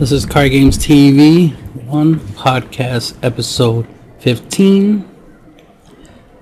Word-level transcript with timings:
This 0.00 0.12
is 0.12 0.24
Card 0.24 0.50
Games 0.50 0.78
TV, 0.78 1.54
one 1.84 2.20
podcast 2.20 3.18
episode 3.22 3.86
15. 4.20 5.06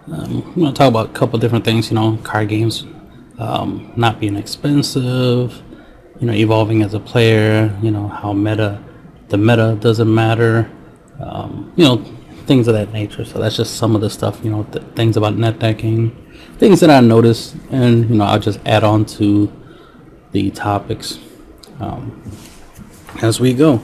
Um, 0.07 0.12
I'm 0.12 0.54
going 0.54 0.67
to 0.67 0.73
talk 0.73 0.86
about 0.86 1.10
a 1.10 1.12
couple 1.12 1.41
different 1.41 1.65
things, 1.65 1.91
you 1.91 1.97
know, 1.97 2.18
card 2.23 2.50
games 2.50 2.86
um, 3.36 3.92
not 3.97 4.21
being 4.21 4.36
expensive, 4.36 5.60
you 6.21 6.29
know, 6.29 6.33
evolving 6.34 6.83
as 6.83 6.94
a 6.94 7.00
player, 7.00 7.76
you 7.83 7.91
know, 7.91 8.07
how 8.07 8.32
meta, 8.32 8.80
the 9.27 9.36
meta 9.36 9.77
doesn't 9.80 10.14
matter, 10.14 10.70
um, 11.18 11.72
you 11.75 11.84
know, 11.84 11.96
things 12.46 12.68
of 12.68 12.75
that 12.75 12.93
nature. 12.93 13.25
So 13.25 13.40
that's 13.40 13.56
just 13.56 13.75
some 13.75 13.96
of 13.96 14.00
the 14.00 14.09
stuff, 14.09 14.38
you 14.45 14.52
know, 14.52 14.62
th- 14.70 14.84
things 14.95 15.16
about 15.16 15.36
net 15.36 15.59
decking, 15.59 16.14
things 16.59 16.79
that 16.79 16.90
I 16.90 17.00
noticed, 17.00 17.56
and, 17.72 18.09
you 18.09 18.14
know, 18.14 18.25
I'll 18.25 18.38
just 18.38 18.61
add 18.66 18.84
on 18.84 19.04
to 19.16 19.52
the 20.30 20.52
topics 20.52 21.18
um, 21.80 22.22
as 23.23 23.41
we 23.41 23.53
go. 23.53 23.82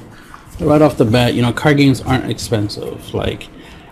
Right 0.61 0.83
off 0.83 0.97
the 0.97 1.05
bat, 1.05 1.35
you 1.35 1.43
know, 1.43 1.53
card 1.53 1.79
games 1.79 2.01
aren't 2.01 2.31
expensive. 2.31 3.13
Like, 3.13 3.49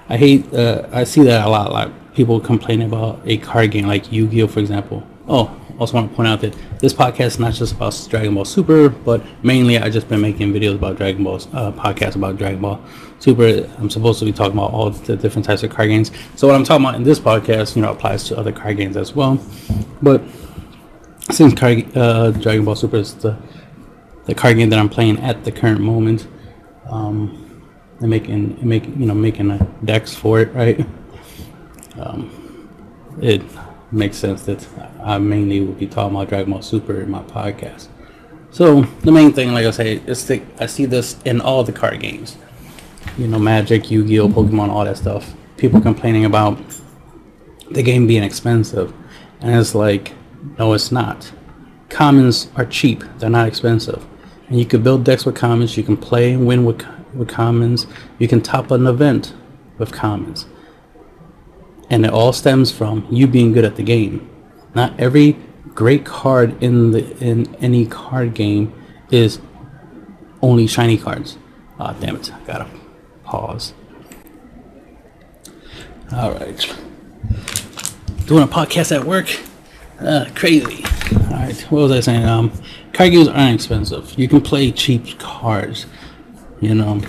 I 0.08 0.16
hate, 0.16 0.52
uh, 0.54 0.88
I 0.92 1.04
see 1.04 1.22
that 1.24 1.46
a 1.46 1.50
lot. 1.50 1.72
Like, 1.72 2.14
people 2.14 2.38
complain 2.40 2.82
about 2.82 3.20
a 3.24 3.38
card 3.38 3.72
game 3.72 3.86
like 3.86 4.12
Yu 4.12 4.28
Gi 4.28 4.42
Oh!, 4.42 4.46
for 4.46 4.60
example. 4.60 5.06
Oh, 5.28 5.56
also 5.78 5.94
want 5.94 6.10
to 6.10 6.16
point 6.16 6.28
out 6.28 6.40
that 6.40 6.56
this 6.78 6.92
podcast 6.92 7.26
is 7.26 7.38
not 7.38 7.54
just 7.54 7.74
about 7.74 8.06
Dragon 8.08 8.34
Ball 8.34 8.44
Super, 8.44 8.88
but 8.88 9.22
mainly 9.42 9.78
I've 9.78 9.92
just 9.92 10.08
been 10.08 10.20
making 10.20 10.52
videos 10.52 10.76
about 10.76 10.96
Dragon 10.96 11.24
Ball, 11.24 11.36
uh, 11.52 11.72
podcasts 11.72 12.14
about 12.14 12.36
Dragon 12.36 12.60
Ball 12.60 12.80
Super. 13.18 13.68
I'm 13.78 13.90
supposed 13.90 14.18
to 14.20 14.24
be 14.24 14.32
talking 14.32 14.58
about 14.58 14.72
all 14.72 14.90
the 14.90 15.16
different 15.16 15.44
types 15.44 15.62
of 15.62 15.70
card 15.70 15.88
games. 15.88 16.10
So 16.36 16.46
what 16.46 16.54
I'm 16.54 16.64
talking 16.64 16.84
about 16.84 16.96
in 16.96 17.02
this 17.02 17.18
podcast, 17.18 17.76
you 17.76 17.82
know, 17.82 17.90
applies 17.90 18.24
to 18.28 18.38
other 18.38 18.52
card 18.52 18.76
games 18.76 18.96
as 18.96 19.14
well. 19.14 19.40
But 20.00 20.22
since 21.30 21.54
card, 21.54 21.96
uh, 21.96 22.30
Dragon 22.32 22.64
Ball 22.64 22.76
Super 22.76 22.96
is 22.98 23.14
the 23.14 23.36
the 24.26 24.34
card 24.34 24.56
game 24.56 24.70
that 24.70 24.78
I'm 24.78 24.88
playing 24.88 25.18
at 25.20 25.44
the 25.44 25.52
current 25.52 25.80
moment, 25.80 26.26
um, 26.88 27.70
and 28.00 28.10
making 28.10 28.58
making 28.66 29.00
you 29.00 29.06
know 29.06 29.14
making 29.14 29.50
a 29.50 29.58
decks 29.84 30.14
for 30.14 30.40
it, 30.40 30.52
right? 30.54 30.84
Um, 31.98 32.68
it 33.20 33.42
makes 33.92 34.16
sense 34.16 34.42
that 34.44 34.66
I 35.02 35.18
mainly 35.18 35.60
will 35.60 35.74
be 35.74 35.86
talking 35.86 36.16
about 36.16 36.28
Dragon 36.28 36.52
Ball 36.52 36.62
Super 36.62 37.00
in 37.00 37.10
my 37.10 37.22
podcast. 37.22 37.88
So 38.50 38.82
the 39.02 39.12
main 39.12 39.32
thing, 39.32 39.52
like 39.52 39.66
I 39.66 39.70
say, 39.70 39.96
is 40.06 40.26
that 40.26 40.42
I 40.60 40.66
see 40.66 40.84
this 40.84 41.20
in 41.24 41.40
all 41.40 41.64
the 41.64 41.72
card 41.72 42.00
games. 42.00 42.36
You 43.18 43.26
know, 43.26 43.38
Magic, 43.38 43.90
Yu-Gi-Oh, 43.90 44.28
Pokemon, 44.28 44.68
all 44.68 44.84
that 44.84 44.96
stuff. 44.96 45.34
People 45.56 45.80
complaining 45.80 46.24
about 46.24 46.58
the 47.70 47.82
game 47.82 48.06
being 48.06 48.22
expensive, 48.22 48.92
and 49.40 49.58
it's 49.58 49.74
like, 49.74 50.12
no, 50.58 50.72
it's 50.72 50.92
not. 50.92 51.32
Commons 51.88 52.50
are 52.56 52.64
cheap; 52.64 53.04
they're 53.18 53.30
not 53.30 53.48
expensive, 53.48 54.06
and 54.48 54.58
you 54.58 54.64
can 54.64 54.82
build 54.82 55.04
decks 55.04 55.24
with 55.24 55.34
commons. 55.34 55.76
You 55.76 55.82
can 55.82 55.96
play 55.96 56.32
and 56.32 56.46
win 56.46 56.64
with 56.64 56.84
with 57.14 57.28
commons. 57.28 57.86
You 58.18 58.28
can 58.28 58.40
top 58.40 58.70
an 58.70 58.86
event 58.86 59.34
with 59.78 59.92
commons 59.92 60.46
and 61.92 62.06
it 62.06 62.10
all 62.10 62.32
stems 62.32 62.72
from 62.72 63.06
you 63.10 63.26
being 63.26 63.52
good 63.52 63.66
at 63.66 63.76
the 63.76 63.82
game. 63.82 64.28
Not 64.74 64.98
every 64.98 65.36
great 65.74 66.06
card 66.06 66.60
in 66.62 66.90
the 66.90 67.16
in 67.18 67.54
any 67.56 67.84
card 67.84 68.34
game 68.34 68.72
is 69.10 69.40
only 70.40 70.66
shiny 70.66 70.96
cards. 70.96 71.36
Ah, 71.78 71.94
oh, 71.94 72.00
damn 72.00 72.16
it! 72.16 72.32
I 72.32 72.40
gotta 72.44 72.66
pause. 73.24 73.74
All 76.12 76.32
right, 76.32 76.76
doing 78.26 78.42
a 78.42 78.46
podcast 78.46 78.96
at 78.96 79.04
work, 79.04 79.38
uh, 80.00 80.26
crazy. 80.34 80.84
All 81.14 81.36
right, 81.36 81.60
what 81.70 81.82
was 81.82 81.92
I 81.92 82.00
saying? 82.00 82.24
Um, 82.24 82.52
card 82.92 83.12
games 83.12 83.28
aren't 83.28 83.54
expensive. 83.54 84.18
You 84.18 84.28
can 84.28 84.40
play 84.40 84.70
cheap 84.70 85.18
cards. 85.18 85.86
You 86.60 86.74
know, 86.74 87.00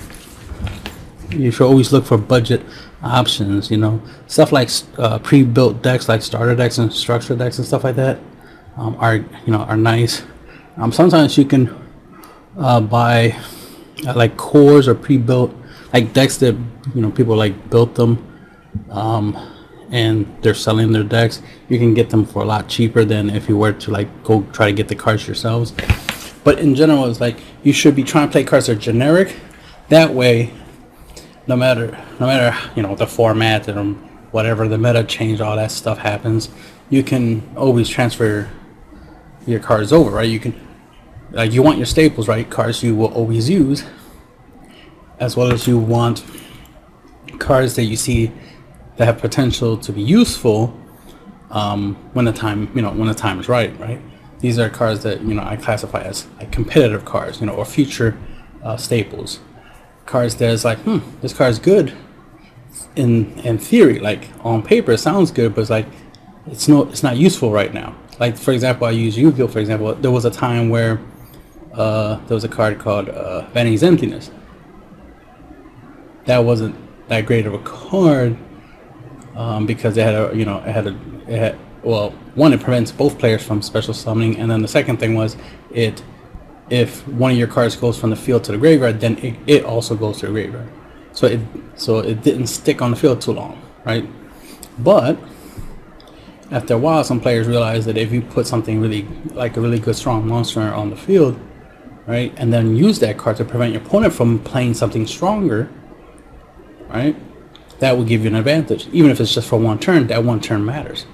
you 1.30 1.52
should 1.52 1.66
always 1.66 1.92
look 1.92 2.06
for 2.06 2.18
budget 2.18 2.62
options, 3.04 3.70
you 3.70 3.78
know, 3.78 4.02
stuff 4.28 4.52
like 4.52 4.70
uh, 4.98 5.20
pre-built 5.20 5.82
decks 5.82 6.08
like 6.08 6.22
starter 6.22 6.56
decks 6.56 6.78
and 6.78 6.92
structure 6.92 7.36
decks 7.36 7.58
and 7.58 7.68
stuff 7.68 7.84
like 7.84 7.96
that 7.98 8.20
um, 8.78 8.96
are 9.00 9.18
you 9.18 9.48
know 9.48 9.60
are 9.60 9.78
nice. 9.78 10.24
Um, 10.78 10.92
sometimes 10.92 11.38
you 11.38 11.46
can 11.46 11.70
uh, 12.58 12.82
buy 12.82 13.36
uh, 14.08 14.14
like 14.16 14.38
cores 14.38 14.88
or 14.88 14.96
pre-built 14.96 15.54
like 15.94 16.14
decks 16.14 16.38
that 16.38 16.56
you 16.96 17.02
know 17.02 17.12
people 17.12 17.36
like 17.36 17.70
built 17.70 17.96
them 17.96 18.18
um, 18.90 19.38
and 19.94 20.26
they're 20.42 20.56
selling 20.56 20.92
their 20.92 21.04
decks. 21.04 21.42
You 21.70 21.78
can 21.78 21.94
get 21.94 22.10
them 22.10 22.26
for 22.26 22.42
a 22.42 22.46
lot 22.46 22.68
cheaper 22.68 23.06
than 23.06 23.30
if 23.30 23.48
you 23.48 23.56
were 23.56 23.74
to 23.74 23.92
like 23.92 24.24
go 24.24 24.42
try 24.52 24.66
to 24.66 24.74
get 24.74 24.88
the 24.88 24.96
cards 24.96 25.28
yourselves. 25.28 25.72
But 26.44 26.58
in 26.58 26.74
general, 26.74 27.06
it's 27.06 27.22
like 27.22 27.38
you 27.62 27.72
should 27.72 27.96
be 27.96 28.04
trying 28.04 28.28
to 28.28 28.32
play 28.32 28.44
cards 28.44 28.66
that 28.66 28.78
are 28.78 28.82
generic. 28.82 29.36
That 29.90 30.12
way, 30.12 30.52
no 31.46 31.56
matter 31.56 31.96
no 32.20 32.26
matter 32.26 32.58
you 32.76 32.82
know 32.82 32.96
the 32.96 33.06
format 33.06 33.68
and 33.68 33.96
whatever 34.32 34.68
the 34.68 34.80
meta 34.80 35.04
change, 35.04 35.40
all 35.40 35.56
that 35.56 35.70
stuff 35.72 36.00
happens. 36.00 36.50
You 36.90 37.04
can 37.04 37.48
always 37.56 37.88
transfer 37.88 38.50
your 39.46 39.60
cards 39.60 39.94
over, 39.94 40.10
right? 40.10 40.28
You 40.28 40.40
can 40.40 40.60
like 41.30 41.52
you 41.52 41.62
want 41.62 41.78
your 41.78 41.86
staples, 41.86 42.28
right? 42.28 42.50
Cards 42.50 42.82
you 42.82 42.96
will 42.96 43.14
always 43.14 43.48
use, 43.48 43.86
as 45.20 45.38
well 45.38 45.52
as 45.52 45.68
you 45.68 45.78
want 45.78 46.26
cards 47.38 47.76
that 47.76 47.84
you 47.84 47.96
see 47.96 48.32
that 48.98 49.06
have 49.06 49.20
potential 49.20 49.78
to 49.78 49.92
be 49.92 50.02
useful 50.02 50.78
um, 51.52 51.96
when 52.14 52.26
the 52.26 52.34
time 52.34 52.72
you 52.76 52.82
know 52.82 52.92
when 52.92 53.08
the 53.08 53.14
time 53.14 53.40
is 53.40 53.48
right, 53.48 53.78
right? 53.80 54.02
These 54.40 54.60
are 54.60 54.70
cards 54.70 55.04
that 55.04 55.22
you 55.22 55.34
know 55.34 55.44
I 55.44 55.56
classify 55.56 56.02
as 56.02 56.28
like 56.38 56.52
competitive 56.52 57.06
cards, 57.06 57.40
you 57.40 57.46
know, 57.46 57.54
or 57.54 57.66
future 57.66 58.18
uh, 58.64 58.78
staples 58.78 59.40
cards 60.06 60.36
that's 60.36 60.66
like, 60.66 60.80
hmm, 60.80 61.00
this 61.22 61.34
card's 61.34 61.60
good 61.60 61.94
in 62.96 63.38
in 63.40 63.58
theory, 63.58 64.00
like 64.00 64.30
on 64.44 64.62
paper 64.62 64.92
it 64.92 65.00
sounds 65.00 65.32
good, 65.32 65.56
but 65.56 65.62
it's 65.62 65.70
like 65.70 65.88
it's 66.48 66.68
no 66.68 66.84
it's 66.84 67.04
not 67.04 67.18
useful 67.18 67.52
right 67.52 67.74
now. 67.74 67.96
Like 68.20 68.38
for 68.38 68.52
example, 68.52 68.88
I 68.88 68.92
use 68.92 69.18
Yu-Gi-Oh! 69.18 69.48
For 69.48 69.60
example, 69.60 69.94
there 69.96 70.12
was 70.12 70.26
a 70.26 70.32
time 70.32 70.70
where 70.70 71.00
uh, 71.74 72.16
there 72.28 72.36
was 72.36 72.44
a 72.44 72.50
card 72.50 72.80
called 72.80 73.10
uh, 73.10 73.48
Vanity's 73.54 73.84
Emptiness. 73.84 74.32
That 76.26 76.40
wasn't 76.40 76.76
that 77.10 77.26
great 77.26 77.46
of 77.46 77.54
a 77.54 77.60
card 77.60 78.38
um, 79.36 79.66
because 79.66 79.98
it 79.98 80.04
had 80.04 80.16
a 80.16 80.36
you 80.36 80.46
know 80.46 80.58
it 80.60 80.72
had 80.72 80.88
a 80.88 80.96
it 81.28 81.40
had 81.40 81.60
well 81.84 82.12
one 82.36 82.54
it 82.54 82.62
prevents 82.62 82.92
both 82.92 83.18
players 83.20 83.44
from 83.44 83.62
special 83.62 83.94
summoning, 83.94 84.38
and 84.40 84.50
then 84.50 84.62
the 84.62 84.68
second 84.68 84.98
thing 84.98 85.16
was 85.16 85.38
it 85.72 86.04
if 86.70 87.08
one 87.08 87.32
of 87.32 87.38
your 87.38 87.48
cards 87.48 87.76
goes 87.76 88.00
from 88.00 88.10
the 88.10 88.16
field 88.16 88.44
to 88.46 88.52
the 88.52 88.58
graveyard, 88.58 89.00
then 89.00 89.18
it, 89.18 89.36
it 89.46 89.66
also 89.66 89.96
goes 89.96 90.20
to 90.20 90.28
the 90.28 90.32
graveyard. 90.32 90.70
So 91.12 91.28
it 91.28 91.40
so 91.76 92.00
it 92.00 92.24
didn't 92.24 92.48
stick 92.48 92.82
on 92.82 92.92
the 92.92 92.98
field 92.98 93.22
too 93.22 93.34
long, 93.34 93.62
right? 93.86 94.08
But 94.80 95.18
after 96.52 96.74
a 96.74 96.78
while, 96.78 97.04
some 97.04 97.20
players 97.20 97.48
realize 97.48 97.86
that 97.86 97.98
if 97.98 98.12
you 98.12 98.22
put 98.22 98.48
something 98.48 98.82
really 98.82 99.08
like 99.34 99.58
a 99.58 99.62
really 99.62 99.80
good 99.80 99.96
strong 99.96 100.28
monster 100.28 100.62
on 100.62 100.90
the 100.90 100.96
field, 100.96 101.40
right, 102.08 102.34
and 102.38 102.52
then 102.52 102.76
use 102.76 103.00
that 103.00 103.18
card 103.18 103.38
to 103.38 103.46
prevent 103.46 103.74
your 103.74 103.82
opponent 103.82 104.14
from 104.14 104.40
playing 104.40 104.74
something 104.74 105.06
stronger, 105.06 105.70
right, 106.90 107.16
that 107.84 107.98
will 107.98 108.06
give 108.06 108.22
you 108.22 108.28
an 108.28 108.36
advantage. 108.36 108.88
Even 108.94 109.12
if 109.12 109.20
it's 109.20 109.34
just 109.34 109.50
for 109.50 109.60
one 109.60 109.78
turn, 109.78 110.08
that 110.08 110.24
one 110.24 110.40
turn 110.40 110.64
matters. 110.64 111.06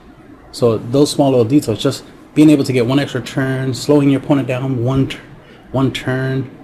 So 0.52 0.78
those 0.78 1.10
small 1.10 1.32
little 1.32 1.44
details, 1.44 1.82
just 1.82 2.06
being 2.36 2.52
able 2.52 2.64
to 2.64 2.72
get 2.72 2.86
one 2.86 3.00
extra 3.00 3.22
turn, 3.22 3.74
slowing 3.74 4.12
your 4.12 4.22
opponent 4.22 4.48
down 4.48 4.84
one 4.84 5.10
one 5.72 5.92
turn 5.92 6.56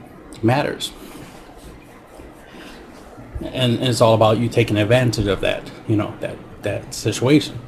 matters. 0.44 0.94
And 3.42 3.82
it's 3.82 4.00
all 4.00 4.14
about 4.14 4.38
you 4.38 4.48
taking 4.48 4.78
advantage 4.78 5.26
of 5.26 5.42
that, 5.42 5.72
you 5.88 5.96
know, 5.96 6.16
that 6.20 6.38
that 6.62 6.94
situation. 6.94 7.60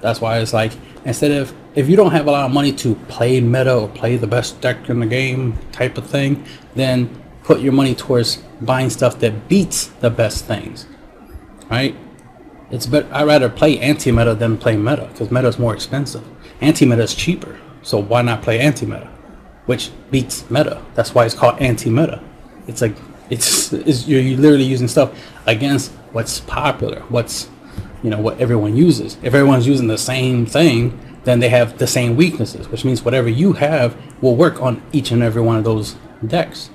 That's 0.00 0.22
why 0.22 0.38
it's 0.38 0.54
like 0.54 0.72
instead 1.04 1.30
of 1.30 1.54
if 1.74 1.90
you 1.90 1.96
don't 1.96 2.12
have 2.12 2.26
a 2.26 2.30
lot 2.30 2.46
of 2.46 2.52
money 2.52 2.72
to 2.72 2.94
play 3.08 3.38
meta 3.42 3.74
or 3.74 3.88
play 3.88 4.16
the 4.16 4.26
best 4.26 4.62
deck 4.62 4.88
in 4.88 5.00
the 5.00 5.06
game 5.06 5.58
type 5.72 5.98
of 5.98 6.06
thing, 6.06 6.42
then 6.74 7.10
put 7.46 7.60
your 7.60 7.72
money 7.72 7.94
towards 7.94 8.36
buying 8.60 8.90
stuff 8.90 9.18
that 9.20 9.48
beats 9.48 9.86
the 9.86 10.10
best 10.10 10.44
things. 10.44 10.86
Right? 11.70 11.96
It's 12.70 12.86
better 12.86 13.08
I'd 13.12 13.26
rather 13.26 13.48
play 13.48 13.78
anti-meta 13.78 14.34
than 14.34 14.58
play 14.58 14.76
meta 14.76 15.08
because 15.12 15.30
meta 15.30 15.48
is 15.48 15.58
more 15.58 15.74
expensive. 15.74 16.24
Anti-meta 16.60 17.02
is 17.02 17.14
cheaper. 17.14 17.58
So 17.82 17.98
why 17.98 18.22
not 18.22 18.42
play 18.42 18.58
anti-meta? 18.60 19.08
which 19.66 19.90
beats 20.10 20.48
meta. 20.50 20.82
That's 20.94 21.14
why 21.14 21.26
it's 21.26 21.34
called 21.34 21.60
anti-meta. 21.60 22.22
It's 22.66 22.80
like 22.80 22.96
it's, 23.28 23.72
it's 23.72 24.08
you're, 24.08 24.20
you're 24.20 24.38
literally 24.38 24.64
using 24.64 24.88
stuff 24.88 25.16
against 25.46 25.92
what's 26.12 26.40
popular, 26.40 27.00
what's 27.08 27.48
you 28.02 28.10
know 28.10 28.20
what 28.20 28.40
everyone 28.40 28.76
uses. 28.76 29.16
If 29.22 29.34
everyone's 29.34 29.66
using 29.66 29.88
the 29.88 29.98
same 29.98 30.46
thing, 30.46 30.98
then 31.24 31.40
they 31.40 31.48
have 31.48 31.78
the 31.78 31.86
same 31.86 32.16
weaknesses, 32.16 32.68
which 32.68 32.84
means 32.84 33.04
whatever 33.04 33.28
you 33.28 33.54
have 33.54 33.96
will 34.22 34.36
work 34.36 34.62
on 34.62 34.80
each 34.92 35.10
and 35.10 35.22
every 35.22 35.42
one 35.42 35.56
of 35.56 35.64
those 35.64 35.96
decks. 36.24 36.70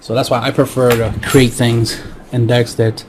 So 0.00 0.14
that's 0.14 0.30
why 0.30 0.40
I 0.40 0.50
prefer 0.50 0.90
to 0.90 1.20
create 1.22 1.52
things 1.52 2.00
in 2.32 2.46
decks 2.46 2.74
that 2.74 3.04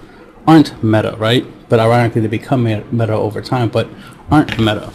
aren't 0.47 0.83
meta, 0.83 1.15
right? 1.17 1.45
But 1.69 1.79
ironically, 1.79 2.21
they 2.21 2.27
become 2.27 2.63
meta 2.63 3.13
over 3.13 3.41
time, 3.41 3.69
but 3.69 3.87
aren't 4.31 4.57
meta. 4.57 4.91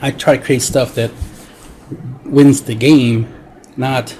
I 0.00 0.10
try 0.10 0.36
to 0.36 0.42
create 0.42 0.62
stuff 0.62 0.94
that 0.94 1.10
wins 2.24 2.62
the 2.62 2.74
game, 2.74 3.32
not 3.76 4.16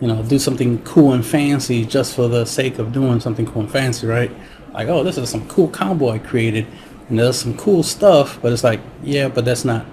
you 0.00 0.08
know, 0.08 0.22
do 0.22 0.38
something 0.38 0.82
cool 0.82 1.12
and 1.14 1.24
fancy 1.24 1.84
just 1.84 2.14
for 2.14 2.28
the 2.28 2.44
sake 2.44 2.78
of 2.78 2.92
doing 2.92 3.20
something 3.20 3.46
cool 3.46 3.62
and 3.62 3.70
fancy, 3.70 4.06
right? 4.06 4.30
Like, 4.72 4.88
oh, 4.88 5.02
this 5.02 5.16
is 5.16 5.30
some 5.30 5.48
cool 5.48 5.68
combo 5.68 6.10
I 6.10 6.18
created, 6.18 6.66
and 7.08 7.18
there's 7.18 7.38
some 7.38 7.56
cool 7.56 7.82
stuff, 7.82 8.38
but 8.42 8.52
it's 8.52 8.64
like, 8.64 8.80
yeah, 9.02 9.28
but 9.28 9.44
that's 9.44 9.64
not, 9.64 9.86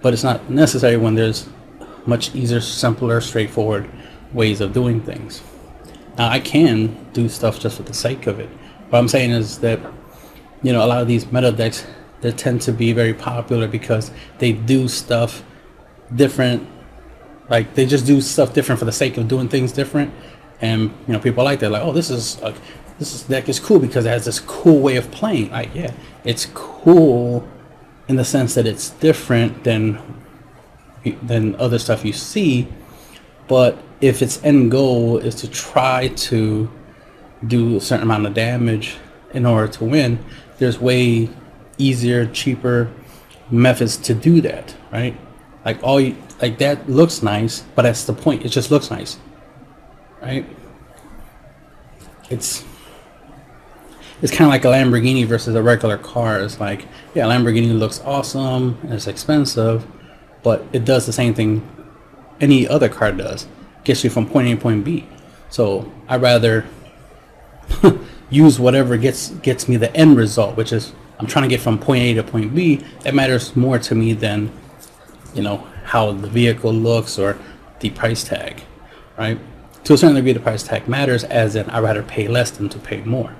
but 0.00 0.14
it's 0.14 0.24
not 0.24 0.48
necessary 0.48 0.96
when 0.96 1.14
there's 1.14 1.48
much 2.06 2.34
easier, 2.34 2.60
simpler, 2.60 3.20
straightforward 3.20 3.90
ways 4.32 4.60
of 4.60 4.72
doing 4.72 5.00
things. 5.00 5.42
Now, 6.16 6.28
I 6.28 6.40
can 6.40 7.10
do 7.12 7.28
stuff 7.28 7.60
just 7.60 7.76
for 7.76 7.84
the 7.84 7.94
sake 7.94 8.26
of 8.26 8.40
it. 8.40 8.48
What 8.90 8.98
I'm 8.98 9.08
saying 9.08 9.30
is 9.30 9.58
that, 9.60 9.80
you 10.62 10.72
know, 10.72 10.84
a 10.84 10.86
lot 10.86 11.00
of 11.00 11.08
these 11.08 11.30
meta 11.30 11.52
decks, 11.52 11.86
they 12.20 12.32
tend 12.32 12.62
to 12.62 12.72
be 12.72 12.92
very 12.92 13.14
popular 13.14 13.68
because 13.68 14.10
they 14.38 14.52
do 14.52 14.88
stuff 14.88 15.44
different 16.14 16.66
like 17.48 17.74
they 17.74 17.86
just 17.86 18.06
do 18.06 18.20
stuff 18.20 18.52
different 18.52 18.78
for 18.78 18.84
the 18.84 18.92
sake 18.92 19.16
of 19.16 19.26
doing 19.28 19.48
things 19.48 19.72
different, 19.72 20.12
and 20.60 20.82
you 21.06 21.12
know 21.12 21.18
people 21.18 21.44
like 21.44 21.60
that. 21.60 21.70
Like, 21.70 21.82
oh, 21.82 21.92
this 21.92 22.10
is 22.10 22.40
a, 22.42 22.54
this 22.98 23.14
is, 23.14 23.22
deck 23.22 23.48
is 23.48 23.58
cool 23.58 23.78
because 23.78 24.04
it 24.04 24.10
has 24.10 24.24
this 24.24 24.40
cool 24.40 24.80
way 24.80 24.96
of 24.96 25.10
playing. 25.10 25.50
Like, 25.50 25.74
yeah, 25.74 25.92
it's 26.24 26.46
cool 26.52 27.48
in 28.06 28.16
the 28.16 28.24
sense 28.24 28.54
that 28.54 28.66
it's 28.66 28.90
different 28.90 29.64
than 29.64 29.98
than 31.22 31.54
other 31.56 31.78
stuff 31.78 32.04
you 32.04 32.12
see. 32.12 32.68
But 33.46 33.78
if 34.00 34.22
its 34.22 34.42
end 34.44 34.70
goal 34.70 35.18
is 35.18 35.34
to 35.36 35.48
try 35.48 36.08
to 36.08 36.70
do 37.46 37.76
a 37.76 37.80
certain 37.80 38.04
amount 38.04 38.26
of 38.26 38.34
damage 38.34 38.96
in 39.32 39.44
order 39.46 39.68
to 39.72 39.84
win, 39.84 40.18
there's 40.58 40.78
way 40.78 41.28
easier, 41.78 42.26
cheaper 42.26 42.90
methods 43.50 43.96
to 43.96 44.14
do 44.14 44.40
that, 44.40 44.74
right? 44.92 45.18
Like 45.64 45.82
all 45.82 46.00
you, 46.00 46.16
like 46.40 46.58
that 46.58 46.88
looks 46.88 47.22
nice, 47.22 47.60
but 47.74 47.82
that's 47.82 48.04
the 48.04 48.12
point. 48.12 48.44
It 48.44 48.48
just 48.48 48.70
looks 48.70 48.90
nice, 48.90 49.18
right? 50.22 50.46
It's 52.30 52.64
it's 54.20 54.32
kind 54.32 54.46
of 54.46 54.48
like 54.48 54.64
a 54.64 54.68
Lamborghini 54.68 55.24
versus 55.24 55.54
a 55.54 55.62
regular 55.62 55.96
car. 55.96 56.40
It's 56.40 56.58
like, 56.58 56.86
yeah, 57.14 57.24
Lamborghini 57.24 57.78
looks 57.78 58.00
awesome 58.00 58.78
and 58.82 58.94
it's 58.94 59.06
expensive, 59.06 59.86
but 60.42 60.64
it 60.72 60.84
does 60.84 61.06
the 61.06 61.12
same 61.12 61.34
thing 61.34 61.66
any 62.40 62.66
other 62.66 62.88
car 62.88 63.12
does. 63.12 63.46
Gets 63.88 64.04
you 64.04 64.10
from 64.10 64.28
point 64.28 64.48
A 64.48 64.50
to 64.50 64.60
point 64.60 64.84
B. 64.84 65.06
So 65.48 65.90
I'd 66.08 66.20
rather 66.20 66.66
use 68.30 68.60
whatever 68.60 68.98
gets 68.98 69.30
gets 69.30 69.66
me 69.66 69.78
the 69.78 69.90
end 69.96 70.18
result, 70.18 70.58
which 70.58 70.74
is 70.74 70.92
I'm 71.18 71.26
trying 71.26 71.44
to 71.44 71.48
get 71.48 71.62
from 71.62 71.78
point 71.78 72.02
A 72.02 72.12
to 72.16 72.22
point 72.22 72.54
B. 72.54 72.84
That 73.00 73.14
matters 73.14 73.56
more 73.56 73.78
to 73.78 73.94
me 73.94 74.12
than 74.12 74.52
you 75.32 75.40
know 75.40 75.66
how 75.84 76.12
the 76.12 76.28
vehicle 76.28 76.70
looks 76.70 77.18
or 77.18 77.38
the 77.80 77.88
price 77.88 78.22
tag, 78.24 78.60
right? 79.16 79.38
To 79.84 79.94
a 79.94 79.96
certain 79.96 80.16
degree, 80.16 80.34
the 80.34 80.40
price 80.40 80.64
tag 80.64 80.86
matters, 80.86 81.24
as 81.24 81.56
in 81.56 81.70
I'd 81.70 81.82
rather 81.82 82.02
pay 82.02 82.28
less 82.28 82.50
than 82.50 82.68
to 82.68 82.78
pay 82.78 83.00
more, 83.04 83.34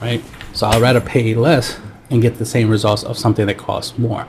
right? 0.00 0.20
So 0.52 0.66
I'd 0.66 0.82
rather 0.82 1.00
pay 1.00 1.32
less 1.36 1.78
and 2.10 2.20
get 2.20 2.38
the 2.38 2.44
same 2.44 2.70
results 2.70 3.04
of 3.04 3.16
something 3.16 3.46
that 3.46 3.58
costs 3.58 3.96
more, 3.96 4.26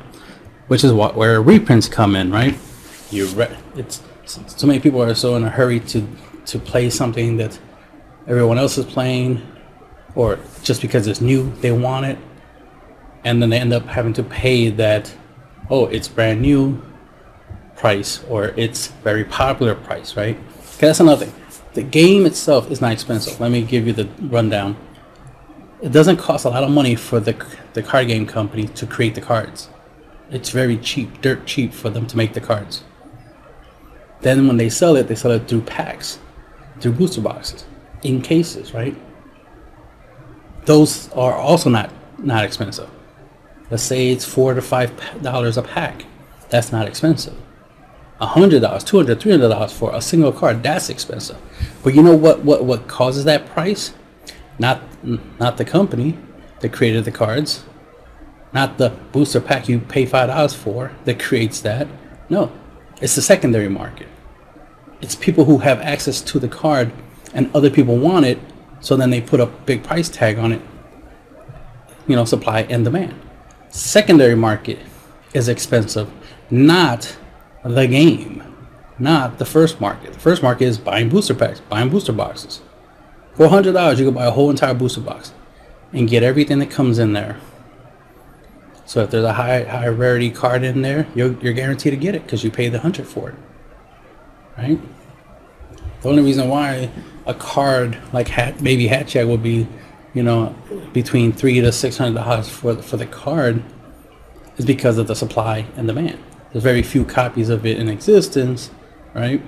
which 0.68 0.84
is 0.84 0.94
what 0.94 1.16
where 1.16 1.42
reprints 1.42 1.88
come 1.88 2.16
in, 2.16 2.30
right? 2.32 2.56
You 3.10 3.26
re- 3.30 3.58
it's 3.76 4.04
so 4.48 4.68
many 4.68 4.80
people 4.80 5.02
are 5.02 5.14
so 5.16 5.36
in 5.36 5.44
a 5.44 5.50
hurry 5.50 5.80
to 5.80 6.08
to 6.46 6.60
play 6.60 6.90
something 6.90 7.38
that 7.38 7.60
everyone 8.28 8.58
else 8.58 8.78
is 8.78 8.86
playing, 8.86 9.42
or 10.16 10.40
just 10.64 10.82
because 10.82 11.08
it's 11.08 11.22
new, 11.22 11.52
they 11.62 11.72
want 11.72 12.06
it, 12.06 12.18
and 13.24 13.42
then 13.42 13.50
they 13.50 13.60
end 13.60 13.74
up 13.74 13.86
having 13.86 14.14
to 14.14 14.24
pay 14.24 14.70
that 14.70 15.14
oh, 15.70 15.86
it's 15.88 16.08
brand 16.08 16.42
new 16.42 16.82
price 17.78 18.24
or 18.30 18.54
it's 18.58 18.88
very 19.04 19.24
popular 19.24 19.74
price, 19.74 20.16
right? 20.16 20.38
Okay, 20.76 20.88
that's 20.88 21.00
another 21.00 21.26
thing. 21.26 21.36
The 21.74 21.84
game 21.84 22.26
itself 22.26 22.70
is 22.70 22.82
not 22.82 22.92
expensive. 22.92 23.40
Let 23.40 23.52
me 23.52 23.64
give 23.64 23.88
you 23.88 23.94
the 23.94 24.10
rundown. 24.22 24.76
It 25.82 25.92
doesn't 25.92 26.18
cost 26.18 26.46
a 26.46 26.50
lot 26.50 26.64
of 26.64 26.70
money 26.70 26.96
for 26.96 27.20
the, 27.20 27.34
the 27.74 27.82
card 27.82 28.08
game 28.08 28.28
company 28.28 28.68
to 28.68 28.86
create 28.86 29.16
the 29.16 29.22
cards. 29.22 29.70
It's 30.30 30.50
very 30.50 30.78
cheap, 30.78 31.22
dirt 31.22 31.46
cheap 31.46 31.74
for 31.74 31.90
them 31.90 32.06
to 32.08 32.18
make 32.18 32.34
the 32.34 32.42
cards. 32.42 32.84
Then 34.22 34.48
when 34.48 34.58
they 34.58 34.70
sell 34.70 34.96
it, 34.96 35.08
they 35.08 35.16
sell 35.16 35.32
it 35.32 35.48
through 35.48 35.62
packs, 35.62 36.20
through 36.80 36.94
booster 36.94 37.22
boxes, 37.22 37.66
in 38.04 38.22
cases, 38.22 38.74
right? 38.74 38.96
Those 40.66 41.12
are 41.14 41.34
also 41.34 41.70
not 41.70 41.92
not 42.20 42.46
expensive. 42.46 42.90
Let's 43.72 43.84
say 43.84 44.12
it's 44.12 44.26
four 44.26 44.54
to 44.54 44.62
five 44.62 44.92
dollars 45.22 45.58
a 45.58 45.64
pack. 45.64 46.06
That's 46.50 46.72
not 46.72 46.88
expensive. 46.88 47.36
A 48.20 48.28
hundred 48.28 48.62
dollars, 48.62 48.84
two 48.84 48.98
hundred, 48.98 49.20
three 49.20 49.32
hundred 49.32 49.50
dollars 49.50 49.74
for 49.74 49.94
a 49.96 50.02
single 50.02 50.32
card. 50.32 50.62
That's 50.62 50.90
expensive. 50.90 51.38
But 51.84 51.96
you 51.96 52.04
know 52.04 52.16
what? 52.16 52.44
What 52.44 52.66
what 52.66 52.88
causes 52.88 53.26
that 53.26 53.48
price? 53.48 53.94
Not 54.60 54.82
not 55.40 55.58
the 55.58 55.66
company 55.66 56.18
that 56.60 56.72
created 56.72 57.06
the 57.06 57.12
cards. 57.12 57.64
Not 58.54 58.78
the 58.78 58.90
booster 59.12 59.40
pack 59.40 59.68
you 59.68 59.80
pay 59.80 60.06
five 60.06 60.28
dollars 60.28 60.54
for 60.54 60.92
that 61.06 61.20
creates 61.20 61.62
that. 61.62 61.88
No, 62.30 62.52
it's 63.02 63.16
the 63.16 63.22
secondary 63.22 63.70
market. 63.70 64.08
It's 65.02 65.16
people 65.16 65.46
who 65.46 65.60
have 65.60 65.80
access 65.82 66.22
to 66.22 66.40
the 66.40 66.48
card 66.48 66.92
and 67.34 67.54
other 67.56 67.70
people 67.70 67.98
want 67.98 68.26
it, 68.26 68.40
so 68.80 68.96
then 68.96 69.10
they 69.10 69.22
put 69.22 69.40
a 69.40 69.48
big 69.48 69.84
price 69.84 70.10
tag 70.10 70.38
on 70.38 70.52
it. 70.52 70.62
You 72.08 72.16
know, 72.16 72.26
supply 72.26 72.62
and 72.64 72.84
demand 72.84 73.16
secondary 73.72 74.36
market 74.36 74.80
is 75.34 75.48
expensive, 75.48 76.12
not 76.50 77.18
the 77.64 77.88
game, 77.88 78.44
not 79.00 79.38
the 79.40 79.46
first 79.46 79.80
market. 79.80 80.14
The 80.14 80.20
first 80.20 80.44
market 80.44 80.66
is 80.66 80.78
buying 80.78 81.10
booster 81.10 81.34
packs, 81.34 81.62
buying 81.62 81.90
booster 81.90 82.14
boxes. 82.14 82.62
For 83.36 83.48
hundred 83.48 83.74
dollars, 83.74 84.00
you 84.00 84.06
can 84.06 84.14
buy 84.14 84.26
a 84.26 84.32
whole 84.32 84.50
entire 84.50 84.74
booster 84.74 85.02
box 85.02 85.34
and 85.94 86.10
get 86.10 86.22
everything 86.22 86.60
that 86.60 86.70
comes 86.70 87.00
in 87.00 87.14
there. 87.14 87.38
So 88.92 89.04
if 89.04 89.10
there's 89.10 89.24
a 89.24 89.32
high 89.32 89.64
high 89.64 89.88
rarity 89.88 90.30
card 90.30 90.66
in 90.66 90.82
there, 90.82 91.08
you're, 91.16 91.32
you're 91.40 91.54
guaranteed 91.54 91.94
to 91.94 91.98
get 91.98 92.14
it 92.14 92.24
because 92.26 92.44
you 92.44 92.52
paid 92.52 92.74
the 92.74 92.80
hundred 92.80 93.08
for 93.08 93.30
it, 93.30 93.36
right? 94.58 94.78
The 96.02 96.10
only 96.10 96.22
reason 96.22 96.50
why 96.50 96.92
a 97.26 97.34
card 97.34 97.98
like 98.12 98.28
Hat 98.28 98.62
Baby 98.62 98.88
Hatchet 98.88 99.26
would 99.26 99.42
be 99.42 99.66
you 100.14 100.24
know, 100.24 100.54
between 100.92 101.32
three 101.32 101.62
to 101.62 101.72
six 101.72 101.96
hundred 101.96 102.16
dollars 102.16 102.50
for 102.50 102.74
the, 102.74 102.84
for 102.84 102.98
the 102.98 103.06
card 103.06 103.64
is 104.58 104.66
because 104.66 104.98
of 104.98 105.08
the 105.08 105.16
supply 105.16 105.66
and 105.78 105.88
demand. 105.88 106.22
There's 106.52 106.62
very 106.62 106.84
few 106.84 107.06
copies 107.06 107.48
of 107.48 107.66
it 107.66 107.78
in 107.78 107.88
existence, 107.88 108.72
right? 109.14 109.42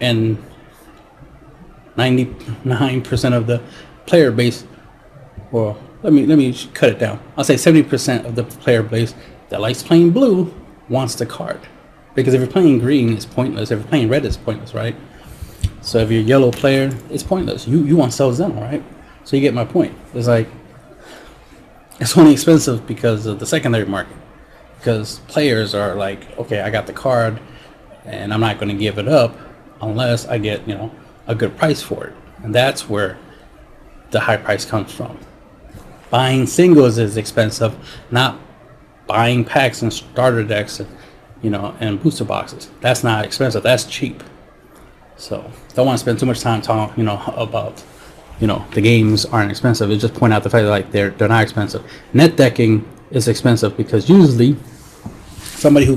And 0.00 0.42
99% 1.96 3.32
of 3.32 3.46
the 3.46 3.62
player 4.06 4.32
base, 4.32 4.64
well, 5.52 5.78
let 6.04 6.12
me 6.12 6.26
let 6.26 6.36
me 6.36 6.54
cut 6.74 6.90
it 6.90 6.98
down. 6.98 7.18
I'll 7.34 7.44
say 7.44 7.54
70% 7.54 8.26
of 8.26 8.34
the 8.34 8.44
player 8.44 8.82
base 8.82 9.14
that 9.48 9.62
likes 9.62 9.82
playing 9.82 10.10
blue 10.10 10.54
wants 10.90 11.14
the 11.14 11.24
card. 11.24 11.60
Because 12.14 12.34
if 12.34 12.40
you're 12.40 12.50
playing 12.50 12.78
green, 12.78 13.14
it's 13.14 13.24
pointless. 13.24 13.70
If 13.70 13.78
you're 13.80 13.88
playing 13.88 14.10
red, 14.10 14.24
it's 14.26 14.36
pointless, 14.36 14.74
right? 14.74 14.94
So 15.80 15.98
if 15.98 16.10
you're 16.10 16.20
a 16.20 16.24
yellow 16.24 16.52
player, 16.52 16.94
it's 17.08 17.22
pointless. 17.22 17.66
You 17.66 17.84
you 17.84 17.96
want 17.96 18.12
Cell 18.12 18.30
Xeno, 18.30 18.60
right? 18.60 18.84
So 19.24 19.34
you 19.34 19.40
get 19.40 19.54
my 19.54 19.64
point. 19.64 19.96
It's 20.12 20.28
like 20.28 20.46
it's 21.98 22.16
only 22.18 22.32
expensive 22.32 22.86
because 22.86 23.24
of 23.24 23.38
the 23.40 23.46
secondary 23.46 23.86
market. 23.86 24.16
Because 24.78 25.20
players 25.20 25.74
are 25.74 25.94
like, 25.94 26.38
okay, 26.38 26.60
I 26.60 26.68
got 26.68 26.86
the 26.86 26.92
card, 26.92 27.40
and 28.04 28.34
I'm 28.34 28.40
not 28.40 28.58
going 28.58 28.68
to 28.68 28.78
give 28.78 28.98
it 28.98 29.08
up 29.08 29.34
unless 29.80 30.26
I 30.26 30.36
get 30.36 30.68
you 30.68 30.74
know 30.74 30.94
a 31.26 31.34
good 31.34 31.56
price 31.56 31.80
for 31.80 32.08
it, 32.08 32.14
and 32.42 32.54
that's 32.54 32.90
where 32.90 33.16
the 34.10 34.20
high 34.20 34.36
price 34.36 34.66
comes 34.66 34.92
from. 34.92 35.18
Buying 36.14 36.46
singles 36.46 36.96
is 36.98 37.16
expensive, 37.16 37.74
not 38.12 38.38
buying 39.08 39.44
packs 39.44 39.82
and 39.82 39.92
starter 39.92 40.44
decks, 40.44 40.78
and, 40.78 40.88
you 41.42 41.50
know, 41.50 41.74
and 41.80 42.00
booster 42.00 42.24
boxes. 42.24 42.70
That's 42.80 43.02
not 43.02 43.24
expensive. 43.24 43.64
That's 43.64 43.82
cheap. 43.82 44.22
So 45.16 45.50
don't 45.74 45.86
want 45.86 45.98
to 45.98 46.00
spend 46.04 46.20
too 46.20 46.26
much 46.26 46.38
time 46.38 46.62
talking, 46.62 46.96
you 46.96 47.04
know, 47.04 47.20
about 47.36 47.82
you 48.38 48.46
know 48.46 48.64
the 48.70 48.80
games 48.80 49.24
aren't 49.24 49.50
expensive. 49.50 49.90
It 49.90 49.96
just 49.96 50.14
point 50.14 50.32
out 50.32 50.44
the 50.44 50.50
fact 50.50 50.62
that 50.62 50.70
like 50.70 50.92
they're 50.92 51.10
they're 51.10 51.26
not 51.26 51.42
expensive. 51.42 51.82
Net 52.12 52.36
decking 52.36 52.88
is 53.10 53.26
expensive 53.26 53.76
because 53.76 54.08
usually 54.08 54.56
somebody 55.38 55.84
who 55.84 55.96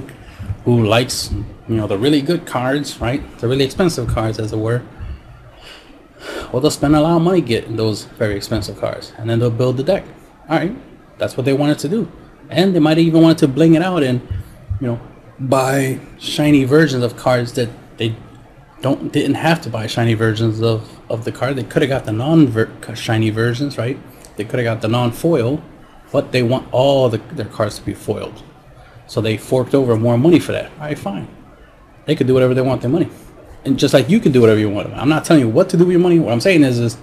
who 0.66 0.84
likes 0.84 1.30
you 1.70 1.76
know 1.76 1.86
the 1.86 2.00
really 2.00 2.24
good 2.24 2.48
cards, 2.48 3.00
right? 3.00 3.22
The 3.38 3.48
really 3.48 3.66
expensive 3.66 4.08
cards, 4.08 4.40
as 4.40 4.52
it 4.52 4.58
were. 4.58 4.82
Well, 6.51 6.62
they'll 6.62 6.72
spend 6.72 6.96
a 6.96 7.01
lot 7.01 7.18
of 7.18 7.22
money 7.22 7.42
getting 7.42 7.75
those 7.75 8.06
very 8.06 8.36
expensive 8.36 8.80
cards, 8.80 9.13
and 9.18 9.30
then 9.30 9.39
they'll 9.39 9.51
build 9.51 9.77
the 9.77 9.84
deck. 9.84 10.06
All 10.50 10.58
right, 10.58 10.75
that's 11.18 11.36
what 11.36 11.46
they 11.46 11.54
wanted 11.54 11.80
to 11.80 11.89
do, 11.89 12.12
and 12.50 12.75
they 12.75 12.80
might 12.80 12.98
even 12.98 13.22
want 13.22 13.39
to 13.39 13.48
bling 13.48 13.74
it 13.75 13.82
out 13.82 14.04
and 14.04 14.22
you 14.80 14.88
know 14.88 15.00
buy 15.39 16.00
shiny 16.18 16.63
versions 16.63 17.04
of 17.04 17.16
cards 17.18 17.54
that 17.54 17.70
they 17.98 18.16
don't 18.82 19.12
didn't 19.12 19.36
have 19.36 19.62
to 19.62 19.70
buy 19.70 19.88
shiny 19.88 20.13
versions 20.13 20.62
of 20.62 20.89
of 21.10 21.25
the 21.25 21.32
card. 21.32 21.56
They 21.56 21.63
could 21.63 21.82
have 21.82 21.89
got 21.89 22.06
the 22.06 22.13
non 22.13 22.51
shiny 22.96 23.30
versions, 23.30 23.77
right? 23.77 23.98
They 24.38 24.46
could 24.46 24.60
have 24.60 24.66
got 24.66 24.82
the 24.82 24.88
non 24.88 25.12
foil, 25.12 25.62
but 26.12 26.32
they 26.32 26.44
want 26.44 26.68
all 26.72 27.10
the, 27.10 27.18
their 27.18 27.46
cards 27.46 27.80
to 27.80 27.86
be 27.86 27.94
foiled. 27.94 28.44
So 29.08 29.22
they 29.22 29.38
forked 29.38 29.74
over 29.74 29.96
more 29.96 30.18
money 30.18 30.39
for 30.39 30.51
that. 30.51 30.72
All 30.74 30.86
right, 30.86 30.98
fine. 30.98 31.27
They 32.06 32.16
could 32.16 32.27
do 32.27 32.34
whatever 32.34 32.54
they 32.54 32.62
want 32.62 32.82
with 32.82 32.92
their 32.92 33.00
money. 33.00 33.10
And 33.68 33.78
just 33.78 33.94
like 33.94 34.10
you 34.10 34.20
can 34.20 34.32
do 34.32 34.42
whatever 34.42 34.60
you 34.60 34.70
want. 34.70 34.94
I'm 34.94 35.10
not 35.10 35.26
telling 35.26 35.44
you 35.44 35.50
what 35.50 35.70
to 35.70 35.78
do 35.78 35.86
with 35.86 35.92
your 35.92 36.02
money. 36.02 36.20
What 36.20 36.32
I'm 36.32 36.42
saying 36.42 36.64
is, 36.64 36.80
is 36.80 36.98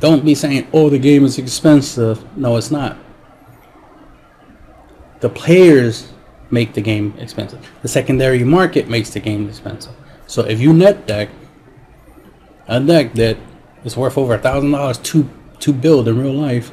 don't 0.00 0.24
be 0.24 0.34
saying, 0.34 0.68
"Oh, 0.72 0.88
the 0.88 0.98
game 0.98 1.24
is 1.24 1.36
expensive." 1.38 2.24
No, 2.36 2.56
it's 2.56 2.70
not. 2.70 2.96
The 5.20 5.28
players 5.28 6.12
make 6.50 6.74
the 6.74 6.80
game 6.80 7.14
expensive. 7.18 7.68
The 7.82 7.88
secondary 7.88 8.44
market 8.44 8.88
makes 8.88 9.10
the 9.10 9.20
game 9.20 9.48
expensive. 9.48 9.92
So 10.26 10.42
if 10.42 10.60
you 10.60 10.72
net 10.72 11.06
deck 11.06 11.28
a 12.68 12.80
deck 12.80 13.14
that 13.14 13.36
is 13.84 13.96
worth 13.96 14.18
over 14.18 14.34
a 14.34 14.38
thousand 14.38 14.70
dollars 14.70 14.98
to 14.98 15.28
to 15.60 15.72
build 15.72 16.06
in 16.08 16.18
real 16.18 16.34
life, 16.34 16.70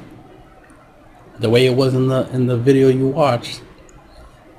the 1.40 1.50
way 1.50 1.66
it 1.66 1.76
was 1.76 1.94
in 1.94 2.08
the 2.08 2.30
in 2.32 2.48
the 2.48 2.58
video 2.58 2.88
you 2.90 3.08
watched, 3.08 3.62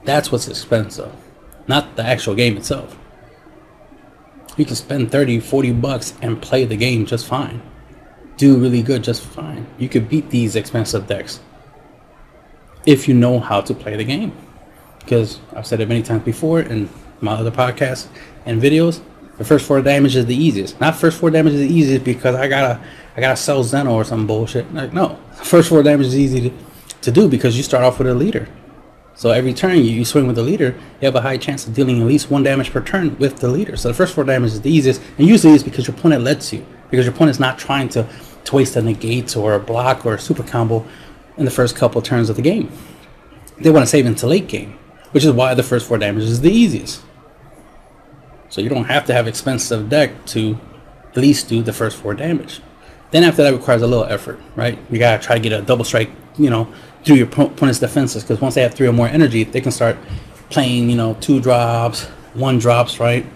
that's 0.05 0.33
what's 0.33 0.49
expensive, 0.49 1.13
not 1.69 1.97
the 1.97 2.05
actual 2.05 2.35
game 2.35 2.57
itself. 2.57 2.99
You 4.57 4.65
can 4.65 4.77
spend 4.77 5.11
30, 5.11 5.41
40 5.41 5.73
bucks 5.73 6.15
and 6.23 6.41
play 6.41 6.65
the 6.65 6.77
game 6.77 7.07
just 7.07 7.27
fine. 7.27 7.61
Do 8.37 8.57
really 8.57 8.83
good 8.83 9.03
just 9.05 9.23
fine. 9.23 9.67
You 9.79 9.89
could 9.89 10.09
beat 10.09 10.31
these 10.31 10.57
expensive 10.57 11.07
decks 11.07 11.41
if 12.87 13.09
you 13.09 13.15
know 13.15 13.41
how 13.41 13.61
to 13.63 13.75
play 13.75 13.97
the 13.97 14.05
game. 14.05 14.33
Because 15.01 15.41
I've 15.55 15.67
said 15.67 15.81
it 15.81 15.89
many 15.89 16.03
times 16.03 16.25
before 16.25 16.61
in 16.61 16.89
my 17.21 17.33
other 17.33 17.51
podcasts 17.51 18.07
and 18.47 18.61
videos, 18.61 19.01
the 19.39 19.45
first 19.45 19.67
four 19.67 19.83
damage 19.83 20.17
is 20.17 20.27
the 20.27 20.37
easiest. 20.37 20.81
Not 20.81 20.97
first 20.97 21.19
four 21.19 21.31
damage 21.31 21.55
is 21.55 21.61
the 21.61 21.75
easiest 21.75 22.05
because 22.05 22.37
I 22.37 22.49
gotta 22.49 22.81
I 23.17 23.21
gotta 23.21 23.37
Cell 23.37 23.65
Xeno 23.65 23.93
or 23.93 24.05
some 24.05 24.27
bullshit. 24.27 24.73
Like 24.73 24.93
no, 24.93 25.19
first 25.43 25.69
four 25.69 25.83
damage 25.83 26.07
is 26.07 26.19
easy 26.19 26.51
to, 26.51 26.57
to 27.03 27.11
do 27.11 27.29
because 27.29 27.57
you 27.57 27.63
start 27.63 27.83
off 27.83 27.99
with 27.99 28.09
a 28.09 28.15
leader. 28.15 28.49
So 29.17 29.31
every 29.31 29.55
turn 29.55 29.79
you, 29.79 29.85
you 29.85 30.05
swing 30.05 30.27
with 30.27 30.37
the 30.37 30.43
leader, 30.43 30.75
you 31.01 31.07
have 31.07 31.15
a 31.15 31.21
high 31.21 31.37
chance 31.37 31.67
of 31.67 31.75
dealing 31.75 32.01
at 32.01 32.07
least 32.07 32.31
one 32.31 32.43
damage 32.43 32.73
per 32.73 32.81
turn 32.81 33.17
with 33.19 33.37
the 33.37 33.49
leader. 33.49 33.77
So 33.77 33.89
the 33.89 33.95
first 33.95 34.15
four 34.15 34.25
damage 34.25 34.53
is 34.53 34.61
the 34.61 34.71
easiest, 34.71 35.01
and 35.19 35.29
usually 35.29 35.55
it's 35.55 35.63
because 35.63 35.87
your 35.87 35.97
opponent 35.97 36.25
lets 36.25 36.53
you, 36.53 36.67
because 36.91 37.07
your 37.07 37.15
opponent's 37.15 37.39
not 37.39 37.59
trying 37.59 37.89
to, 37.91 38.09
to 38.45 38.57
waste 38.57 38.75
a 38.75 38.83
negate 38.83 39.37
or 39.37 39.55
a 39.55 39.61
block 39.61 40.05
or 40.05 40.15
a 40.15 40.19
super 40.19 40.43
combo 40.43 40.85
in 41.37 41.45
the 41.45 41.51
first 41.51 41.77
couple 41.77 42.03
turns 42.03 42.29
of 42.29 42.37
the 42.37 42.43
game. 42.43 42.73
They 43.59 43.71
want 43.71 43.85
to 43.85 43.87
save 43.87 44.07
into 44.07 44.27
late 44.27 44.49
game, 44.49 44.79
which 45.13 45.25
is 45.25 45.33
why 45.33 45.55
the 45.55 45.63
first 45.63 45.87
four 45.87 45.99
damage 45.99 46.25
is 46.25 46.41
the 46.41 46.51
easiest. 46.51 47.01
So 48.49 48.61
you 48.61 48.69
don't 48.69 48.85
have 48.85 49.05
to 49.07 49.15
have 49.15 49.29
expensive 49.29 49.89
deck 49.89 50.27
to 50.27 50.59
at 51.11 51.17
least 51.17 51.49
do 51.49 51.63
the 51.63 51.73
first 51.73 51.97
four 51.97 52.15
damage. 52.15 52.61
Then 53.13 53.23
after 53.23 53.45
that 53.45 53.53
requires 53.53 53.83
a 53.83 53.87
little 53.87 54.07
effort, 54.07 54.41
right? 54.57 54.77
You 54.91 54.99
gotta 54.99 55.23
try 55.23 55.37
to 55.37 55.41
get 55.41 55.53
a 55.53 55.63
double 55.63 55.85
strike, 55.85 56.11
you 56.37 56.51
know, 56.51 56.73
through 57.05 57.17
your 57.17 57.27
opponent's 57.27 57.79
defenses 57.79 58.23
because 58.23 58.41
once 58.41 58.55
they 58.55 58.63
have 58.63 58.75
three 58.75 58.87
or 58.87 58.93
more 58.93 59.09
energy, 59.09 59.45
they 59.45 59.61
can 59.61 59.73
start 59.73 59.97
playing, 60.51 60.89
you 60.89 60.97
know, 60.97 61.15
two 61.21 61.41
drops, 61.41 62.05
one 62.35 62.59
drops, 62.59 62.99
right? 62.99 63.27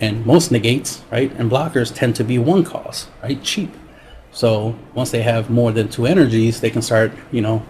And 0.00 0.24
most 0.24 0.52
negates, 0.52 1.02
right, 1.10 1.32
and 1.32 1.50
blockers 1.50 1.94
tend 1.94 2.14
to 2.16 2.24
be 2.24 2.38
one 2.38 2.64
cost, 2.64 3.08
right? 3.22 3.42
Cheap. 3.42 3.70
So 4.30 4.76
once 4.94 5.10
they 5.10 5.22
have 5.22 5.50
more 5.50 5.72
than 5.72 5.88
two 5.88 6.06
energies, 6.06 6.60
they 6.60 6.70
can 6.70 6.82
start, 6.82 7.12
you 7.32 7.40
know, 7.40 7.64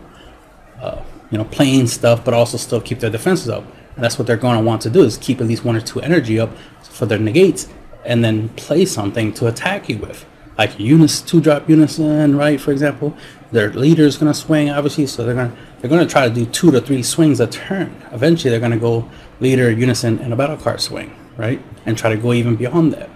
uh, 0.80 1.00
you 1.30 1.38
know, 1.38 1.44
playing 1.44 1.86
stuff, 1.86 2.24
but 2.24 2.34
also 2.34 2.56
still 2.56 2.80
keep 2.80 3.00
their 3.00 3.10
defenses 3.10 3.48
up. 3.48 3.64
And 3.94 4.04
that's 4.04 4.18
what 4.18 4.26
they're 4.26 4.36
going 4.36 4.58
to 4.58 4.64
want 4.64 4.82
to 4.82 4.90
do 4.90 5.02
is 5.02 5.16
keep 5.18 5.40
at 5.40 5.46
least 5.46 5.64
one 5.64 5.76
or 5.76 5.80
two 5.80 6.00
energy 6.00 6.38
up 6.38 6.50
for 6.82 7.06
their 7.06 7.18
negates, 7.18 7.68
and 8.04 8.24
then 8.24 8.48
play 8.50 8.84
something 8.84 9.32
to 9.34 9.46
attack 9.46 9.88
you 9.88 9.98
with, 9.98 10.24
like 10.58 10.78
unis 10.78 11.22
two 11.22 11.40
drop 11.40 11.68
unison, 11.68 12.36
right? 12.36 12.60
For 12.60 12.72
example, 12.72 13.16
their 13.52 13.72
leader 13.72 14.02
is 14.02 14.18
going 14.18 14.30
to 14.30 14.38
swing, 14.38 14.68
obviously, 14.68 15.06
so 15.06 15.24
they're 15.24 15.34
going 15.34 15.50
to 15.50 15.56
they're 15.80 15.88
going 15.88 16.06
to 16.06 16.12
try 16.12 16.28
to 16.28 16.34
do 16.34 16.44
two 16.44 16.72
to 16.72 16.80
three 16.80 17.02
swings 17.02 17.38
a 17.38 17.46
turn. 17.46 17.94
Eventually, 18.10 18.50
they're 18.50 18.58
going 18.58 18.72
to 18.72 18.78
go 18.78 19.08
leader, 19.40 19.70
unison, 19.70 20.18
and 20.18 20.32
a 20.32 20.36
battle 20.36 20.56
card 20.56 20.80
swing, 20.80 21.14
right? 21.36 21.62
And 21.86 21.96
try 21.96 22.10
to 22.10 22.16
go 22.16 22.32
even 22.32 22.56
beyond 22.56 22.92
that. 22.94 23.08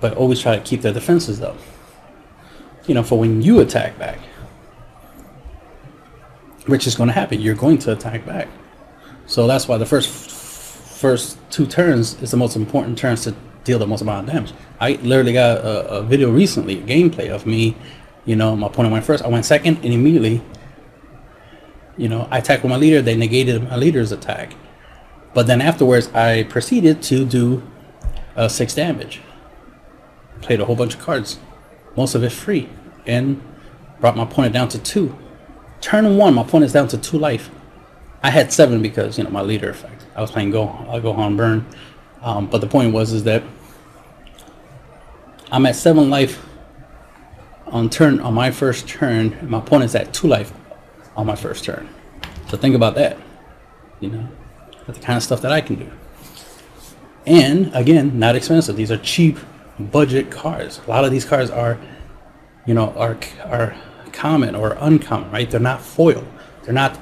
But 0.00 0.14
always 0.16 0.38
try 0.40 0.56
to 0.56 0.62
keep 0.62 0.82
their 0.82 0.92
defenses 0.92 1.40
up. 1.40 1.56
You 2.86 2.94
know, 2.94 3.02
for 3.02 3.18
when 3.18 3.40
you 3.40 3.60
attack 3.60 3.98
back, 3.98 4.20
which 6.66 6.86
is 6.86 6.94
going 6.94 7.08
to 7.08 7.12
happen. 7.12 7.40
You're 7.40 7.54
going 7.54 7.78
to 7.78 7.92
attack 7.92 8.26
back. 8.26 8.48
So 9.26 9.46
that's 9.46 9.66
why 9.66 9.78
the 9.78 9.86
first 9.86 10.30
first 10.30 11.38
two 11.50 11.66
turns 11.66 12.20
is 12.22 12.30
the 12.30 12.36
most 12.36 12.56
important 12.56 12.96
turns 12.98 13.24
to 13.24 13.34
deal 13.66 13.78
the 13.78 13.86
most 13.86 14.00
amount 14.00 14.28
of 14.28 14.34
damage. 14.34 14.52
I 14.80 14.92
literally 15.02 15.32
got 15.32 15.58
a, 15.58 15.88
a 15.88 16.02
video 16.02 16.30
recently, 16.30 16.78
a 16.78 16.82
gameplay 16.82 17.28
of 17.28 17.44
me. 17.44 17.76
You 18.24 18.36
know, 18.36 18.56
my 18.56 18.68
opponent 18.68 18.92
went 18.92 19.04
first. 19.04 19.24
I 19.24 19.28
went 19.28 19.44
second, 19.44 19.76
and 19.84 19.92
immediately, 19.92 20.42
you 21.96 22.08
know, 22.08 22.26
I 22.30 22.38
attacked 22.38 22.62
with 22.62 22.70
my 22.70 22.76
leader. 22.76 23.02
They 23.02 23.16
negated 23.16 23.62
my 23.64 23.76
leader's 23.76 24.12
attack. 24.12 24.54
But 25.34 25.46
then 25.46 25.60
afterwards, 25.60 26.08
I 26.14 26.44
proceeded 26.44 27.02
to 27.04 27.24
do 27.24 27.62
uh, 28.36 28.48
six 28.48 28.74
damage. 28.74 29.20
Played 30.40 30.60
a 30.60 30.64
whole 30.64 30.76
bunch 30.76 30.94
of 30.94 31.00
cards, 31.00 31.38
most 31.96 32.14
of 32.14 32.22
it 32.22 32.30
free, 32.30 32.68
and 33.06 33.42
brought 34.00 34.16
my 34.16 34.22
opponent 34.22 34.54
down 34.54 34.68
to 34.68 34.78
two. 34.78 35.16
Turn 35.80 36.16
one, 36.16 36.34
my 36.34 36.42
opponent's 36.42 36.72
down 36.72 36.88
to 36.88 36.98
two 36.98 37.18
life. 37.18 37.50
I 38.22 38.30
had 38.30 38.52
seven 38.52 38.82
because 38.82 39.18
you 39.18 39.24
know 39.24 39.30
my 39.30 39.42
leader 39.42 39.70
effect. 39.70 40.06
I 40.14 40.20
was 40.20 40.30
playing 40.30 40.50
go, 40.50 40.68
I'll 40.88 41.00
go 41.00 41.12
on 41.12 41.36
burn. 41.36 41.66
Um, 42.22 42.46
but 42.48 42.60
the 42.60 42.66
point 42.66 42.92
was 42.92 43.12
is 43.12 43.24
that 43.24 43.42
I'm 45.50 45.64
at 45.66 45.76
seven 45.76 46.10
life 46.10 46.44
on 47.66 47.90
turn 47.90 48.20
on 48.20 48.34
my 48.34 48.50
first 48.50 48.88
turn. 48.88 49.32
And 49.34 49.50
my 49.50 49.58
opponent's 49.58 49.94
at 49.94 50.12
two 50.12 50.28
life 50.28 50.52
on 51.16 51.26
my 51.26 51.36
first 51.36 51.64
turn. 51.64 51.88
So 52.48 52.56
think 52.56 52.74
about 52.74 52.94
that. 52.96 53.16
You 54.00 54.10
know, 54.10 54.28
that's 54.86 54.98
the 54.98 55.04
kind 55.04 55.16
of 55.16 55.22
stuff 55.22 55.40
that 55.42 55.52
I 55.52 55.60
can 55.60 55.76
do. 55.76 55.90
And 57.26 57.74
again, 57.74 58.18
not 58.18 58.36
expensive. 58.36 58.76
These 58.76 58.92
are 58.92 58.98
cheap 58.98 59.38
budget 59.78 60.30
cars. 60.30 60.80
A 60.86 60.90
lot 60.90 61.04
of 61.04 61.10
these 61.10 61.24
cars 61.24 61.50
are, 61.50 61.78
you 62.66 62.74
know, 62.74 62.90
are 62.92 63.18
are 63.44 63.76
common 64.12 64.54
or 64.54 64.76
uncommon, 64.80 65.30
right? 65.30 65.50
They're 65.50 65.60
not 65.60 65.80
foil. 65.80 66.24
They're 66.62 66.74
not 66.74 66.98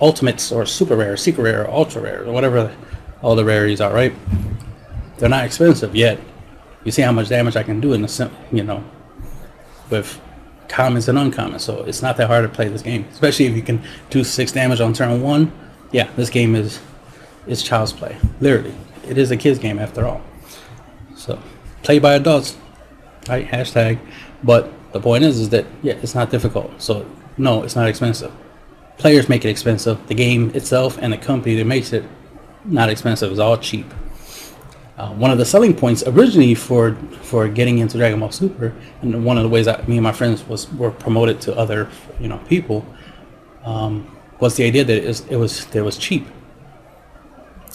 ultimates 0.00 0.52
or 0.52 0.66
super 0.66 0.96
rare, 0.96 1.16
secret 1.16 1.42
rare, 1.42 1.70
ultra 1.70 2.02
rare, 2.02 2.24
or 2.24 2.32
whatever 2.32 2.74
all 3.22 3.34
the 3.34 3.44
rarities 3.44 3.80
are, 3.80 3.92
right? 3.92 4.14
They're 5.18 5.28
not 5.28 5.44
expensive 5.44 5.94
yet. 5.94 6.20
You 6.86 6.92
see 6.92 7.02
how 7.02 7.10
much 7.10 7.28
damage 7.28 7.56
I 7.56 7.64
can 7.64 7.80
do 7.80 7.92
in 7.94 8.02
the 8.02 8.08
sim, 8.08 8.30
you 8.52 8.62
know, 8.62 8.84
with 9.90 10.20
commons 10.68 11.08
and 11.08 11.18
uncommons. 11.18 11.62
So 11.62 11.82
it's 11.82 12.00
not 12.00 12.16
that 12.16 12.28
hard 12.28 12.44
to 12.44 12.48
play 12.48 12.68
this 12.68 12.80
game, 12.80 13.04
especially 13.10 13.46
if 13.46 13.56
you 13.56 13.62
can 13.62 13.82
do 14.08 14.22
six 14.22 14.52
damage 14.52 14.80
on 14.80 14.92
turn 14.92 15.20
one. 15.20 15.50
Yeah, 15.90 16.08
this 16.14 16.30
game 16.30 16.54
is 16.54 16.80
is 17.48 17.60
child's 17.60 17.92
play. 17.92 18.16
Literally, 18.40 18.74
it 19.08 19.18
is 19.18 19.32
a 19.32 19.36
kids 19.36 19.58
game 19.58 19.80
after 19.80 20.06
all. 20.06 20.20
So 21.16 21.40
play 21.82 21.98
by 21.98 22.14
adults, 22.14 22.56
right? 23.28 23.48
Hashtag. 23.48 23.98
But 24.44 24.72
the 24.92 25.00
point 25.00 25.24
is, 25.24 25.40
is 25.40 25.48
that 25.48 25.66
yeah, 25.82 25.94
it's 25.94 26.14
not 26.14 26.30
difficult. 26.30 26.80
So 26.80 27.04
no, 27.36 27.64
it's 27.64 27.74
not 27.74 27.88
expensive. 27.88 28.32
Players 28.96 29.28
make 29.28 29.44
it 29.44 29.48
expensive. 29.48 30.06
The 30.06 30.14
game 30.14 30.52
itself 30.54 30.98
and 31.00 31.12
the 31.12 31.18
company 31.18 31.56
that 31.56 31.64
makes 31.64 31.92
it 31.92 32.04
not 32.64 32.90
expensive 32.90 33.32
is 33.32 33.40
all 33.40 33.58
cheap. 33.58 33.92
Uh, 34.96 35.10
one 35.10 35.30
of 35.30 35.36
the 35.36 35.44
selling 35.44 35.74
points 35.74 36.02
originally 36.06 36.54
for 36.54 36.94
for 37.20 37.48
getting 37.48 37.78
into 37.78 37.98
Dragon 37.98 38.18
Ball 38.18 38.30
Super, 38.30 38.74
and 39.02 39.24
one 39.24 39.36
of 39.36 39.42
the 39.42 39.48
ways 39.48 39.66
that 39.66 39.86
me 39.86 39.96
and 39.96 40.04
my 40.04 40.12
friends 40.12 40.42
was 40.48 40.72
were 40.72 40.90
promoted 40.90 41.40
to 41.42 41.54
other 41.56 41.88
you 42.18 42.28
know 42.28 42.38
people, 42.48 42.84
um, 43.64 44.16
was 44.40 44.56
the 44.56 44.64
idea 44.64 44.84
that 44.84 44.96
it 44.96 45.06
was 45.06 45.20
it 45.28 45.36
was, 45.36 45.74
it 45.74 45.82
was 45.82 45.98
cheap 45.98 46.26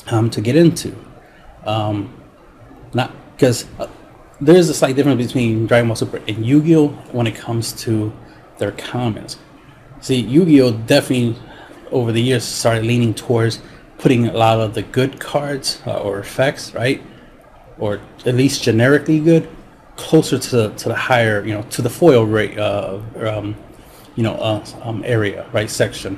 um, 0.08 0.30
to 0.32 0.42
get 0.42 0.56
into. 0.56 0.96
Um, 1.64 2.12
not 2.94 3.12
because 3.34 3.66
uh, 3.80 3.88
there 4.40 4.56
is 4.56 4.70
a 4.70 4.74
slight 4.74 4.96
difference 4.96 5.24
between 5.24 5.68
Dragon 5.68 5.90
Ball 5.90 5.96
Super 5.96 6.18
and 6.28 6.44
Yu-Gi-Oh 6.44 6.88
when 7.12 7.28
it 7.28 7.36
comes 7.36 7.74
to 7.84 8.12
their 8.58 8.72
commons. 8.72 9.38
See, 10.00 10.20
Yu-Gi-Oh 10.20 10.72
definitely 10.72 11.40
over 11.92 12.12
the 12.12 12.22
years 12.22 12.44
started 12.44 12.86
leaning 12.86 13.14
towards 13.14 13.62
putting 14.00 14.28
a 14.28 14.34
lot 14.34 14.60
of 14.60 14.74
the 14.74 14.82
good 14.82 15.20
cards 15.20 15.82
uh, 15.86 15.98
or 15.98 16.18
effects, 16.20 16.74
right, 16.74 17.04
or 17.82 18.00
at 18.26 18.36
least 18.36 18.64
generically 18.64 19.20
good, 19.20 19.50
closer 19.98 20.40
to 20.40 20.70
to 20.70 20.88
the 20.88 20.96
higher, 20.96 21.44
you 21.46 21.54
know, 21.54 21.64
to 21.64 21.82
the 21.82 21.90
foil 21.90 22.26
rate, 22.26 22.58
uh, 22.58 23.00
um, 23.18 23.56
you 24.16 24.24
know, 24.24 24.36
uh, 24.36 24.64
um, 24.84 25.04
area, 25.06 25.46
right, 25.52 25.70
section, 25.70 26.18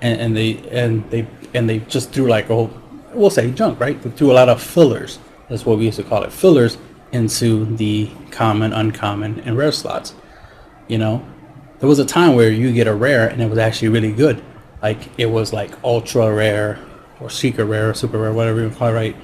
and, 0.00 0.20
and 0.20 0.36
they 0.36 0.56
and 0.70 1.10
they 1.10 1.26
and 1.52 1.68
they 1.68 1.80
just 1.80 2.12
threw 2.12 2.28
like 2.28 2.48
a 2.48 2.54
whole, 2.54 2.70
we'll 3.12 3.28
say 3.28 3.50
junk, 3.50 3.78
right? 3.80 4.00
They 4.00 4.10
threw 4.10 4.30
a 4.32 4.36
lot 4.40 4.48
of 4.48 4.62
fillers. 4.62 5.18
That's 5.48 5.66
what 5.66 5.78
we 5.78 5.86
used 5.86 5.98
to 5.98 6.04
call 6.04 6.22
it, 6.22 6.32
fillers 6.32 6.78
into 7.12 7.64
the 7.76 8.10
common, 8.30 8.72
uncommon, 8.72 9.40
and 9.40 9.56
rare 9.56 9.72
slots. 9.72 10.14
You 10.88 10.98
know, 10.98 11.26
there 11.80 11.88
was 11.88 11.98
a 11.98 12.04
time 12.04 12.34
where 12.34 12.50
you 12.50 12.72
get 12.72 12.86
a 12.86 12.94
rare 12.94 13.28
and 13.28 13.42
it 13.42 13.48
was 13.48 13.58
actually 13.58 13.88
really 13.88 14.12
good. 14.12 14.42
Like 14.82 14.98
it 15.18 15.26
was 15.26 15.52
like 15.52 15.72
ultra 15.82 16.32
rare 16.32 16.78
or 17.20 17.30
secret 17.30 17.64
rare, 17.64 17.94
super 17.94 18.18
rare, 18.18 18.32
whatever 18.32 18.60
you 18.60 18.70
call 18.70 18.88
it, 18.88 18.92
right? 18.92 19.16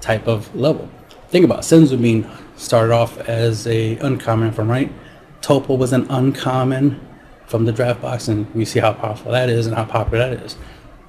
Type 0.00 0.26
of 0.26 0.54
level. 0.54 0.88
Think 1.32 1.46
about 1.46 1.60
it. 1.60 1.62
Senzu 1.62 1.98
Bean 1.98 2.28
started 2.56 2.92
off 2.92 3.16
as 3.20 3.66
a 3.66 3.96
uncommon 3.96 4.52
from 4.52 4.70
right. 4.70 4.92
Toppo 5.40 5.78
was 5.78 5.94
an 5.94 6.06
uncommon 6.10 7.00
from 7.46 7.64
the 7.64 7.72
draft 7.72 8.02
box, 8.02 8.28
and 8.28 8.54
we 8.54 8.66
see 8.66 8.80
how 8.80 8.92
powerful 8.92 9.32
that 9.32 9.48
is 9.48 9.66
and 9.66 9.74
how 9.74 9.86
popular 9.86 10.28
that 10.28 10.44
is. 10.44 10.56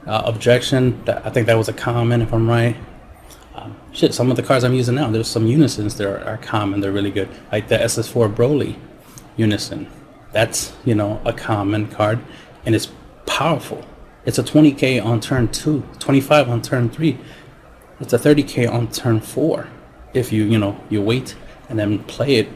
Uh, 0.07 0.21
objection, 0.23 1.03
that, 1.03 1.25
I 1.25 1.29
think 1.29 1.47
that 1.47 1.57
was 1.57 1.67
a 1.67 1.73
common 1.73 2.21
if 2.21 2.33
I'm 2.33 2.49
right. 2.49 2.77
Um, 3.53 3.75
shit, 3.91 4.13
some 4.13 4.31
of 4.31 4.37
the 4.37 4.43
cards 4.43 4.63
I'm 4.63 4.73
using 4.73 4.95
now, 4.95 5.11
there's 5.11 5.27
some 5.27 5.45
unisons 5.45 5.97
that 5.97 6.07
are, 6.07 6.23
are 6.23 6.37
common. 6.37 6.79
They're 6.79 6.93
really 6.93 7.11
good, 7.11 7.27
like 7.51 7.67
the 7.67 7.79
SS4 7.79 8.33
Broly 8.33 8.77
unison. 9.35 9.91
That's 10.31 10.71
you 10.85 10.95
know 10.95 11.21
a 11.25 11.33
common 11.33 11.89
card, 11.89 12.19
and 12.65 12.73
it's 12.73 12.89
powerful. 13.25 13.83
It's 14.23 14.39
a 14.39 14.43
20k 14.43 15.03
on 15.03 15.19
turn 15.19 15.49
two, 15.49 15.83
25 15.99 16.47
on 16.47 16.61
turn 16.61 16.89
three. 16.89 17.19
It's 17.99 18.13
a 18.13 18.17
30k 18.17 18.71
on 18.71 18.89
turn 18.89 19.19
four. 19.19 19.67
If 20.13 20.31
you 20.31 20.43
you 20.43 20.57
know 20.57 20.79
you 20.89 21.01
wait 21.01 21.35
and 21.69 21.79
then 21.79 21.99
play 22.03 22.35
it. 22.35 22.49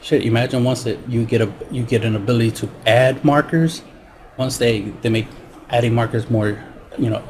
Shit, 0.00 0.24
imagine 0.24 0.64
once 0.64 0.84
that 0.84 1.08
you 1.08 1.24
get 1.24 1.40
a 1.40 1.52
you 1.70 1.82
get 1.82 2.04
an 2.04 2.14
ability 2.14 2.50
to 2.52 2.68
add 2.86 3.24
markers. 3.24 3.82
Once 4.36 4.58
they 4.58 4.80
they 5.02 5.08
make 5.08 5.26
adding 5.70 5.94
markers 5.94 6.30
more, 6.30 6.62
you 6.98 7.10
know, 7.10 7.22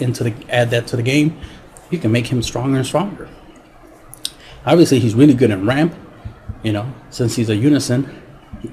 into 0.00 0.24
the 0.24 0.34
add 0.48 0.70
that 0.70 0.86
to 0.88 0.96
the 0.96 1.02
game, 1.02 1.38
you 1.90 1.98
can 1.98 2.10
make 2.10 2.26
him 2.26 2.42
stronger 2.42 2.78
and 2.78 2.86
stronger. 2.86 3.28
Obviously, 4.64 4.98
he's 4.98 5.14
really 5.14 5.34
good 5.34 5.50
in 5.50 5.66
ramp. 5.66 5.94
You 6.62 6.72
know, 6.72 6.92
since 7.10 7.34
he's 7.36 7.50
a 7.50 7.56
unison, 7.56 8.22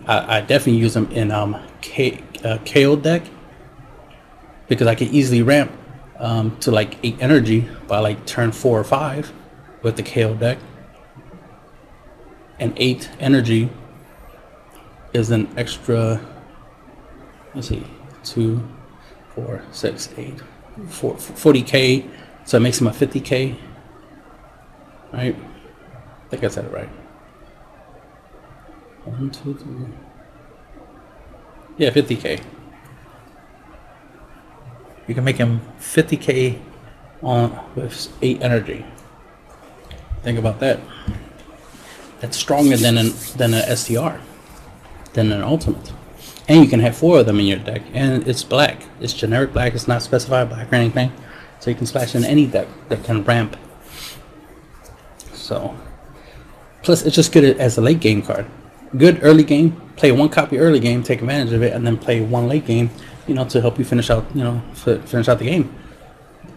I, 0.07 0.37
I 0.37 0.41
definitely 0.41 0.77
use 0.77 0.95
him 0.95 1.11
in 1.11 1.31
um 1.31 1.61
K, 1.81 2.23
uh, 2.43 2.59
KO 2.65 2.95
deck 2.95 3.23
because 4.67 4.87
I 4.87 4.95
can 4.95 5.09
easily 5.09 5.41
ramp 5.41 5.71
um, 6.17 6.57
to 6.59 6.71
like 6.71 6.97
eight 7.03 7.17
energy 7.19 7.67
by 7.87 7.99
like 7.99 8.25
turn 8.25 8.51
four 8.51 8.79
or 8.79 8.83
five 8.83 9.33
with 9.81 9.95
the 9.95 10.03
KO 10.03 10.33
deck. 10.33 10.57
And 12.59 12.73
8 12.75 13.09
energy 13.19 13.69
is 15.13 15.31
an 15.31 15.47
extra 15.57 16.19
let's 17.55 17.69
see 17.69 17.83
2 18.23 18.61
4 19.35 19.63
6 19.71 20.09
8 20.17 20.41
4, 20.87 21.13
40k 21.15 22.09
so 22.45 22.57
it 22.57 22.59
makes 22.59 22.79
him 22.79 22.87
a 22.87 22.91
50k 22.91 23.55
right? 25.13 25.35
I 25.35 26.29
think 26.29 26.43
I 26.43 26.47
said 26.47 26.65
it 26.65 26.71
right. 26.71 26.89
One 29.05 29.31
two 29.31 29.55
three. 29.55 29.87
Yeah 31.77 31.89
50k 31.89 32.43
you 35.07 35.15
can 35.15 35.23
make 35.23 35.37
him 35.37 35.59
50k 35.79 36.61
on 37.23 37.59
with 37.75 38.13
8 38.21 38.41
energy 38.41 38.85
think 40.23 40.39
about 40.39 40.59
that 40.59 40.79
that's 42.19 42.37
stronger 42.37 42.77
than 42.77 42.97
an 42.97 43.13
than 43.37 43.53
an 43.53 43.75
STR, 43.75 44.19
than 45.13 45.31
an 45.31 45.41
ultimate. 45.41 45.91
And 46.47 46.63
you 46.63 46.69
can 46.69 46.79
have 46.79 46.97
four 46.97 47.19
of 47.19 47.25
them 47.25 47.39
in 47.39 47.45
your 47.45 47.59
deck, 47.59 47.83
and 47.93 48.27
it's 48.27 48.43
black. 48.43 48.83
It's 48.99 49.13
generic 49.13 49.53
black. 49.53 49.73
It's 49.75 49.87
not 49.87 50.01
specified 50.01 50.49
black 50.49 50.71
or 50.71 50.75
anything, 50.75 51.11
so 51.59 51.69
you 51.69 51.75
can 51.75 51.85
splash 51.85 52.15
in 52.15 52.25
any 52.25 52.47
deck 52.47 52.67
that 52.89 53.03
can 53.03 53.23
ramp. 53.23 53.55
So, 55.33 55.75
plus 56.81 57.03
it's 57.03 57.15
just 57.15 57.31
good 57.31 57.43
as 57.57 57.77
a 57.77 57.81
late 57.81 57.99
game 57.99 58.21
card. 58.21 58.45
Good 58.97 59.19
early 59.21 59.43
game. 59.43 59.79
Play 59.95 60.11
one 60.11 60.29
copy 60.29 60.57
early 60.57 60.79
game, 60.79 61.03
take 61.03 61.19
advantage 61.21 61.53
of 61.53 61.61
it, 61.61 61.73
and 61.73 61.85
then 61.85 61.97
play 61.97 62.21
one 62.21 62.47
late 62.47 62.65
game. 62.65 62.89
You 63.27 63.35
know, 63.35 63.45
to 63.45 63.61
help 63.61 63.77
you 63.77 63.85
finish 63.85 64.09
out. 64.09 64.25
You 64.33 64.43
know, 64.43 64.61
finish 64.73 65.29
out 65.29 65.37
the 65.37 65.45
game. 65.45 65.73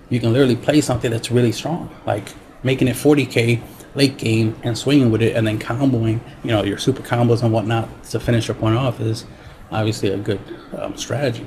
You 0.09 0.21
can 0.21 0.33
literally 0.33 0.57
play 0.57 0.81
something 0.81 1.11
that's 1.11 1.31
really 1.31 1.52
strong, 1.52 1.90
like 2.07 2.28
making 2.62 2.88
it 2.88 2.97
40k 2.97 3.61
late 3.95 4.16
game 4.16 4.57
and 4.62 4.76
swinging 4.76 5.11
with 5.11 5.23
it 5.23 5.37
and 5.37 5.47
then 5.47 5.59
comboing, 5.59 6.21
you 6.42 6.50
know, 6.50 6.62
your 6.62 6.78
super 6.78 7.02
combos 7.02 7.42
and 7.42 7.52
whatnot 7.52 8.04
to 8.04 8.21
finish 8.21 8.49
your 8.49 8.54
point 8.54 8.76
off 8.76 9.00
is 9.00 9.25
obviously 9.71 10.11
a 10.11 10.16
good 10.16 10.40
um, 10.76 10.97
strategy. 10.97 11.47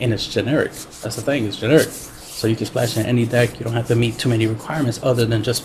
And 0.00 0.12
it's 0.12 0.26
generic. 0.26 0.72
That's 0.72 1.16
the 1.16 1.22
thing, 1.22 1.46
it's 1.46 1.58
generic. 1.58 1.88
So 1.88 2.46
you 2.46 2.56
can 2.56 2.66
splash 2.66 2.96
in 2.96 3.06
any 3.06 3.26
deck. 3.26 3.58
You 3.58 3.64
don't 3.64 3.74
have 3.74 3.86
to 3.88 3.94
meet 3.94 4.18
too 4.18 4.28
many 4.28 4.46
requirements 4.46 5.00
other 5.02 5.24
than 5.24 5.42
just 5.42 5.64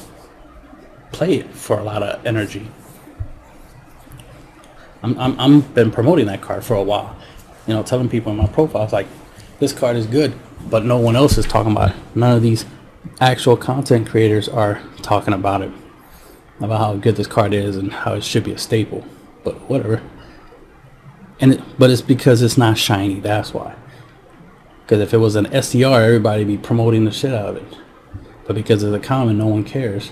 play 1.11 1.35
it 1.35 1.49
for 1.49 1.79
a 1.79 1.83
lot 1.83 2.03
of 2.03 2.25
energy. 2.25 2.69
I'm, 5.01 5.17
I'm, 5.17 5.39
I'm 5.39 5.61
been 5.61 5.91
promoting 5.91 6.27
that 6.27 6.41
card 6.41 6.63
for 6.63 6.75
a 6.75 6.83
while. 6.83 7.17
You 7.67 7.73
know, 7.73 7.83
telling 7.83 8.09
people 8.09 8.31
in 8.31 8.37
my 8.37 8.47
profiles 8.47 8.93
like, 8.93 9.07
this 9.59 9.73
card 9.73 9.95
is 9.95 10.05
good, 10.05 10.33
but 10.69 10.85
no 10.85 10.97
one 10.97 11.15
else 11.15 11.37
is 11.37 11.45
talking 11.45 11.71
about 11.71 11.91
it. 11.91 11.95
None 12.15 12.35
of 12.35 12.41
these 12.41 12.65
actual 13.19 13.57
content 13.57 14.07
creators 14.07 14.47
are 14.47 14.81
talking 15.01 15.33
about 15.33 15.61
it, 15.61 15.71
about 16.59 16.79
how 16.79 16.95
good 16.95 17.15
this 17.15 17.27
card 17.27 17.53
is 17.53 17.77
and 17.77 17.91
how 17.91 18.13
it 18.15 18.23
should 18.23 18.43
be 18.43 18.51
a 18.51 18.57
staple. 18.57 19.05
But 19.43 19.69
whatever. 19.69 20.01
And 21.39 21.53
it, 21.53 21.61
but 21.77 21.89
it's 21.89 22.01
because 22.01 22.41
it's 22.41 22.57
not 22.57 22.77
shiny. 22.77 23.19
That's 23.19 23.53
why. 23.53 23.75
Because 24.81 25.01
if 25.01 25.13
it 25.13 25.17
was 25.17 25.35
an 25.35 25.45
STR, 25.61 25.85
everybody 25.85 26.43
be 26.43 26.57
promoting 26.57 27.05
the 27.05 27.11
shit 27.11 27.33
out 27.33 27.49
of 27.49 27.57
it. 27.57 27.77
But 28.45 28.55
because 28.55 28.83
it's 28.83 28.95
a 28.95 28.99
common, 28.99 29.37
no 29.37 29.47
one 29.47 29.63
cares, 29.63 30.11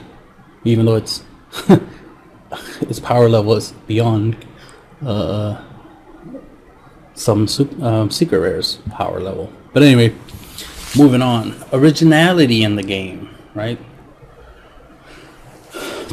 even 0.64 0.86
though 0.86 0.96
it's 0.96 1.24
its 2.82 3.00
power 3.00 3.28
level 3.28 3.56
is 3.56 3.72
beyond 3.88 4.38
uh, 5.04 5.62
some 7.16 7.48
super, 7.48 7.84
um, 7.84 8.12
secret 8.12 8.40
rares 8.40 8.78
power 8.92 9.20
level. 9.20 9.52
But 9.74 9.84
anyway, 9.84 10.16
moving 10.98 11.22
on. 11.22 11.56
Originality 11.72 12.64
in 12.64 12.76
the 12.76 12.84
game, 12.84 13.30
right? 13.54 13.80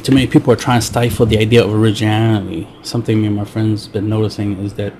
Too 0.02 0.12
many 0.12 0.26
people 0.26 0.52
are 0.52 0.56
trying 0.56 0.80
to 0.80 0.86
stifle 0.86 1.24
the 1.24 1.38
idea 1.38 1.64
of 1.64 1.72
originality. 1.72 2.68
Something 2.82 3.20
me 3.20 3.28
and 3.28 3.36
my 3.36 3.44
friends 3.44 3.88
been 3.88 4.08
noticing 4.08 4.58
is 4.58 4.74
that, 4.74 4.92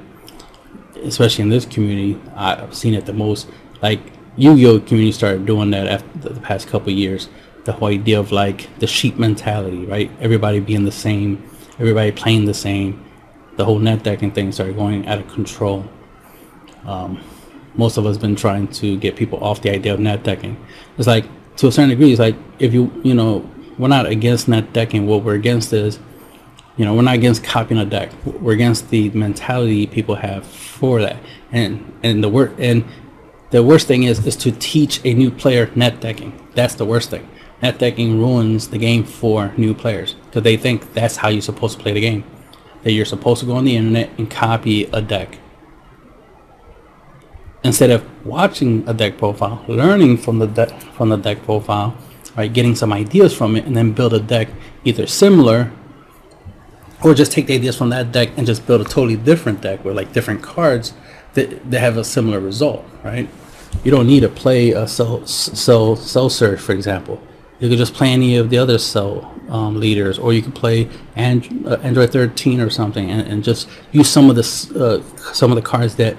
especially 1.02 1.42
in 1.42 1.50
this 1.50 1.66
community, 1.66 2.18
I've 2.34 2.74
seen 2.74 2.94
it 2.94 3.04
the 3.04 3.12
most. 3.12 3.48
Like 3.82 4.00
Yu-Gi-Oh 4.36 4.80
community 4.80 5.12
started 5.12 5.44
doing 5.44 5.70
that 5.72 5.86
after 5.86 6.30
the 6.30 6.40
past 6.40 6.68
couple 6.68 6.90
years. 6.90 7.28
The 7.64 7.72
whole 7.72 7.88
idea 7.88 8.18
of 8.18 8.32
like 8.32 8.78
the 8.78 8.86
sheep 8.86 9.18
mentality, 9.18 9.84
right? 9.84 10.10
Everybody 10.20 10.60
being 10.60 10.84
the 10.84 10.92
same, 10.92 11.42
everybody 11.78 12.10
playing 12.12 12.46
the 12.46 12.54
same. 12.54 13.04
The 13.56 13.64
whole 13.64 13.78
net 13.78 14.02
decking 14.02 14.32
thing 14.32 14.52
started 14.52 14.76
going 14.76 15.06
out 15.06 15.18
of 15.18 15.28
control. 15.28 15.84
Um, 16.86 17.20
most 17.76 17.96
of 17.96 18.06
us 18.06 18.16
been 18.16 18.36
trying 18.36 18.68
to 18.68 18.96
get 18.96 19.16
people 19.16 19.42
off 19.42 19.62
the 19.62 19.70
idea 19.70 19.94
of 19.94 20.00
net 20.00 20.22
decking. 20.22 20.56
It's 20.96 21.06
like 21.06 21.24
to 21.56 21.68
a 21.68 21.72
certain 21.72 21.90
degree, 21.90 22.10
it's 22.10 22.20
like 22.20 22.36
if 22.58 22.72
you 22.72 22.90
you 23.04 23.14
know 23.14 23.48
we're 23.78 23.88
not 23.88 24.06
against 24.06 24.48
net 24.48 24.72
decking. 24.72 25.06
What 25.06 25.24
we're 25.24 25.34
against 25.34 25.72
is 25.72 25.98
you 26.76 26.84
know 26.84 26.94
we're 26.94 27.02
not 27.02 27.14
against 27.14 27.44
copying 27.44 27.80
a 27.80 27.84
deck. 27.84 28.12
We're 28.24 28.52
against 28.52 28.90
the 28.90 29.10
mentality 29.10 29.86
people 29.86 30.14
have 30.16 30.46
for 30.46 31.00
that. 31.02 31.16
And 31.52 31.92
and 32.02 32.22
the 32.22 32.28
worst 32.28 32.54
and 32.58 32.84
the 33.50 33.62
worst 33.62 33.86
thing 33.86 34.04
is 34.04 34.24
is 34.26 34.36
to 34.36 34.52
teach 34.52 35.00
a 35.04 35.14
new 35.14 35.30
player 35.30 35.70
net 35.74 36.00
decking. 36.00 36.48
That's 36.54 36.74
the 36.74 36.84
worst 36.84 37.10
thing. 37.10 37.28
Net 37.62 37.78
decking 37.78 38.20
ruins 38.20 38.68
the 38.68 38.78
game 38.78 39.04
for 39.04 39.52
new 39.56 39.74
players 39.74 40.14
because 40.26 40.42
they 40.42 40.56
think 40.56 40.92
that's 40.92 41.16
how 41.16 41.28
you're 41.28 41.42
supposed 41.42 41.78
to 41.78 41.82
play 41.82 41.92
the 41.92 42.00
game. 42.00 42.24
That 42.82 42.92
you're 42.92 43.06
supposed 43.06 43.40
to 43.40 43.46
go 43.46 43.54
on 43.54 43.64
the 43.64 43.76
internet 43.76 44.10
and 44.18 44.30
copy 44.30 44.84
a 44.84 45.00
deck 45.00 45.38
instead 47.64 47.90
of 47.90 48.04
watching 48.24 48.86
a 48.86 48.94
deck 48.94 49.18
profile, 49.18 49.64
learning 49.66 50.18
from 50.18 50.38
the 50.38 50.46
deck 50.46 50.70
from 50.96 51.08
the 51.08 51.16
deck 51.16 51.42
profile, 51.42 51.96
right, 52.36 52.52
getting 52.52 52.74
some 52.74 52.92
ideas 52.92 53.34
from 53.36 53.56
it, 53.56 53.64
and 53.64 53.76
then 53.76 53.92
build 53.92 54.12
a 54.12 54.20
deck 54.20 54.48
either 54.84 55.06
similar 55.06 55.72
or 57.02 57.14
just 57.14 57.32
take 57.32 57.46
the 57.46 57.54
ideas 57.54 57.76
from 57.76 57.90
that 57.90 58.12
deck 58.12 58.30
and 58.36 58.46
just 58.46 58.66
build 58.66 58.80
a 58.80 58.84
totally 58.84 59.16
different 59.16 59.60
deck 59.60 59.84
with 59.84 59.96
like 59.96 60.12
different 60.12 60.42
cards 60.42 60.94
that, 61.34 61.70
that 61.70 61.80
have 61.80 61.96
a 61.96 62.04
similar 62.04 62.40
result, 62.40 62.84
right? 63.02 63.28
You 63.82 63.90
don't 63.90 64.06
need 64.06 64.20
to 64.20 64.28
play 64.28 64.70
a 64.70 64.86
cell 64.86 65.26
cell 65.26 65.96
cell 65.96 66.30
surge, 66.30 66.60
for 66.60 66.72
example. 66.72 67.20
You 67.60 67.68
could 67.68 67.78
just 67.78 67.94
play 67.94 68.10
any 68.10 68.36
of 68.36 68.50
the 68.50 68.58
other 68.58 68.78
cell 68.78 69.32
um, 69.48 69.78
leaders, 69.80 70.18
or 70.18 70.32
you 70.32 70.42
could 70.42 70.54
play 70.54 70.88
and, 71.16 71.66
uh, 71.66 71.76
Android 71.82 72.10
13 72.12 72.60
or 72.60 72.70
something, 72.70 73.10
and, 73.10 73.26
and 73.26 73.44
just 73.44 73.68
use 73.92 74.08
some 74.08 74.30
of 74.30 74.36
the 74.36 74.42
uh, 74.42 75.32
some 75.32 75.50
of 75.50 75.56
the 75.56 75.62
cards 75.62 75.96
that 75.96 76.16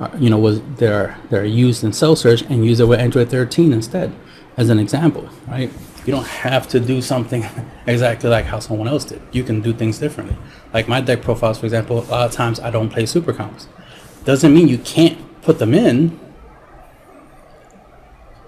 uh, 0.00 0.08
you 0.18 0.30
know, 0.30 0.38
was 0.38 0.62
they're 0.76 1.16
they're 1.28 1.44
used 1.44 1.84
in 1.84 1.92
cell 1.92 2.16
search 2.16 2.40
and 2.42 2.64
use 2.64 2.80
it 2.80 2.88
with 2.88 2.98
Android 2.98 3.28
13 3.28 3.70
instead, 3.72 4.10
as 4.56 4.70
an 4.70 4.78
example, 4.78 5.28
right? 5.46 5.70
You 6.06 6.14
don't 6.14 6.26
have 6.26 6.66
to 6.68 6.80
do 6.80 7.02
something 7.02 7.44
exactly 7.86 8.30
like 8.30 8.46
how 8.46 8.60
someone 8.60 8.88
else 8.88 9.04
did. 9.04 9.20
You 9.32 9.44
can 9.44 9.60
do 9.60 9.74
things 9.74 9.98
differently. 9.98 10.38
Like 10.72 10.88
my 10.88 11.02
deck 11.02 11.20
profiles, 11.20 11.58
for 11.58 11.66
example, 11.66 11.98
a 11.98 12.08
lot 12.08 12.26
of 12.26 12.32
times 12.32 12.58
I 12.58 12.70
don't 12.70 12.88
play 12.88 13.04
super 13.04 13.34
comps. 13.34 13.68
Doesn't 14.24 14.54
mean 14.54 14.68
you 14.68 14.78
can't 14.78 15.18
put 15.42 15.58
them 15.58 15.74
in, 15.74 16.18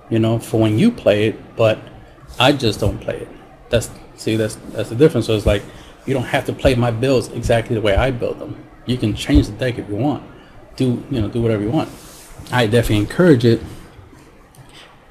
you 0.08 0.18
know, 0.18 0.38
for 0.38 0.58
when 0.58 0.78
you 0.78 0.90
play 0.90 1.28
it, 1.28 1.56
but 1.56 1.78
I 2.38 2.52
just 2.52 2.80
don't 2.80 2.98
play 2.98 3.18
it. 3.18 3.28
That's 3.68 3.90
see, 4.16 4.36
that's 4.36 4.54
that's 4.70 4.88
the 4.88 4.96
difference. 4.96 5.26
So 5.26 5.36
it's 5.36 5.44
like 5.44 5.62
you 6.06 6.14
don't 6.14 6.24
have 6.24 6.46
to 6.46 6.54
play 6.54 6.74
my 6.76 6.90
builds 6.90 7.28
exactly 7.28 7.74
the 7.74 7.82
way 7.82 7.94
I 7.94 8.10
build 8.10 8.38
them. 8.38 8.56
You 8.86 8.96
can 8.96 9.14
change 9.14 9.48
the 9.48 9.52
deck 9.52 9.78
if 9.78 9.86
you 9.90 9.96
want 9.96 10.31
do 10.76 11.02
you 11.10 11.20
know 11.20 11.28
do 11.28 11.42
whatever 11.42 11.62
you 11.62 11.70
want. 11.70 11.88
I 12.50 12.66
definitely 12.66 12.98
encourage 12.98 13.44
it. 13.44 13.60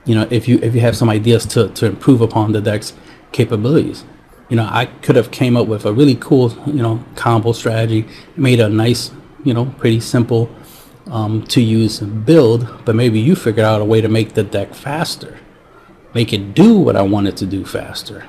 You 0.05 0.15
know, 0.15 0.27
if 0.29 0.47
you 0.47 0.59
if 0.61 0.73
you 0.73 0.81
have 0.81 0.97
some 0.97 1.09
ideas 1.09 1.45
to 1.47 1.69
to 1.69 1.85
improve 1.85 2.21
upon 2.21 2.51
the 2.51 2.61
deck's 2.61 2.93
capabilities. 3.31 4.03
You 4.49 4.57
know, 4.57 4.67
I 4.69 4.87
could 4.87 5.15
have 5.15 5.31
came 5.31 5.55
up 5.55 5.67
with 5.67 5.85
a 5.85 5.93
really 5.93 6.15
cool 6.15 6.51
you 6.65 6.81
know 6.81 7.03
combo 7.15 7.53
strategy, 7.53 8.05
made 8.35 8.59
a 8.59 8.69
nice 8.69 9.11
you 9.43 9.53
know 9.53 9.65
pretty 9.77 9.99
simple 9.99 10.49
um, 11.07 11.43
to 11.47 11.61
use 11.61 11.99
build, 11.99 12.67
but 12.85 12.95
maybe 12.95 13.19
you 13.19 13.35
figured 13.35 13.65
out 13.65 13.81
a 13.81 13.85
way 13.85 14.01
to 14.01 14.07
make 14.07 14.33
the 14.33 14.43
deck 14.43 14.73
faster, 14.73 15.37
make 16.13 16.33
it 16.33 16.53
do 16.53 16.77
what 16.77 16.95
I 16.95 17.01
wanted 17.01 17.37
to 17.37 17.45
do 17.45 17.65
faster. 17.65 18.25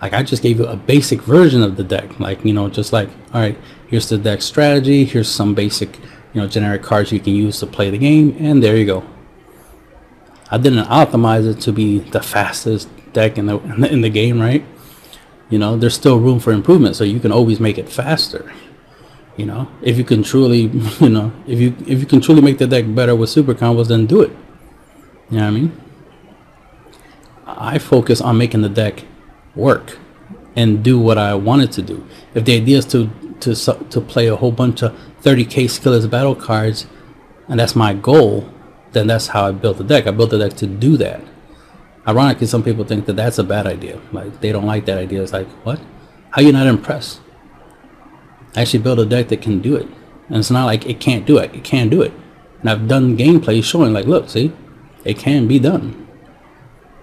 Like 0.00 0.12
I 0.12 0.22
just 0.22 0.42
gave 0.42 0.58
you 0.58 0.66
a 0.66 0.76
basic 0.76 1.22
version 1.22 1.62
of 1.62 1.76
the 1.76 1.84
deck. 1.84 2.20
Like, 2.20 2.44
you 2.44 2.52
know, 2.52 2.68
just 2.68 2.92
like, 2.92 3.08
all 3.32 3.40
right, 3.40 3.58
here's 3.88 4.08
the 4.08 4.18
deck 4.18 4.42
strategy. 4.42 5.04
Here's 5.04 5.28
some 5.28 5.54
basic, 5.54 5.98
you 6.38 6.44
know, 6.44 6.48
generic 6.48 6.84
cards 6.84 7.10
you 7.10 7.18
can 7.18 7.34
use 7.34 7.58
to 7.58 7.66
play 7.66 7.90
the 7.90 7.98
game. 7.98 8.36
And 8.38 8.62
there 8.62 8.76
you 8.76 8.86
go. 8.86 9.04
I 10.52 10.58
didn't 10.58 10.84
optimize 10.84 11.50
it 11.50 11.60
to 11.62 11.72
be 11.72 11.98
the 11.98 12.22
fastest 12.22 12.88
deck 13.12 13.38
in 13.38 13.46
the, 13.46 13.58
in 13.90 14.02
the, 14.02 14.08
game, 14.08 14.40
right? 14.40 14.64
You 15.50 15.58
know, 15.58 15.76
there's 15.76 15.96
still 15.96 16.20
room 16.20 16.38
for 16.38 16.52
improvement. 16.52 16.94
So 16.94 17.02
you 17.02 17.18
can 17.18 17.32
always 17.32 17.58
make 17.58 17.76
it 17.76 17.88
faster. 17.88 18.52
You 19.36 19.46
know, 19.46 19.68
if 19.82 19.98
you 19.98 20.04
can 20.04 20.22
truly, 20.22 20.60
you 21.00 21.08
know, 21.08 21.32
if 21.48 21.58
you 21.58 21.74
if 21.86 21.98
you 21.98 22.06
can 22.06 22.20
truly 22.20 22.40
make 22.40 22.58
the 22.58 22.68
deck 22.68 22.84
better 22.94 23.16
with 23.16 23.30
super 23.30 23.54
combos, 23.54 23.88
then 23.88 24.06
do 24.06 24.22
it. 24.22 24.30
You 25.30 25.38
know 25.38 25.42
what 25.42 25.48
I 25.48 25.50
mean? 25.50 25.80
I 27.46 27.78
focus 27.78 28.20
on 28.20 28.38
making 28.38 28.62
the 28.62 28.68
deck 28.68 29.04
work 29.56 29.98
and 30.54 30.84
do 30.84 31.00
what 31.00 31.18
I 31.18 31.34
wanted 31.34 31.72
to 31.72 31.82
do. 31.82 32.06
If 32.34 32.44
the 32.44 32.56
idea 32.56 32.78
is 32.78 32.86
to 32.86 33.10
to 33.40 33.54
to 33.54 34.00
play 34.00 34.28
a 34.28 34.36
whole 34.36 34.52
bunch 34.52 34.82
of 34.82 34.96
30k 35.22 35.64
skillless 35.64 36.08
battle 36.08 36.34
cards, 36.34 36.86
and 37.48 37.58
that's 37.58 37.74
my 37.74 37.94
goal, 37.94 38.48
then 38.92 39.06
that's 39.06 39.28
how 39.28 39.46
I 39.46 39.52
built 39.52 39.78
the 39.78 39.84
deck. 39.84 40.06
I 40.06 40.10
built 40.10 40.30
the 40.30 40.38
deck 40.38 40.54
to 40.58 40.66
do 40.66 40.96
that. 40.96 41.22
Ironically, 42.06 42.46
some 42.46 42.62
people 42.62 42.84
think 42.84 43.06
that 43.06 43.16
that's 43.16 43.38
a 43.38 43.44
bad 43.44 43.66
idea. 43.66 44.00
Like 44.12 44.40
they 44.40 44.52
don't 44.52 44.66
like 44.66 44.86
that 44.86 44.98
idea. 44.98 45.22
It's 45.22 45.32
like, 45.32 45.48
what? 45.64 45.80
How 46.30 46.42
you 46.42 46.52
not 46.52 46.66
impressed? 46.66 47.20
I 48.56 48.62
actually 48.62 48.82
built 48.82 48.98
a 48.98 49.06
deck 49.06 49.28
that 49.28 49.42
can 49.42 49.60
do 49.60 49.76
it. 49.76 49.86
And 50.28 50.38
it's 50.38 50.50
not 50.50 50.64
like 50.64 50.86
it 50.86 51.00
can't 51.00 51.26
do 51.26 51.38
it. 51.38 51.54
It 51.54 51.64
can 51.64 51.88
do 51.88 52.02
it. 52.02 52.12
And 52.60 52.70
I've 52.70 52.88
done 52.88 53.16
gameplay 53.16 53.62
showing 53.62 53.92
like, 53.92 54.06
look, 54.06 54.28
see, 54.28 54.52
it 55.04 55.18
can 55.18 55.46
be 55.46 55.58
done. 55.58 56.08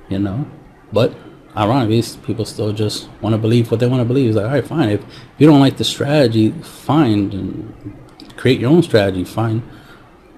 You 0.10 0.20
know? 0.20 0.48
But 0.92 1.16
ironically, 1.56 2.04
people 2.24 2.46
still 2.46 2.74
just 2.74 3.10
want 3.22 3.34
to 3.34 3.38
believe 3.38 3.72
what 3.72 3.80
they 3.80 3.88
want 3.88 4.02
to 4.02 4.06
believe. 4.06 4.30
It's 4.30 4.38
like, 4.38 4.46
all 4.46 4.52
right, 4.52 4.66
fine. 4.66 4.90
If 4.90 5.06
you 5.38 5.48
don't 5.48 5.60
like 5.60 5.78
the 5.78 5.84
strategy, 5.84 6.52
fine. 6.52 7.32
And 7.32 7.98
create 8.46 8.60
your 8.60 8.70
own 8.70 8.84
strategy, 8.84 9.24
fine. 9.24 9.64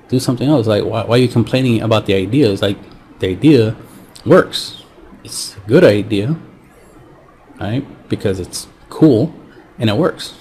Do 0.07 0.19
something 0.19 0.47
else. 0.47 0.65
Like, 0.65 0.85
why, 0.85 1.03
why 1.03 1.15
are 1.17 1.21
you 1.21 1.27
complaining 1.27 1.81
about 1.81 2.05
the 2.05 2.13
idea? 2.13 2.53
Like, 2.53 2.77
the 3.19 3.27
idea 3.27 3.75
works. 4.25 4.83
It's 5.23 5.57
a 5.57 5.59
good 5.67 5.83
idea, 5.83 6.37
right? 7.59 7.83
Because 8.07 8.39
it's 8.39 8.67
cool 8.89 9.33
and 9.77 9.89
it 9.89 9.97
works 9.97 10.35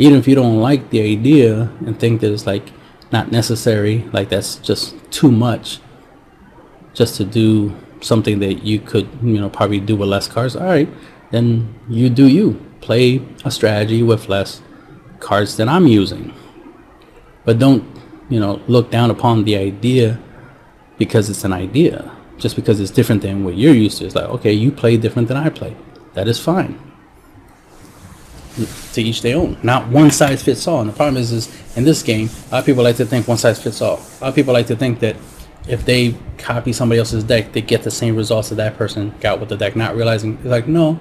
even 0.00 0.18
if 0.18 0.26
you 0.26 0.34
don't 0.34 0.60
like 0.60 0.88
the 0.88 1.02
idea 1.02 1.70
and 1.84 2.00
think 2.00 2.22
that 2.22 2.32
it's 2.32 2.46
like 2.46 2.72
not 3.12 3.30
necessary, 3.30 3.98
like 4.14 4.30
that's 4.30 4.56
just 4.56 4.94
too 5.10 5.30
much 5.30 5.78
just 6.94 7.16
to 7.16 7.24
do 7.24 7.76
something 8.00 8.38
that 8.38 8.62
you 8.62 8.80
could, 8.80 9.06
you 9.22 9.38
know, 9.38 9.50
probably 9.50 9.78
do 9.78 9.94
with 9.94 10.08
less 10.08 10.26
cards, 10.26 10.56
all 10.56 10.64
right, 10.64 10.88
then 11.32 11.74
you 11.86 12.08
do 12.08 12.26
you. 12.26 12.58
Play 12.80 13.20
a 13.44 13.50
strategy 13.50 14.02
with 14.02 14.26
less 14.30 14.62
cards 15.18 15.58
than 15.58 15.68
I'm 15.68 15.86
using. 15.86 16.32
But 17.50 17.58
don't, 17.58 17.82
you 18.28 18.38
know, 18.38 18.62
look 18.68 18.92
down 18.92 19.10
upon 19.10 19.42
the 19.42 19.56
idea 19.56 20.20
because 20.98 21.28
it's 21.28 21.42
an 21.42 21.52
idea. 21.52 22.08
Just 22.38 22.54
because 22.54 22.78
it's 22.78 22.92
different 22.92 23.22
than 23.22 23.42
what 23.42 23.56
you're 23.56 23.74
used 23.74 23.98
to. 23.98 24.06
It's 24.06 24.14
like, 24.14 24.26
okay, 24.36 24.52
you 24.52 24.70
play 24.70 24.96
different 24.96 25.26
than 25.26 25.36
I 25.36 25.48
play. 25.48 25.76
That 26.14 26.28
is 26.28 26.38
fine 26.38 26.78
to 28.92 29.02
each 29.02 29.22
their 29.22 29.36
own. 29.36 29.58
Not 29.64 29.88
one 29.88 30.12
size 30.12 30.44
fits 30.44 30.68
all. 30.68 30.80
And 30.80 30.90
the 30.90 30.94
problem 30.94 31.16
is, 31.16 31.32
is 31.32 31.48
in 31.76 31.82
this 31.82 32.04
game, 32.04 32.28
a 32.28 32.52
lot 32.52 32.58
of 32.60 32.66
people 32.66 32.84
like 32.84 32.94
to 32.98 33.04
think 33.04 33.26
one 33.26 33.36
size 33.36 33.60
fits 33.60 33.82
all. 33.82 33.96
A 33.96 34.20
lot 34.20 34.28
of 34.28 34.34
people 34.36 34.54
like 34.54 34.68
to 34.68 34.76
think 34.76 35.00
that 35.00 35.16
if 35.66 35.84
they 35.84 36.14
copy 36.38 36.72
somebody 36.72 37.00
else's 37.00 37.24
deck, 37.24 37.50
they 37.50 37.62
get 37.62 37.82
the 37.82 37.90
same 37.90 38.14
results 38.14 38.50
that 38.50 38.54
that 38.62 38.76
person 38.76 39.12
got 39.18 39.40
with 39.40 39.48
the 39.48 39.56
deck, 39.56 39.74
not 39.74 39.96
realizing 39.96 40.38
like 40.44 40.68
no, 40.68 41.00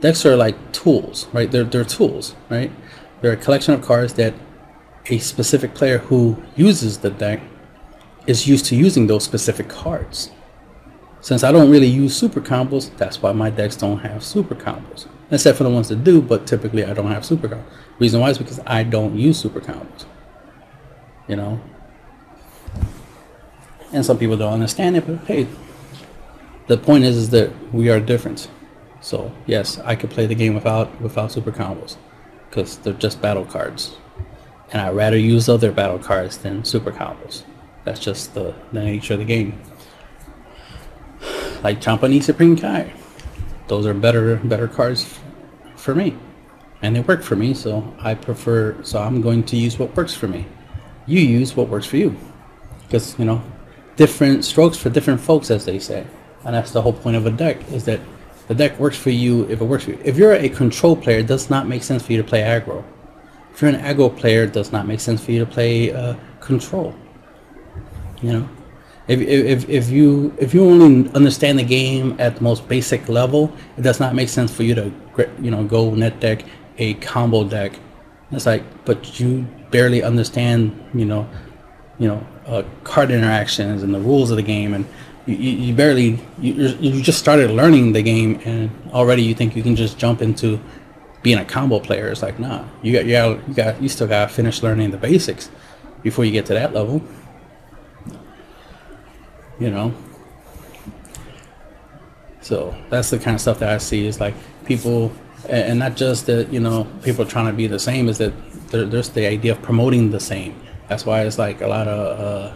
decks 0.00 0.26
are 0.26 0.34
like 0.34 0.72
tools, 0.72 1.28
right? 1.32 1.48
They're 1.48 1.62
they're 1.62 1.84
tools, 1.84 2.34
right? 2.50 2.72
They're 3.20 3.34
a 3.34 3.36
collection 3.36 3.74
of 3.74 3.82
cards 3.82 4.14
that 4.14 4.34
a 5.08 5.18
specific 5.18 5.74
player 5.74 5.98
who 5.98 6.42
uses 6.56 6.98
the 6.98 7.10
deck 7.10 7.40
is 8.26 8.46
used 8.46 8.66
to 8.66 8.76
using 8.76 9.06
those 9.06 9.24
specific 9.24 9.68
cards. 9.68 10.30
Since 11.20 11.42
I 11.42 11.50
don't 11.50 11.70
really 11.70 11.86
use 11.86 12.16
super 12.16 12.40
combos, 12.40 12.96
that's 12.96 13.20
why 13.22 13.32
my 13.32 13.50
decks 13.50 13.76
don't 13.76 13.98
have 13.98 14.22
super 14.22 14.54
combos 14.54 15.06
except 15.30 15.58
for 15.58 15.64
the 15.64 15.70
ones 15.70 15.88
that 15.88 16.04
do, 16.04 16.22
but 16.22 16.46
typically 16.46 16.84
I 16.84 16.94
don't 16.94 17.10
have 17.10 17.24
super 17.24 17.48
combos. 17.48 17.64
Reason 17.98 18.20
why 18.20 18.30
is 18.30 18.38
because 18.38 18.60
I 18.66 18.82
don't 18.82 19.16
use 19.16 19.38
super 19.38 19.60
combos. 19.60 20.06
You 21.26 21.36
know? 21.36 21.60
And 23.92 24.04
some 24.04 24.18
people 24.18 24.36
don't 24.36 24.52
understand 24.52 24.96
it, 24.96 25.06
but 25.06 25.18
hey, 25.26 25.46
the 26.66 26.76
point 26.76 27.04
is, 27.04 27.16
is 27.16 27.30
that 27.30 27.52
we 27.72 27.90
are 27.90 28.00
different. 28.00 28.48
So 29.00 29.32
yes, 29.46 29.78
I 29.78 29.96
could 29.96 30.10
play 30.10 30.26
the 30.26 30.34
game 30.34 30.54
without 30.54 31.00
without 31.00 31.32
super 31.32 31.52
combos 31.52 31.96
because 32.48 32.78
they're 32.78 32.92
just 32.92 33.22
battle 33.22 33.44
cards, 33.44 33.96
and 34.70 34.82
I'd 34.82 34.94
rather 34.94 35.16
use 35.16 35.48
other 35.48 35.72
battle 35.72 35.98
cards 35.98 36.38
than 36.38 36.64
super 36.64 36.92
combos. 36.92 37.44
That's 37.84 38.00
just 38.00 38.34
the, 38.34 38.54
the 38.72 38.84
nature 38.84 39.14
of 39.14 39.20
the 39.20 39.24
game. 39.24 39.60
Like 41.62 41.80
Champagny 41.80 42.22
Supreme 42.22 42.56
Kai. 42.56 42.92
Those 43.66 43.84
are 43.84 43.92
better 43.92 44.36
better 44.36 44.68
cards 44.68 45.18
for 45.74 45.92
me. 45.92 46.16
And 46.82 46.94
they 46.94 47.00
work 47.00 47.24
for 47.24 47.34
me 47.34 47.52
so 47.52 47.92
i 47.98 48.14
prefer 48.14 48.80
so 48.84 49.02
i'm 49.02 49.20
going 49.20 49.42
to 49.42 49.56
use 49.56 49.76
what 49.76 49.96
works 49.96 50.14
for 50.14 50.28
me. 50.28 50.46
You 51.06 51.20
use 51.20 51.56
what 51.56 51.68
works 51.68 51.86
for 51.86 51.96
you. 51.96 52.16
Because 52.82 53.18
you 53.18 53.24
know 53.24 53.42
different 53.96 54.44
strokes 54.44 54.78
for 54.78 54.88
different 54.88 55.20
folks 55.20 55.50
as 55.50 55.64
they 55.64 55.80
say. 55.80 56.06
And 56.44 56.54
that's 56.54 56.70
the 56.70 56.80
whole 56.80 56.92
point 56.92 57.16
of 57.16 57.26
a 57.26 57.32
deck 57.32 57.72
is 57.72 57.84
that 57.86 58.00
the 58.46 58.54
deck 58.54 58.78
works 58.78 58.96
for 58.96 59.10
you 59.10 59.42
if 59.50 59.60
it 59.60 59.64
works 59.64 59.84
for 59.84 59.90
you. 59.90 60.00
If 60.04 60.16
you're 60.16 60.34
a 60.34 60.48
control 60.48 60.94
player 60.94 61.18
it 61.18 61.26
does 61.26 61.50
not 61.50 61.66
make 61.66 61.82
sense 61.82 62.04
for 62.04 62.12
you 62.12 62.22
to 62.22 62.28
play 62.28 62.42
aggro 62.42 62.84
if 63.58 63.62
you're 63.62 63.70
an 63.70 63.80
aggro 63.80 64.16
player 64.16 64.44
it 64.44 64.52
does 64.52 64.70
not 64.70 64.86
make 64.86 65.00
sense 65.00 65.24
for 65.24 65.32
you 65.32 65.40
to 65.40 65.46
play 65.46 65.92
uh, 65.92 66.14
control 66.40 66.94
you 68.22 68.32
know 68.32 68.48
if, 69.08 69.20
if, 69.20 69.68
if 69.70 69.88
you 69.88 70.34
if 70.38 70.52
you 70.52 70.62
only 70.62 71.10
understand 71.12 71.58
the 71.58 71.64
game 71.64 72.14
at 72.18 72.36
the 72.36 72.42
most 72.42 72.68
basic 72.68 73.08
level, 73.08 73.50
it 73.78 73.80
does 73.80 73.98
not 74.00 74.14
make 74.14 74.28
sense 74.28 74.54
for 74.54 74.64
you 74.64 74.74
to 74.74 74.92
you 75.40 75.50
know 75.50 75.64
go 75.64 75.94
net 75.94 76.20
deck 76.20 76.44
a 76.76 76.92
combo 76.94 77.42
deck. 77.42 77.78
It's 78.30 78.44
like, 78.44 78.62
but 78.84 79.18
you 79.18 79.46
barely 79.70 80.02
understand 80.02 80.78
you 80.92 81.06
know 81.06 81.26
you 81.98 82.08
know 82.08 82.26
uh, 82.46 82.64
card 82.84 83.10
interactions 83.10 83.82
and 83.82 83.94
the 83.94 84.00
rules 84.00 84.30
of 84.30 84.36
the 84.36 84.42
game, 84.42 84.74
and 84.74 84.84
you, 85.24 85.36
you 85.36 85.74
barely 85.74 86.20
you 86.38 86.52
you 86.78 87.00
just 87.00 87.18
started 87.18 87.50
learning 87.50 87.92
the 87.92 88.02
game, 88.02 88.38
and 88.44 88.70
already 88.92 89.22
you 89.22 89.34
think 89.34 89.56
you 89.56 89.62
can 89.62 89.74
just 89.74 89.96
jump 89.96 90.20
into 90.20 90.60
being 91.22 91.38
a 91.38 91.44
combo 91.44 91.80
player. 91.80 92.10
is 92.10 92.22
like, 92.22 92.38
nah, 92.38 92.64
you 92.82 92.92
got 92.92 93.04
you 93.06 93.12
got 93.12 93.48
you 93.48 93.54
got 93.54 93.82
you 93.82 93.88
still 93.88 94.06
got 94.06 94.28
to 94.28 94.34
finish 94.34 94.62
learning 94.62 94.90
the 94.90 94.96
basics 94.96 95.50
before 96.02 96.24
you 96.24 96.32
get 96.32 96.46
to 96.46 96.54
that 96.54 96.72
level 96.72 97.02
you 99.58 99.70
know. 99.70 99.92
So 102.40 102.74
that's 102.88 103.10
the 103.10 103.18
kind 103.18 103.34
of 103.34 103.40
stuff 103.40 103.58
that 103.58 103.70
I 103.70 103.78
see 103.78 104.06
is 104.06 104.20
like 104.20 104.34
people, 104.64 105.12
and 105.48 105.78
not 105.78 105.96
just 105.96 106.26
that 106.26 106.52
you 106.52 106.60
know 106.60 106.86
people 107.02 107.24
trying 107.26 107.46
to 107.46 107.52
be 107.52 107.66
the 107.66 107.78
same, 107.78 108.08
is 108.08 108.18
that 108.18 108.32
there's 108.70 109.10
the 109.10 109.26
idea 109.26 109.52
of 109.52 109.62
promoting 109.62 110.10
the 110.10 110.20
same. 110.20 110.60
That's 110.88 111.04
why 111.04 111.22
it's 111.22 111.38
like 111.38 111.60
a 111.60 111.66
lot 111.66 111.86
of, 111.86 112.20
uh, 112.20 112.54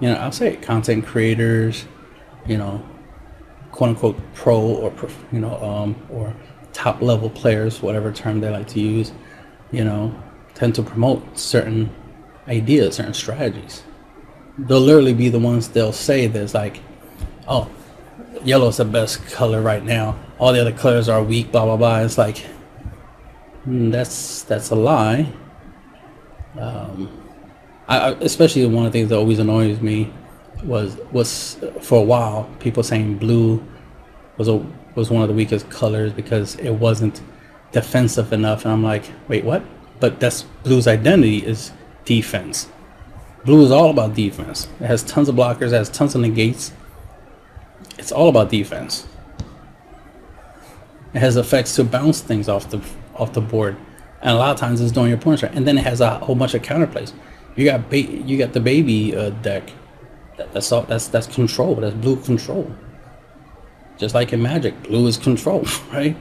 you 0.00 0.08
know, 0.08 0.16
I'll 0.16 0.32
say 0.32 0.56
content 0.56 1.06
creators, 1.06 1.84
you 2.46 2.58
know, 2.58 2.84
quote 3.70 3.90
unquote 3.90 4.18
pro 4.34 4.60
or 4.60 4.92
you 5.30 5.40
know, 5.40 5.62
um, 5.62 5.94
or 6.10 6.34
top 6.78 7.02
level 7.02 7.28
players, 7.28 7.82
whatever 7.82 8.12
term 8.12 8.40
they 8.40 8.50
like 8.50 8.68
to 8.68 8.80
use, 8.80 9.12
you 9.72 9.84
know, 9.84 10.14
tend 10.54 10.74
to 10.74 10.82
promote 10.82 11.38
certain 11.38 11.90
ideas, 12.46 12.96
certain 12.96 13.14
strategies 13.14 13.82
they'll 14.58 14.80
literally 14.80 15.14
be 15.14 15.28
the 15.28 15.38
ones 15.38 15.68
they'll 15.68 15.92
say 15.92 16.26
that's 16.26 16.54
like, 16.54 16.80
oh, 17.46 17.70
yellow's 18.44 18.78
the 18.78 18.84
best 18.84 19.24
color 19.28 19.62
right 19.62 19.84
now. 19.84 20.18
All 20.38 20.52
the 20.52 20.60
other 20.60 20.72
colors 20.72 21.08
are 21.08 21.22
weak. 21.22 21.52
Blah 21.52 21.64
blah 21.64 21.76
blah. 21.76 22.00
It's 22.00 22.18
like 22.18 22.44
mm, 23.66 23.90
that's 23.92 24.42
that's 24.42 24.70
a 24.70 24.74
lie. 24.74 25.32
Um, 26.58 27.10
I, 27.88 28.10
especially 28.20 28.66
one 28.66 28.84
of 28.84 28.92
the 28.92 28.98
things 28.98 29.08
that 29.10 29.16
always 29.16 29.38
annoys 29.38 29.80
me 29.80 30.12
was 30.64 30.96
was 31.12 31.58
for 31.80 32.00
a 32.00 32.02
while 32.02 32.50
people 32.58 32.82
saying 32.82 33.18
blue 33.18 33.64
was 34.36 34.48
a 34.48 34.64
was 34.98 35.10
one 35.10 35.22
of 35.22 35.28
the 35.28 35.34
weakest 35.34 35.70
colors 35.70 36.12
because 36.12 36.56
it 36.56 36.72
wasn't 36.72 37.22
defensive 37.70 38.32
enough, 38.32 38.64
and 38.64 38.72
I'm 38.72 38.82
like, 38.82 39.04
wait, 39.28 39.44
what? 39.44 39.62
But 40.00 40.18
that's 40.18 40.42
blue's 40.64 40.88
identity 40.88 41.38
is 41.38 41.72
defense. 42.04 42.68
Blue 43.44 43.64
is 43.64 43.70
all 43.70 43.90
about 43.90 44.14
defense. 44.14 44.68
It 44.80 44.86
has 44.86 45.04
tons 45.04 45.28
of 45.28 45.36
blockers, 45.36 45.68
it 45.68 45.74
has 45.74 45.88
tons 45.88 46.14
of 46.16 46.20
negates. 46.20 46.72
It's 47.96 48.10
all 48.10 48.28
about 48.28 48.50
defense. 48.50 49.06
It 51.14 51.20
has 51.20 51.36
effects 51.36 51.76
to 51.76 51.84
bounce 51.84 52.20
things 52.20 52.48
off 52.48 52.68
the 52.68 52.80
off 53.14 53.32
the 53.32 53.40
board, 53.40 53.76
and 54.20 54.30
a 54.30 54.38
lot 54.38 54.50
of 54.50 54.58
times 54.58 54.80
it's 54.80 54.92
doing 54.92 55.08
your 55.08 55.18
points 55.18 55.42
right. 55.42 55.54
And 55.54 55.66
then 55.66 55.78
it 55.78 55.84
has 55.84 56.00
a 56.00 56.18
whole 56.18 56.34
bunch 56.34 56.54
of 56.54 56.62
counterplays. 56.62 57.12
You 57.56 57.64
got 57.64 57.88
ba- 57.88 58.00
you 58.00 58.36
got 58.36 58.52
the 58.52 58.60
baby 58.60 59.16
uh, 59.16 59.30
deck. 59.30 59.72
That, 60.36 60.52
that's 60.52 60.70
all. 60.72 60.82
That's 60.82 61.06
that's 61.06 61.28
control. 61.28 61.76
That's 61.76 61.94
blue 61.94 62.16
control. 62.16 62.70
Just 63.98 64.14
like 64.14 64.32
in 64.32 64.40
Magic, 64.40 64.82
blue 64.84 65.06
is 65.06 65.16
control, 65.16 65.66
right? 65.92 66.16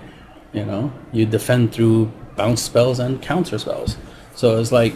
You 0.54 0.66
know, 0.66 0.92
you 1.12 1.26
defend 1.26 1.74
through 1.74 2.12
bounce 2.36 2.62
spells 2.62 3.00
and 3.00 3.22
counter 3.22 3.58
spells. 3.58 3.98
So 4.36 4.60
it's 4.60 4.72
like 4.72 4.94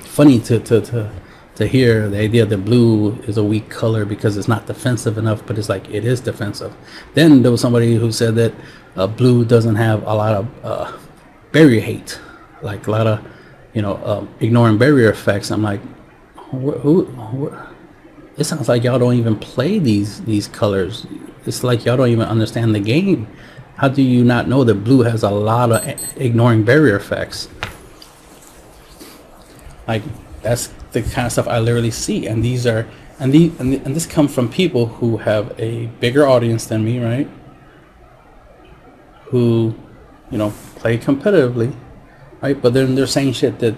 funny 0.00 0.38
to 0.40 0.58
to 0.60 0.80
to 0.80 1.10
to 1.56 1.66
hear 1.66 2.08
the 2.08 2.18
idea 2.18 2.44
that 2.44 2.58
blue 2.58 3.12
is 3.28 3.36
a 3.36 3.44
weak 3.44 3.68
color 3.70 4.04
because 4.04 4.36
it's 4.36 4.48
not 4.48 4.66
defensive 4.66 5.18
enough, 5.18 5.46
but 5.46 5.58
it's 5.58 5.68
like 5.68 5.88
it 5.88 6.04
is 6.04 6.20
defensive. 6.20 6.74
Then 7.14 7.42
there 7.42 7.52
was 7.52 7.60
somebody 7.60 7.94
who 7.94 8.10
said 8.10 8.34
that 8.36 8.52
uh, 8.96 9.06
blue 9.06 9.44
doesn't 9.44 9.76
have 9.76 10.02
a 10.02 10.14
lot 10.14 10.34
of 10.34 10.64
uh, 10.64 10.92
barrier 11.52 11.80
hate, 11.80 12.18
like 12.62 12.86
a 12.86 12.90
lot 12.90 13.06
of 13.06 13.24
you 13.72 13.82
know 13.82 13.96
um, 14.04 14.28
ignoring 14.40 14.78
barrier 14.78 15.10
effects. 15.10 15.50
I'm 15.50 15.62
like, 15.62 15.80
who, 16.36 16.72
who, 16.72 17.04
who? 17.04 17.56
It 18.36 18.44
sounds 18.44 18.68
like 18.68 18.82
y'all 18.82 18.98
don't 18.98 19.14
even 19.14 19.36
play 19.36 19.78
these 19.78 20.22
these 20.22 20.48
colors. 20.48 21.06
It's 21.46 21.62
like 21.62 21.84
y'all 21.84 21.96
don't 21.96 22.08
even 22.08 22.26
understand 22.26 22.74
the 22.74 22.80
game. 22.80 23.26
How 23.76 23.88
do 23.88 24.02
you 24.02 24.24
not 24.24 24.48
know 24.48 24.64
that 24.64 24.74
blue 24.74 25.02
has 25.02 25.22
a 25.22 25.30
lot 25.30 25.72
of 25.72 26.16
ignoring 26.16 26.64
barrier 26.64 26.96
effects? 26.96 27.48
Like 29.86 30.02
that's 30.42 30.68
the 30.92 31.02
kind 31.02 31.26
of 31.26 31.32
stuff 31.32 31.48
I 31.48 31.58
literally 31.58 31.90
see, 31.90 32.26
and 32.26 32.42
these 32.44 32.66
are 32.66 32.86
and 33.18 33.32
the 33.32 33.52
and, 33.58 33.72
the, 33.72 33.76
and 33.84 33.94
this 33.94 34.06
comes 34.06 34.34
from 34.34 34.48
people 34.48 34.86
who 34.86 35.18
have 35.18 35.54
a 35.58 35.86
bigger 36.00 36.26
audience 36.26 36.66
than 36.66 36.84
me, 36.84 36.98
right? 36.98 37.28
Who, 39.26 39.74
you 40.30 40.38
know, 40.38 40.52
play 40.76 40.98
competitively, 40.98 41.74
right? 42.40 42.60
But 42.60 42.74
then 42.74 42.94
they're 42.94 43.06
saying 43.06 43.32
shit 43.34 43.58
that 43.60 43.74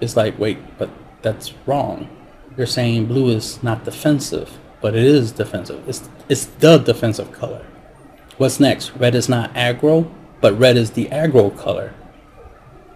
is 0.00 0.16
like, 0.16 0.38
wait, 0.38 0.58
but 0.78 0.90
that's 1.22 1.54
wrong. 1.66 2.08
They're 2.56 2.66
saying 2.66 3.06
blue 3.06 3.28
is 3.28 3.62
not 3.62 3.84
defensive, 3.84 4.58
but 4.80 4.94
it 4.94 5.04
is 5.04 5.32
defensive. 5.32 5.88
It's 5.88 6.08
it's 6.28 6.46
the 6.46 6.78
defensive 6.78 7.32
color. 7.32 7.64
What's 8.38 8.60
next? 8.60 8.92
Red 8.96 9.14
is 9.14 9.28
not 9.28 9.52
aggro, 9.54 10.10
but 10.40 10.58
red 10.58 10.76
is 10.76 10.90
the 10.90 11.06
aggro 11.06 11.56
color. 11.56 11.94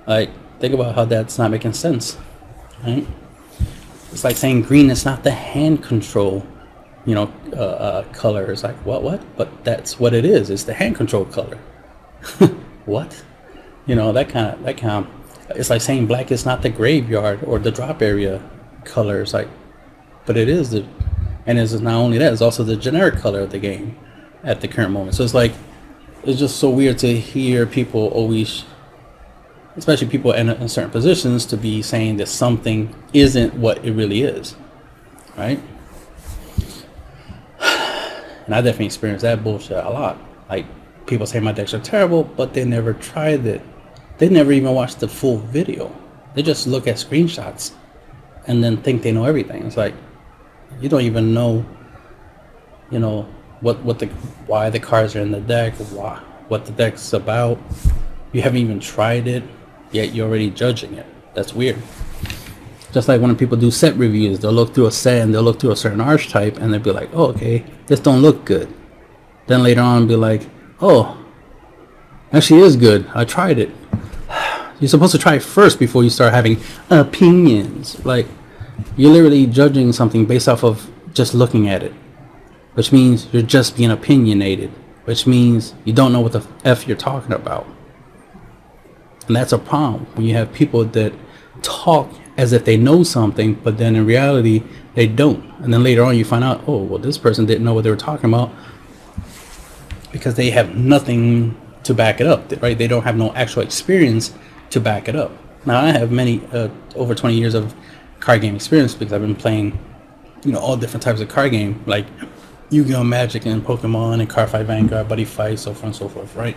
Like, 0.06 0.30
think 0.58 0.74
about 0.74 0.94
how 0.94 1.04
that's 1.04 1.38
not 1.38 1.50
making 1.50 1.72
sense, 1.72 2.18
right? 2.84 3.06
It's 4.12 4.24
like 4.24 4.36
saying 4.36 4.62
green 4.62 4.90
is 4.90 5.04
not 5.04 5.22
the 5.22 5.30
hand 5.30 5.82
control, 5.82 6.44
you 7.06 7.14
know, 7.14 7.32
uh, 7.52 7.56
uh, 7.56 8.02
color. 8.12 8.50
It's 8.50 8.64
like 8.64 8.76
what, 8.84 9.02
what? 9.02 9.22
But 9.36 9.64
that's 9.64 9.98
what 9.98 10.14
it 10.14 10.24
is. 10.24 10.50
It's 10.50 10.64
the 10.64 10.74
hand 10.74 10.96
control 10.96 11.24
color. 11.24 11.58
what? 12.84 13.22
You 13.86 13.94
know 13.94 14.12
that 14.12 14.28
kind 14.28 14.54
of 14.54 14.62
that 14.64 14.76
kind 14.76 15.06
of. 15.06 15.56
It's 15.56 15.70
like 15.70 15.80
saying 15.80 16.06
black 16.06 16.30
is 16.30 16.44
not 16.44 16.62
the 16.62 16.68
graveyard 16.68 17.42
or 17.44 17.58
the 17.58 17.70
drop 17.70 18.02
area 18.02 18.42
color. 18.84 19.22
It's 19.22 19.32
like, 19.34 19.48
but 20.26 20.36
it 20.36 20.48
is 20.48 20.70
the, 20.70 20.86
and 21.46 21.58
it's 21.58 21.72
not 21.72 21.94
only 21.94 22.18
that. 22.18 22.32
It's 22.32 22.42
also 22.42 22.64
the 22.64 22.76
generic 22.76 23.16
color 23.16 23.40
of 23.40 23.50
the 23.50 23.58
game 23.58 23.96
at 24.42 24.60
the 24.60 24.68
current 24.68 24.92
moment. 24.92 25.14
So 25.14 25.24
it's 25.24 25.34
like, 25.34 25.52
it's 26.24 26.38
just 26.38 26.56
so 26.56 26.70
weird 26.70 26.98
to 26.98 27.18
hear 27.18 27.66
people 27.66 28.08
always 28.08 28.64
especially 29.76 30.08
people 30.08 30.32
in, 30.32 30.48
in 30.48 30.68
certain 30.68 30.90
positions, 30.90 31.46
to 31.46 31.56
be 31.56 31.82
saying 31.82 32.16
that 32.18 32.26
something 32.26 32.94
isn't 33.12 33.54
what 33.54 33.84
it 33.84 33.92
really 33.92 34.22
is, 34.22 34.56
right? 35.36 35.60
And 38.46 38.56
I 38.56 38.62
definitely 38.62 38.86
experienced 38.86 39.22
that 39.22 39.44
bullshit 39.44 39.84
a 39.84 39.88
lot. 39.88 40.18
Like 40.48 40.66
people 41.06 41.24
say 41.24 41.38
my 41.38 41.52
decks 41.52 41.72
are 41.72 41.78
terrible, 41.78 42.24
but 42.24 42.52
they 42.52 42.64
never 42.64 42.94
tried 42.94 43.46
it. 43.46 43.62
They 44.18 44.28
never 44.28 44.50
even 44.50 44.74
watched 44.74 44.98
the 44.98 45.06
full 45.06 45.38
video. 45.38 45.94
They 46.34 46.42
just 46.42 46.66
look 46.66 46.88
at 46.88 46.96
screenshots 46.96 47.72
and 48.48 48.64
then 48.64 48.78
think 48.78 49.02
they 49.02 49.12
know 49.12 49.24
everything. 49.24 49.64
It's 49.66 49.76
like 49.76 49.94
you 50.80 50.88
don't 50.88 51.02
even 51.02 51.34
know, 51.34 51.64
you 52.90 52.98
know, 52.98 53.22
what 53.60 53.80
what 53.80 53.98
the 53.98 54.06
why 54.46 54.70
the 54.70 54.80
cards 54.80 55.16
are 55.16 55.20
in 55.20 55.30
the 55.30 55.40
deck, 55.40 55.74
why 55.74 56.22
what 56.48 56.66
the 56.66 56.72
deck's 56.72 57.12
about. 57.12 57.58
You 58.32 58.42
haven't 58.42 58.58
even 58.58 58.80
tried 58.80 59.26
it 59.26 59.42
yet 59.92 60.14
you're 60.14 60.28
already 60.28 60.50
judging 60.50 60.94
it. 60.94 61.06
That's 61.34 61.54
weird. 61.54 61.78
Just 62.92 63.08
like 63.08 63.20
when 63.20 63.36
people 63.36 63.56
do 63.56 63.70
set 63.70 63.96
reviews, 63.96 64.40
they'll 64.40 64.52
look 64.52 64.74
through 64.74 64.86
a 64.86 64.90
set 64.90 65.22
and 65.22 65.32
they'll 65.32 65.42
look 65.42 65.60
through 65.60 65.70
a 65.70 65.76
certain 65.76 66.00
archetype 66.00 66.56
and 66.58 66.72
they'll 66.72 66.80
be 66.80 66.90
like, 66.90 67.08
oh, 67.12 67.26
okay, 67.26 67.64
this 67.86 68.00
don't 68.00 68.20
look 68.20 68.44
good. 68.44 68.72
Then 69.46 69.62
later 69.62 69.80
on 69.80 70.06
be 70.06 70.16
like, 70.16 70.48
oh, 70.80 71.24
actually 72.32 72.60
is 72.60 72.76
good. 72.76 73.06
I 73.14 73.24
tried 73.24 73.58
it. 73.58 73.70
You're 74.80 74.88
supposed 74.88 75.12
to 75.12 75.18
try 75.18 75.34
it 75.34 75.42
first 75.42 75.78
before 75.78 76.02
you 76.02 76.10
start 76.10 76.32
having 76.32 76.60
opinions. 76.88 78.04
Like, 78.04 78.26
you're 78.96 79.12
literally 79.12 79.46
judging 79.46 79.92
something 79.92 80.26
based 80.26 80.48
off 80.48 80.64
of 80.64 80.90
just 81.14 81.34
looking 81.34 81.68
at 81.68 81.82
it. 81.82 81.92
Which 82.74 82.92
means 82.92 83.26
you're 83.32 83.42
just 83.42 83.76
being 83.76 83.90
opinionated. 83.90 84.70
Which 85.04 85.26
means 85.26 85.74
you 85.84 85.92
don't 85.92 86.12
know 86.12 86.20
what 86.20 86.32
the 86.32 86.46
F 86.64 86.86
you're 86.86 86.96
talking 86.96 87.32
about. 87.32 87.66
And 89.26 89.36
that's 89.36 89.52
a 89.52 89.58
problem 89.58 90.06
when 90.14 90.26
you 90.26 90.34
have 90.34 90.52
people 90.52 90.84
that 90.84 91.12
talk 91.62 92.10
as 92.36 92.52
if 92.52 92.64
they 92.64 92.76
know 92.76 93.02
something, 93.02 93.54
but 93.54 93.78
then 93.78 93.94
in 93.94 94.06
reality, 94.06 94.62
they 94.94 95.06
don't. 95.06 95.44
And 95.58 95.72
then 95.72 95.82
later 95.82 96.02
on, 96.02 96.16
you 96.16 96.24
find 96.24 96.42
out, 96.42 96.64
oh, 96.66 96.82
well, 96.82 96.98
this 96.98 97.18
person 97.18 97.46
didn't 97.46 97.64
know 97.64 97.74
what 97.74 97.84
they 97.84 97.90
were 97.90 97.96
talking 97.96 98.30
about 98.30 98.50
because 100.10 100.34
they 100.34 100.50
have 100.50 100.74
nothing 100.74 101.60
to 101.84 101.94
back 101.94 102.20
it 102.20 102.26
up, 102.26 102.50
right? 102.62 102.76
They 102.76 102.88
don't 102.88 103.02
have 103.02 103.16
no 103.16 103.32
actual 103.34 103.62
experience 103.62 104.34
to 104.70 104.80
back 104.80 105.08
it 105.08 105.16
up. 105.16 105.32
Now, 105.66 105.80
I 105.80 105.90
have 105.90 106.10
many, 106.10 106.42
uh, 106.52 106.68
over 106.94 107.14
20 107.14 107.36
years 107.36 107.54
of 107.54 107.74
card 108.20 108.42
game 108.42 108.54
experience 108.54 108.94
because 108.94 109.12
I've 109.12 109.20
been 109.20 109.34
playing, 109.34 109.78
you 110.44 110.52
know, 110.52 110.60
all 110.60 110.76
different 110.76 111.02
types 111.02 111.20
of 111.20 111.28
card 111.28 111.50
game, 111.52 111.82
like 111.86 112.06
Yu-Gi-Oh! 112.70 113.02
Magic 113.02 113.46
and 113.46 113.64
Pokemon 113.64 114.20
and 114.20 114.30
Cardfight 114.30 114.66
Vanguard, 114.66 115.08
Buddy 115.08 115.24
Fight, 115.24 115.58
so 115.58 115.72
forth 115.72 115.84
and 115.84 115.96
so 115.96 116.08
forth, 116.08 116.36
right? 116.36 116.56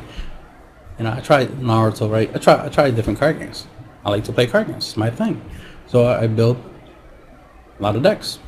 Know, 0.99 1.11
I 1.11 1.19
tried 1.19 1.49
Naruto, 1.59 2.09
right? 2.09 2.33
I 2.33 2.39
try 2.39 2.65
I 2.65 2.69
tried 2.69 2.95
different 2.95 3.19
card 3.19 3.39
games. 3.39 3.67
I 4.05 4.09
like 4.09 4.23
to 4.25 4.31
play 4.31 4.47
card 4.47 4.67
games. 4.67 4.87
It's 4.87 4.97
my 4.97 5.09
thing. 5.09 5.41
So 5.87 6.07
I 6.07 6.27
built 6.27 6.57
a 7.79 7.83
lot 7.83 7.95
of 7.95 8.03
decks. 8.03 8.39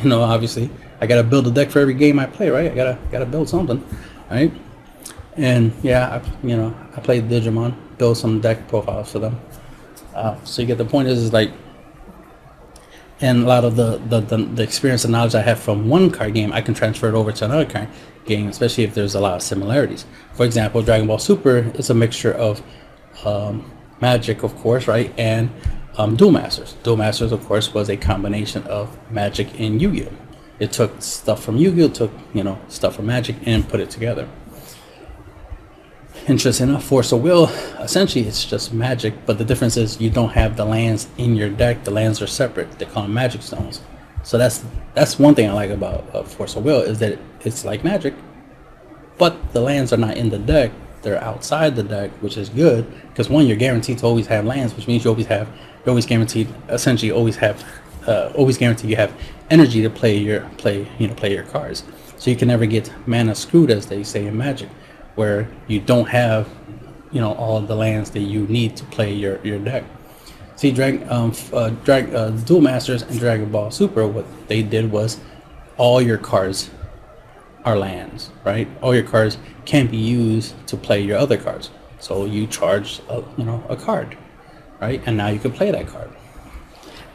You 0.00 0.08
know, 0.08 0.22
obviously, 0.22 0.70
I 1.00 1.06
gotta 1.08 1.24
build 1.24 1.48
a 1.48 1.50
deck 1.50 1.70
for 1.70 1.80
every 1.80 1.94
game 1.94 2.20
I 2.20 2.26
play, 2.26 2.48
right? 2.48 2.70
I 2.70 2.74
gotta 2.76 2.98
gotta 3.10 3.26
build 3.26 3.48
something, 3.48 3.84
right? 4.30 4.52
And 5.36 5.72
yeah, 5.82 6.20
I, 6.22 6.46
you 6.46 6.56
know, 6.56 6.72
I 6.96 7.00
played 7.00 7.28
Digimon, 7.28 7.74
build 7.98 8.16
some 8.16 8.40
deck 8.40 8.68
profiles 8.68 9.10
for 9.10 9.18
them. 9.18 9.40
Uh, 10.14 10.36
so 10.44 10.62
you 10.62 10.68
get 10.68 10.78
the 10.78 10.84
point 10.84 11.08
is, 11.08 11.18
is 11.18 11.32
like, 11.32 11.50
and 13.20 13.42
a 13.42 13.46
lot 13.46 13.64
of 13.64 13.76
the, 13.76 13.98
the, 13.98 14.20
the, 14.20 14.36
the 14.36 14.62
experience 14.62 15.04
and 15.04 15.12
knowledge 15.12 15.34
I 15.34 15.42
have 15.42 15.60
from 15.60 15.88
one 15.88 16.10
card 16.10 16.34
game, 16.34 16.52
I 16.52 16.60
can 16.60 16.74
transfer 16.74 17.08
it 17.08 17.14
over 17.14 17.32
to 17.32 17.44
another 17.44 17.66
card 17.66 17.88
game, 18.24 18.48
especially 18.48 18.84
if 18.84 18.94
there's 18.94 19.14
a 19.14 19.20
lot 19.20 19.34
of 19.34 19.42
similarities. 19.42 20.06
For 20.34 20.46
example, 20.46 20.82
Dragon 20.82 21.06
Ball 21.06 21.18
Super 21.18 21.70
is 21.74 21.90
a 21.90 21.94
mixture 21.94 22.32
of 22.32 22.62
um, 23.24 23.70
Magic, 24.00 24.42
of 24.42 24.56
course, 24.56 24.88
right, 24.88 25.12
and 25.18 25.50
um, 25.98 26.16
Duel 26.16 26.30
Masters. 26.30 26.74
Duel 26.82 26.96
Masters, 26.96 27.32
of 27.32 27.44
course, 27.44 27.74
was 27.74 27.90
a 27.90 27.96
combination 27.96 28.62
of 28.64 28.96
Magic 29.10 29.60
and 29.60 29.80
Yu-Gi-Oh. 29.80 30.12
It 30.58 30.72
took 30.72 31.02
stuff 31.02 31.42
from 31.42 31.56
Yu-Gi-Oh, 31.58 31.88
took 31.88 32.12
you 32.32 32.42
know 32.42 32.58
stuff 32.68 32.96
from 32.96 33.06
Magic, 33.06 33.36
and 33.44 33.68
put 33.68 33.80
it 33.80 33.90
together. 33.90 34.28
Interesting 36.30 36.70
a 36.70 36.78
Force 36.78 37.10
of 37.10 37.22
Will, 37.24 37.46
essentially 37.80 38.24
it's 38.24 38.44
just 38.44 38.72
Magic, 38.72 39.14
but 39.26 39.36
the 39.36 39.44
difference 39.44 39.76
is 39.76 40.00
you 40.00 40.10
don't 40.10 40.28
have 40.28 40.56
the 40.56 40.64
lands 40.64 41.08
in 41.18 41.34
your 41.34 41.50
deck. 41.50 41.82
The 41.82 41.90
lands 41.90 42.22
are 42.22 42.28
separate. 42.28 42.70
They 42.78 42.84
call 42.84 43.02
them 43.02 43.12
Magic 43.12 43.42
Stones. 43.42 43.80
So 44.22 44.38
that's 44.38 44.64
that's 44.94 45.18
one 45.18 45.34
thing 45.34 45.50
I 45.50 45.52
like 45.52 45.70
about 45.70 46.04
uh, 46.14 46.22
Force 46.22 46.54
of 46.54 46.64
Will 46.64 46.82
is 46.82 47.00
that 47.00 47.18
it's 47.40 47.64
like 47.64 47.82
Magic, 47.82 48.14
but 49.18 49.52
the 49.52 49.60
lands 49.60 49.92
are 49.92 49.96
not 49.96 50.16
in 50.16 50.30
the 50.30 50.38
deck; 50.38 50.70
they're 51.02 51.20
outside 51.20 51.74
the 51.74 51.82
deck, 51.82 52.12
which 52.20 52.36
is 52.36 52.48
good 52.48 52.86
because 53.08 53.28
one, 53.28 53.48
you're 53.48 53.56
guaranteed 53.56 53.98
to 53.98 54.06
always 54.06 54.28
have 54.28 54.44
lands, 54.44 54.72
which 54.76 54.86
means 54.86 55.02
you 55.02 55.10
always 55.10 55.26
have, 55.26 55.48
you're 55.48 55.88
always 55.88 56.06
guaranteed, 56.06 56.46
essentially, 56.68 57.10
always 57.10 57.34
have, 57.38 57.64
uh, 58.06 58.30
always 58.36 58.56
guaranteed 58.56 58.88
you 58.88 58.94
have 58.94 59.12
energy 59.50 59.82
to 59.82 59.90
play 59.90 60.16
your 60.16 60.42
play, 60.58 60.86
you 61.00 61.08
know, 61.08 61.14
play 61.14 61.34
your 61.34 61.42
cards. 61.42 61.82
So 62.18 62.30
you 62.30 62.36
can 62.36 62.46
never 62.46 62.66
get 62.66 62.88
mana 63.08 63.34
screwed, 63.34 63.72
as 63.72 63.86
they 63.86 64.04
say 64.04 64.26
in 64.26 64.36
Magic, 64.36 64.68
where 65.20 65.46
you 65.66 65.78
don't 65.92 66.08
have, 66.08 66.48
you 67.12 67.20
know, 67.20 67.32
all 67.34 67.60
the 67.60 67.76
lands 67.76 68.08
that 68.14 68.24
you 68.34 68.46
need 68.58 68.70
to 68.80 68.84
play 68.96 69.12
your 69.12 69.36
your 69.48 69.58
deck. 69.58 69.84
See, 70.60 70.72
Drag, 70.78 70.94
um, 71.16 71.32
uh, 71.52 71.70
Drag, 71.86 72.04
uh, 72.14 72.30
Duel 72.46 72.62
Masters 72.62 73.02
and 73.02 73.18
Dragon 73.18 73.48
Ball 73.54 73.70
Super, 73.70 74.06
what 74.06 74.26
they 74.48 74.62
did 74.62 74.90
was 74.90 75.20
all 75.76 76.00
your 76.00 76.18
cards 76.18 76.70
are 77.68 77.76
lands, 77.78 78.30
right? 78.44 78.66
All 78.82 78.94
your 78.94 79.08
cards 79.14 79.36
can 79.64 79.84
be 79.96 79.96
used 79.96 80.48
to 80.70 80.76
play 80.86 81.00
your 81.08 81.18
other 81.24 81.38
cards. 81.46 81.70
So 81.98 82.24
you 82.24 82.46
charge, 82.46 83.00
a, 83.08 83.22
you 83.36 83.44
know, 83.44 83.62
a 83.68 83.76
card, 83.76 84.16
right? 84.80 85.02
And 85.06 85.16
now 85.16 85.28
you 85.28 85.38
can 85.38 85.52
play 85.52 85.70
that 85.70 85.86
card. 85.86 86.10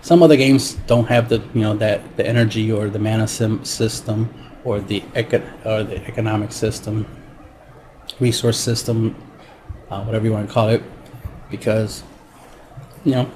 Some 0.01 0.21
other 0.21 0.37
games 0.37 0.73
don't 0.85 1.07
have 1.15 1.29
the, 1.29 1.39
you 1.55 1.61
know, 1.65 1.75
that 1.85 1.99
the 2.17 2.25
energy 2.33 2.71
or 2.71 2.89
the 2.89 2.99
mana 2.99 3.27
system 3.27 4.19
or 4.63 4.79
the 4.79 5.03
eco- 5.15 5.49
or 5.71 5.83
the 5.83 5.97
economic 6.11 6.51
system, 6.51 7.05
resource 8.19 8.59
system, 8.59 9.15
uh, 9.89 10.03
whatever 10.03 10.25
you 10.25 10.31
want 10.31 10.47
to 10.47 10.53
call 10.53 10.69
it, 10.69 10.81
because 11.49 12.03
you 13.03 13.11
know, 13.11 13.29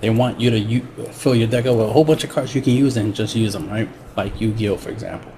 they 0.00 0.10
want 0.10 0.40
you 0.40 0.50
to 0.50 0.58
u- 0.58 0.86
fill 1.12 1.34
your 1.34 1.48
deck 1.48 1.66
up 1.66 1.76
with 1.76 1.86
a 1.86 1.92
whole 1.92 2.04
bunch 2.04 2.24
of 2.24 2.30
cards 2.30 2.54
you 2.54 2.62
can 2.62 2.72
use 2.72 2.96
and 2.96 3.14
just 3.14 3.34
use 3.36 3.52
them, 3.52 3.68
right? 3.68 3.88
Like 4.16 4.40
Yu-Gi-Oh, 4.40 4.76
for 4.76 4.90
example. 4.90 5.30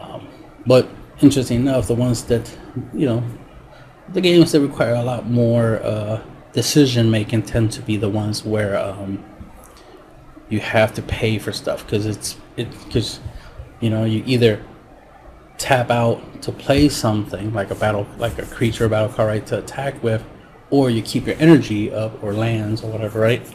Um, 0.00 0.26
But 0.66 0.88
interesting 1.20 1.60
enough, 1.60 1.86
the 1.86 1.94
ones 1.94 2.24
that 2.24 2.50
you 2.94 3.06
know, 3.06 3.22
the 4.12 4.20
games 4.20 4.52
that 4.52 4.60
require 4.60 4.94
a 4.94 5.02
lot 5.02 5.28
more 5.28 5.80
uh, 5.82 6.22
decision 6.52 7.10
making 7.10 7.42
tend 7.42 7.72
to 7.72 7.82
be 7.82 7.96
the 7.96 8.08
ones 8.08 8.44
where 8.44 8.78
um, 8.78 9.22
you 10.48 10.60
have 10.60 10.94
to 10.94 11.02
pay 11.02 11.38
for 11.38 11.52
stuff 11.52 11.84
because 11.84 12.06
it's 12.06 12.36
it 12.56 12.70
because 12.84 13.20
you 13.80 13.90
know 13.90 14.04
you 14.04 14.22
either 14.26 14.62
tap 15.58 15.90
out 15.90 16.42
to 16.42 16.52
play 16.52 16.88
something 16.88 17.52
like 17.54 17.70
a 17.70 17.74
battle 17.74 18.06
like 18.18 18.38
a 18.38 18.46
creature 18.46 18.88
battle 18.88 19.08
card 19.08 19.28
right 19.28 19.46
to 19.46 19.58
attack 19.58 20.02
with 20.02 20.24
or 20.70 20.90
you 20.90 21.00
keep 21.02 21.26
your 21.26 21.36
energy 21.38 21.92
up 21.92 22.22
or 22.22 22.32
lands 22.32 22.82
or 22.82 22.90
whatever 22.90 23.20
right 23.20 23.54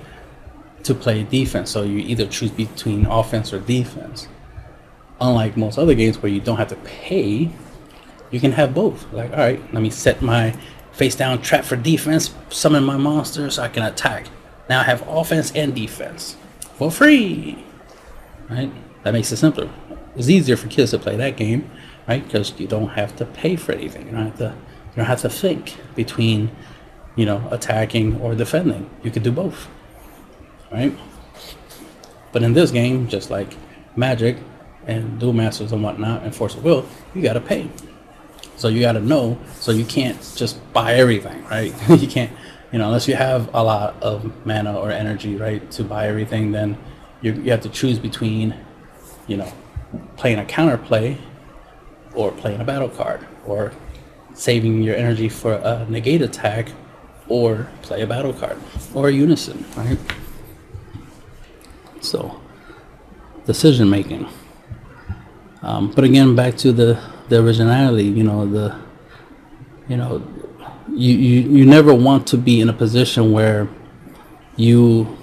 to 0.84 0.96
play 0.96 1.24
defense. 1.24 1.70
So 1.70 1.84
you 1.84 2.00
either 2.00 2.26
choose 2.26 2.50
between 2.50 3.06
offense 3.06 3.54
or 3.54 3.60
defense. 3.60 4.28
Unlike 5.20 5.58
most 5.58 5.78
other 5.78 5.94
games 5.94 6.18
where 6.22 6.32
you 6.32 6.40
don't 6.40 6.58
have 6.58 6.70
to 6.70 6.76
pay 6.78 7.52
you 8.32 8.40
can 8.40 8.54
have 8.54 8.74
both. 8.74 9.12
Like 9.14 9.32
all 9.32 9.38
right 9.38 9.62
let 9.74 9.84
me 9.84 9.90
set 9.90 10.22
my 10.22 10.56
face 10.94 11.16
down 11.16 11.42
trap 11.42 11.64
for 11.64 11.76
defense 11.76 12.34
summon 12.50 12.84
my 12.84 12.98
monsters 12.98 13.56
so 13.56 13.64
i 13.64 13.68
can 13.68 13.84
attack. 13.84 14.28
Now 14.70 14.80
i 14.80 14.84
have 14.84 15.08
offense 15.08 15.52
and 15.54 15.76
defense 15.76 16.36
for 16.76 16.90
free 16.90 17.64
right? 18.52 18.72
That 19.04 19.14
makes 19.14 19.32
it 19.32 19.38
simpler. 19.38 19.70
It's 20.16 20.30
easier 20.30 20.58
for 20.58 20.68
kids 20.68 20.92
to 20.92 21.00
play 21.00 21.16
that 21.16 21.38
game 21.38 21.70
right? 22.12 22.24
Because 22.24 22.54
you 22.60 22.68
don't 22.68 22.90
have 22.90 23.16
to 23.16 23.26
pay 23.26 23.56
for 23.56 23.72
anything. 23.72 24.06
You 24.08 24.12
don't 24.12 24.26
have 24.26 24.38
to 24.38 24.54
you 24.90 24.96
don't 24.98 25.06
have 25.06 25.22
to 25.22 25.30
think 25.30 25.78
between 25.96 26.52
you 27.16 27.26
know 27.26 27.40
attacking 27.52 28.20
or 28.22 28.36
defending. 28.36 28.90
You 29.04 29.12
could 29.12 29.24
do 29.24 29.32
both, 29.32 29.68
right? 30.72 30.94
But 32.34 32.44
in 32.44 32.54
this 32.54 32.72
game, 32.72 33.08
just 33.08 33.30
like 33.30 33.50
Magic 33.96 34.38
and 34.88 35.20
Duel 35.20 35.34
Masters 35.34 35.72
and 35.72 35.84
whatnot 35.84 36.24
and 36.24 36.36
Force 36.36 36.56
of 36.56 36.64
Will, 36.64 36.86
you 37.16 37.22
got 37.22 37.34
to 37.34 37.42
pay. 37.42 37.70
So 38.58 38.68
you 38.68 38.82
got 38.82 38.94
to 38.94 39.00
know. 39.00 39.38
So 39.60 39.72
you 39.72 39.86
can't 39.86 40.20
just 40.36 40.56
buy 40.74 40.96
everything, 40.96 41.44
right? 41.46 41.74
you 42.02 42.08
can't, 42.08 42.32
you 42.72 42.80
know, 42.80 42.88
unless 42.88 43.08
you 43.08 43.16
have 43.16 43.50
a 43.54 43.64
lot 43.64 43.96
of 44.02 44.46
mana 44.46 44.78
or 44.78 44.92
energy, 44.92 45.36
right, 45.36 45.64
to 45.72 45.84
buy 45.84 46.08
everything. 46.08 46.52
Then 46.52 46.78
you 47.22 47.34
you 47.34 47.52
have 47.52 47.62
to 47.62 47.70
choose 47.70 48.00
between, 48.00 48.56
you 49.28 49.38
know, 49.38 49.52
playing 50.18 50.40
a 50.40 50.46
counterplay 50.46 51.18
or 52.14 52.32
playing 52.32 52.62
a 52.62 52.64
battle 52.64 52.90
card, 52.90 53.26
or 53.46 53.72
saving 54.34 54.82
your 54.84 54.96
energy 54.96 55.30
for 55.30 55.54
a 55.54 55.86
negate 55.90 56.22
attack, 56.22 56.70
or 57.28 57.68
play 57.82 58.02
a 58.02 58.08
battle 58.08 58.34
card, 58.34 58.58
or 58.94 59.08
a 59.08 59.12
unison, 59.12 59.66
right? 59.76 59.98
So, 62.02 62.42
decision 63.46 63.90
making. 63.90 64.28
Um, 65.62 65.92
but 65.92 66.04
again, 66.04 66.36
back 66.36 66.58
to 66.58 66.72
the 66.72 67.00
the 67.30 67.40
originality. 67.44 68.06
You 68.06 68.24
know 68.24 68.46
the, 68.46 68.76
you 69.88 69.98
know, 69.98 70.26
you, 70.90 71.16
you 71.16 71.58
you 71.58 71.66
never 71.66 71.94
want 71.94 72.28
to 72.28 72.38
be 72.38 72.60
in 72.60 72.70
a 72.70 72.74
position 72.74 73.32
where 73.32 73.68
you 74.56 75.18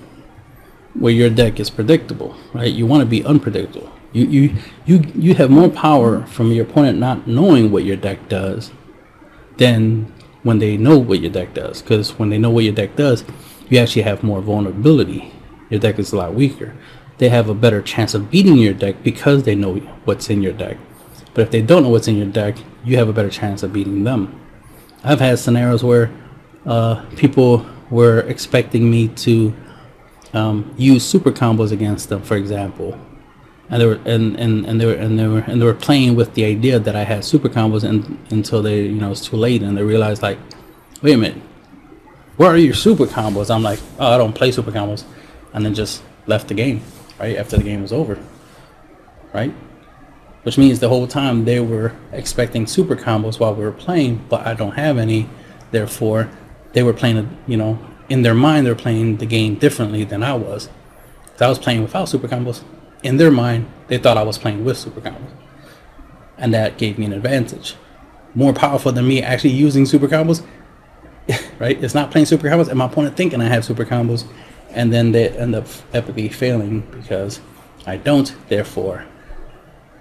where 0.95 1.13
your 1.13 1.31
deck 1.31 1.61
is 1.61 1.71
predictable, 1.71 2.37
right? 2.53 2.73
You 2.73 2.87
want 2.87 3.01
to 3.03 3.07
be 3.07 3.25
unpredictable. 3.25 3.93
You 4.13 4.25
you 4.27 4.57
you 4.87 5.05
you 5.15 5.35
have 5.35 5.51
more 5.51 5.69
power 5.69 6.25
from 6.27 6.51
your 6.53 6.65
opponent 6.65 6.99
not 6.99 7.27
knowing 7.27 7.71
what 7.71 7.85
your 7.85 7.97
deck 7.97 8.29
does 8.29 8.73
than 9.59 10.13
when 10.43 10.59
they 10.61 10.77
know 10.77 10.99
what 10.99 11.21
your 11.21 11.31
deck 11.31 11.53
does. 11.55 11.83
Because 11.83 12.19
when 12.19 12.31
they 12.31 12.39
know 12.39 12.51
what 12.51 12.65
your 12.65 12.75
deck 12.75 12.97
does, 12.97 13.25
you 13.69 13.79
actually 13.79 14.03
have 14.03 14.23
more 14.23 14.41
vulnerability. 14.41 15.33
Your 15.69 15.81
deck 15.81 15.99
is 15.99 16.13
a 16.13 16.17
lot 16.17 16.35
weaker. 16.35 16.75
They 17.19 17.29
have 17.29 17.49
a 17.49 17.55
better 17.55 17.83
chance 17.83 18.15
of 18.15 18.31
beating 18.31 18.57
your 18.57 18.73
deck 18.73 19.03
because 19.03 19.43
they 19.43 19.55
know 19.55 19.77
what's 20.05 20.31
in 20.31 20.43
your 20.43 20.53
deck. 20.53 20.79
But 21.35 21.43
if 21.43 21.51
they 21.51 21.63
don't 21.63 21.83
know 21.83 21.91
what's 21.91 22.09
in 22.09 22.17
your 22.17 22.27
deck, 22.27 22.57
you 22.85 22.97
have 22.97 23.09
a 23.09 23.13
better 23.13 23.29
chance 23.29 23.63
of 23.63 23.73
beating 23.73 24.05
them. 24.05 24.41
I've 25.05 25.21
had 25.21 25.39
scenarios 25.39 25.85
where 25.85 26.11
uh, 26.65 27.05
people 27.17 27.67
were 27.91 28.21
expecting 28.21 28.91
me 28.91 29.09
to 29.09 29.55
um, 30.33 30.75
use 30.77 31.05
super 31.05 31.31
combos 31.31 31.73
against 31.73 32.09
them, 32.09 32.23
for 32.23 32.37
example, 32.37 32.99
and 33.71 33.83
they 33.83 33.87
were 33.87 34.01
and, 34.05 34.39
and, 34.39 34.65
and 34.67 34.81
they 34.81 34.87
were 34.87 34.95
and 34.95 35.19
they 35.19 35.27
were 35.27 35.41
and 35.41 35.61
they 35.61 35.67
were 35.67 35.75
playing 35.75 36.17
with 36.17 36.35
the 36.35 36.45
idea 36.45 36.79
that 36.79 36.97
I 36.97 37.05
had 37.05 37.25
super 37.25 37.49
combos 37.49 37.85
and 37.85 38.19
until 38.31 38.63
they 38.63 38.83
you 38.83 39.01
know 39.01 39.11
it's 39.11 39.25
too 39.27 39.37
late 39.37 39.63
and 39.63 39.77
they 39.77 39.83
realized 39.83 40.23
like 40.23 40.39
wait 41.03 41.15
a 41.15 41.19
minute 41.19 41.43
where 42.37 42.51
are 42.51 42.57
your 42.57 42.75
super 42.75 43.05
combos? 43.05 43.55
I'm 43.55 43.63
like 43.63 43.81
oh 43.99 44.15
I 44.15 44.19
don't 44.19 44.35
play 44.35 44.53
super 44.53 44.71
combos. 44.71 45.05
And 45.53 45.65
then 45.65 45.75
just 45.75 46.03
left 46.27 46.49
the 46.49 46.55
game 46.55 46.83
right 47.19 47.37
after 47.37 47.57
the 47.57 47.65
game 47.65 47.83
was 47.83 47.93
over 47.93 48.19
right? 49.35 49.53
Which 50.45 50.57
means 50.57 50.81
the 50.81 50.89
whole 50.89 51.07
time 51.07 51.45
they 51.45 51.61
were 51.61 51.93
expecting 52.13 52.67
super 52.67 52.97
combos 52.97 53.39
while 53.39 53.55
we 53.55 53.65
were 53.65 53.73
playing 53.73 54.25
but 54.29 54.47
I 54.47 54.55
don't 54.55 54.73
have 54.73 54.97
any. 54.97 55.29
Therefore 55.73 56.31
they 56.73 56.83
were 56.83 56.95
playing 56.95 57.37
you 57.47 57.59
know 57.59 57.79
in 58.09 58.23
their 58.23 58.35
mind 58.35 58.67
they're 58.67 58.75
playing 58.75 59.19
the 59.19 59.27
game 59.27 59.57
differently 59.57 60.05
than 60.05 60.23
I 60.23 60.33
was. 60.33 60.71
I 61.41 61.49
was 61.49 61.59
playing 61.59 61.83
without 61.83 62.09
super 62.09 62.27
combos 62.27 62.63
in 63.03 63.17
their 63.17 63.31
mind, 63.31 63.69
they 63.89 63.99
thought 63.99 64.17
I 64.17 64.23
was 64.23 64.39
playing 64.39 64.65
with 64.65 64.77
super 64.77 65.01
combos. 65.01 65.31
And 66.37 66.55
that 66.55 66.79
gave 66.79 66.99
me 66.99 67.07
an 67.07 67.13
advantage. 67.13 67.75
More 68.35 68.53
powerful 68.53 68.93
than 68.93 69.09
me 69.09 69.23
actually 69.23 69.51
using 69.51 69.87
super 69.87 70.09
combos, 70.09 70.45
right? 71.59 71.83
It's 71.83 71.95
not 71.95 72.11
playing 72.11 72.27
super 72.27 72.49
combos 72.49 72.69
and 72.69 72.79
my 72.79 72.87
opponent 72.87 73.17
thinking 73.17 73.41
I 73.41 73.49
have 73.49 73.65
super 73.65 73.85
combos. 73.85 74.25
And 74.71 74.93
then 74.93 75.13
they 75.13 75.31
end 75.31 75.55
up 75.55 75.65
epically 75.93 76.33
failing 76.33 76.81
because 76.93 77.41
I 77.87 77.97
don't. 77.97 78.35
Therefore, 78.49 79.07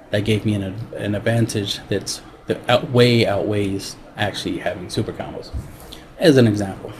that 0.09 0.25
gave 0.25 0.45
me 0.45 0.55
an, 0.55 0.63
an 0.95 1.15
advantage 1.15 1.79
that's 1.87 2.21
that 2.47 2.91
way 2.91 3.25
outweighs 3.25 3.95
actually 4.15 4.57
having 4.59 4.89
super 4.89 5.13
combos. 5.13 5.51
As 6.19 6.37
an 6.37 6.47
example. 6.47 6.91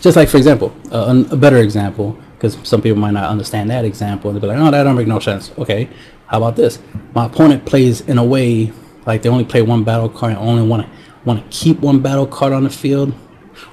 Just 0.00 0.16
like, 0.16 0.28
for 0.28 0.36
example, 0.36 0.74
uh, 0.92 1.24
a 1.30 1.36
better 1.36 1.58
example 1.58 2.18
because 2.38 2.56
some 2.62 2.80
people 2.80 2.98
might 2.98 3.10
not 3.10 3.28
understand 3.28 3.68
that 3.68 3.84
example 3.84 4.30
and 4.30 4.36
they'll 4.36 4.48
be 4.48 4.56
like, 4.56 4.64
oh, 4.64 4.70
that 4.70 4.84
don't 4.84 4.94
make 4.94 5.08
no 5.08 5.18
sense. 5.18 5.50
Okay, 5.58 5.88
how 6.28 6.38
about 6.38 6.54
this? 6.54 6.78
My 7.14 7.26
opponent 7.26 7.64
plays 7.64 8.00
in 8.02 8.16
a 8.16 8.24
way 8.24 8.72
like 9.06 9.22
they 9.22 9.28
only 9.28 9.44
play 9.44 9.62
one 9.62 9.82
battle 9.82 10.08
card 10.08 10.34
and 10.34 10.40
only 10.40 10.66
want 10.66 10.84
to 10.84 10.90
want 11.24 11.42
to 11.42 11.58
keep 11.58 11.80
one 11.80 12.00
battle 12.00 12.26
card 12.26 12.52
on 12.52 12.64
the 12.64 12.70
field, 12.70 13.12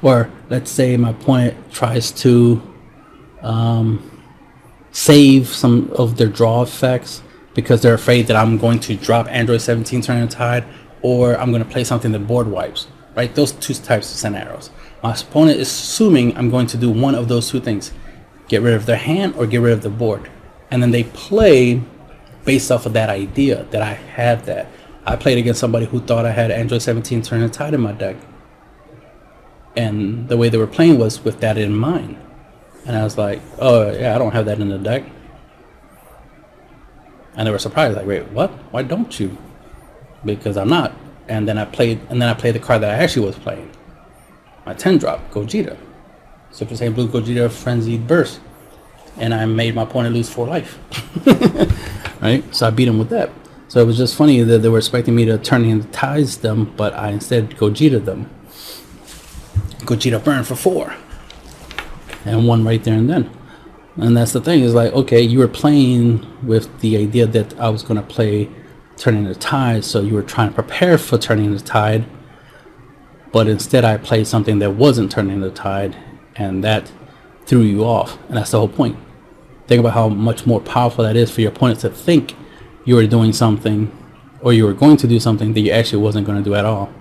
or 0.02 0.32
let's 0.50 0.72
say 0.72 0.98
my 0.98 1.12
opponent 1.12 1.72
tries 1.72 2.12
to 2.12 2.62
um, 3.42 4.22
save 4.92 5.48
some 5.48 5.92
of 5.92 6.18
their 6.18 6.28
draw 6.28 6.64
effects 6.64 7.22
because 7.54 7.82
they're 7.82 7.94
afraid 7.94 8.28
that 8.28 8.36
I'm 8.36 8.58
going 8.58 8.80
to 8.82 8.96
drop 8.96 9.28
Android 9.30 9.62
17 9.62 10.02
turn 10.02 10.16
Turning 10.18 10.30
Tide 10.30 10.66
or 11.02 11.38
I'm 11.38 11.52
going 11.52 11.64
to 11.64 11.70
play 11.70 11.84
something 11.84 12.12
that 12.14 12.20
board 12.20 12.48
wipes. 12.48 12.88
Right, 13.16 13.34
those 13.34 13.54
two 13.54 13.74
types 13.76 14.12
of 14.12 14.18
scenarios. 14.18 14.72
My 15.02 15.14
opponent 15.14 15.60
is 15.60 15.70
assuming 15.70 16.36
I'm 16.36 16.50
going 16.50 16.68
to 16.68 16.78
do 16.78 16.90
one 16.90 17.16
of 17.16 17.30
those 17.30 17.50
two 17.50 17.62
things 17.62 17.94
get 18.48 18.62
rid 18.62 18.74
of 18.74 18.86
their 18.86 18.98
hand 18.98 19.36
or 19.36 19.48
get 19.48 19.62
rid 19.62 19.74
of 19.74 19.82
the 19.82 19.90
board. 19.90 20.30
And 20.72 20.82
then 20.82 20.92
they 20.92 21.04
play 21.04 21.82
based 22.44 22.72
off 22.72 22.86
of 22.86 22.94
that 22.94 23.10
idea 23.10 23.64
that 23.72 23.82
I 23.82 23.94
have 23.94 24.46
that. 24.46 24.68
I 25.06 25.16
played 25.16 25.38
against 25.38 25.60
somebody 25.60 25.86
who 25.86 26.00
thought 26.00 26.26
I 26.26 26.32
had 26.32 26.52
Android 26.52 26.82
17 26.82 27.22
turn 27.22 27.40
Turning 27.40 27.52
Tide 27.52 27.74
in 27.74 27.82
my 27.82 27.92
deck. 27.92 28.16
And 29.76 30.30
the 30.30 30.38
way 30.38 30.50
they 30.50 30.58
were 30.58 30.68
playing 30.68 30.98
was 30.98 31.24
with 31.24 31.42
that 31.42 31.58
in 31.58 31.76
mind. 31.76 32.18
And 32.86 32.96
I 32.96 33.04
was 33.04 33.18
like, 33.18 33.42
oh, 33.60 33.92
yeah, 33.92 34.16
I 34.16 34.18
don't 34.18 34.32
have 34.32 34.46
that 34.46 34.60
in 34.60 34.70
the 34.70 34.78
deck. 34.78 35.04
And 37.36 37.48
they 37.48 37.52
were 37.52 37.60
surprised, 37.60 37.98
like, 37.98 38.06
wait, 38.06 38.28
what? 38.30 38.52
Why 38.72 38.84
don't 38.84 39.20
you? 39.20 39.38
Because 40.24 40.56
I'm 40.56 40.70
not. 40.70 40.94
And 41.28 41.48
then 41.48 41.58
I 41.58 41.66
played, 41.66 42.00
and 42.10 42.22
then 42.22 42.30
I 42.30 42.34
played 42.34 42.56
the 42.56 42.60
card 42.60 42.82
that 42.82 42.92
I 42.92 43.04
actually 43.04 43.26
was 43.26 43.38
playing. 43.38 43.70
My 44.66 44.74
10 44.74 45.00
drop, 45.00 45.32
Gogeta. 45.32 45.78
Super 46.56 46.74
Saiyan 46.74 46.96
Blue 46.96 47.10
Gogeta 47.10 47.52
Frenzied 47.52 48.08
Burst. 48.08 48.40
And 49.18 49.34
I 49.34 49.46
made 49.46 49.76
my 49.76 49.84
opponent 49.84 50.16
lose 50.16 50.30
four 50.30 50.48
life. 50.48 50.80
right? 52.22 52.44
So 52.56 52.68
I 52.68 52.70
beat 52.70 52.88
him 52.88 52.98
with 52.98 53.10
that. 53.10 53.30
So 53.68 53.82
it 53.82 53.86
was 53.86 53.98
just 53.98 54.16
funny 54.16 54.42
that 54.42 54.60
they 54.60 54.70
were 54.70 54.78
expecting 54.78 55.18
me 55.18 55.26
to 55.26 55.38
turn 55.38 55.66
and 55.66 55.92
ties 55.92 56.38
them, 56.38 56.74
but 56.78 56.94
I 56.94 57.10
instead 57.10 57.50
Gogeta 57.58 58.06
them. 58.06 58.30
Gogeta 59.80 60.24
burn 60.24 60.46
for 60.46 60.56
four. 60.56 60.96
And 62.24 62.48
one 62.48 62.64
right 62.64 62.82
there 62.82 62.98
and 62.98 63.10
then. 63.10 63.30
And 63.98 64.16
that's 64.16 64.32
the 64.32 64.40
thing, 64.40 64.62
is 64.62 64.74
like, 64.74 64.94
okay, 64.94 65.22
you 65.22 65.40
were 65.40 65.50
playing 65.50 66.26
with 66.42 66.80
the 66.80 66.96
idea 66.96 67.28
that 67.28 67.60
I 67.60 67.68
was 67.68 67.84
gonna 67.84 68.02
play 68.02 68.50
turning 68.96 69.26
the 69.26 69.36
tide, 69.36 69.84
so 69.84 70.00
you 70.00 70.14
were 70.14 70.24
trying 70.24 70.50
to 70.50 70.56
prepare 70.56 70.98
for 70.98 71.18
turning 71.18 71.54
the 71.54 71.60
tide. 71.60 72.06
But 73.34 73.50
instead 73.50 73.84
I 73.84 73.98
played 73.98 74.26
something 74.26 74.60
that 74.60 74.72
wasn't 74.72 75.12
turning 75.12 75.42
the 75.42 75.52
tide 75.52 75.98
and 76.36 76.64
that 76.64 76.92
threw 77.46 77.62
you 77.62 77.84
off. 77.84 78.18
And 78.28 78.38
that's 78.38 78.52
the 78.52 78.60
whole 78.60 78.68
point. 78.68 78.98
Think 79.68 79.80
about 79.80 79.94
how 79.94 80.10
much 80.10 80.46
more 80.46 80.62
powerful 80.62 81.04
that 81.04 81.16
is 81.16 81.32
for 81.32 81.42
your 81.42 81.52
opponent 81.52 81.80
to 81.82 81.90
think 81.90 82.36
you 82.86 82.96
were 82.96 83.08
doing 83.08 83.34
something 83.34 83.92
or 84.42 84.54
you 84.54 84.66
were 84.66 84.74
going 84.74 84.98
to 84.98 85.08
do 85.08 85.20
something 85.20 85.54
that 85.54 85.62
you 85.62 85.72
actually 85.72 86.02
wasn't 86.02 86.26
going 86.26 86.38
to 86.38 86.44
do 86.44 86.56
at 86.56 86.66
all. 86.66 86.92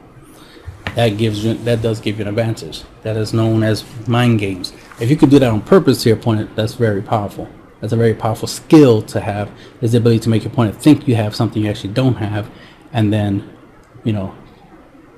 That 0.95 1.11
gives 1.18 1.45
you 1.45 1.55
that 1.55 1.82
does 1.82 2.01
give 2.01 2.18
you 2.18 2.22
an 2.22 2.28
advantage. 2.28 2.85
That 3.03 3.16
is 3.16 3.35
known 3.35 3.62
as 3.62 3.85
mind 4.07 4.39
games. 4.39 4.72
If 5.01 5.11
you 5.11 5.16
could 5.16 5.30
do 5.30 5.39
that 5.41 5.51
on 5.51 5.61
purpose 5.61 6.03
to 6.03 6.11
your 6.11 6.18
opponent, 6.18 6.55
that's 6.55 6.74
very 6.74 7.03
powerful. 7.03 7.49
That's 7.80 7.93
a 7.93 7.97
very 7.97 8.14
powerful 8.14 8.49
skill 8.49 9.03
to 9.03 9.20
have 9.20 9.51
is 9.80 9.93
the 9.93 9.99
ability 9.99 10.20
to 10.20 10.28
make 10.30 10.45
your 10.45 10.53
opponent 10.53 10.80
think 10.80 11.07
you 11.09 11.16
have 11.16 11.35
something 11.35 11.62
you 11.62 11.68
actually 11.68 11.93
don't 11.93 12.14
have 12.14 12.49
and 12.93 13.12
then, 13.12 13.53
you 14.05 14.12
know, 14.12 14.35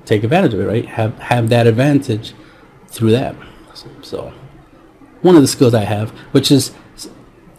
take 0.03 0.23
advantage 0.23 0.53
of 0.53 0.59
it, 0.59 0.65
right? 0.65 0.85
Have 0.85 1.17
have 1.19 1.49
that 1.49 1.67
advantage 1.67 2.33
through 2.87 3.11
that. 3.11 3.35
So, 4.01 4.33
one 5.21 5.35
of 5.35 5.41
the 5.41 5.47
skills 5.47 5.73
I 5.73 5.83
have, 5.83 6.09
which 6.31 6.51
is 6.51 6.73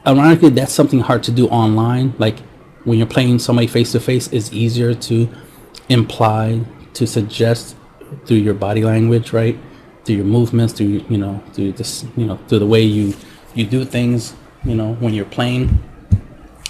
ironically, 0.07 0.51
that's 0.51 0.73
something 0.73 1.01
hard 1.01 1.23
to 1.25 1.33
do 1.33 1.49
online. 1.49 2.15
Like 2.19 2.39
when 2.85 2.99
you're 2.99 3.07
playing 3.07 3.39
somebody 3.39 3.67
face 3.67 3.93
to 3.93 4.01
face, 4.01 4.29
it's 4.33 4.53
easier 4.53 4.95
to 4.95 5.29
imply, 5.89 6.65
to 6.95 7.07
suggest 7.07 7.77
through 8.25 8.39
your 8.39 8.55
body 8.55 8.83
language, 8.83 9.33
right? 9.33 9.59
Through 10.05 10.17
your 10.17 10.25
movements, 10.25 10.73
through 10.73 11.05
you 11.09 11.19
know, 11.19 11.43
through 11.53 11.73
this, 11.73 12.05
you 12.17 12.27
know, 12.27 12.39
through 12.49 12.61
the 12.61 12.67
way 12.67 12.83
you 12.83 13.15
you 13.55 13.67
do 13.67 13.85
things, 13.85 14.35
you 14.65 14.75
know, 14.75 14.95
when 14.95 15.15
you're 15.15 15.25
playing, 15.25 15.83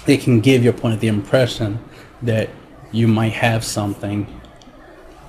it 0.07 0.21
can 0.21 0.39
give 0.39 0.63
your 0.63 0.73
opponent 0.73 1.01
the 1.01 1.07
impression 1.07 1.79
that 2.21 2.49
you 2.91 3.07
might 3.07 3.33
have 3.33 3.63
something 3.63 4.27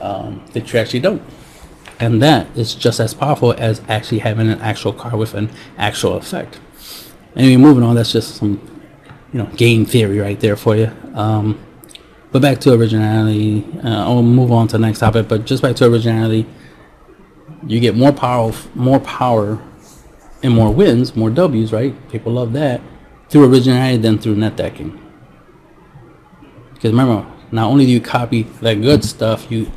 um, 0.01 0.45
that 0.53 0.73
you 0.73 0.79
actually 0.79 1.01
don't. 1.01 1.23
And 2.01 2.23
that 2.23 2.57
is 2.57 2.75
just 2.75 2.99
as 2.99 3.13
powerful 3.13 3.53
as 3.53 3.83
actually 3.87 4.21
having 4.21 4.49
an 4.49 4.59
actual 4.61 4.95
card 4.95 5.15
with 5.15 5.35
an 5.35 5.51
actual 5.77 6.15
effect. 6.15 6.59
Anyway, 7.37 7.59
moving 7.59 7.85
on, 7.85 7.95
that's 7.95 8.11
just 8.11 8.37
some, 8.37 8.59
you 9.33 9.39
know, 9.39 9.47
game 9.55 9.85
theory 9.85 10.19
right 10.19 10.41
there 10.41 10.57
for 10.57 10.75
you. 10.75 10.91
Um, 11.15 11.63
but 12.33 12.41
back 12.41 12.59
to 12.61 12.73
originality. 12.73 13.67
Uh, 13.85 14.05
I'll 14.05 14.23
move 14.23 14.51
on 14.51 14.67
to 14.69 14.79
the 14.79 14.87
next 14.87 15.01
topic, 15.01 15.29
but 15.29 15.45
just 15.45 15.63
back 15.63 15.77
to 15.77 15.87
originality. 15.87 16.47
You 17.67 17.81
get 17.81 17.95
more 17.95 18.13
power, 18.13 18.53
more 18.75 19.01
power, 19.01 19.63
and 20.43 20.55
more 20.55 20.73
wins, 20.73 21.15
more 21.15 21.29
W's, 21.29 21.71
right? 21.71 21.95
People 22.09 22.33
love 22.33 22.55
that 22.55 22.81
through 23.29 23.53
originality 23.53 23.99
than 23.99 24.19
through 24.19 24.37
net 24.37 24.57
decking. 24.57 24.99
Because 26.73 26.93
remember, 26.93 27.31
not 27.53 27.69
only 27.69 27.85
do 27.85 27.93
you 27.93 28.01
copy 28.01 28.45
that 28.63 28.81
good 28.81 29.05
stuff, 29.05 29.51
you 29.51 29.71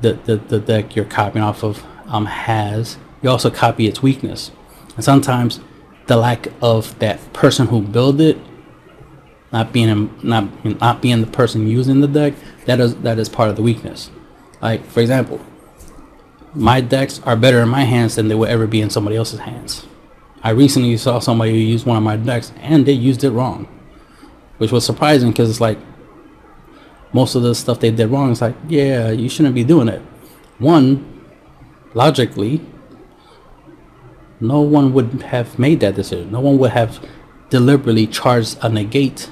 the, 0.00 0.14
the, 0.14 0.36
the 0.36 0.60
deck 0.60 0.94
you're 0.94 1.04
copying 1.04 1.44
off 1.44 1.62
of 1.62 1.84
um, 2.06 2.26
has, 2.26 2.96
you 3.22 3.30
also 3.30 3.50
copy 3.50 3.86
its 3.86 4.02
weakness. 4.02 4.50
And 4.96 5.04
sometimes 5.04 5.60
the 6.06 6.16
lack 6.16 6.48
of 6.62 6.98
that 6.98 7.32
person 7.32 7.68
who 7.68 7.82
built 7.82 8.20
it 8.20 8.38
not 9.52 9.72
being 9.72 10.10
not 10.22 10.64
not 10.80 11.00
being 11.00 11.20
the 11.20 11.26
person 11.26 11.66
using 11.66 12.00
the 12.00 12.08
deck 12.08 12.34
that 12.66 12.80
is 12.80 12.96
that 12.96 13.18
is 13.18 13.28
part 13.28 13.48
of 13.48 13.56
the 13.56 13.62
weakness 13.62 14.10
like 14.60 14.84
for 14.84 15.00
example 15.00 15.40
my 16.54 16.80
decks 16.80 17.20
are 17.24 17.36
better 17.36 17.60
in 17.60 17.68
my 17.68 17.84
hands 17.84 18.16
than 18.16 18.28
they 18.28 18.34
would 18.34 18.48
ever 18.48 18.66
be 18.66 18.80
in 18.80 18.90
somebody 18.90 19.16
else's 19.16 19.40
hands 19.40 19.86
i 20.42 20.50
recently 20.50 20.96
saw 20.96 21.18
somebody 21.18 21.52
who 21.52 21.58
used 21.58 21.86
one 21.86 21.96
of 21.96 22.02
my 22.02 22.16
decks 22.16 22.52
and 22.60 22.84
they 22.84 22.92
used 22.92 23.24
it 23.24 23.30
wrong 23.30 23.66
which 24.58 24.72
was 24.72 24.84
surprising 24.84 25.30
because 25.30 25.48
it's 25.48 25.60
like 25.60 25.78
most 27.12 27.34
of 27.34 27.42
the 27.42 27.54
stuff 27.54 27.80
they 27.80 27.90
did 27.90 28.06
wrong 28.08 28.30
is 28.30 28.40
like 28.40 28.54
yeah 28.68 29.10
you 29.10 29.28
shouldn't 29.28 29.54
be 29.54 29.64
doing 29.64 29.88
it 29.88 30.02
one 30.58 31.24
logically 31.94 32.60
no 34.40 34.60
one 34.60 34.92
would 34.92 35.22
have 35.22 35.58
made 35.58 35.80
that 35.80 35.94
decision 35.94 36.30
no 36.30 36.40
one 36.40 36.58
would 36.58 36.70
have 36.70 37.04
deliberately 37.50 38.06
charged 38.06 38.58
a 38.62 38.68
negate 38.68 39.30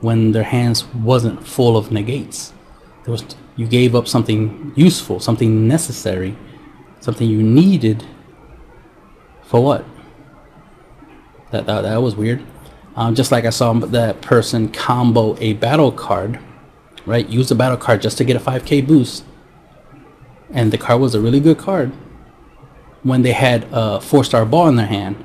when 0.00 0.32
their 0.32 0.44
hands 0.44 0.86
wasn't 0.94 1.46
full 1.46 1.76
of 1.76 1.90
negates. 1.90 2.52
There 3.04 3.12
was 3.12 3.24
you 3.56 3.66
gave 3.66 3.94
up 3.94 4.06
something 4.06 4.72
useful, 4.76 5.18
something 5.20 5.66
necessary, 5.66 6.36
something 7.00 7.28
you 7.28 7.42
needed. 7.42 8.04
For 9.42 9.62
what? 9.62 9.84
That 11.50 11.66
that, 11.66 11.82
that 11.82 12.02
was 12.02 12.14
weird. 12.14 12.42
Um, 12.94 13.14
just 13.14 13.30
like 13.32 13.44
I 13.44 13.50
saw 13.50 13.72
that 13.72 14.20
person 14.22 14.70
combo 14.70 15.36
a 15.38 15.54
battle 15.54 15.92
card, 15.92 16.38
right? 17.06 17.28
Use 17.28 17.50
a 17.50 17.54
battle 17.54 17.76
card 17.76 18.02
just 18.02 18.18
to 18.18 18.24
get 18.24 18.36
a 18.36 18.40
5k 18.40 18.86
boost. 18.86 19.24
And 20.50 20.72
the 20.72 20.78
card 20.78 21.00
was 21.00 21.14
a 21.14 21.20
really 21.20 21.40
good 21.40 21.58
card. 21.58 21.92
When 23.02 23.22
they 23.22 23.32
had 23.32 23.66
a 23.70 24.00
4 24.00 24.24
star 24.24 24.44
ball 24.44 24.68
in 24.68 24.76
their 24.76 24.86
hand, 24.86 25.24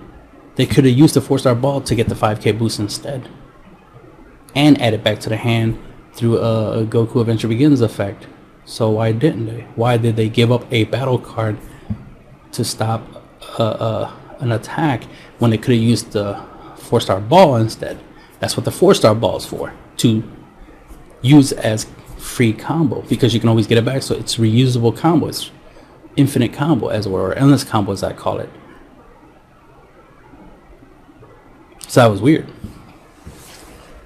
they 0.56 0.66
could 0.66 0.86
have 0.86 0.98
used 0.98 1.16
the 1.16 1.22
4 1.22 1.40
star 1.40 1.56
ball 1.56 1.82
to 1.82 1.96
get 1.96 2.10
the 2.10 2.16
5k 2.16 2.58
boost 2.58 2.80
instead 2.80 3.30
and 4.56 4.80
add 4.82 4.94
it 4.94 5.04
back 5.04 5.20
to 5.22 5.30
the 5.30 5.38
hand 5.38 5.80
through 6.14 6.38
a, 6.38 6.86
Goku 6.86 7.22
Adventure 7.22 7.48
Begins 7.48 7.82
effect. 7.82 8.28
So 8.66 8.92
why 8.92 9.12
didn't 9.12 9.48
they? 9.48 9.62
Why 9.76 9.98
did 9.98 10.16
they 10.16 10.30
give 10.30 10.52
up 10.52 10.72
a 10.72 10.86
battle 10.86 11.18
card 11.20 11.58
to 12.52 12.64
stop 12.64 13.02
an 13.58 14.52
attack 14.52 15.04
when 15.40 15.52
they 15.52 15.58
could 15.58 15.74
have 15.74 15.84
used 15.84 16.12
the 16.12 16.42
four 16.76 17.02
star 17.02 17.20
ball 17.20 17.56
instead? 17.56 18.00
That's 18.40 18.56
what 18.56 18.66
the 18.66 18.72
four 18.72 18.94
star 18.94 19.16
ball 19.16 19.38
is 19.38 19.46
for 19.46 19.74
to 19.98 20.24
use 21.24 21.52
as 21.52 21.88
free 22.18 22.54
combo 22.54 23.02
because 23.02 23.34
you 23.34 23.40
can 23.40 23.50
always 23.50 23.66
get 23.66 23.80
it 23.80 23.86
back. 23.86 24.04
So 24.04 24.14
it's 24.14 24.36
reusable 24.36 24.96
combo. 24.96 25.28
It's 25.28 25.50
infinite 26.16 26.54
combo 26.54 26.90
as 26.90 27.08
were, 27.08 27.30
or 27.30 27.34
endless 27.34 27.64
combo 27.64 27.92
as 27.92 28.04
I 28.04 28.14
call 28.14 28.40
it. 28.40 28.50
So 31.88 32.02
that 32.02 32.08
was 32.12 32.22
weird 32.22 32.48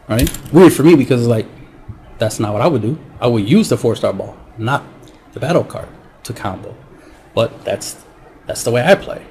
right? 0.07 0.53
Weird 0.53 0.73
for 0.73 0.83
me 0.83 0.95
because 0.95 1.27
like 1.27 1.45
that's 2.17 2.39
not 2.39 2.53
what 2.53 2.61
I 2.61 2.67
would 2.67 2.81
do. 2.81 2.97
I 3.19 3.27
would 3.27 3.47
use 3.47 3.69
the 3.69 3.77
four 3.77 3.95
star 3.95 4.13
ball, 4.13 4.37
not 4.57 4.83
the 5.33 5.39
battle 5.39 5.63
card 5.63 5.89
to 6.23 6.33
combo. 6.33 6.75
But 7.35 7.63
that's 7.63 8.03
that's 8.45 8.63
the 8.63 8.71
way 8.71 8.83
I 8.83 8.95
play. 8.95 9.25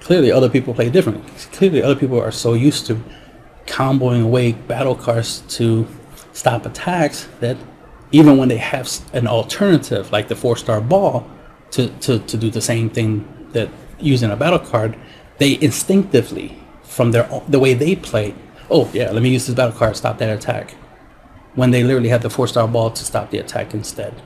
Clearly, 0.00 0.30
other 0.30 0.48
people 0.48 0.74
play 0.74 0.90
differently. 0.90 1.30
Clearly, 1.52 1.82
other 1.82 1.96
people 1.96 2.20
are 2.20 2.30
so 2.30 2.54
used 2.54 2.86
to 2.86 3.02
comboing 3.66 4.24
away 4.24 4.52
battle 4.52 4.94
cards 4.94 5.40
to 5.56 5.86
stop 6.32 6.66
attacks 6.66 7.28
that 7.40 7.56
even 8.10 8.36
when 8.36 8.48
they 8.48 8.56
have 8.56 8.88
an 9.12 9.26
alternative 9.26 10.10
like 10.12 10.28
the 10.28 10.36
four 10.36 10.56
star 10.56 10.80
ball 10.80 11.28
to, 11.72 11.88
to, 11.98 12.18
to 12.20 12.36
do 12.36 12.50
the 12.50 12.60
same 12.60 12.88
thing 12.88 13.26
that 13.52 13.68
using 13.98 14.30
a 14.30 14.36
battle 14.36 14.58
card, 14.58 14.96
they 15.38 15.58
instinctively, 15.60 16.58
from 16.82 17.12
their 17.12 17.28
the 17.48 17.58
way 17.58 17.74
they 17.74 17.96
play, 17.96 18.34
oh 18.70 18.90
yeah, 18.92 19.10
let 19.10 19.22
me 19.22 19.30
use 19.30 19.46
this 19.46 19.54
battle 19.54 19.76
card 19.76 19.94
to 19.94 19.98
stop 19.98 20.18
that 20.18 20.36
attack. 20.36 20.72
When 21.54 21.70
they 21.70 21.82
literally 21.82 22.08
have 22.10 22.22
the 22.22 22.30
four 22.30 22.46
star 22.46 22.68
ball 22.68 22.90
to 22.90 23.04
stop 23.04 23.30
the 23.30 23.38
attack 23.38 23.74
instead. 23.74 24.22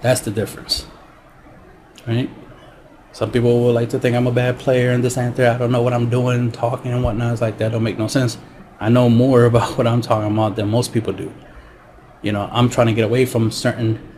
That's 0.00 0.20
the 0.20 0.30
difference. 0.30 0.86
Right? 2.06 2.28
Some 3.12 3.30
people 3.30 3.62
will 3.62 3.72
like 3.72 3.90
to 3.90 3.98
think 3.98 4.16
I'm 4.16 4.26
a 4.26 4.32
bad 4.32 4.58
player 4.58 4.90
and 4.90 5.04
this 5.04 5.16
and 5.16 5.34
that. 5.36 5.56
I 5.56 5.58
don't 5.58 5.70
know 5.70 5.82
what 5.82 5.92
I'm 5.92 6.10
doing, 6.10 6.50
talking 6.50 6.92
and 6.92 7.04
whatnot. 7.04 7.32
It's 7.32 7.42
like 7.42 7.58
that 7.58 7.72
don't 7.72 7.82
make 7.82 7.98
no 7.98 8.08
sense. 8.08 8.38
I 8.80 8.88
know 8.88 9.08
more 9.08 9.44
about 9.50 9.76
what 9.78 9.86
I'm 9.86 10.00
talking 10.00 10.32
about 10.32 10.56
than 10.56 10.68
most 10.68 10.92
people 10.92 11.12
do. 11.12 11.32
You 12.22 12.32
know, 12.32 12.48
I'm 12.52 12.68
trying 12.68 12.86
to 12.86 12.92
get 12.92 13.04
away 13.04 13.26
from 13.26 13.50
certain 13.50 14.12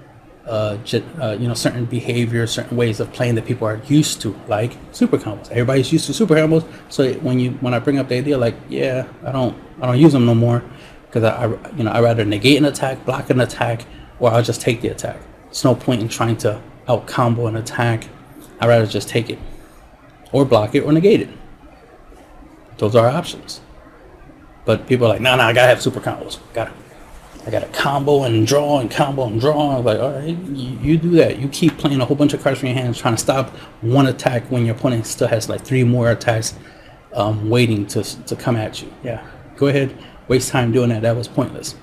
uh, 0.46 0.76
uh, 1.20 1.36
you 1.40 1.48
know, 1.48 1.55
certain 1.55 1.86
behaviors, 1.86 2.50
certain 2.50 2.76
ways 2.76 3.00
of 3.00 3.11
playing 3.12 3.34
that 3.34 3.46
people 3.46 3.66
are 3.66 3.80
used 3.86 4.20
to, 4.20 4.38
like 4.46 4.76
super 4.92 5.16
combos. 5.16 5.50
Everybody's 5.50 5.92
used 5.92 6.07
to 6.07 6.14
super 6.14 6.34
combos. 6.34 6.66
So 6.90 7.14
when 7.14 7.40
you 7.40 7.52
when 7.61 7.72
I 7.72 7.78
bring 7.78 7.98
up 7.98 8.09
the 8.09 8.16
idea, 8.16 8.36
like, 8.36 8.55
yeah, 8.68 9.07
I 9.24 9.32
don't 9.32 9.57
I 9.80 9.86
don't 9.86 9.98
use 9.98 10.12
them 10.12 10.26
no 10.26 10.34
more 10.34 10.62
because 11.07 11.24
I, 11.24 11.44
I 11.44 11.74
you 11.76 11.84
know 11.84 11.90
I 11.90 12.00
rather 12.00 12.24
negate 12.24 12.59
an 12.59 12.66
attack, 12.66 13.05
block 13.07 13.30
an 13.30 13.40
attack, 13.40 13.86
or 14.18 14.30
I'll 14.30 14.42
just 14.42 14.61
take 14.61 14.80
the 14.82 14.88
attack. 14.88 15.18
It's 15.48 15.64
no 15.64 15.74
point 15.74 16.02
in 16.02 16.09
trying 16.09 16.36
to 16.38 16.61
out 16.88 17.07
combo 17.07 17.46
an 17.46 17.57
attack. 17.57 18.09
I 18.61 18.66
rather 18.66 18.86
just 18.86 19.09
take 19.09 19.30
it, 19.30 19.38
or 20.30 20.44
block 20.44 20.74
it, 20.74 20.80
or 20.80 20.92
negate 20.92 21.22
it. 21.22 21.30
Those 22.76 22.94
are 22.94 23.09
options. 23.09 23.61
But 24.65 24.87
people 24.87 25.07
are 25.07 25.11
like, 25.11 25.21
no, 25.21 25.31
nah, 25.31 25.37
no, 25.37 25.43
nah, 25.43 25.49
I 25.49 25.53
gotta 25.53 25.69
have 25.69 25.83
super 25.83 26.01
combos. 26.01 26.39
Gotta 26.53 26.73
I 27.47 27.51
got 27.51 27.62
a 27.62 27.67
combo 27.69 28.23
and 28.23 28.47
draw 28.47 28.81
and 28.81 28.91
combo 28.91 29.27
and 29.27 29.39
draw. 29.39 29.77
I'm 29.77 29.85
like, 29.85 29.99
all 29.99 30.12
right, 30.12 30.29
you, 30.29 30.79
you, 30.81 30.97
do 30.97 31.11
that. 31.11 31.39
You 31.39 31.49
keep 31.49 31.77
playing 31.77 32.01
a 32.01 32.05
whole 32.07 32.17
bunch 32.17 32.33
of 32.33 32.43
cards 32.43 32.59
from 32.59 32.69
your 32.69 32.79
hands, 32.79 32.99
trying 32.99 33.17
to 33.17 33.21
stop 33.21 33.51
one 33.83 34.07
attack 34.07 34.51
when 34.51 34.65
your 34.65 34.75
opponent 34.75 35.07
still 35.07 35.29
has 35.29 35.49
like 35.49 35.62
three 35.62 35.85
more 35.85 36.11
attacks 36.11 36.55
um, 37.12 37.51
waiting 37.51 37.87
to, 37.89 38.03
to 38.25 38.35
come 38.35 38.57
at 38.57 38.81
you. 38.81 38.91
Yeah, 39.03 39.27
go 39.57 39.67
ahead, 39.67 39.95
waste 40.27 40.49
time 40.49 40.73
doing 40.73 40.89
that. 40.89 41.03
That 41.03 41.17
was 41.17 41.29
pointless. 41.29 41.75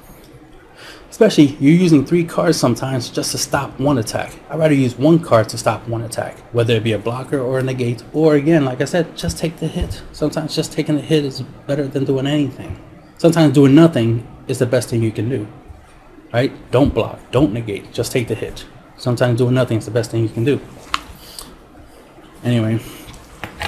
Especially, 1.21 1.55
you're 1.63 1.79
using 1.79 2.03
three 2.03 2.23
cards 2.23 2.57
sometimes 2.57 3.07
just 3.07 3.29
to 3.29 3.37
stop 3.37 3.79
one 3.79 3.99
attack. 3.99 4.33
I'd 4.49 4.57
rather 4.57 4.73
use 4.73 4.97
one 4.97 5.19
card 5.19 5.49
to 5.49 5.57
stop 5.59 5.87
one 5.87 6.01
attack, 6.01 6.35
whether 6.51 6.73
it 6.73 6.83
be 6.83 6.93
a 6.93 6.97
blocker 6.97 7.39
or 7.39 7.59
a 7.59 7.61
negate, 7.61 8.03
or 8.11 8.33
again, 8.33 8.65
like 8.65 8.81
I 8.81 8.85
said, 8.85 9.15
just 9.15 9.37
take 9.37 9.57
the 9.57 9.67
hit. 9.67 10.01
Sometimes 10.13 10.55
just 10.55 10.73
taking 10.73 10.95
the 10.95 11.01
hit 11.03 11.23
is 11.23 11.41
better 11.67 11.87
than 11.87 12.05
doing 12.05 12.25
anything. 12.25 12.75
Sometimes 13.19 13.53
doing 13.53 13.75
nothing 13.75 14.25
is 14.47 14.57
the 14.57 14.65
best 14.65 14.89
thing 14.89 15.03
you 15.03 15.11
can 15.11 15.29
do. 15.29 15.47
Right? 16.33 16.51
Don't 16.71 16.91
block. 16.91 17.19
Don't 17.29 17.53
negate. 17.53 17.93
Just 17.93 18.11
take 18.11 18.27
the 18.27 18.33
hit. 18.33 18.65
Sometimes 18.97 19.37
doing 19.37 19.53
nothing 19.53 19.77
is 19.77 19.85
the 19.85 19.91
best 19.91 20.09
thing 20.09 20.23
you 20.23 20.29
can 20.29 20.43
do. 20.43 20.59
Anyway, 22.43 22.79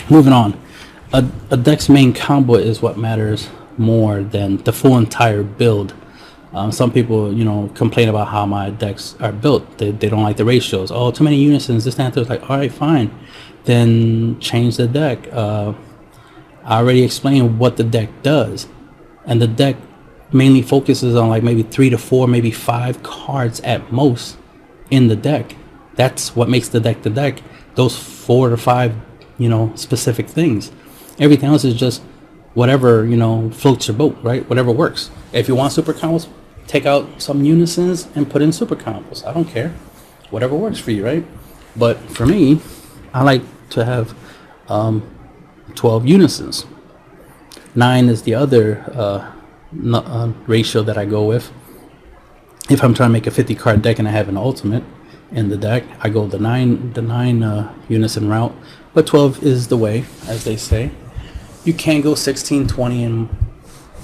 moving 0.09 0.33
on. 0.33 0.59
A, 1.13 1.23
a 1.51 1.57
deck's 1.57 1.87
main 1.87 2.13
combo 2.13 2.55
is 2.55 2.81
what 2.81 2.97
matters 2.97 3.51
more 3.77 4.23
than 4.23 4.57
the 4.63 4.73
full 4.73 4.97
entire 4.97 5.43
build. 5.43 5.93
Um, 6.53 6.71
some 6.71 6.91
people, 6.91 7.33
you 7.33 7.43
know, 7.43 7.69
complain 7.73 8.09
about 8.09 8.27
how 8.27 8.45
my 8.45 8.69
decks 8.69 9.15
are 9.19 9.31
built. 9.31 9.79
They, 9.79 9.91
they 9.91 10.09
don't 10.09 10.21
like 10.23 10.37
the 10.37 10.45
ratios. 10.45 10.91
Oh, 10.91 11.11
too 11.11 11.23
many 11.23 11.37
unisons. 11.37 11.85
This, 11.85 11.95
that, 11.95 12.15
It's 12.15 12.29
like, 12.29 12.47
all 12.49 12.57
right, 12.57 12.71
fine. 12.71 13.11
Then 13.63 14.39
change 14.39 14.77
the 14.77 14.87
deck. 14.87 15.27
Uh, 15.31 15.73
I 16.63 16.77
already 16.77 17.03
explained 17.03 17.59
what 17.59 17.77
the 17.77 17.83
deck 17.83 18.09
does 18.21 18.67
and 19.25 19.41
the 19.41 19.47
deck 19.47 19.75
mainly 20.31 20.61
focuses 20.61 21.15
on 21.15 21.29
like 21.29 21.43
maybe 21.43 21.63
three 21.63 21.89
to 21.89 21.97
four, 21.97 22.27
maybe 22.27 22.51
five 22.51 23.03
cards 23.03 23.59
at 23.61 23.91
most 23.91 24.37
in 24.89 25.07
the 25.07 25.15
deck. 25.15 25.55
That's 25.95 26.35
what 26.35 26.49
makes 26.49 26.69
the 26.69 26.79
deck 26.79 27.03
the 27.03 27.09
deck. 27.09 27.41
Those 27.75 27.97
four 27.97 28.49
to 28.49 28.57
five, 28.57 28.95
you 29.37 29.49
know, 29.49 29.71
specific 29.75 30.27
things. 30.27 30.71
Everything 31.19 31.49
else 31.49 31.63
is 31.63 31.75
just 31.75 32.01
whatever, 32.53 33.05
you 33.05 33.15
know, 33.17 33.49
floats 33.51 33.87
your 33.87 33.97
boat, 33.97 34.17
right? 34.23 34.47
Whatever 34.49 34.71
works. 34.71 35.11
If 35.31 35.47
you 35.47 35.55
want 35.55 35.73
super 35.73 35.93
combos, 35.93 36.27
take 36.68 36.86
out 36.86 37.22
some 37.22 37.43
unisons 37.43 38.07
and 38.16 38.30
put 38.30 38.41
in 38.41 38.51
super 38.51 38.76
combos. 38.76 39.26
I 39.26 39.34
don't 39.34 39.45
care. 39.45 39.70
Whatever 40.30 40.55
works 40.55 40.80
for 40.80 40.91
you, 40.91 41.05
right? 41.05 41.26
But 41.76 41.97
for 42.09 42.26
me, 42.26 42.61
I 43.14 43.24
like 43.24 43.41
to 43.72 43.86
have 43.86 44.16
um, 44.68 45.07
12 45.76 46.07
unisons. 46.07 46.66
Nine 47.76 48.09
is 48.09 48.24
the 48.24 48.36
other 48.36 48.84
uh, 48.93 49.32
uh, 49.93 50.32
ratio 50.47 50.84
that 50.84 50.97
I 50.97 51.05
go 51.05 51.26
with. 51.26 51.51
If 52.70 52.84
I'm 52.84 52.93
trying 52.93 53.09
to 53.09 53.14
make 53.14 53.28
a 53.28 53.32
50 53.32 53.55
card 53.55 53.82
deck 53.82 53.99
and 53.99 54.07
I 54.07 54.11
have 54.11 54.30
an 54.30 54.38
ultimate 54.38 54.84
in 55.32 55.49
the 55.49 55.57
deck, 55.57 55.84
I 55.99 56.09
go 56.09 56.28
the 56.28 56.39
nine 56.39 56.93
the 56.93 57.01
nine 57.01 57.43
uh, 57.43 57.74
unison 57.89 58.30
route. 58.30 58.55
But 58.93 59.07
12 59.07 59.43
is 59.43 59.68
the 59.68 59.78
way, 59.78 60.05
as 60.28 60.43
they 60.43 60.55
say. 60.55 60.91
You 61.66 61.74
can 61.74 62.01
go 62.01 62.14
16, 62.14 62.68
20, 62.68 63.03
and 63.03 63.30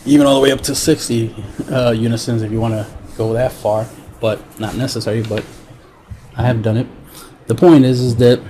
even 0.09 0.25
all 0.25 0.33
the 0.33 0.41
way 0.41 0.51
up 0.51 0.61
to 0.61 0.73
60 0.73 1.35
uh, 1.71 1.91
unisons 1.91 2.41
if 2.41 2.51
you 2.51 2.59
want 2.59 2.73
to 2.73 2.87
go 3.15 3.31
that 3.33 3.51
far, 3.51 3.87
but 4.19 4.59
not 4.59 4.75
necessary. 4.75 5.21
But 5.21 5.45
I 6.35 6.41
have 6.41 6.63
done 6.63 6.77
it. 6.77 6.87
The 7.45 7.53
point 7.53 7.85
is, 7.85 8.01
is 8.01 8.15
that 8.15 8.41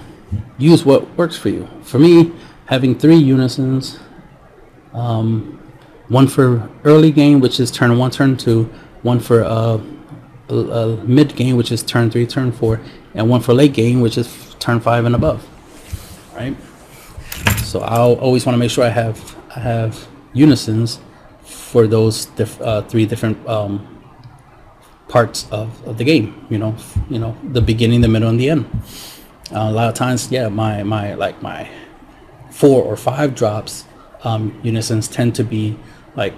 use 0.57 0.85
what 0.85 1.09
works 1.17 1.37
for 1.37 1.49
you. 1.49 1.67
For 1.83 1.99
me, 1.99 2.31
having 2.67 2.97
three 2.97 3.17
unisons, 3.17 3.99
um, 4.93 5.61
one 6.07 6.27
for 6.27 6.69
early 6.85 7.11
game, 7.11 7.41
which 7.41 7.59
is 7.59 7.71
turn 7.71 7.97
one, 7.97 8.11
turn 8.11 8.37
two, 8.37 8.63
one 9.01 9.19
for 9.19 9.43
uh, 9.43 9.79
mid 11.03 11.35
game, 11.35 11.57
which 11.57 11.73
is 11.73 11.83
turn 11.83 12.09
three, 12.09 12.25
turn 12.25 12.53
four, 12.53 12.79
and 13.13 13.29
one 13.29 13.41
for 13.41 13.53
late 13.53 13.73
game, 13.73 13.99
which 13.99 14.17
is 14.17 14.55
turn 14.59 14.79
five 14.79 15.03
and 15.03 15.13
above. 15.13 15.45
Right. 16.33 16.55
So 17.57 17.81
I'll 17.81 18.13
always 18.13 18.45
want 18.45 18.53
to 18.53 18.57
make 18.57 18.71
sure 18.71 18.85
I 18.85 18.89
have 18.89 19.35
I 19.55 19.59
have 19.59 20.07
unisons 20.33 20.99
for 21.71 21.85
those 21.85 22.25
diff, 22.25 22.59
uh, 22.61 22.81
three 22.81 23.05
different 23.05 23.37
um, 23.47 23.85
parts 25.07 25.47
of, 25.51 25.69
of 25.87 25.97
the 25.99 26.03
game. 26.03 26.47
You 26.49 26.57
know, 26.57 26.75
you 27.09 27.19
know 27.19 27.37
the 27.43 27.61
beginning, 27.61 28.01
the 28.01 28.07
middle, 28.07 28.29
and 28.29 28.39
the 28.39 28.49
end. 28.49 28.65
Uh, 29.51 29.69
a 29.69 29.71
lot 29.71 29.87
of 29.87 29.93
times, 29.93 30.31
yeah, 30.31 30.49
my 30.49 30.83
my 30.83 31.13
like 31.13 31.41
my 31.41 31.69
four 32.49 32.83
or 32.83 32.97
five 32.97 33.35
drops 33.35 33.85
um, 34.23 34.59
unisons 34.63 35.07
tend 35.07 35.35
to 35.35 35.43
be 35.43 35.77
like 36.15 36.33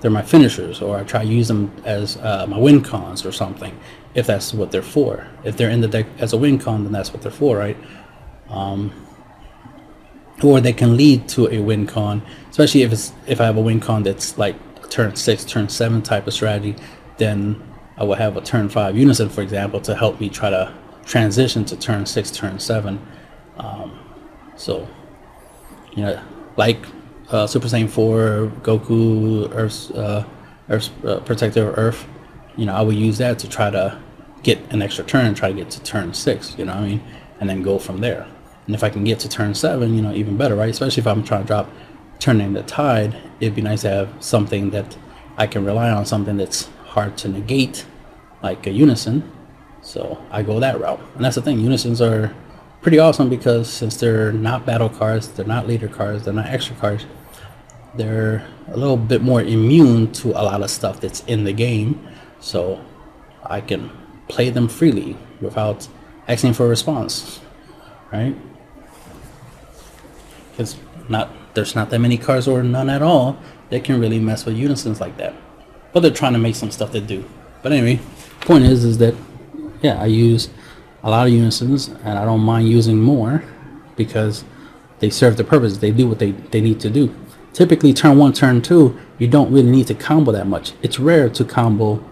they're 0.00 0.10
my 0.10 0.22
finishers, 0.22 0.82
or 0.82 0.98
I 0.98 1.04
try 1.04 1.24
to 1.24 1.30
use 1.30 1.46
them 1.46 1.70
as 1.84 2.16
uh, 2.16 2.46
my 2.48 2.58
win 2.58 2.82
cons 2.82 3.24
or 3.24 3.30
something, 3.30 3.78
if 4.14 4.26
that's 4.26 4.52
what 4.52 4.72
they're 4.72 4.82
for. 4.82 5.28
If 5.44 5.56
they're 5.56 5.70
in 5.70 5.80
the 5.80 5.88
deck 5.88 6.06
as 6.18 6.32
a 6.32 6.36
win 6.36 6.58
con, 6.58 6.82
then 6.82 6.92
that's 6.92 7.12
what 7.12 7.22
they're 7.22 7.30
for, 7.30 7.56
right? 7.56 7.76
Um, 8.48 8.92
or 10.42 10.60
they 10.60 10.72
can 10.72 10.96
lead 10.96 11.28
to 11.28 11.48
a 11.48 11.60
win 11.60 11.86
con, 11.86 12.22
especially 12.50 12.82
if 12.82 12.92
it's 12.92 13.12
if 13.28 13.40
I 13.40 13.44
have 13.44 13.56
a 13.56 13.60
win 13.60 13.78
con 13.78 14.02
that's 14.02 14.36
like 14.36 14.56
turn 14.92 15.16
six, 15.16 15.44
turn 15.44 15.68
seven 15.68 16.02
type 16.02 16.26
of 16.26 16.34
strategy, 16.34 16.76
then 17.16 17.60
I 17.96 18.04
would 18.04 18.18
have 18.18 18.36
a 18.36 18.40
turn 18.40 18.68
five 18.68 18.96
unison, 18.96 19.28
for 19.28 19.40
example, 19.40 19.80
to 19.80 19.94
help 19.94 20.20
me 20.20 20.28
try 20.28 20.50
to 20.50 20.72
transition 21.04 21.64
to 21.66 21.76
turn 21.76 22.04
six, 22.06 22.30
turn 22.30 22.58
seven. 22.58 23.04
Um, 23.56 23.98
so, 24.56 24.86
you 25.92 26.04
know, 26.04 26.22
like 26.56 26.84
uh, 27.30 27.46
Super 27.46 27.68
Saiyan 27.68 27.88
4, 27.88 28.52
Goku, 28.62 29.50
Earth's, 29.54 29.90
uh, 29.92 30.26
Earth's 30.68 30.90
uh, 31.04 31.20
Protector 31.20 31.70
of 31.70 31.78
Earth, 31.78 32.06
you 32.56 32.66
know, 32.66 32.74
I 32.74 32.82
would 32.82 32.96
use 32.96 33.18
that 33.18 33.38
to 33.40 33.48
try 33.48 33.70
to 33.70 33.98
get 34.42 34.58
an 34.72 34.82
extra 34.82 35.04
turn, 35.04 35.34
try 35.34 35.48
to 35.48 35.54
get 35.54 35.70
to 35.70 35.82
turn 35.82 36.12
6, 36.12 36.58
you 36.58 36.66
know 36.66 36.74
I 36.74 36.86
mean? 36.86 37.02
And 37.40 37.48
then 37.48 37.62
go 37.62 37.78
from 37.78 37.98
there. 37.98 38.28
And 38.66 38.74
if 38.74 38.84
I 38.84 38.90
can 38.90 39.04
get 39.04 39.18
to 39.20 39.28
turn 39.28 39.54
7, 39.54 39.94
you 39.94 40.02
know, 40.02 40.12
even 40.12 40.36
better, 40.36 40.54
right? 40.54 40.68
Especially 40.68 41.00
if 41.00 41.06
I'm 41.06 41.24
trying 41.24 41.42
to 41.42 41.46
drop 41.46 41.70
turning 42.22 42.52
the 42.52 42.62
tide, 42.62 43.16
it'd 43.40 43.56
be 43.56 43.60
nice 43.60 43.82
to 43.82 43.90
have 43.90 44.08
something 44.20 44.70
that 44.70 44.96
I 45.36 45.48
can 45.48 45.64
rely 45.64 45.90
on, 45.90 46.06
something 46.06 46.36
that's 46.36 46.68
hard 46.84 47.16
to 47.18 47.28
negate, 47.28 47.84
like 48.44 48.64
a 48.68 48.70
unison. 48.70 49.28
So 49.80 50.24
I 50.30 50.44
go 50.44 50.60
that 50.60 50.78
route. 50.78 51.00
And 51.16 51.24
that's 51.24 51.34
the 51.34 51.42
thing, 51.42 51.58
unisons 51.58 52.00
are 52.00 52.32
pretty 52.80 53.00
awesome 53.00 53.28
because 53.28 53.68
since 53.68 53.96
they're 53.96 54.30
not 54.30 54.64
battle 54.64 54.88
cards, 54.88 55.32
they're 55.32 55.44
not 55.44 55.66
leader 55.66 55.88
cards, 55.88 56.24
they're 56.24 56.32
not 56.32 56.46
extra 56.46 56.76
cards, 56.76 57.06
they're 57.96 58.46
a 58.68 58.76
little 58.76 58.96
bit 58.96 59.22
more 59.22 59.42
immune 59.42 60.12
to 60.12 60.28
a 60.28 60.42
lot 60.42 60.62
of 60.62 60.70
stuff 60.70 61.00
that's 61.00 61.24
in 61.24 61.42
the 61.42 61.52
game. 61.52 62.06
So 62.38 62.84
I 63.44 63.60
can 63.60 63.90
play 64.28 64.48
them 64.48 64.68
freely 64.68 65.16
without 65.40 65.88
asking 66.28 66.52
for 66.52 66.66
a 66.66 66.68
response, 66.68 67.40
right? 68.12 68.36
Because 70.52 70.76
not 71.08 71.28
there's 71.54 71.74
not 71.74 71.90
that 71.90 71.98
many 71.98 72.16
cards 72.16 72.48
or 72.48 72.62
none 72.62 72.88
at 72.90 73.02
all 73.02 73.38
that 73.70 73.84
can 73.84 74.00
really 74.00 74.18
mess 74.18 74.44
with 74.44 74.56
unisons 74.56 75.00
like 75.00 75.16
that. 75.18 75.34
But 75.92 76.00
they're 76.00 76.10
trying 76.10 76.32
to 76.32 76.38
make 76.38 76.56
some 76.56 76.70
stuff 76.70 76.92
that 76.92 77.06
do. 77.06 77.24
But 77.62 77.72
anyway, 77.72 78.00
point 78.40 78.64
is 78.64 78.84
is 78.84 78.98
that 78.98 79.14
yeah, 79.82 80.00
I 80.00 80.06
use 80.06 80.48
a 81.02 81.10
lot 81.10 81.26
of 81.26 81.32
unisons 81.32 81.88
and 81.88 82.18
I 82.18 82.24
don't 82.24 82.40
mind 82.40 82.68
using 82.68 83.00
more 83.00 83.44
because 83.96 84.44
they 85.00 85.10
serve 85.10 85.36
the 85.36 85.44
purpose. 85.44 85.78
They 85.78 85.90
do 85.90 86.08
what 86.08 86.18
they, 86.18 86.30
they 86.30 86.60
need 86.60 86.80
to 86.80 86.90
do. 86.90 87.14
Typically 87.52 87.92
turn 87.92 88.16
one, 88.18 88.32
turn 88.32 88.62
two, 88.62 88.98
you 89.18 89.28
don't 89.28 89.52
really 89.52 89.70
need 89.70 89.86
to 89.88 89.94
combo 89.94 90.32
that 90.32 90.46
much. 90.46 90.72
It's 90.80 90.98
rare 90.98 91.28
to 91.30 91.44
combo 91.44 92.02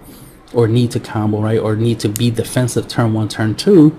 or 0.53 0.68
need 0.68 0.91
to 0.91 1.01
combo, 1.01 1.41
right? 1.41 1.59
Or 1.59 1.76
need 1.76 2.01
to 2.01 2.09
be 2.09 2.30
defensive 2.30 2.88
turn 2.88 3.14
one, 3.14 3.28
turn 3.28 3.55
two 3.55 3.99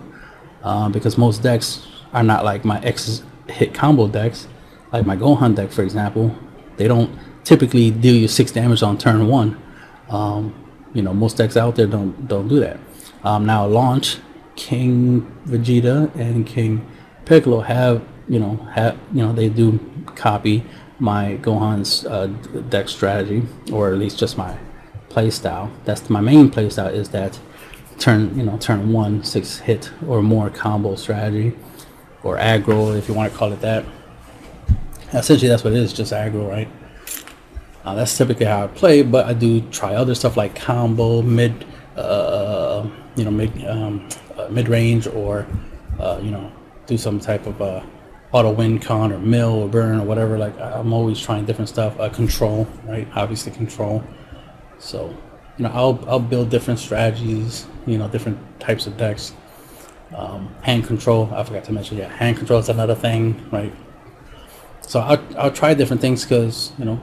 uh, 0.63 0.89
because 0.89 1.17
most 1.17 1.41
decks 1.41 1.87
are 2.13 2.23
not 2.23 2.43
like 2.43 2.65
my 2.65 2.79
X 2.81 3.23
hit 3.47 3.73
combo 3.73 4.07
decks. 4.07 4.47
Like 4.91 5.05
my 5.05 5.15
Gohan 5.15 5.55
deck, 5.55 5.71
for 5.71 5.83
example, 5.83 6.35
they 6.77 6.87
don't 6.87 7.17
typically 7.43 7.91
deal 7.91 8.15
you 8.15 8.27
six 8.27 8.51
damage 8.51 8.83
on 8.83 8.97
turn 8.97 9.27
one. 9.27 9.61
Um, 10.09 10.53
you 10.93 11.01
know, 11.01 11.13
most 11.13 11.37
decks 11.37 11.55
out 11.55 11.75
there 11.75 11.87
don't 11.87 12.27
don't 12.27 12.47
do 12.47 12.59
that. 12.59 12.79
Um, 13.23 13.45
now 13.45 13.65
launch, 13.65 14.17
King 14.55 15.21
Vegeta 15.45 16.13
and 16.15 16.45
King 16.45 16.85
Piccolo 17.25 17.61
have 17.61 18.01
you 18.27 18.39
know 18.39 18.55
have 18.73 18.97
you 19.13 19.21
know 19.21 19.33
they 19.33 19.49
do 19.49 19.79
copy 20.15 20.63
my 20.99 21.37
Gohan's 21.41 22.05
uh, 22.05 22.27
deck 22.69 22.89
strategy 22.89 23.43
or 23.71 23.91
at 23.91 23.97
least 23.97 24.19
just 24.19 24.37
my 24.37 24.57
playstyle. 25.09 25.71
That's 25.85 26.09
my 26.09 26.21
main 26.21 26.49
playstyle 26.49 26.93
is 26.93 27.09
that 27.09 27.39
turn 27.97 28.37
you 28.37 28.43
know 28.43 28.57
turn 28.57 28.91
one 28.91 29.23
six 29.23 29.59
hit 29.59 29.91
or 30.07 30.21
more 30.21 30.49
combo 30.49 30.95
strategy 30.95 31.55
or 32.23 32.37
aggro 32.37 32.97
if 32.97 33.07
you 33.07 33.13
want 33.13 33.31
to 33.31 33.37
call 33.37 33.51
it 33.53 33.61
that. 33.61 33.85
Essentially, 35.13 35.49
that's 35.49 35.63
what 35.63 35.73
it 35.73 35.79
is, 35.79 35.91
just 35.93 36.13
aggro, 36.13 36.49
right? 36.49 36.69
Uh, 37.83 37.95
that's 37.95 38.15
typically 38.17 38.45
how 38.45 38.63
I 38.63 38.67
play, 38.67 39.01
but 39.01 39.25
I 39.25 39.33
do 39.33 39.61
try 39.69 39.95
other 39.95 40.15
stuff 40.15 40.37
like 40.37 40.55
combo, 40.55 41.21
mid, 41.21 41.65
uh, 41.97 42.87
you 43.15 43.25
know, 43.25 43.31
mid, 43.31 43.65
um, 43.65 44.07
uh, 44.37 44.47
mid 44.49 44.69
range, 44.69 45.07
or 45.07 45.47
uh, 45.99 46.19
you 46.21 46.31
know, 46.31 46.51
do 46.85 46.97
some 46.97 47.19
type 47.19 47.45
of 47.45 47.61
uh, 47.61 47.81
auto 48.31 48.51
win 48.51 48.79
con 48.79 49.11
or 49.11 49.19
mill 49.19 49.63
or 49.63 49.67
burn 49.67 49.99
or 49.99 50.05
whatever. 50.05 50.37
Like 50.37 50.57
I'm 50.59 50.93
always 50.93 51.19
trying 51.19 51.45
different 51.45 51.69
stuff. 51.69 51.99
Uh, 51.99 52.09
control, 52.09 52.67
right? 52.85 53.07
Obviously, 53.15 53.51
control. 53.51 54.03
So, 54.79 55.09
you 55.57 55.63
know, 55.63 55.71
I'll 55.73 56.03
I'll 56.07 56.19
build 56.19 56.49
different 56.49 56.79
strategies. 56.79 57.67
You 57.85 57.97
know, 57.97 58.07
different 58.07 58.37
types 58.59 58.87
of 58.87 58.95
decks. 58.95 59.33
Um, 60.15 60.53
hand 60.61 60.85
control. 60.85 61.29
I 61.33 61.43
forgot 61.43 61.63
to 61.65 61.73
mention. 61.73 61.97
Yeah, 61.97 62.09
hand 62.09 62.37
control 62.37 62.59
is 62.59 62.69
another 62.69 62.95
thing, 62.95 63.43
right? 63.51 63.73
So 64.81 64.99
I'll, 64.99 65.23
I'll 65.37 65.51
try 65.51 65.73
different 65.73 66.01
things 66.01 66.23
because, 66.23 66.73
you 66.77 66.85
know, 66.85 67.01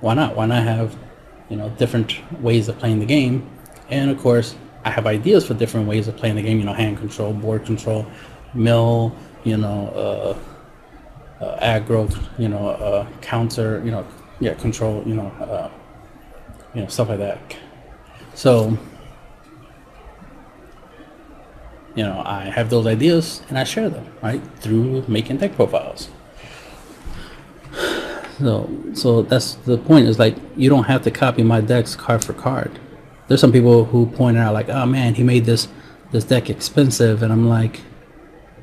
why 0.00 0.14
not? 0.14 0.36
Why 0.36 0.46
not 0.46 0.62
have, 0.62 0.96
you 1.48 1.56
know, 1.56 1.70
different 1.70 2.14
ways 2.40 2.68
of 2.68 2.78
playing 2.78 3.00
the 3.00 3.06
game? 3.06 3.48
And 3.88 4.10
of 4.10 4.18
course, 4.18 4.54
I 4.84 4.90
have 4.90 5.06
ideas 5.06 5.46
for 5.46 5.54
different 5.54 5.88
ways 5.88 6.06
of 6.06 6.16
playing 6.16 6.36
the 6.36 6.42
game, 6.42 6.58
you 6.58 6.64
know, 6.64 6.72
hand 6.72 6.98
control, 6.98 7.32
board 7.32 7.64
control, 7.64 8.06
mill, 8.54 9.14
you 9.42 9.56
know, 9.56 9.88
uh, 11.40 11.44
uh, 11.44 11.58
aggro, 11.60 12.16
you 12.38 12.48
know, 12.48 12.68
uh, 12.68 13.06
counter, 13.20 13.82
you 13.84 13.90
know, 13.90 14.06
yeah, 14.40 14.54
control, 14.54 15.02
you 15.06 15.14
know, 15.14 15.26
uh, 15.40 15.70
you 16.74 16.82
know, 16.82 16.88
stuff 16.88 17.08
like 17.08 17.18
that. 17.18 17.56
So, 18.34 18.76
you 21.94 22.04
know, 22.04 22.22
I 22.24 22.44
have 22.44 22.70
those 22.70 22.86
ideas 22.86 23.42
and 23.48 23.58
I 23.58 23.64
share 23.64 23.88
them, 23.88 24.06
right, 24.22 24.42
through 24.58 25.04
making 25.08 25.38
deck 25.38 25.56
profiles. 25.56 26.10
So, 28.38 28.70
so 28.92 29.22
that's 29.22 29.54
the 29.54 29.78
point. 29.78 30.06
Is 30.06 30.18
like 30.18 30.36
you 30.56 30.68
don't 30.68 30.84
have 30.84 31.02
to 31.02 31.10
copy 31.10 31.42
my 31.42 31.60
decks 31.60 31.96
card 31.96 32.24
for 32.24 32.32
card. 32.34 32.78
There's 33.28 33.40
some 33.40 33.52
people 33.52 33.86
who 33.86 34.06
point 34.06 34.36
out 34.36 34.54
like, 34.54 34.68
oh 34.68 34.86
man, 34.86 35.14
he 35.14 35.22
made 35.22 35.44
this 35.44 35.68
this 36.12 36.24
deck 36.24 36.50
expensive, 36.50 37.22
and 37.22 37.32
I'm 37.32 37.48
like, 37.48 37.80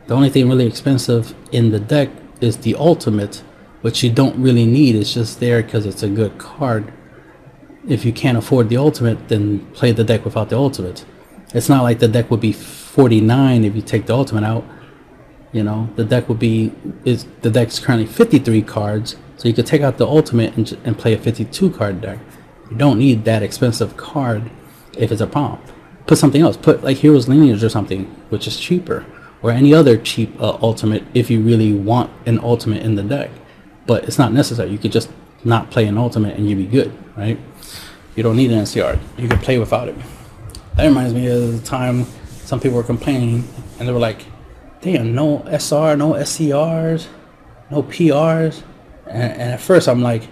the 0.07 0.13
only 0.13 0.29
thing 0.29 0.47
really 0.47 0.67
expensive 0.67 1.35
in 1.51 1.71
the 1.71 1.79
deck 1.79 2.09
is 2.41 2.57
the 2.57 2.75
ultimate, 2.75 3.43
which 3.81 4.03
you 4.03 4.11
don't 4.11 4.41
really 4.41 4.65
need. 4.65 4.95
It's 4.95 5.13
just 5.13 5.39
there 5.39 5.61
because 5.63 5.85
it's 5.85 6.03
a 6.03 6.09
good 6.09 6.37
card. 6.37 6.93
if 7.87 8.05
you 8.05 8.13
can't 8.13 8.37
afford 8.37 8.69
the 8.69 8.77
ultimate, 8.77 9.27
then 9.27 9.59
play 9.73 9.91
the 9.91 10.03
deck 10.03 10.23
without 10.23 10.49
the 10.49 10.57
ultimate. 10.57 11.05
It's 11.53 11.67
not 11.67 11.83
like 11.83 11.99
the 11.99 12.07
deck 12.07 12.31
would 12.31 12.39
be 12.39 12.53
49 12.53 13.63
if 13.63 13.75
you 13.75 13.81
take 13.81 14.05
the 14.05 14.15
ultimate 14.15 14.43
out. 14.43 14.63
You 15.51 15.63
know, 15.63 15.89
the 15.95 16.03
deck 16.03 16.29
would 16.29 16.39
be 16.39 16.71
is 17.05 17.27
the 17.41 17.49
deck's 17.51 17.79
currently 17.79 18.07
53 18.07 18.61
cards, 18.63 19.17
so 19.43 19.49
you 19.49 19.53
could 19.53 19.65
take 19.65 19.81
out 19.81 19.97
the 19.97 20.07
ultimate 20.07 20.55
and, 20.55 20.71
and 20.85 20.97
play 20.97 21.11
a 21.11 21.17
52 21.17 21.71
card 21.71 21.99
deck. 21.99 22.17
You 22.71 22.77
don't 22.77 22.97
need 22.97 23.25
that 23.25 23.43
expensive 23.43 23.97
card 23.97 24.49
if 24.97 25.11
it's 25.11 25.19
a 25.19 25.27
prompt. 25.27 25.69
Put 26.07 26.17
something 26.17 26.41
else. 26.41 26.55
Put 26.55 26.81
like 26.81 26.95
Heroes 26.95 27.27
Lineage 27.27 27.61
or 27.61 27.67
something, 27.67 28.05
which 28.29 28.47
is 28.47 28.57
cheaper, 28.57 29.05
or 29.41 29.51
any 29.51 29.73
other 29.73 29.97
cheap 29.97 30.39
uh, 30.39 30.57
ultimate 30.61 31.03
if 31.13 31.29
you 31.29 31.41
really 31.41 31.73
want 31.73 32.09
an 32.25 32.39
ultimate 32.39 32.83
in 32.83 32.95
the 32.95 33.03
deck. 33.03 33.31
But 33.85 34.05
it's 34.05 34.17
not 34.17 34.31
necessary. 34.31 34.69
You 34.69 34.77
could 34.77 34.93
just 34.93 35.11
not 35.43 35.69
play 35.71 35.87
an 35.87 35.97
ultimate 35.97 36.37
and 36.37 36.49
you'd 36.49 36.55
be 36.55 36.65
good, 36.65 36.97
right? 37.17 37.37
You 38.15 38.23
don't 38.23 38.37
need 38.37 38.49
an 38.49 38.65
SCR. 38.65 38.97
You 39.17 39.27
can 39.27 39.39
play 39.39 39.59
without 39.59 39.89
it. 39.89 39.97
That 40.75 40.85
reminds 40.85 41.13
me 41.13 41.27
of 41.27 41.51
the 41.51 41.67
time 41.67 42.05
some 42.29 42.61
people 42.61 42.77
were 42.77 42.83
complaining 42.83 43.45
and 43.77 43.89
they 43.89 43.91
were 43.91 43.99
like, 43.99 44.21
damn, 44.79 45.13
no 45.13 45.43
SR, 45.47 45.97
no 45.97 46.13
SCRs, 46.13 47.07
no 47.69 47.83
PRs. 47.83 48.63
And, 49.07 49.33
and 49.33 49.51
at 49.53 49.61
first 49.61 49.87
I'm 49.87 50.01
like, 50.01 50.23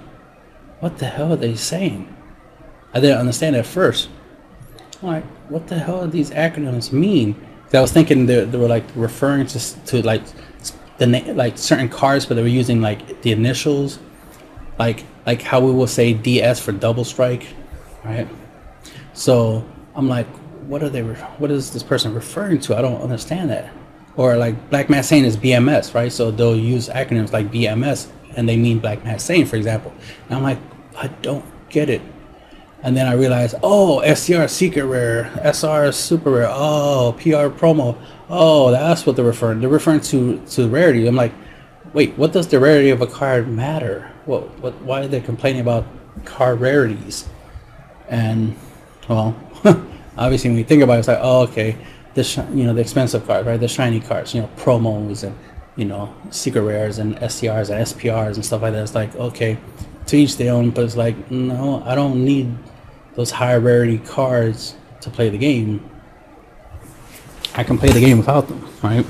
what 0.79 0.97
the 0.97 1.05
hell 1.05 1.33
are 1.33 1.37
they 1.37 1.55
saying? 1.55 2.15
I 2.93 2.99
didn't 2.99 3.19
understand 3.19 3.55
at 3.55 3.65
first. 3.65 4.09
I'm 5.01 5.07
like, 5.07 5.25
what 5.49 5.67
the 5.67 5.79
hell 5.79 6.05
do 6.05 6.11
these 6.11 6.31
acronyms 6.31 6.91
mean? 6.91 7.35
I 7.73 7.79
was 7.79 7.91
thinking 7.91 8.25
they, 8.25 8.43
they 8.43 8.57
were 8.57 8.67
like 8.67 8.83
referring 8.95 9.47
to, 9.47 9.85
to 9.85 10.01
like 10.01 10.23
the 10.97 11.07
like 11.33 11.57
certain 11.57 11.89
cars, 11.89 12.25
but 12.25 12.35
they 12.35 12.41
were 12.41 12.47
using 12.47 12.81
like 12.81 13.21
the 13.21 13.31
initials, 13.31 13.99
like 14.77 15.05
like 15.25 15.41
how 15.41 15.59
we 15.61 15.71
will 15.71 15.87
say 15.87 16.13
DS 16.13 16.59
for 16.59 16.71
double 16.71 17.05
strike, 17.05 17.47
right? 18.03 18.27
So 19.13 19.65
I'm 19.95 20.09
like, 20.09 20.27
what 20.67 20.83
are 20.83 20.89
they? 20.89 21.01
What 21.01 21.49
is 21.49 21.71
this 21.71 21.83
person 21.83 22.13
referring 22.13 22.59
to? 22.61 22.77
I 22.77 22.81
don't 22.81 23.01
understand 23.01 23.49
that. 23.51 23.73
Or 24.17 24.35
like 24.35 24.69
Black 24.69 24.89
Mass 24.89 25.07
Saint 25.07 25.25
is 25.25 25.37
BMS, 25.37 25.93
right? 25.93 26.11
So 26.11 26.29
they'll 26.29 26.55
use 26.55 26.89
acronyms 26.89 27.31
like 27.31 27.51
BMS 27.51 28.11
and 28.35 28.47
they 28.47 28.57
mean 28.57 28.79
Black 28.79 29.03
Mass 29.03 29.23
Saint, 29.23 29.47
for 29.47 29.55
example. 29.55 29.93
And 30.27 30.35
I'm 30.35 30.43
like, 30.43 30.59
I 30.97 31.07
don't 31.07 31.45
get 31.69 31.89
it. 31.89 32.01
And 32.83 32.97
then 32.97 33.07
I 33.07 33.13
realized, 33.13 33.55
oh, 33.61 34.01
SCR 34.01 34.47
secret 34.47 34.85
rare, 34.85 35.31
SR 35.43 35.91
super 35.91 36.31
rare, 36.31 36.49
oh, 36.49 37.15
PR 37.17 37.53
promo, 37.53 37.95
oh, 38.29 38.71
that's 38.71 39.05
what 39.05 39.15
they're 39.15 39.25
referring. 39.25 39.59
They're 39.59 39.69
referring 39.69 40.01
to 40.01 40.43
to 40.51 40.67
rarity. 40.67 41.05
I'm 41.07 41.15
like, 41.15 41.33
wait, 41.93 42.17
what 42.17 42.31
does 42.31 42.47
the 42.47 42.59
rarity 42.59 42.89
of 42.89 43.01
a 43.01 43.07
card 43.07 43.47
matter? 43.47 44.11
What 44.25 44.59
what? 44.59 44.81
Why 44.81 45.01
are 45.01 45.07
they 45.07 45.21
complaining 45.21 45.61
about 45.61 45.85
card 46.25 46.59
rarities? 46.59 47.27
And 48.09 48.55
well, 49.07 49.35
obviously 50.17 50.49
when 50.49 50.57
you 50.57 50.65
think 50.65 50.81
about 50.81 50.95
it, 50.95 50.99
it's 50.99 51.07
like, 51.07 51.19
oh, 51.21 51.41
okay, 51.43 51.77
this 52.13 52.37
you 52.37 52.63
know 52.63 52.73
the 52.73 52.81
expensive 52.81 53.27
cards, 53.27 53.45
right? 53.45 53.59
The 53.59 53.67
shiny 53.67 53.99
cards, 53.99 54.33
you 54.33 54.41
know, 54.41 54.49
promos 54.57 55.23
and 55.23 55.35
you 55.75 55.85
know 55.85 56.13
secret 56.29 56.61
rares 56.61 56.97
and 56.97 57.15
SCRs 57.17 57.69
and 57.69 57.85
SPRs 57.85 58.35
and 58.35 58.45
stuff 58.45 58.61
like 58.61 58.73
that. 58.73 58.83
It's 58.83 58.95
like 58.95 59.15
okay, 59.15 59.57
to 60.07 60.17
each 60.17 60.37
their 60.37 60.53
own, 60.53 60.71
but 60.71 60.83
it's 60.83 60.95
like 60.95 61.31
no, 61.31 61.83
I 61.85 61.95
don't 61.95 62.23
need 62.23 62.55
those 63.15 63.31
high 63.31 63.55
rarity 63.55 63.97
cards 63.99 64.75
to 65.01 65.09
play 65.09 65.29
the 65.29 65.37
game. 65.37 65.89
I 67.53 67.63
can 67.63 67.77
play 67.77 67.89
the 67.89 67.99
game 67.99 68.17
without 68.17 68.47
them, 68.47 68.67
right? 68.81 69.05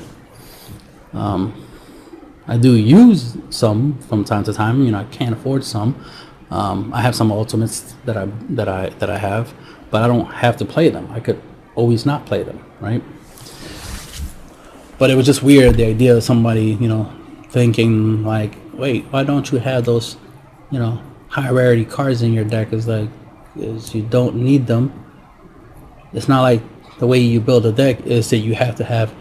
Um, 1.14 1.68
I 2.48 2.58
do 2.58 2.74
use 2.76 3.38
some 3.50 4.00
from 4.00 4.24
time 4.24 4.44
to 4.46 4.54
time. 4.54 4.84
You 4.84 4.92
know, 4.92 5.00
I 5.00 5.04
can't 5.06 5.34
afford 5.34 5.64
some. 5.64 6.04
Um, 6.50 6.94
I 6.94 7.02
have 7.02 7.16
some 7.16 7.32
ultimates 7.32 7.96
that 8.06 8.18
I 8.18 8.26
that 8.50 8.68
I 8.68 8.90
that 9.00 9.10
I 9.10 9.18
have, 9.18 9.54
but 9.90 10.02
I 10.02 10.08
don't 10.08 10.26
have 10.26 10.58
to 10.58 10.66
play 10.66 10.90
them. 10.90 11.10
I 11.12 11.20
could 11.20 11.42
always 11.76 12.06
not 12.06 12.26
play 12.26 12.44
them, 12.44 12.64
right? 12.80 13.02
But 15.02 15.10
it 15.10 15.16
was 15.16 15.26
just 15.26 15.42
weird 15.42 15.78
the 15.78 15.86
idea 15.86 16.16
of 16.16 16.24
somebody, 16.24 16.78
you 16.80 16.88
know, 16.88 17.12
thinking 17.50 18.24
like, 18.24 18.54
wait, 18.72 19.04
why 19.06 19.24
don't 19.24 19.52
you 19.52 19.58
have 19.58 19.84
those, 19.84 20.16
you 20.70 20.78
know, 20.78 21.02
high 21.28 21.50
rarity 21.50 21.86
cards 21.86 22.22
in 22.22 22.34
your 22.34 22.44
deck? 22.44 22.72
Is 22.72 22.88
like, 22.88 23.10
is 23.56 23.96
you 23.96 24.04
don't 24.04 24.36
need 24.36 24.68
them. 24.68 24.94
It's 26.14 26.28
not 26.28 26.44
like 26.44 26.62
the 27.00 27.08
way 27.08 27.18
you 27.18 27.40
build 27.40 27.66
a 27.66 27.72
deck 27.72 28.06
is 28.06 28.30
that 28.30 28.38
you 28.46 28.54
have 28.54 28.76
to 28.76 28.84
have 28.84 29.12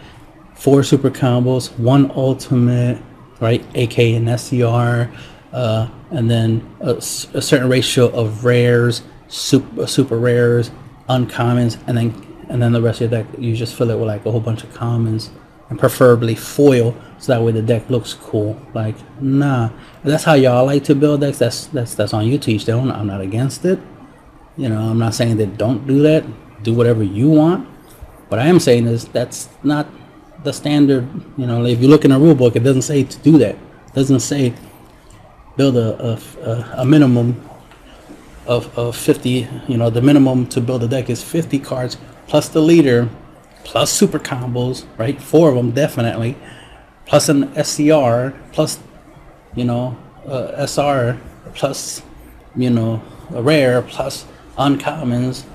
four 0.53 0.83
super 0.83 1.09
combos, 1.09 1.75
one 1.79 2.11
ultimate, 2.11 3.01
right, 3.39 3.65
AK 3.75 3.97
and 3.97 4.39
SCR, 4.39 5.09
uh, 5.51 5.89
and 6.11 6.29
then 6.29 6.75
a, 6.81 6.93
a, 6.93 7.01
certain 7.01 7.69
ratio 7.69 8.07
of 8.09 8.45
rares, 8.45 9.01
super, 9.29 9.87
super 9.87 10.19
rares, 10.19 10.69
uncommons, 11.09 11.79
and 11.87 11.97
then 11.97 12.27
and 12.49 12.61
then 12.61 12.71
the 12.71 12.81
rest 12.83 13.01
of 13.01 13.11
your 13.11 13.23
deck 13.23 13.39
you 13.39 13.55
just 13.55 13.75
fill 13.75 13.89
it 13.89 13.95
with 13.97 14.07
like 14.07 14.23
a 14.27 14.31
whole 14.31 14.41
bunch 14.41 14.63
of 14.63 14.71
commons 14.75 15.31
and 15.71 15.79
preferably 15.79 16.35
foil 16.35 16.93
so 17.17 17.33
that 17.33 17.41
way 17.41 17.51
the 17.51 17.61
deck 17.61 17.89
looks 17.89 18.13
cool. 18.13 18.59
Like 18.73 18.95
nah, 19.21 19.69
that's 20.03 20.25
how 20.25 20.33
y'all 20.33 20.65
like 20.65 20.83
to 20.83 20.95
build 20.95 21.21
decks. 21.21 21.39
That's 21.39 21.67
that's 21.67 21.95
that's 21.95 22.13
on 22.13 22.27
you 22.27 22.37
to 22.39 22.51
each 22.51 22.65
their 22.65 22.75
own. 22.75 22.91
I'm 22.91 23.07
not 23.07 23.21
against 23.21 23.65
it. 23.65 23.79
You 24.57 24.69
know, 24.69 24.79
I'm 24.79 24.99
not 24.99 25.15
saying 25.15 25.37
that 25.37 25.57
don't 25.57 25.87
do 25.87 26.01
that. 26.03 26.25
Do 26.61 26.73
whatever 26.73 27.03
you 27.03 27.29
want. 27.29 27.67
What 28.27 28.39
I 28.39 28.47
am 28.47 28.59
saying 28.59 28.85
is 28.85 29.05
that's 29.05 29.49
not 29.63 29.87
the 30.43 30.51
standard. 30.51 31.07
You 31.37 31.47
know, 31.47 31.65
if 31.65 31.81
you 31.81 31.87
look 31.87 32.05
in 32.05 32.11
a 32.11 32.19
rule 32.19 32.35
book, 32.35 32.55
it 32.55 32.63
doesn't 32.63 32.83
say 32.83 33.03
to 33.03 33.19
do 33.19 33.37
that. 33.37 33.55
It 33.55 33.93
doesn't 33.93 34.19
say 34.19 34.53
build 35.55 35.77
a, 35.77 36.19
a, 36.43 36.81
a 36.81 36.85
minimum 36.85 37.41
of, 38.45 38.77
of 38.77 38.95
50. 38.95 39.47
You 39.67 39.77
know, 39.77 39.89
the 39.89 40.01
minimum 40.01 40.47
to 40.47 40.59
build 40.59 40.83
a 40.83 40.87
deck 40.87 41.09
is 41.09 41.23
50 41.23 41.59
cards 41.59 41.97
plus 42.27 42.49
the 42.49 42.61
leader 42.61 43.09
plus 43.63 43.91
super 43.91 44.19
combos, 44.19 44.85
right? 44.97 45.21
Four 45.21 45.49
of 45.49 45.55
them 45.55 45.71
definitely, 45.71 46.37
plus 47.05 47.29
an 47.29 47.53
SCR, 47.55 48.33
plus 48.51 48.79
you 49.55 49.65
know 49.65 49.97
uh, 50.27 50.65
SR, 50.65 51.19
plus 51.53 52.01
you 52.55 52.69
know 52.69 53.01
a 53.33 53.41
rare, 53.41 53.81
plus 53.81 54.25
uncommons, 54.57 55.45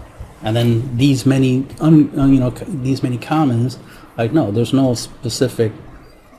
and 0.43 0.57
then 0.57 0.97
these 0.97 1.27
many 1.27 1.67
un, 1.81 2.19
uh, 2.19 2.27
you 2.27 2.41
know 2.41 2.51
these 2.51 3.03
many 3.03 3.19
commons. 3.19 3.79
Like 4.17 4.33
no, 4.33 4.51
there's 4.51 4.73
no 4.73 4.95
specific 4.95 5.73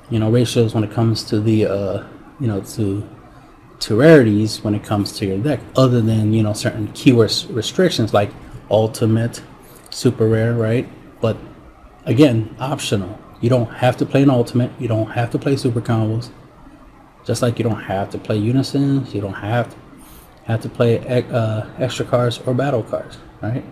you 0.10 0.20
know 0.20 0.32
ratios 0.32 0.74
when 0.74 0.84
it 0.84 0.92
comes 0.92 1.24
to 1.26 1.40
the 1.40 1.66
uh, 1.66 2.04
you 2.40 2.48
know 2.48 2.62
to 2.62 3.08
to 3.80 3.96
rarities 3.96 4.64
when 4.64 4.74
it 4.74 4.84
comes 4.84 5.12
to 5.20 5.26
your 5.26 5.38
deck, 5.38 5.60
other 5.76 6.02
than 6.02 6.34
you 6.34 6.44
know 6.44 6.54
certain 6.54 6.88
keyword 6.94 7.34
restrictions 7.50 8.14
like 8.14 8.32
ultimate, 8.70 9.42
super 9.90 10.28
rare, 10.28 10.54
right? 10.54 10.88
But 11.22 11.38
again, 12.08 12.56
optional. 12.60 13.20
You 13.42 13.50
don't 13.50 13.68
have 13.68 13.98
to 13.98 14.06
play 14.06 14.24
an 14.24 14.32
ultimate. 14.32 14.72
You 14.80 14.88
don't 14.88 15.12
have 15.12 15.30
to 15.32 15.40
play 15.40 15.56
super 15.56 15.82
combos. 15.82 16.32
Just 17.24 17.42
like 17.42 17.60
you 17.60 17.64
don't 17.64 17.84
have 17.84 18.10
to 18.12 18.18
play 18.18 18.38
unisons. 18.38 19.14
You 19.14 19.22
don't 19.22 19.34
have 19.34 19.70
to 19.70 19.78
have 20.46 20.62
to 20.62 20.70
play 20.70 21.00
uh, 21.30 21.68
extra 21.78 22.06
cards 22.06 22.40
or 22.46 22.54
battle 22.54 22.82
cards, 22.82 23.18
right? 23.42 23.64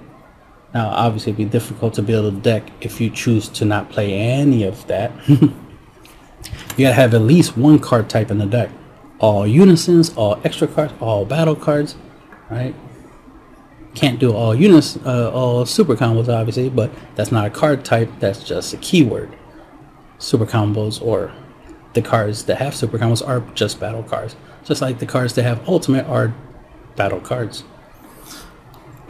Now, 0.73 0.89
obviously, 0.89 1.31
it'd 1.31 1.37
be 1.37 1.45
difficult 1.45 1.93
to 1.93 2.01
build 2.01 2.33
a 2.33 2.37
deck 2.37 2.69
if 2.81 2.99
you 2.99 3.09
choose 3.09 3.47
to 3.49 3.65
not 3.65 3.89
play 3.89 4.13
any 4.13 4.63
of 4.63 4.85
that. 4.87 5.11
you 5.29 5.53
gotta 6.77 6.93
have 6.93 7.13
at 7.13 7.21
least 7.21 7.57
one 7.57 7.79
card 7.79 8.09
type 8.09 8.29
in 8.29 8.39
the 8.39 8.45
deck. 8.45 8.69
All 9.19 9.47
unisons, 9.47 10.13
all 10.17 10.39
extra 10.43 10.67
cards, 10.67 10.93
all 10.99 11.23
battle 11.23 11.55
cards, 11.55 11.95
right? 12.49 12.75
Can't 13.95 14.19
do 14.19 14.33
all 14.33 14.53
units, 14.53 14.97
uh, 15.05 15.31
all 15.31 15.65
super 15.65 15.95
combos, 15.95 16.27
obviously, 16.27 16.69
but 16.69 16.91
that's 17.15 17.31
not 17.31 17.45
a 17.45 17.49
card 17.49 17.83
type. 17.83 18.11
That's 18.19 18.43
just 18.43 18.73
a 18.73 18.77
keyword. 18.77 19.35
Super 20.19 20.45
combos 20.45 21.01
or 21.01 21.31
the 21.93 22.01
cards 22.01 22.43
that 22.45 22.57
have 22.57 22.75
super 22.75 22.97
combos 22.99 23.25
are 23.25 23.39
just 23.55 23.79
battle 23.79 24.03
cards. 24.03 24.35
Just 24.65 24.81
like 24.81 24.99
the 24.99 25.05
cards 25.05 25.33
that 25.35 25.43
have 25.43 25.67
ultimate 25.67 26.05
are 26.07 26.33
battle 26.95 27.21
cards. 27.21 27.63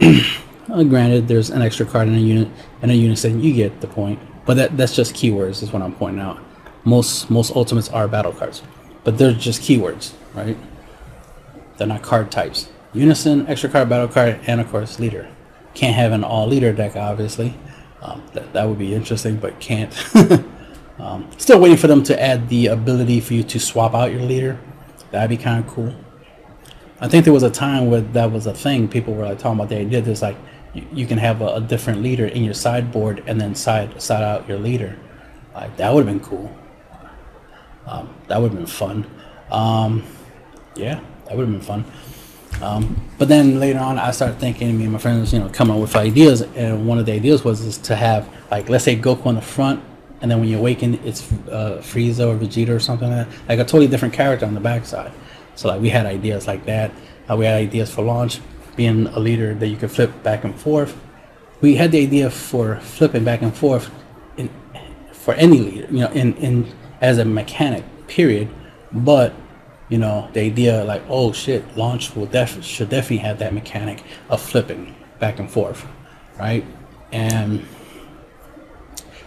uh, 0.00 0.84
granted, 0.84 1.28
there's 1.28 1.50
an 1.50 1.62
extra 1.62 1.84
card 1.84 2.08
in 2.08 2.14
a 2.14 2.18
unit 2.18 2.48
and 2.80 2.90
a 2.90 2.94
unison. 2.94 3.42
You 3.42 3.52
get 3.52 3.80
the 3.80 3.88
point. 3.88 4.20
But 4.46 4.56
that 4.58 4.76
that's 4.76 4.94
just 4.94 5.14
keywords, 5.14 5.62
is 5.62 5.72
what 5.72 5.82
I'm 5.82 5.92
pointing 5.92 6.22
out. 6.22 6.38
Most 6.84 7.28
most 7.28 7.54
ultimates 7.54 7.88
are 7.88 8.06
battle 8.06 8.32
cards, 8.32 8.62
but 9.02 9.18
they're 9.18 9.32
just 9.32 9.60
keywords, 9.60 10.12
right? 10.34 10.56
They're 11.76 11.88
not 11.88 12.02
card 12.02 12.30
types. 12.30 12.68
Unison, 12.96 13.46
extra 13.46 13.68
card, 13.68 13.88
battle 13.88 14.08
card, 14.08 14.40
and 14.46 14.60
of 14.60 14.70
course 14.70 14.98
leader. 14.98 15.28
Can't 15.74 15.94
have 15.94 16.12
an 16.12 16.24
all 16.24 16.46
leader 16.46 16.72
deck, 16.72 16.96
obviously. 16.96 17.54
Um, 18.00 18.22
that 18.32 18.52
that 18.52 18.68
would 18.68 18.78
be 18.78 18.94
interesting, 18.94 19.36
but 19.36 19.60
can't. 19.60 19.92
um, 20.98 21.30
still 21.36 21.60
waiting 21.60 21.76
for 21.76 21.86
them 21.86 22.02
to 22.04 22.20
add 22.20 22.48
the 22.48 22.68
ability 22.68 23.20
for 23.20 23.34
you 23.34 23.42
to 23.44 23.60
swap 23.60 23.94
out 23.94 24.12
your 24.12 24.22
leader. 24.22 24.58
That'd 25.10 25.30
be 25.30 25.42
kind 25.42 25.64
of 25.64 25.70
cool. 25.70 25.94
I 27.00 27.08
think 27.08 27.24
there 27.24 27.32
was 27.32 27.42
a 27.42 27.50
time 27.50 27.90
where 27.90 28.00
that 28.00 28.32
was 28.32 28.46
a 28.46 28.54
thing. 28.54 28.88
People 28.88 29.14
were 29.14 29.26
like 29.26 29.38
talking 29.38 29.58
about 29.58 29.68
the 29.68 29.76
idea. 29.76 30.00
There's 30.00 30.22
like 30.22 30.36
you, 30.72 30.86
you 30.92 31.06
can 31.06 31.18
have 31.18 31.42
a, 31.42 31.56
a, 31.56 31.60
different 31.60 32.02
leader 32.02 32.26
in 32.26 32.42
your 32.42 32.54
sideboard 32.54 33.22
and 33.26 33.40
then 33.40 33.54
side 33.54 34.00
side 34.00 34.22
out 34.22 34.48
your 34.48 34.58
leader. 34.58 34.98
Like 35.54 35.76
that 35.76 35.92
would 35.92 36.06
have 36.06 36.14
been 36.14 36.26
cool. 36.26 36.56
Um, 37.86 38.14
that 38.28 38.40
would 38.40 38.50
have 38.50 38.58
been 38.58 38.66
fun. 38.66 39.06
Um, 39.50 40.04
yeah, 40.74 41.00
that 41.26 41.36
would 41.36 41.46
have 41.46 41.52
been 41.52 41.60
fun. 41.60 41.84
Um, 42.62 43.00
but 43.18 43.28
then 43.28 43.60
later 43.60 43.78
on, 43.78 43.98
I 43.98 44.10
started 44.12 44.38
thinking, 44.38 44.76
me 44.78 44.84
and 44.84 44.92
my 44.92 44.98
friends, 44.98 45.32
you 45.32 45.38
know, 45.38 45.48
come 45.48 45.70
up 45.70 45.78
with 45.78 45.94
ideas, 45.94 46.42
and 46.42 46.86
one 46.86 46.98
of 46.98 47.06
the 47.06 47.12
ideas 47.12 47.44
was 47.44 47.60
is 47.60 47.78
to 47.78 47.96
have 47.96 48.28
like, 48.50 48.68
let's 48.68 48.84
say 48.84 48.96
Goku 48.96 49.26
on 49.26 49.34
the 49.34 49.42
front, 49.42 49.82
and 50.20 50.30
then 50.30 50.40
when 50.40 50.48
you 50.48 50.58
awaken, 50.58 50.94
it's 51.04 51.30
uh, 51.50 51.80
Frieza 51.82 52.26
or 52.26 52.38
Vegeta 52.38 52.70
or 52.70 52.80
something 52.80 53.10
like 53.10 53.28
that, 53.28 53.48
like 53.48 53.58
a 53.58 53.64
totally 53.64 53.86
different 53.86 54.14
character 54.14 54.46
on 54.46 54.54
the 54.54 54.60
backside. 54.60 55.12
So 55.54 55.68
like 55.68 55.80
we 55.80 55.90
had 55.90 56.06
ideas 56.06 56.46
like 56.46 56.64
that. 56.66 56.92
Uh, 57.28 57.36
we 57.36 57.44
had 57.44 57.54
ideas 57.54 57.92
for 57.92 58.02
launch, 58.02 58.40
being 58.76 59.06
a 59.08 59.18
leader 59.18 59.54
that 59.54 59.66
you 59.68 59.76
could 59.76 59.90
flip 59.90 60.22
back 60.22 60.44
and 60.44 60.54
forth. 60.54 60.96
We 61.60 61.74
had 61.76 61.92
the 61.92 62.02
idea 62.02 62.30
for 62.30 62.76
flipping 62.80 63.24
back 63.24 63.42
and 63.42 63.54
forth 63.54 63.90
in 64.36 64.50
for 65.12 65.34
any 65.34 65.58
leader, 65.58 65.86
you 65.90 66.00
know, 66.00 66.10
in 66.12 66.34
in 66.36 66.72
as 67.00 67.18
a 67.18 67.24
mechanic, 67.24 67.84
period. 68.06 68.48
But 68.92 69.34
you 69.88 69.98
know, 69.98 70.28
the 70.32 70.40
idea 70.40 70.84
like, 70.84 71.02
oh 71.08 71.32
shit, 71.32 71.76
launch 71.76 72.14
will 72.16 72.26
def- 72.26 72.64
should 72.64 72.88
definitely 72.88 73.18
have 73.18 73.38
that 73.38 73.54
mechanic 73.54 74.02
of 74.28 74.40
flipping 74.40 74.94
back 75.18 75.38
and 75.38 75.50
forth, 75.50 75.86
right? 76.38 76.64
And 77.12 77.64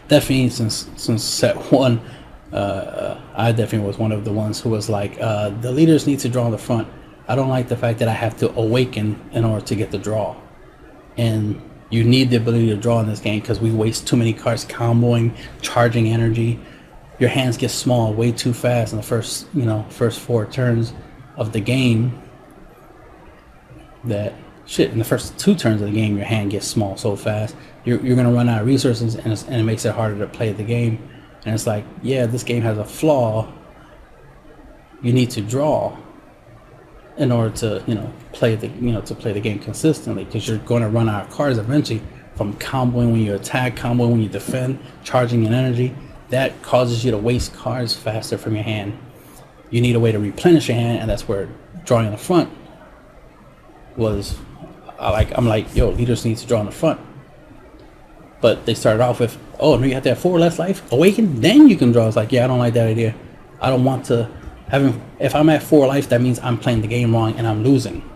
definitely 0.07 0.49
since 0.49 0.89
since 0.95 1.23
set 1.23 1.55
one, 1.71 2.01
uh, 2.51 3.21
I 3.35 3.51
definitely 3.51 3.87
was 3.87 3.97
one 3.97 4.11
of 4.11 4.25
the 4.25 4.33
ones 4.33 4.59
who 4.59 4.69
was 4.69 4.89
like, 4.89 5.17
uh, 5.21 5.49
the 5.49 5.71
leaders 5.71 6.07
need 6.07 6.19
to 6.19 6.29
draw 6.29 6.49
the 6.49 6.57
front. 6.57 6.87
I 7.27 7.35
don't 7.35 7.49
like 7.49 7.69
the 7.69 7.77
fact 7.77 7.99
that 7.99 8.07
I 8.07 8.13
have 8.13 8.37
to 8.37 8.51
awaken 8.55 9.21
in 9.31 9.45
order 9.45 9.63
to 9.65 9.75
get 9.75 9.91
the 9.91 9.99
draw, 9.99 10.35
and 11.15 11.61
you 11.91 12.03
need 12.03 12.31
the 12.31 12.37
ability 12.37 12.67
to 12.67 12.75
draw 12.75 12.99
in 12.99 13.07
this 13.07 13.19
game 13.19 13.39
because 13.39 13.59
we 13.59 13.71
waste 13.71 14.07
too 14.07 14.17
many 14.17 14.33
cards 14.33 14.65
comboing, 14.65 15.35
charging 15.61 16.07
energy 16.07 16.59
your 17.19 17.29
hands 17.29 17.57
get 17.57 17.69
small 17.69 18.13
way 18.13 18.31
too 18.31 18.53
fast 18.53 18.93
in 18.93 18.97
the 18.97 19.03
first 19.03 19.47
you 19.53 19.63
know 19.63 19.85
first 19.89 20.19
four 20.19 20.45
turns 20.45 20.93
of 21.35 21.51
the 21.51 21.59
game 21.59 22.21
that 24.05 24.33
shit 24.65 24.91
in 24.91 24.99
the 24.99 25.05
first 25.05 25.37
two 25.37 25.55
turns 25.55 25.81
of 25.81 25.87
the 25.87 25.93
game 25.93 26.15
your 26.15 26.25
hand 26.25 26.51
gets 26.51 26.65
small 26.65 26.95
so 26.95 27.15
fast. 27.15 27.55
You're, 27.85 27.99
you're 28.01 28.15
gonna 28.15 28.31
run 28.31 28.49
out 28.49 28.61
of 28.61 28.67
resources 28.67 29.15
and, 29.15 29.27
and 29.27 29.61
it 29.61 29.63
makes 29.63 29.85
it 29.85 29.93
harder 29.93 30.17
to 30.19 30.27
play 30.27 30.53
the 30.53 30.63
game. 30.63 31.09
And 31.45 31.53
it's 31.53 31.67
like 31.67 31.85
yeah 32.01 32.25
this 32.25 32.43
game 32.43 32.63
has 32.63 32.77
a 32.77 32.85
flaw. 32.85 33.51
You 35.01 35.13
need 35.13 35.31
to 35.31 35.41
draw 35.41 35.97
in 37.17 37.31
order 37.31 37.53
to 37.57 37.83
you 37.85 37.95
know 37.95 38.11
play 38.31 38.55
the 38.55 38.67
you 38.67 38.91
know 38.91 39.01
to 39.01 39.13
play 39.13 39.33
the 39.33 39.41
game 39.41 39.59
consistently 39.59 40.23
because 40.23 40.47
you're 40.47 40.57
going 40.59 40.81
to 40.81 40.89
run 40.89 41.09
out 41.09 41.27
of 41.27 41.29
cards 41.29 41.57
eventually 41.57 42.01
from 42.35 42.53
comboing 42.53 43.11
when 43.11 43.17
you 43.17 43.35
attack 43.35 43.75
comboing 43.75 44.11
when 44.11 44.21
you 44.21 44.29
defend 44.29 44.79
charging 45.03 45.43
in 45.43 45.53
energy 45.53 45.93
that 46.29 46.61
causes 46.61 47.03
you 47.03 47.11
to 47.11 47.17
waste 47.17 47.53
cards 47.53 47.95
faster 47.95 48.37
from 48.37 48.55
your 48.55 48.63
hand. 48.63 48.97
You 49.69 49.81
need 49.81 49.95
a 49.95 49.99
way 49.99 50.11
to 50.11 50.19
replenish 50.19 50.67
your 50.67 50.77
hand, 50.77 50.99
and 50.99 51.09
that's 51.09 51.27
where 51.27 51.49
drawing 51.85 52.07
in 52.07 52.11
the 52.11 52.17
front 52.17 52.49
was. 53.95 54.37
I 54.99 55.11
like 55.11 55.37
I'm 55.37 55.47
like, 55.47 55.75
yo, 55.75 55.89
leaders 55.89 56.25
need 56.25 56.37
to 56.37 56.47
draw 56.47 56.59
in 56.59 56.65
the 56.65 56.71
front. 56.71 56.99
But 58.41 58.65
they 58.65 58.73
started 58.73 59.01
off 59.01 59.19
with, 59.19 59.37
oh, 59.59 59.75
no, 59.75 59.85
you 59.85 59.93
have 59.93 60.03
to 60.03 60.09
have 60.09 60.19
four 60.19 60.39
less 60.39 60.59
life, 60.59 60.89
awaken, 60.91 61.41
then 61.41 61.67
you 61.67 61.75
can 61.75 61.91
draw. 61.91 62.07
It's 62.07 62.15
like, 62.15 62.31
yeah, 62.31 62.45
I 62.45 62.47
don't 62.47 62.59
like 62.59 62.73
that 62.75 62.87
idea. 62.87 63.13
I 63.59 63.69
don't 63.69 63.83
want 63.83 64.05
to 64.05 64.29
having. 64.69 65.01
If 65.19 65.35
I'm 65.35 65.49
at 65.49 65.61
four 65.63 65.87
life, 65.87 66.09
that 66.09 66.21
means 66.21 66.39
I'm 66.39 66.57
playing 66.57 66.81
the 66.81 66.87
game 66.87 67.13
wrong 67.13 67.33
and 67.37 67.45
I'm 67.45 67.63
losing. 67.63 68.09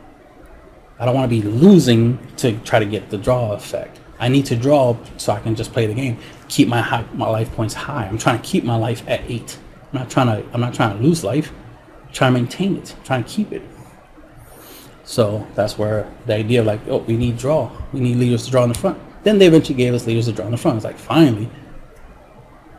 I 1.00 1.06
don't 1.06 1.16
want 1.16 1.30
to 1.30 1.42
be 1.42 1.42
losing 1.42 2.20
to 2.38 2.58
try 2.60 2.80
to 2.80 2.86
get 2.86 3.10
the 3.10 3.18
draw 3.18 3.52
effect. 3.52 4.00
I 4.24 4.30
need 4.30 4.46
to 4.46 4.56
draw 4.56 4.96
so 5.18 5.34
I 5.34 5.42
can 5.42 5.54
just 5.54 5.74
play 5.74 5.86
the 5.86 5.94
game, 5.94 6.18
keep 6.48 6.70
my 6.70 6.80
high, 6.80 7.04
my 7.14 7.28
life 7.28 7.52
points 7.52 7.74
high. 7.74 8.06
I'm 8.06 8.18
trying 8.18 8.42
to 8.42 8.48
keep 8.48 8.64
my 8.64 8.78
life 8.78 9.04
at 9.06 9.20
eight. 9.30 9.58
I'm 9.92 10.00
not 10.00 10.10
trying 10.10 10.28
to 10.28 10.50
I'm 10.54 10.62
not 10.62 10.74
trying 10.74 10.98
to 10.98 11.04
lose 11.04 11.26
life. 11.26 11.52
I'm 12.08 12.14
trying 12.14 12.34
to 12.34 12.40
maintain 12.40 12.78
it. 12.78 12.96
I'm 12.98 13.04
trying 13.04 13.24
to 13.26 13.30
keep 13.30 13.52
it. 13.52 13.62
So 15.04 15.46
that's 15.56 15.78
where 15.78 16.10
the 16.26 16.36
idea 16.36 16.62
of 16.62 16.68
like, 16.68 16.80
oh, 16.88 17.00
we 17.00 17.18
need 17.18 17.38
draw. 17.38 17.70
We 17.92 18.00
need 18.00 18.16
leaders 18.16 18.46
to 18.46 18.52
draw 18.52 18.64
in 18.64 18.70
the 18.70 18.80
front. 18.80 18.98
Then 19.26 19.40
they 19.40 19.48
eventually 19.48 19.76
gave 19.76 19.94
us 19.94 20.08
leaders 20.08 20.28
to 20.28 20.32
draw 20.32 20.46
in 20.46 20.52
the 20.52 20.58
front. 20.58 20.78
It's 20.78 20.86
like 20.86 20.98
finally, 20.98 21.50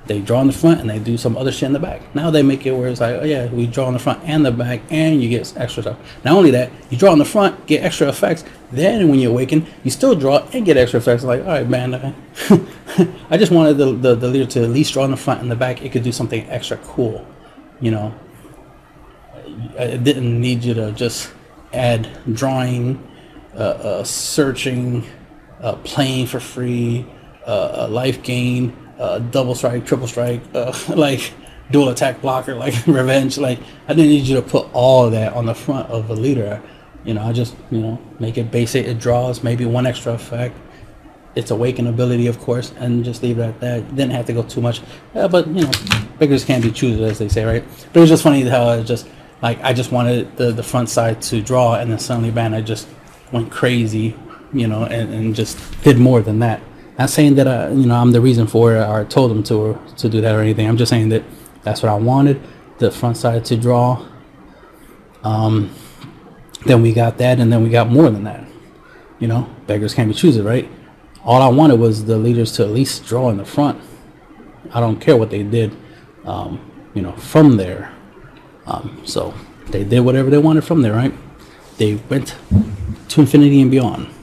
they 0.07 0.20
draw 0.20 0.40
in 0.42 0.46
the 0.46 0.52
front 0.52 0.80
and 0.80 0.90
they 0.90 0.98
do 0.98 1.16
some 1.16 1.36
other 1.36 1.50
shit 1.50 1.64
in 1.64 1.72
the 1.72 1.78
back. 1.78 2.14
Now 2.14 2.30
they 2.30 2.42
make 2.42 2.66
it 2.66 2.72
where 2.72 2.88
it's 2.88 3.00
like, 3.00 3.16
oh 3.16 3.24
yeah, 3.24 3.46
we 3.46 3.66
draw 3.66 3.88
in 3.88 3.94
the 3.94 3.98
front 3.98 4.22
and 4.24 4.44
the 4.44 4.52
back, 4.52 4.82
and 4.90 5.22
you 5.22 5.30
get 5.30 5.52
extra 5.57 5.82
stuff. 5.82 5.98
Not 6.24 6.34
only 6.34 6.50
that, 6.50 6.70
you 6.90 6.98
draw 6.98 7.12
in 7.12 7.18
the 7.18 7.24
front, 7.24 7.66
get 7.66 7.82
extra 7.82 8.09
effects. 8.09 8.44
Then 8.70 9.09
when 9.09 9.18
you 9.18 9.30
awaken, 9.30 9.66
you 9.82 9.90
still 9.90 10.14
draw 10.14 10.46
and 10.52 10.64
get 10.64 10.76
extra 10.76 10.98
effects. 10.98 11.24
Like, 11.24 11.40
all 11.40 11.46
right, 11.46 11.68
man, 11.68 12.14
I 13.30 13.36
just 13.38 13.50
wanted 13.50 13.78
the, 13.78 13.92
the, 13.92 14.14
the 14.14 14.28
leader 14.28 14.46
to 14.52 14.64
at 14.64 14.70
least 14.70 14.92
draw 14.92 15.05
in 15.05 15.11
the 15.11 15.16
front 15.16 15.40
and 15.40 15.50
the 15.50 15.57
back. 15.57 15.82
It 15.82 15.92
could 15.92 16.02
do 16.02 16.12
something 16.12 16.48
extra 16.50 16.76
cool, 16.78 17.26
you 17.80 17.90
know. 17.90 18.14
I 19.78 19.96
didn't 19.96 20.40
need 20.40 20.64
you 20.64 20.74
to 20.74 20.92
just 20.92 21.32
add 21.72 22.09
drawing, 22.32 23.02
uh, 23.55 23.59
uh, 23.59 24.05
searching, 24.05 25.05
uh, 25.61 25.76
playing 25.76 26.26
for 26.26 26.40
free, 26.40 27.07
uh, 27.46 27.88
life 27.90 28.22
gain 28.22 28.84
uh, 28.99 29.18
double 29.18 29.55
strike, 29.55 29.86
triple 29.86 30.07
strike, 30.07 30.42
uh, 30.55 30.72
like 30.97 31.32
dual 31.70 31.88
attack 31.88 32.20
blocker, 32.20 32.55
like 32.64 32.74
revenge. 32.86 33.38
Like 33.38 33.61
I 33.88 33.95
didn't 33.95 34.11
need 34.11 34.26
you 34.26 34.36
to 34.36 34.42
put 34.42 34.68
all 34.72 35.11
that 35.11 35.32
on 35.32 35.47
the 35.47 35.55
front 35.55 35.90
of 35.90 36.11
a 36.11 36.14
leader. 36.14 36.62
You 37.05 37.14
know, 37.14 37.22
I 37.22 37.32
just 37.32 37.55
you 37.70 37.80
know 37.80 38.01
make 38.18 38.38
it 38.38 38.51
basic. 38.51 38.86
It 38.86 38.99
draws 38.99 39.42
maybe 39.42 39.64
one 39.64 39.86
extra 39.86 40.12
effect. 40.12 40.57
It's 41.34 41.51
awaken 41.51 41.88
ability, 41.88 42.28
of 42.28 42.38
course, 42.38 42.72
and 42.78 43.05
just 43.05 43.22
leave 43.22 43.38
it 43.38 43.42
at 43.42 43.61
that. 43.61 43.97
Didn't 43.97 44.12
have 44.12 44.26
to 44.26 44.32
go 44.32 44.45
too 44.45 44.61
much, 44.61 44.80
uh, 45.14 45.26
but 45.26 45.49
you 45.49 45.64
know, 45.64 45.72
beggars 46.18 46.45
can't 46.45 46.62
be 46.62 46.70
choosers, 46.70 47.11
as 47.11 47.18
they 47.18 47.28
say, 47.28 47.45
right? 47.45 47.64
But 47.92 47.97
it 47.97 48.01
was 48.01 48.11
just 48.11 48.22
funny 48.22 48.42
how 48.42 48.68
I 48.68 48.82
just 48.82 49.09
like 49.42 49.62
I 49.62 49.72
just 49.72 49.90
wanted 49.92 50.36
the 50.36 50.53
the 50.53 50.62
front 50.62 50.88
side 50.88 51.20
to 51.22 51.42
draw, 51.42 51.74
and 51.74 51.90
then 51.90 51.99
suddenly, 51.99 52.30
man, 52.30 52.55
I 52.55 52.61
just 52.61 52.88
went 53.32 53.51
crazy, 53.51 54.16
you 54.53 54.68
know, 54.68 54.84
and, 54.84 55.12
and 55.12 55.34
just 55.34 55.59
did 55.82 55.99
more 55.99 56.22
than 56.22 56.38
that. 56.38 56.62
Not 56.99 57.11
saying 57.11 57.34
that 57.36 57.49
I, 57.49 57.70
you 57.70 57.86
know, 57.86 57.97
I'm 57.97 58.12
the 58.12 58.20
reason 58.20 58.47
for 58.47 58.76
it 58.76 58.88
or 58.88 59.05
told 59.05 59.30
them 59.30 59.42
to 59.45 59.78
to 59.97 60.09
do 60.09 60.20
that 60.20 60.34
or 60.34 60.40
anything. 60.40 60.68
I'm 60.68 60.76
just 60.76 60.90
saying 60.90 61.09
that 61.09 61.24
that's 61.62 61.82
what 61.82 61.90
I 61.90 61.97
wanted. 61.97 62.40
The 62.78 62.90
front 62.90 63.16
side 63.16 63.45
to 63.47 63.57
draw. 63.57 64.07
Um, 65.22 65.74
then 66.66 66.82
we 66.82 66.92
got 66.92 67.18
that, 67.18 67.40
and 67.40 67.53
then 67.53 67.62
we 67.62 67.70
got 67.70 67.88
more 67.88 68.11
than 68.11 68.24
that. 68.24 68.47
You 69.18 69.28
know, 69.28 69.49
beggars 69.66 69.95
can't 69.95 70.09
be 70.09 70.14
choosers, 70.14 70.45
right? 70.45 70.68
All 71.24 71.40
I 71.40 71.49
wanted 71.49 71.80
was 71.80 72.05
the 72.05 72.18
leaders 72.18 72.53
to 72.53 72.64
at 72.64 72.70
least 72.70 73.07
draw 73.07 73.30
in 73.30 73.38
the 73.38 73.45
front. 73.45 73.80
I 74.72 74.80
don't 74.80 75.01
care 75.01 75.16
what 75.16 75.30
they 75.30 75.42
did, 75.42 75.74
um, 76.24 76.70
you 76.95 77.03
know, 77.03 77.12
from 77.12 77.57
there. 77.57 77.92
Um, 78.66 79.03
so 79.05 79.34
they 79.68 79.84
did 79.84 80.01
whatever 80.01 80.30
they 80.30 80.38
wanted 80.38 80.64
from 80.64 80.82
there, 80.82 80.92
right? 80.92 81.12
They 81.78 81.97
went 82.09 82.36
to 83.09 83.20
infinity 83.20 83.61
and 83.61 83.70
beyond. 83.70 84.13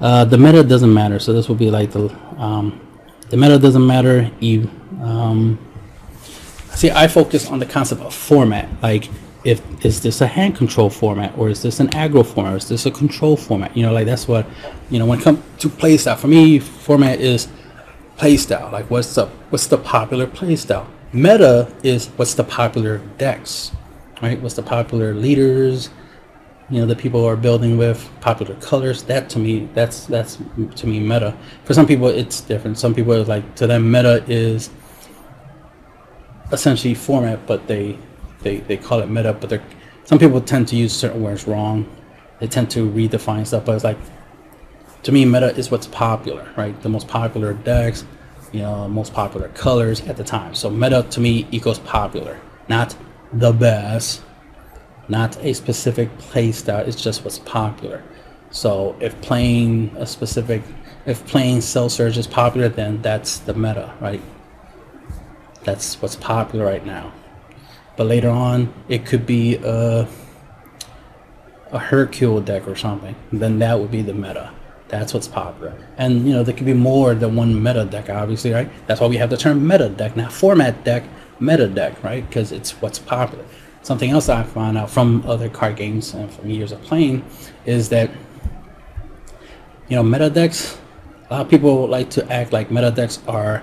Uh, 0.00 0.24
the 0.24 0.36
meta 0.36 0.62
doesn't 0.64 0.92
matter, 0.92 1.18
so 1.18 1.32
this 1.32 1.48
will 1.48 1.54
be 1.54 1.70
like 1.70 1.92
the 1.92 2.14
um, 2.36 2.80
the 3.30 3.36
meta 3.36 3.58
doesn't 3.58 3.86
matter. 3.86 4.30
You 4.40 4.70
um, 5.00 5.58
see, 6.74 6.90
I 6.90 7.08
focus 7.08 7.48
on 7.48 7.58
the 7.58 7.66
concept 7.66 8.02
of 8.02 8.14
format. 8.14 8.68
Like, 8.82 9.08
if 9.44 9.62
is 9.84 10.00
this 10.00 10.20
a 10.20 10.26
hand 10.26 10.56
control 10.56 10.90
format, 10.90 11.36
or 11.38 11.48
is 11.48 11.62
this 11.62 11.80
an 11.80 11.88
aggro 11.90 12.26
format, 12.26 12.54
or 12.54 12.56
is 12.56 12.68
this 12.68 12.86
a 12.86 12.90
control 12.90 13.36
format? 13.36 13.76
You 13.76 13.84
know, 13.84 13.92
like 13.92 14.06
that's 14.06 14.26
what 14.26 14.46
you 14.90 14.98
know 14.98 15.06
when 15.06 15.20
it 15.20 15.22
comes 15.22 15.40
to 15.58 15.68
playstyle. 15.68 16.18
For 16.18 16.28
me, 16.28 16.58
format 16.58 17.20
is 17.20 17.48
playstyle. 18.16 18.72
Like, 18.72 18.90
what's 18.90 19.14
the 19.14 19.26
what's 19.50 19.66
the 19.66 19.78
popular 19.78 20.26
playstyle? 20.26 20.86
Meta 21.12 21.72
is 21.82 22.08
what's 22.16 22.34
the 22.34 22.44
popular 22.44 22.98
decks, 23.18 23.70
right? 24.20 24.40
What's 24.40 24.56
the 24.56 24.62
popular 24.62 25.14
leaders? 25.14 25.90
You 26.70 26.80
know 26.80 26.86
the 26.86 26.96
people 26.96 27.24
are 27.24 27.36
building 27.36 27.76
with 27.76 28.08
popular 28.20 28.54
colors 28.56 29.02
that 29.04 29.28
to 29.30 29.38
me 29.38 29.68
that's 29.74 30.06
that's 30.06 30.38
to 30.76 30.86
me 30.86 30.98
meta. 30.98 31.36
For 31.64 31.74
some 31.74 31.86
people 31.86 32.08
it's 32.08 32.40
different. 32.40 32.78
Some 32.78 32.94
people 32.94 33.12
are 33.14 33.24
like 33.24 33.54
to 33.56 33.66
them 33.66 33.90
meta 33.90 34.24
is 34.26 34.70
essentially 36.52 36.94
format 36.94 37.46
but 37.46 37.66
they 37.66 37.98
they, 38.42 38.58
they 38.58 38.76
call 38.76 39.00
it 39.00 39.08
meta 39.08 39.32
but 39.32 39.50
they're 39.50 39.62
some 40.04 40.18
people 40.18 40.40
tend 40.40 40.68
to 40.68 40.76
use 40.76 40.92
certain 40.94 41.22
words 41.22 41.46
wrong. 41.46 41.86
They 42.40 42.46
tend 42.46 42.70
to 42.72 42.90
redefine 42.90 43.46
stuff 43.46 43.66
but 43.66 43.74
it's 43.74 43.84
like 43.84 43.98
to 45.02 45.12
me 45.12 45.26
meta 45.26 45.54
is 45.56 45.70
what's 45.70 45.86
popular 45.86 46.50
right? 46.56 46.80
The 46.82 46.88
most 46.88 47.08
popular 47.08 47.52
decks 47.52 48.04
you 48.52 48.62
know 48.62 48.88
most 48.88 49.12
popular 49.12 49.48
colors 49.50 50.00
at 50.02 50.16
the 50.16 50.24
time. 50.24 50.54
So 50.54 50.70
meta 50.70 51.06
to 51.10 51.20
me 51.20 51.46
equals 51.50 51.78
popular 51.80 52.40
not 52.70 52.96
the 53.34 53.52
best 53.52 54.22
not 55.08 55.36
a 55.38 55.52
specific 55.52 56.16
play 56.18 56.52
style. 56.52 56.86
It's 56.86 57.00
just 57.02 57.24
what's 57.24 57.38
popular. 57.38 58.02
So 58.50 58.96
if 59.00 59.20
playing 59.20 59.94
a 59.96 60.06
specific, 60.06 60.62
if 61.06 61.26
playing 61.26 61.60
Cell 61.60 61.88
Surge 61.88 62.16
is 62.16 62.26
popular, 62.26 62.68
then 62.68 63.02
that's 63.02 63.38
the 63.38 63.54
meta, 63.54 63.92
right? 64.00 64.22
That's 65.64 66.00
what's 66.00 66.16
popular 66.16 66.64
right 66.64 66.84
now. 66.84 67.12
But 67.96 68.06
later 68.06 68.30
on, 68.30 68.72
it 68.88 69.06
could 69.06 69.26
be 69.26 69.56
a, 69.56 70.08
a 71.70 71.78
Hercule 71.78 72.40
deck 72.40 72.66
or 72.68 72.76
something. 72.76 73.14
Then 73.32 73.58
that 73.60 73.78
would 73.80 73.90
be 73.90 74.02
the 74.02 74.14
meta. 74.14 74.52
That's 74.88 75.14
what's 75.14 75.28
popular. 75.28 75.74
And, 75.96 76.26
you 76.26 76.32
know, 76.32 76.42
there 76.42 76.54
could 76.54 76.66
be 76.66 76.74
more 76.74 77.14
than 77.14 77.34
one 77.36 77.60
meta 77.62 77.84
deck, 77.84 78.10
obviously, 78.10 78.52
right? 78.52 78.70
That's 78.86 79.00
why 79.00 79.06
we 79.06 79.16
have 79.16 79.30
the 79.30 79.36
term 79.36 79.66
meta 79.66 79.88
deck, 79.88 80.16
not 80.16 80.32
format 80.32 80.84
deck, 80.84 81.04
meta 81.40 81.66
deck, 81.66 82.02
right? 82.04 82.26
Because 82.28 82.52
it's 82.52 82.80
what's 82.80 82.98
popular 82.98 83.44
something 83.84 84.10
else 84.10 84.28
I 84.28 84.42
found 84.42 84.76
out 84.78 84.90
from 84.90 85.22
other 85.26 85.48
card 85.48 85.76
games 85.76 86.14
and 86.14 86.32
from 86.32 86.50
years 86.50 86.72
of 86.72 86.82
playing 86.82 87.24
is 87.66 87.90
that 87.90 88.10
you 89.88 89.96
know 89.96 90.02
meta 90.02 90.30
decks. 90.30 90.78
A 91.30 91.34
lot 91.34 91.42
of 91.42 91.50
people 91.50 91.86
like 91.86 92.10
to 92.10 92.32
act 92.32 92.52
like 92.52 92.70
meta 92.70 92.90
decks 92.90 93.20
are 93.28 93.62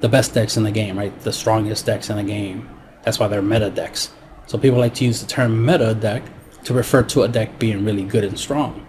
the 0.00 0.08
best 0.08 0.34
decks 0.34 0.56
in 0.56 0.64
the 0.64 0.70
game, 0.70 0.98
right? 0.98 1.18
The 1.20 1.32
strongest 1.32 1.86
decks 1.86 2.10
in 2.10 2.16
the 2.16 2.22
game. 2.24 2.68
That's 3.02 3.18
why 3.18 3.28
they're 3.28 3.42
meta 3.42 3.70
decks. 3.70 4.10
So 4.46 4.58
people 4.58 4.78
like 4.78 4.94
to 4.94 5.04
use 5.04 5.20
the 5.20 5.26
term 5.26 5.64
meta 5.64 5.94
deck 5.94 6.22
to 6.64 6.74
refer 6.74 7.02
to 7.04 7.22
a 7.22 7.28
deck 7.28 7.58
being 7.58 7.84
really 7.84 8.04
good 8.04 8.24
and 8.24 8.38
strong. 8.38 8.86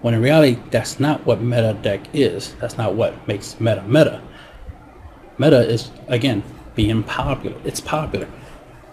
When 0.00 0.14
in 0.14 0.22
reality, 0.22 0.60
that's 0.70 1.00
not 1.00 1.24
what 1.26 1.40
meta 1.40 1.76
deck 1.80 2.08
is. 2.12 2.54
That's 2.60 2.76
not 2.76 2.94
what 2.94 3.26
makes 3.26 3.58
meta 3.60 3.82
meta. 3.84 4.20
Meta 5.38 5.60
is 5.60 5.90
again 6.08 6.42
being 6.74 7.04
popular. 7.04 7.56
It's 7.64 7.80
popular. 7.80 8.28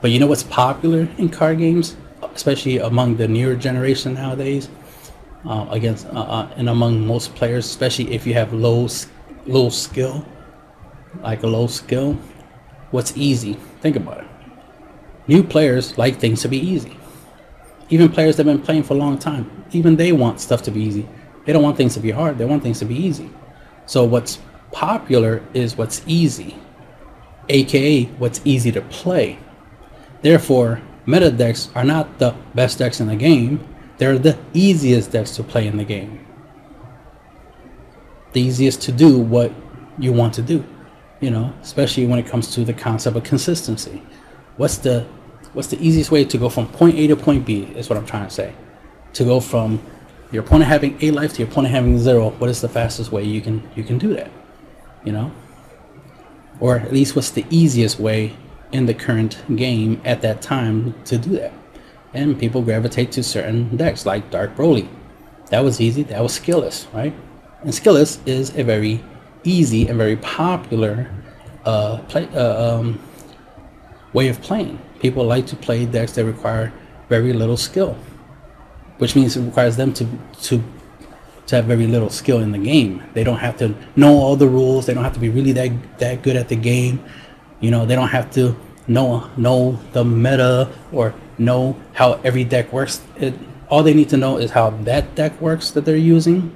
But 0.05 0.11
you 0.11 0.19
know 0.19 0.27
what's 0.27 0.43
popular 0.43 1.07
in 1.17 1.29
card 1.29 1.57
games, 1.57 1.97
especially 2.35 2.77
among 2.77 3.17
the 3.17 3.27
newer 3.27 3.55
generation 3.55 4.13
nowadays, 4.13 4.69
uh, 5.43 5.65
against 5.71 6.05
uh, 6.05 6.19
uh, 6.19 6.49
and 6.57 6.69
among 6.69 7.07
most 7.07 7.33
players, 7.33 7.65
especially 7.65 8.13
if 8.13 8.27
you 8.27 8.35
have 8.35 8.53
low 8.53 8.87
low 9.47 9.69
skill, 9.69 10.23
like 11.23 11.41
a 11.41 11.47
low 11.47 11.65
skill. 11.65 12.19
What's 12.91 13.17
easy? 13.17 13.53
Think 13.81 13.95
about 13.95 14.19
it. 14.19 14.27
New 15.27 15.43
players 15.43 15.97
like 15.97 16.19
things 16.19 16.43
to 16.43 16.49
be 16.49 16.59
easy. 16.59 16.99
Even 17.89 18.07
players 18.07 18.37
that 18.37 18.45
have 18.45 18.55
been 18.55 18.63
playing 18.63 18.83
for 18.83 18.93
a 18.93 18.97
long 18.97 19.17
time, 19.17 19.65
even 19.71 19.95
they 19.95 20.11
want 20.11 20.39
stuff 20.39 20.61
to 20.61 20.69
be 20.69 20.81
easy. 20.81 21.09
They 21.45 21.51
don't 21.51 21.63
want 21.63 21.77
things 21.77 21.95
to 21.95 21.99
be 21.99 22.11
hard. 22.11 22.37
They 22.37 22.45
want 22.45 22.61
things 22.61 22.77
to 22.77 22.85
be 22.85 22.95
easy. 22.95 23.31
So 23.87 24.03
what's 24.03 24.37
popular 24.71 25.41
is 25.55 25.75
what's 25.75 26.03
easy, 26.05 26.59
aka 27.49 28.03
what's 28.19 28.39
easy 28.45 28.71
to 28.71 28.81
play. 28.81 29.39
Therefore, 30.25 30.81
meta 31.05 31.29
decks 31.29 31.69
are 31.75 31.83
not 31.83 32.17
the 32.17 32.33
best 32.55 32.79
decks 32.79 32.99
in 32.99 33.05
the 33.05 33.15
game, 33.15 33.63
they're 33.99 34.17
the 34.17 34.35
easiest 34.55 35.11
decks 35.11 35.35
to 35.35 35.43
play 35.43 35.67
in 35.67 35.77
the 35.77 35.83
game. 35.83 36.25
The 38.33 38.41
easiest 38.41 38.81
to 38.81 38.91
do 38.91 39.19
what 39.19 39.51
you 39.99 40.11
want 40.13 40.33
to 40.33 40.41
do, 40.41 40.65
you 41.21 41.29
know, 41.29 41.53
especially 41.61 42.07
when 42.07 42.17
it 42.17 42.25
comes 42.25 42.55
to 42.55 42.65
the 42.65 42.73
concept 42.73 43.15
of 43.15 43.23
consistency. 43.23 44.01
What's 44.57 44.77
the 44.77 45.05
what's 45.53 45.67
the 45.67 45.77
easiest 45.77 46.09
way 46.09 46.25
to 46.25 46.37
go 46.39 46.49
from 46.49 46.69
point 46.69 46.95
A 46.97 47.05
to 47.05 47.15
point 47.15 47.45
B 47.45 47.65
is 47.75 47.87
what 47.87 47.99
I'm 47.99 48.07
trying 48.07 48.27
to 48.27 48.33
say. 48.33 48.55
To 49.13 49.23
go 49.23 49.39
from 49.39 49.79
your 50.31 50.43
opponent 50.43 50.69
having 50.69 50.97
a 51.03 51.11
life 51.11 51.33
to 51.33 51.43
your 51.43 51.51
opponent 51.51 51.71
having 51.71 51.99
zero, 51.99 52.31
what 52.31 52.49
is 52.49 52.61
the 52.61 52.69
fastest 52.69 53.11
way 53.11 53.23
you 53.23 53.41
can 53.41 53.61
you 53.75 53.83
can 53.83 53.99
do 53.99 54.15
that? 54.15 54.31
You 55.03 55.11
know? 55.11 55.31
Or 56.59 56.79
at 56.79 56.91
least 56.91 57.15
what's 57.15 57.29
the 57.29 57.45
easiest 57.51 57.99
way 57.99 58.35
in 58.71 58.85
the 58.85 58.93
current 58.93 59.41
game 59.55 60.01
at 60.05 60.21
that 60.21 60.41
time 60.41 60.93
to 61.05 61.17
do 61.17 61.31
that. 61.31 61.53
And 62.13 62.39
people 62.39 62.61
gravitate 62.61 63.11
to 63.13 63.23
certain 63.23 63.75
decks 63.75 64.05
like 64.05 64.31
Dark 64.31 64.55
Broly. 64.55 64.87
That 65.49 65.63
was 65.63 65.79
easy, 65.79 66.03
that 66.03 66.21
was 66.21 66.37
skillless, 66.37 66.91
right? 66.93 67.13
And 67.61 67.71
skillless 67.71 68.25
is 68.27 68.55
a 68.57 68.63
very 68.63 69.03
easy 69.43 69.87
and 69.87 69.97
very 69.97 70.15
popular 70.17 71.09
uh, 71.65 71.97
play, 72.07 72.27
uh, 72.33 72.77
um, 72.77 72.99
way 74.13 74.27
of 74.29 74.41
playing. 74.41 74.79
People 74.99 75.25
like 75.25 75.45
to 75.47 75.55
play 75.55 75.85
decks 75.85 76.13
that 76.13 76.25
require 76.25 76.73
very 77.09 77.33
little 77.33 77.57
skill, 77.57 77.97
which 78.97 79.15
means 79.15 79.37
it 79.37 79.41
requires 79.41 79.75
them 79.75 79.93
to, 79.93 80.07
to 80.43 80.63
to 81.47 81.55
have 81.57 81.65
very 81.65 81.85
little 81.85 82.09
skill 82.09 82.39
in 82.39 82.51
the 82.51 82.57
game. 82.57 83.03
They 83.13 83.23
don't 83.23 83.37
have 83.37 83.57
to 83.57 83.75
know 83.95 84.15
all 84.15 84.35
the 84.35 84.47
rules. 84.47 84.87
They 84.87 84.93
don't 84.93 85.03
have 85.03 85.13
to 85.13 85.19
be 85.19 85.29
really 85.29 85.51
that 85.53 85.99
that 85.99 86.23
good 86.23 86.35
at 86.35 86.49
the 86.49 86.55
game. 86.55 87.03
You 87.59 87.71
know, 87.71 87.85
they 87.85 87.95
don't 87.95 88.09
have 88.09 88.31
to 88.31 88.55
know 88.87 89.29
know 89.35 89.79
the 89.93 90.05
meta 90.05 90.69
or 90.91 91.13
know 91.37 91.75
how 91.93 92.13
every 92.23 92.43
deck 92.43 92.71
works. 92.71 93.01
It, 93.17 93.33
all 93.69 93.83
they 93.83 93.93
need 93.93 94.09
to 94.09 94.17
know 94.17 94.37
is 94.37 94.51
how 94.51 94.69
that 94.69 95.15
deck 95.15 95.39
works 95.41 95.71
that 95.71 95.85
they're 95.85 95.97
using, 95.97 96.55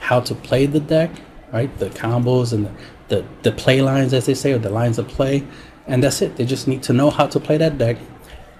how 0.00 0.20
to 0.20 0.34
play 0.34 0.66
the 0.66 0.80
deck, 0.80 1.10
right? 1.52 1.76
The 1.78 1.88
combos 1.90 2.52
and 2.52 2.66
the, 2.66 2.72
the, 3.08 3.26
the 3.42 3.52
play 3.52 3.80
lines, 3.80 4.12
as 4.12 4.26
they 4.26 4.34
say, 4.34 4.52
or 4.52 4.58
the 4.58 4.70
lines 4.70 4.98
of 4.98 5.08
play. 5.08 5.44
And 5.86 6.02
that's 6.02 6.20
it. 6.22 6.36
They 6.36 6.44
just 6.44 6.68
need 6.68 6.82
to 6.84 6.92
know 6.92 7.10
how 7.10 7.26
to 7.26 7.40
play 7.40 7.56
that 7.56 7.78
deck, 7.78 7.96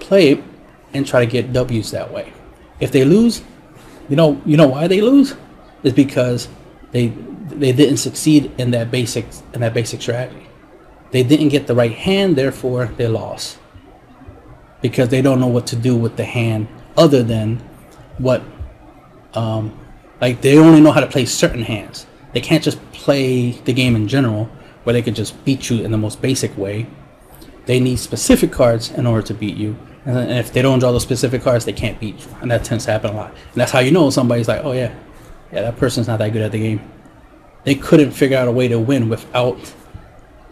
play 0.01 0.31
it, 0.31 0.45
and 0.95 1.07
try 1.07 1.21
to 1.25 1.31
get 1.31 1.53
W's 1.53 1.91
that 1.91 2.13
way. 2.13 2.33
If 2.81 2.93
they 2.93 3.05
lose, 3.05 3.43
you 4.09 4.17
know, 4.17 4.41
you 4.45 4.57
know 4.57 4.67
why 4.67 4.89
they 4.89 5.01
lose? 5.01 5.37
Is 5.83 5.93
because 5.93 6.49
they 6.91 7.09
they 7.09 7.73
didn't 7.73 7.99
succeed 7.99 8.53
in 8.59 8.71
that 8.73 8.91
basic 8.91 9.27
in 9.53 9.61
that 9.61 9.75
basic 9.75 10.01
strategy. 10.01 10.47
They 11.13 11.23
didn't 11.23 11.51
get 11.51 11.67
the 11.67 11.75
right 11.75 11.93
hand, 11.93 12.37
therefore 12.37 12.87
they 12.97 13.07
lost. 13.07 13.59
Because 14.81 15.11
they 15.11 15.23
don't 15.23 15.39
know 15.39 15.47
what 15.47 15.67
to 15.69 15.77
do 15.77 15.97
with 15.97 16.17
the 16.17 16.25
hand 16.25 16.67
other 16.97 17.23
than 17.23 17.59
what, 18.19 18.43
um, 19.35 19.79
like 20.21 20.41
they 20.41 20.59
only 20.59 20.81
know 20.81 20.91
how 20.91 21.01
to 21.01 21.07
play 21.07 21.25
certain 21.27 21.63
hands. 21.63 22.07
They 22.33 22.41
can't 22.41 22.65
just 22.65 22.81
play 22.93 23.51
the 23.51 23.73
game 23.73 23.95
in 23.95 24.09
general 24.09 24.47
where 24.85 24.95
they 24.95 25.03
could 25.03 25.15
just 25.15 25.45
beat 25.45 25.71
you 25.71 25.85
in 25.85 25.93
the 25.93 25.99
most 25.99 26.21
basic 26.21 26.57
way. 26.57 26.87
They 27.67 27.79
need 27.79 27.99
specific 27.99 28.51
cards 28.51 28.91
in 28.91 29.07
order 29.07 29.25
to 29.29 29.35
beat 29.35 29.57
you. 29.57 29.77
And 30.05 30.33
if 30.33 30.53
they 30.53 30.63
don't 30.63 30.81
draw 30.81 30.91
those 30.91 31.03
specific 31.03 31.43
cards, 31.43 31.65
they 31.65 31.73
can't 31.73 32.01
beat 32.01 32.19
you. 32.19 32.37
And 32.41 32.51
that 32.51 32.65
tends 32.65 32.87
to 32.87 32.91
happen 32.91 33.11
a 33.11 33.17
lot. 33.17 33.31
And 33.31 33.55
that's 33.55 33.71
how 33.71 33.79
you 33.79 33.93
know 33.93 34.11
somebody's 34.11 34.49
like, 34.49 34.65
oh 34.65 34.73
yeah, 34.73 34.93
yeah, 35.53 35.63
that 35.63 35.77
person's 35.77 36.09
not 36.09 36.19
that 36.19 36.33
good 36.33 36.43
at 36.43 36.53
the 36.53 36.59
game. 36.59 36.91
They 37.65 37.77
couldn't 37.77 38.11
figure 38.11 38.37
out 38.37 38.49
a 38.49 38.53
way 38.53 38.67
to 38.67 38.81
win 38.81 39.09
without 39.09 39.59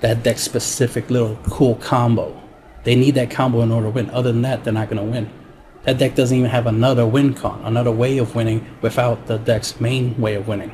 that 0.01 0.23
deck 0.23 0.39
specific 0.39 1.11
little 1.11 1.37
cool 1.45 1.77
combo. 1.77 2.41
They 2.85 2.95
need 2.95 3.15
that 3.17 3.31
combo 3.31 3.61
in 3.61 3.71
order 3.71 3.87
to 3.87 3.91
win. 3.91 4.11
Other 4.11 4.33
than 4.33 4.43
that, 4.43 4.65
they're 4.65 4.73
not 4.73 4.89
going 4.89 5.05
to 5.05 5.11
win. 5.11 5.31
That 5.85 5.99
deck 5.99 6.15
doesn't 6.15 6.37
even 6.37 6.51
have 6.51 6.67
another 6.67 7.07
win 7.07 7.35
con, 7.35 7.63
another 7.65 7.91
way 7.91 8.19
of 8.19 8.35
winning 8.35 8.67
without 8.83 9.27
the 9.27 9.39
deck's 9.39 9.81
main 9.81 10.19
way 10.21 10.35
of 10.35 10.47
winning. 10.47 10.73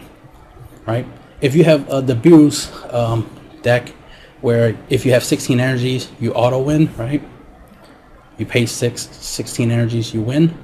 Right? 0.87 1.07
If 1.41 1.55
you 1.55 1.65
have 1.65 1.89
uh, 1.89 2.01
the 2.01 2.15
um, 2.91 3.29
deck, 3.63 3.91
where 4.41 4.77
if 4.89 5.05
you 5.05 5.13
have 5.13 5.25
16 5.25 5.59
energies, 5.59 6.11
you 6.21 6.33
auto 6.33 6.61
win, 6.61 6.95
right? 6.97 7.23
You 8.39 8.47
pay 8.47 8.67
six, 8.67 9.09
16 9.11 9.71
energies, 9.71 10.13
you 10.13 10.23
win. 10.23 10.57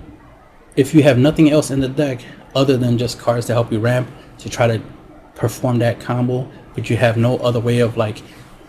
If 0.76 0.94
you 0.94 1.02
have 1.02 1.18
nothing 1.18 1.50
else 1.50 1.70
in 1.70 1.80
the 1.80 1.88
deck 1.88 2.20
other 2.54 2.76
than 2.76 2.98
just 2.98 3.18
cards 3.18 3.46
to 3.46 3.52
help 3.52 3.72
you 3.72 3.80
ramp 3.80 4.08
to 4.38 4.48
try 4.48 4.66
to 4.66 4.82
perform 5.34 5.78
that 5.78 6.00
combo, 6.00 6.50
but 6.74 6.90
you 6.90 6.96
have 6.96 7.16
no 7.16 7.38
other 7.38 7.60
way 7.60 7.80
of 7.80 7.96
like 7.96 8.22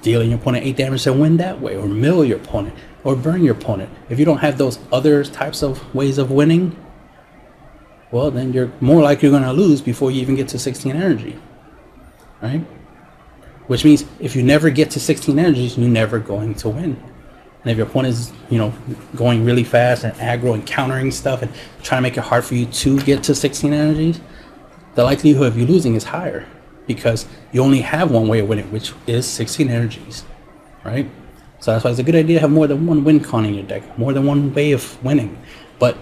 dealing 0.03 0.29
your 0.29 0.39
opponent 0.39 0.65
8 0.65 0.75
damage 0.75 1.07
and 1.07 1.19
win 1.19 1.37
that 1.37 1.59
way, 1.59 1.75
or 1.75 1.87
mill 1.87 2.23
your 2.23 2.37
opponent, 2.37 2.75
or 3.03 3.15
burn 3.15 3.43
your 3.43 3.55
opponent. 3.55 3.89
If 4.09 4.19
you 4.19 4.25
don't 4.25 4.37
have 4.37 4.59
those 4.59 4.77
other 4.91 5.23
types 5.23 5.63
of 5.63 5.95
ways 5.95 6.19
of 6.19 6.29
winning, 6.29 6.77
well, 8.11 8.29
then 8.29 8.53
you're 8.53 8.71
more 8.79 9.01
likely 9.01 9.31
going 9.31 9.41
to 9.41 9.53
lose 9.53 9.81
before 9.81 10.11
you 10.11 10.21
even 10.21 10.35
get 10.35 10.47
to 10.49 10.59
16 10.59 10.95
energy. 10.95 11.39
Right? 12.41 12.59
Which 13.67 13.83
means 13.83 14.05
if 14.19 14.35
you 14.35 14.43
never 14.43 14.69
get 14.69 14.91
to 14.91 14.99
16 14.99 15.39
energies, 15.39 15.77
you're 15.77 15.89
never 15.89 16.19
going 16.19 16.53
to 16.55 16.69
win. 16.69 17.01
And 17.63 17.71
if 17.71 17.77
your 17.77 17.87
opponent 17.87 18.13
is, 18.13 18.33
you 18.49 18.57
know, 18.57 18.73
going 19.15 19.45
really 19.45 19.63
fast 19.63 20.03
and 20.03 20.13
aggro 20.15 20.53
and 20.53 20.67
countering 20.67 21.11
stuff 21.11 21.41
and 21.41 21.51
trying 21.81 21.99
to 21.99 22.03
make 22.03 22.17
it 22.17 22.25
hard 22.25 22.43
for 22.43 22.55
you 22.55 22.65
to 22.65 23.01
get 23.01 23.23
to 23.23 23.33
16 23.33 23.71
energies, 23.71 24.19
the 24.95 25.03
likelihood 25.03 25.47
of 25.47 25.57
you 25.57 25.65
losing 25.65 25.95
is 25.95 26.03
higher 26.03 26.45
because 26.87 27.25
you 27.51 27.61
only 27.61 27.81
have 27.81 28.11
one 28.11 28.27
way 28.27 28.39
of 28.39 28.49
winning, 28.49 28.71
which 28.71 28.93
is 29.07 29.25
16 29.27 29.69
energies, 29.69 30.23
right? 30.83 31.09
So 31.59 31.71
that's 31.71 31.85
why 31.85 31.91
it's 31.91 31.99
a 31.99 32.03
good 32.03 32.15
idea 32.15 32.37
to 32.37 32.41
have 32.41 32.51
more 32.51 32.67
than 32.67 32.85
one 32.85 33.03
win 33.03 33.21
con 33.21 33.45
in 33.45 33.53
your 33.53 33.63
deck, 33.63 33.97
more 33.97 34.11
than 34.11 34.25
one 34.25 34.53
way 34.53 34.73
of 34.73 35.01
winning. 35.03 35.41
But 35.79 35.97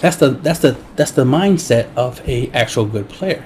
that's 0.00 0.16
the 0.16 0.30
that's 0.30 0.60
the 0.60 0.78
that's 0.96 1.10
the 1.10 1.24
mindset 1.24 1.94
of 1.94 2.26
a 2.26 2.50
actual 2.52 2.86
good 2.86 3.10
player. 3.10 3.44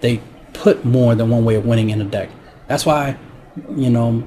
They 0.00 0.20
put 0.52 0.84
more 0.84 1.14
than 1.14 1.30
one 1.30 1.44
way 1.44 1.56
of 1.56 1.66
winning 1.66 1.90
in 1.90 2.00
a 2.00 2.04
deck. 2.04 2.30
That's 2.68 2.86
why, 2.86 3.16
you 3.74 3.90
know, 3.90 4.22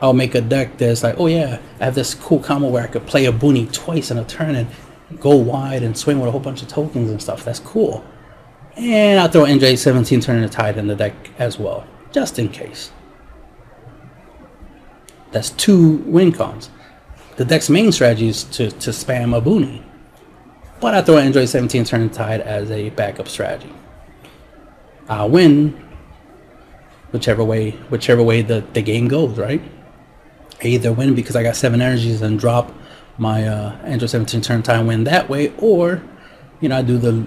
I'll 0.00 0.14
make 0.14 0.34
a 0.34 0.40
deck 0.40 0.78
that's 0.78 1.02
like, 1.02 1.16
oh 1.18 1.26
yeah, 1.26 1.60
I 1.78 1.84
have 1.84 1.94
this 1.94 2.14
cool 2.14 2.38
combo 2.38 2.68
where 2.68 2.82
I 2.82 2.86
could 2.86 3.06
play 3.06 3.26
a 3.26 3.32
Boonie 3.32 3.66
twice 3.66 4.10
in 4.10 4.18
a 4.18 4.24
turn 4.24 4.54
and 4.54 4.68
go 5.20 5.36
wide 5.36 5.82
and 5.82 5.96
swing 5.96 6.18
with 6.18 6.28
a 6.28 6.30
whole 6.30 6.40
bunch 6.40 6.62
of 6.62 6.68
tokens 6.68 7.10
and 7.10 7.20
stuff. 7.20 7.44
That's 7.44 7.60
cool. 7.60 8.04
And 8.76 9.20
I'll 9.20 9.28
throw 9.28 9.44
NJ17 9.44 10.22
Turning 10.22 10.42
the 10.42 10.48
Tide 10.48 10.78
in 10.78 10.86
the 10.86 10.94
deck 10.94 11.14
as 11.38 11.58
well, 11.58 11.86
just 12.10 12.38
in 12.38 12.48
case. 12.48 12.90
That's 15.30 15.50
two 15.50 15.96
win 16.06 16.32
cons. 16.32 16.70
The 17.36 17.44
deck's 17.44 17.70
main 17.70 17.92
strategy 17.92 18.28
is 18.28 18.44
to, 18.44 18.70
to 18.70 18.90
spam 18.90 19.36
a 19.36 19.40
Boonie. 19.40 19.82
But 20.80 20.94
I 20.94 21.02
throw 21.02 21.16
NJ17 21.16 21.86
Turning 21.86 22.08
the 22.08 22.14
Tide 22.14 22.40
as 22.40 22.70
a 22.70 22.90
backup 22.90 23.28
strategy. 23.28 23.72
I'll 25.08 25.28
win 25.28 25.78
whichever 27.10 27.44
way 27.44 27.72
whichever 27.90 28.22
way 28.22 28.42
the, 28.42 28.64
the 28.72 28.82
game 28.82 29.08
goes, 29.08 29.38
right? 29.38 29.62
I 30.62 30.68
either 30.68 30.92
win 30.92 31.14
because 31.14 31.36
I 31.36 31.42
got 31.42 31.56
seven 31.56 31.82
energies 31.82 32.22
and 32.22 32.38
drop 32.38 32.72
my 33.18 33.46
uh, 33.46 33.78
NJ17 33.84 34.42
turn 34.42 34.62
time 34.62 34.86
win 34.86 35.04
that 35.04 35.28
way, 35.28 35.52
or 35.58 36.02
you 36.60 36.68
know 36.68 36.78
I 36.78 36.82
do 36.82 36.98
the 36.98 37.26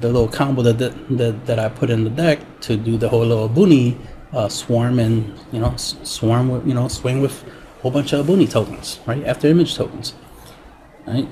the 0.00 0.08
little 0.08 0.28
combo 0.28 0.62
that, 0.62 0.78
that 0.78 1.46
that 1.46 1.58
I 1.58 1.68
put 1.68 1.90
in 1.90 2.04
the 2.04 2.10
deck 2.10 2.40
to 2.62 2.76
do 2.76 2.96
the 2.96 3.08
whole 3.08 3.24
little 3.24 3.48
Boony 3.48 3.98
uh, 4.32 4.48
swarm 4.48 4.98
and 4.98 5.38
you 5.52 5.60
know 5.60 5.74
swarm 5.76 6.48
with 6.48 6.66
you 6.66 6.74
know 6.74 6.88
swing 6.88 7.20
with 7.20 7.44
a 7.78 7.82
whole 7.82 7.90
bunch 7.90 8.12
of 8.12 8.26
Boony 8.26 8.50
tokens 8.50 9.00
right 9.06 9.24
after 9.24 9.48
image 9.48 9.74
tokens. 9.74 10.14
right? 11.06 11.28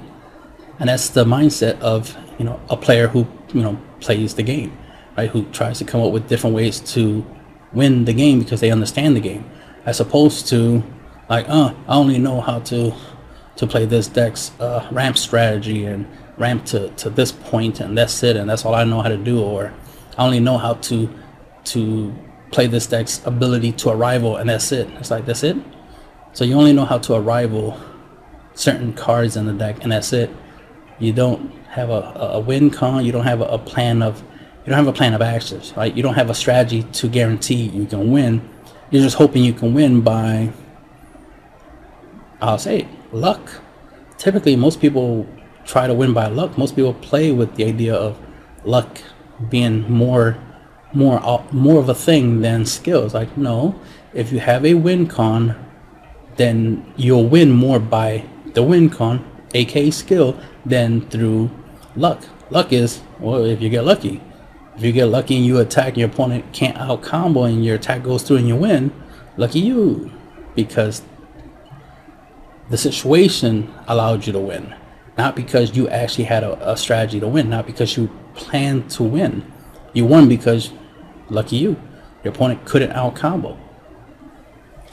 And 0.78 0.88
that's 0.88 1.10
the 1.10 1.24
mindset 1.24 1.78
of 1.80 2.16
you 2.38 2.44
know 2.44 2.60
a 2.70 2.76
player 2.76 3.08
who 3.08 3.26
you 3.52 3.62
know 3.62 3.78
plays 4.00 4.34
the 4.34 4.42
game, 4.42 4.76
right? 5.16 5.30
Who 5.30 5.44
tries 5.46 5.78
to 5.78 5.84
come 5.84 6.00
up 6.00 6.12
with 6.12 6.28
different 6.28 6.56
ways 6.56 6.80
to 6.94 7.24
win 7.72 8.04
the 8.04 8.12
game 8.12 8.40
because 8.40 8.60
they 8.60 8.70
understand 8.70 9.16
the 9.16 9.20
game, 9.20 9.50
as 9.86 10.00
opposed 10.00 10.48
to 10.48 10.82
like, 11.28 11.48
uh, 11.48 11.72
I 11.88 11.94
only 11.94 12.18
know 12.18 12.40
how 12.40 12.60
to 12.60 12.94
to 13.56 13.66
play 13.66 13.84
this 13.86 14.08
deck's 14.08 14.50
uh, 14.60 14.86
ramp 14.90 15.18
strategy 15.18 15.84
and 15.84 16.06
ramp 16.38 16.64
to, 16.66 16.88
to 16.90 17.10
this 17.10 17.32
point 17.32 17.80
and 17.80 17.96
that's 17.96 18.22
it 18.22 18.36
and 18.36 18.48
that's 18.48 18.64
all 18.64 18.74
I 18.74 18.84
know 18.84 19.02
how 19.02 19.08
to 19.08 19.16
do 19.16 19.42
or 19.42 19.72
I 20.16 20.24
only 20.24 20.40
know 20.40 20.58
how 20.58 20.74
to 20.74 21.08
to 21.64 22.14
play 22.50 22.66
this 22.66 22.86
deck's 22.86 23.24
ability 23.24 23.72
to 23.72 23.90
arrival 23.90 24.36
and 24.36 24.48
that's 24.48 24.72
it. 24.72 24.88
It's 24.92 25.10
like 25.10 25.26
that's 25.26 25.42
it. 25.42 25.56
So 26.32 26.44
you 26.44 26.54
only 26.54 26.72
know 26.72 26.84
how 26.84 26.98
to 26.98 27.14
arrival 27.14 27.78
certain 28.54 28.92
cards 28.92 29.36
in 29.36 29.46
the 29.46 29.52
deck 29.52 29.82
and 29.82 29.92
that's 29.92 30.12
it. 30.12 30.30
You 30.98 31.12
don't 31.12 31.50
have 31.68 31.90
a, 31.90 32.32
a 32.34 32.40
win 32.40 32.70
con, 32.70 33.04
you 33.04 33.12
don't 33.12 33.24
have 33.24 33.40
a 33.40 33.58
plan 33.58 34.02
of 34.02 34.22
you 34.64 34.70
don't 34.70 34.78
have 34.78 34.86
a 34.86 34.92
plan 34.92 35.12
of 35.12 35.22
actions, 35.22 35.72
right? 35.76 35.92
You 35.92 36.04
don't 36.04 36.14
have 36.14 36.30
a 36.30 36.34
strategy 36.34 36.84
to 36.84 37.08
guarantee 37.08 37.68
you 37.68 37.84
can 37.84 38.12
win. 38.12 38.48
You're 38.90 39.02
just 39.02 39.16
hoping 39.16 39.42
you 39.42 39.52
can 39.52 39.74
win 39.74 40.02
by 40.02 40.52
I'll 42.40 42.58
say 42.58 42.88
luck. 43.12 43.40
Typically 44.18 44.56
most 44.56 44.80
people 44.80 45.26
try 45.64 45.86
to 45.86 45.94
win 45.94 46.12
by 46.12 46.26
luck. 46.26 46.56
Most 46.58 46.76
people 46.76 46.94
play 46.94 47.32
with 47.32 47.56
the 47.56 47.64
idea 47.64 47.94
of 47.94 48.18
luck 48.64 49.00
being 49.50 49.90
more 49.90 50.38
more 50.92 51.20
uh, 51.22 51.42
more 51.52 51.80
of 51.80 51.88
a 51.88 51.94
thing 51.94 52.40
than 52.40 52.66
skills. 52.66 53.14
Like 53.14 53.36
no, 53.36 53.80
if 54.12 54.32
you 54.32 54.40
have 54.40 54.64
a 54.64 54.74
win 54.74 55.06
con, 55.06 55.56
then 56.36 56.92
you'll 56.96 57.26
win 57.26 57.50
more 57.50 57.78
by 57.78 58.24
the 58.54 58.62
win 58.62 58.90
con, 58.90 59.24
aka 59.54 59.90
skill, 59.90 60.38
than 60.64 61.08
through 61.08 61.50
luck. 61.96 62.22
Luck 62.50 62.72
is 62.72 63.02
well 63.18 63.44
if 63.44 63.60
you 63.62 63.68
get 63.68 63.84
lucky. 63.84 64.20
If 64.76 64.82
you 64.82 64.92
get 64.92 65.06
lucky 65.06 65.36
and 65.36 65.44
you 65.44 65.58
attack 65.58 65.96
your 65.96 66.08
opponent 66.08 66.52
can't 66.52 66.76
out 66.78 67.02
combo 67.02 67.44
and 67.44 67.64
your 67.64 67.76
attack 67.76 68.02
goes 68.02 68.22
through 68.22 68.38
and 68.38 68.48
you 68.48 68.56
win, 68.56 68.90
lucky 69.36 69.60
you. 69.60 70.10
Because 70.54 71.02
the 72.70 72.76
situation 72.76 73.72
allowed 73.86 74.26
you 74.26 74.32
to 74.32 74.38
win. 74.38 74.74
Not 75.18 75.36
because 75.36 75.76
you 75.76 75.88
actually 75.88 76.24
had 76.24 76.42
a, 76.42 76.72
a 76.72 76.76
strategy 76.76 77.20
to 77.20 77.28
win, 77.28 77.50
not 77.50 77.66
because 77.66 77.96
you 77.96 78.10
planned 78.34 78.90
to 78.92 79.02
win. 79.02 79.44
You 79.92 80.06
won 80.06 80.28
because 80.28 80.72
Lucky 81.32 81.56
you. 81.56 81.76
Your 82.22 82.34
opponent 82.34 82.64
couldn't 82.66 82.92
out 82.92 83.16
combo. 83.16 83.58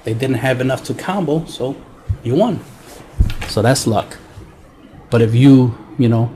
They 0.06 0.14
didn't 0.14 0.38
have 0.38 0.62
enough 0.62 0.84
to 0.86 0.94
combo, 0.94 1.46
so 1.46 1.76
you 2.24 2.36
won. 2.36 2.62
So 3.50 3.62
that's 3.62 3.86
luck. 3.86 4.18
But 5.10 5.22
if 5.22 5.36
you, 5.36 5.78
you 5.98 6.08
know, 6.08 6.32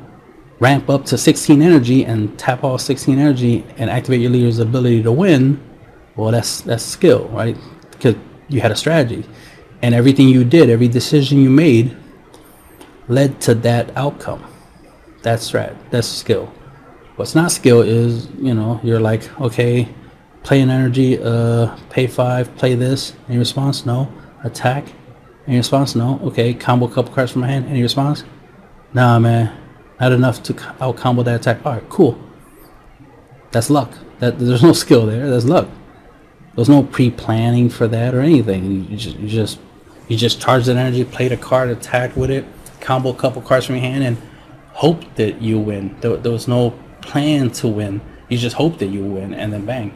ramp 0.59 0.89
up 0.89 1.05
to 1.05 1.17
16 1.17 1.61
energy 1.61 2.03
and 2.05 2.37
tap 2.37 2.65
all 2.65 2.77
16 2.77 3.17
energy 3.17 3.65
and 3.77 3.89
activate 3.89 4.19
your 4.19 4.29
leader's 4.29 4.59
ability 4.59 5.03
to 5.03 5.11
win, 5.11 5.61
well, 6.17 6.31
that's 6.31 6.61
that's 6.61 6.83
skill, 6.83 7.29
right? 7.29 7.57
Because 7.91 8.15
you 8.49 8.59
had 8.59 8.71
a 8.71 8.75
strategy, 8.75 9.23
and 9.81 9.95
everything 9.95 10.27
you 10.27 10.43
did, 10.43 10.69
every 10.69 10.89
decision 10.89 11.39
you 11.39 11.49
made, 11.49 11.95
led 13.07 13.41
to 13.41 13.55
that 13.55 13.95
outcome. 13.97 14.43
That's 15.21 15.49
strat. 15.49 15.75
That's 15.89 16.07
skill. 16.07 16.51
What's 17.15 17.35
not 17.35 17.51
skill 17.51 17.81
is, 17.81 18.27
you 18.39 18.53
know, 18.53 18.79
you're 18.83 18.99
like, 18.99 19.29
okay, 19.39 19.87
play 20.43 20.61
an 20.61 20.69
energy, 20.69 21.19
uh, 21.21 21.75
pay 21.89 22.07
five, 22.07 22.55
play 22.57 22.75
this. 22.75 23.13
Any 23.29 23.37
response? 23.37 23.85
No. 23.85 24.11
Attack. 24.43 24.85
Any 25.47 25.57
response? 25.57 25.95
No. 25.95 26.19
Okay, 26.23 26.53
combo 26.53 26.87
a 26.87 26.91
couple 26.91 27.13
cards 27.13 27.31
from 27.31 27.41
my 27.41 27.47
hand. 27.47 27.67
Any 27.67 27.81
response? 27.81 28.23
Nah, 28.93 29.19
man. 29.19 29.55
Not 29.99 30.11
enough 30.11 30.43
to 30.43 30.73
out 30.81 30.97
combo 30.97 31.23
that 31.23 31.41
attack. 31.41 31.65
All 31.65 31.73
right, 31.73 31.89
cool. 31.89 32.19
That's 33.51 33.69
luck. 33.69 33.93
That 34.19 34.39
there's 34.39 34.63
no 34.63 34.73
skill 34.83 35.05
there. 35.05 35.29
That's 35.29 35.45
luck. 35.45 35.69
There's 36.55 36.69
no 36.69 36.83
pre-planning 36.83 37.69
for 37.69 37.87
that 37.87 38.13
or 38.13 38.21
anything. 38.21 38.89
You 38.89 38.97
just, 38.97 39.17
you 39.17 39.27
just, 39.27 39.59
you 40.07 40.17
just 40.17 40.41
charge 40.41 40.65
that 40.65 40.77
energy, 40.77 41.03
play 41.03 41.27
the 41.27 41.37
card, 41.37 41.69
attack 41.69 42.15
with 42.15 42.29
it, 42.29 42.45
combo 42.83 43.09
a 43.09 43.15
couple 43.15 43.41
cards 43.41 43.65
from 43.65 43.75
your 43.75 43.85
hand, 43.85 44.03
and 44.03 44.17
hope 44.73 45.01
that 45.15 45.41
you 45.41 45.57
win. 45.57 45.95
There, 46.01 46.17
there 46.17 46.31
was 46.31 46.47
no 46.47 46.61
plan 47.01 47.49
to 47.61 47.67
win. 47.67 48.01
You 48.29 48.37
just 48.37 48.55
hope 48.55 48.77
that 48.79 48.87
you 48.87 49.03
win, 49.03 49.33
and 49.33 49.51
then 49.53 49.65
bang. 49.65 49.93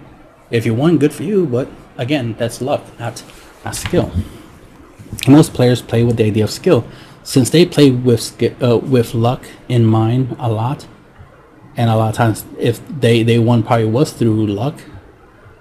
If 0.50 0.66
you 0.66 0.74
won, 0.74 0.98
good 0.98 1.14
for 1.14 1.24
you. 1.24 1.46
But 1.46 1.68
again, 1.98 2.36
that's 2.40 2.62
luck, 2.62 2.84
not 3.00 3.24
not 3.66 3.76
skill. 3.76 4.12
Most 5.28 5.54
players 5.54 5.82
play 5.82 6.04
with 6.04 6.18
the 6.18 6.26
idea 6.26 6.44
of 6.44 6.52
skill, 6.52 6.86
since 7.24 7.50
they 7.50 7.66
play 7.66 7.92
with 7.92 8.24
uh, 8.62 8.78
with 8.78 9.14
luck 9.14 9.44
in 9.68 9.86
mind 9.86 10.36
a 10.40 10.50
lot, 10.50 10.88
and 11.76 11.90
a 11.90 11.96
lot 11.96 12.10
of 12.10 12.16
times, 12.16 12.46
if 12.58 12.82
they 12.88 13.24
they 13.24 13.40
won 13.40 13.64
probably 13.64 13.86
was 13.86 14.12
through 14.14 14.48
luck, 14.48 14.76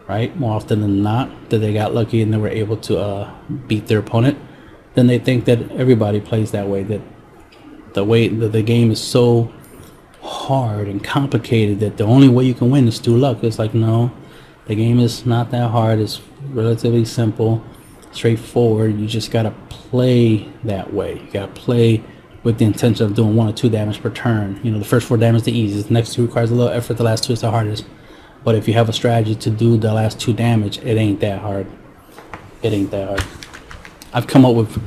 right? 0.09 0.37
More 0.37 0.55
often 0.55 0.81
than 0.81 1.03
not, 1.03 1.51
that 1.51 1.59
they 1.59 1.73
got 1.73 1.95
lucky 1.95 2.23
and 2.23 2.33
they 2.33 2.39
were 2.39 2.49
able 2.63 2.77
to 2.89 2.99
uh, 2.99 3.35
beat 3.67 3.87
their 3.89 3.99
opponent. 3.99 4.39
Then 4.95 5.07
they 5.09 5.19
think 5.19 5.45
that 5.45 5.71
everybody 5.73 6.21
plays 6.21 6.51
that 6.53 6.69
way. 6.69 6.83
That 6.83 7.01
the 7.97 8.05
way 8.05 8.29
that 8.29 8.53
the 8.53 8.63
game 8.63 8.91
is 8.91 9.01
so 9.01 9.51
hard 10.21 10.87
and 10.87 11.03
complicated 11.03 11.81
that 11.81 11.97
the 11.97 12.05
only 12.05 12.29
way 12.29 12.45
you 12.45 12.53
can 12.53 12.71
win 12.71 12.87
is 12.87 12.99
through 12.99 13.17
luck. 13.17 13.43
It's 13.43 13.59
like, 13.59 13.73
no, 13.73 14.13
the 14.67 14.75
game 14.75 15.01
is 15.01 15.25
not 15.25 15.51
that 15.53 15.71
hard. 15.71 15.99
It's 15.99 16.21
relatively 16.51 17.07
simple, 17.07 17.65
straightforward. 18.13 19.01
You 19.01 19.07
just 19.07 19.31
got 19.31 19.45
to 19.45 19.51
play 19.71 20.47
that 20.65 20.93
way. 20.93 21.15
You 21.21 21.31
got 21.33 21.55
to 21.55 21.61
play 21.61 22.05
with 22.43 22.59
the 22.59 22.67
intention 22.67 23.07
of 23.07 23.15
doing 23.15 23.35
one 23.35 23.49
or 23.49 23.55
two 23.55 23.71
damage 23.71 24.03
per 24.03 24.11
turn. 24.11 24.61
You 24.63 24.73
know, 24.73 24.79
the 24.79 24.85
first 24.85 25.09
four 25.09 25.17
damage 25.17 25.41
is 25.41 25.47
the 25.47 25.59
easiest. 25.59 25.89
The 25.89 25.95
next 25.95 26.13
two 26.13 26.27
requires 26.27 26.51
a 26.51 26.55
little 26.55 26.73
effort. 26.73 26.99
The 26.99 27.03
last 27.03 27.25
two 27.25 27.33
is 27.33 27.41
the 27.41 27.51
hardest. 27.51 27.87
But 28.45 28.57
if 28.57 28.69
you 28.69 28.75
have 28.75 28.91
a 28.91 28.93
strategy 28.93 29.37
to 29.37 29.49
do 29.49 29.79
the 29.79 29.95
last 29.95 30.21
two 30.21 30.35
damage, 30.35 30.77
it 30.81 30.99
ain't 30.99 31.21
that 31.21 31.41
hard. 31.41 31.67
It 32.63 32.75
ain't 32.75 32.91
that 32.91 33.09
hard. 33.09 33.25
I've 34.13 34.27
come 34.27 34.45
up 34.45 34.55
with, 34.55 34.83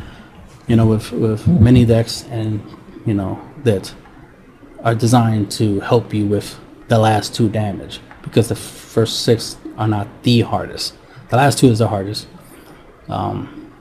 you 0.68 0.76
know, 0.76 0.86
with, 0.86 1.12
with 1.12 1.47
many 1.47 1.86
decks 1.86 2.24
and, 2.30 2.62
you 3.06 3.14
know, 3.14 3.39
that 3.64 3.93
are 4.84 4.95
designed 4.95 5.52
to 5.52 5.80
help 5.82 6.14
you 6.14 6.26
with 6.26 6.60
the 6.88 6.97
last 6.97 7.36
two 7.36 7.50
damage 7.50 8.00
because 8.22 8.50
the 8.50 8.56
first 8.56 9.24
six 9.24 9.58
are 9.78 9.88
not 9.88 10.08
the 10.24 10.41
hardest. 10.41 10.95
The 11.30 11.38
last 11.38 11.60
two 11.60 11.68
is 11.68 11.80
the 11.80 11.88
hardest. 11.88 12.28
Um, 13.08 13.72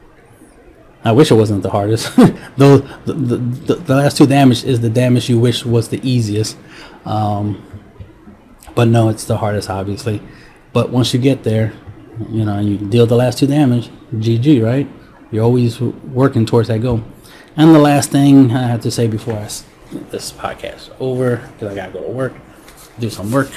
I 1.04 1.12
wish 1.12 1.30
it 1.30 1.34
wasn't 1.34 1.62
the 1.62 1.70
hardest. 1.70 2.14
Though 2.56 2.78
the, 2.78 3.12
the, 3.12 3.74
the, 3.74 3.94
last 3.94 4.16
two 4.16 4.26
damage 4.26 4.64
is 4.64 4.80
the 4.80 4.90
damage 4.90 5.28
you 5.28 5.38
wish 5.38 5.64
was 5.64 5.88
the 5.88 6.00
easiest. 6.08 6.56
Um, 7.04 7.62
but 8.74 8.88
no, 8.88 9.08
it's 9.08 9.24
the 9.24 9.36
hardest, 9.36 9.70
obviously. 9.70 10.20
But 10.72 10.90
once 10.90 11.14
you 11.14 11.20
get 11.20 11.44
there, 11.44 11.72
you 12.30 12.44
know, 12.44 12.58
you 12.58 12.76
deal 12.76 13.06
the 13.06 13.16
last 13.16 13.38
two 13.38 13.46
damage, 13.46 13.90
GG, 14.12 14.62
right? 14.62 14.88
You're 15.30 15.44
always 15.44 15.80
working 15.80 16.46
towards 16.46 16.68
that 16.68 16.78
goal. 16.78 17.02
And 17.58 17.74
the 17.74 17.80
last 17.80 18.12
thing 18.12 18.52
I 18.52 18.68
have 18.68 18.82
to 18.82 18.90
say 18.92 19.08
before 19.08 19.34
this 20.12 20.30
podcast 20.30 20.90
over 21.00 21.38
because 21.38 21.72
I 21.72 21.74
gotta 21.74 21.92
go 21.92 22.04
to 22.04 22.08
work, 22.08 22.32
do 23.00 23.10
some 23.10 23.32
work. 23.32 23.50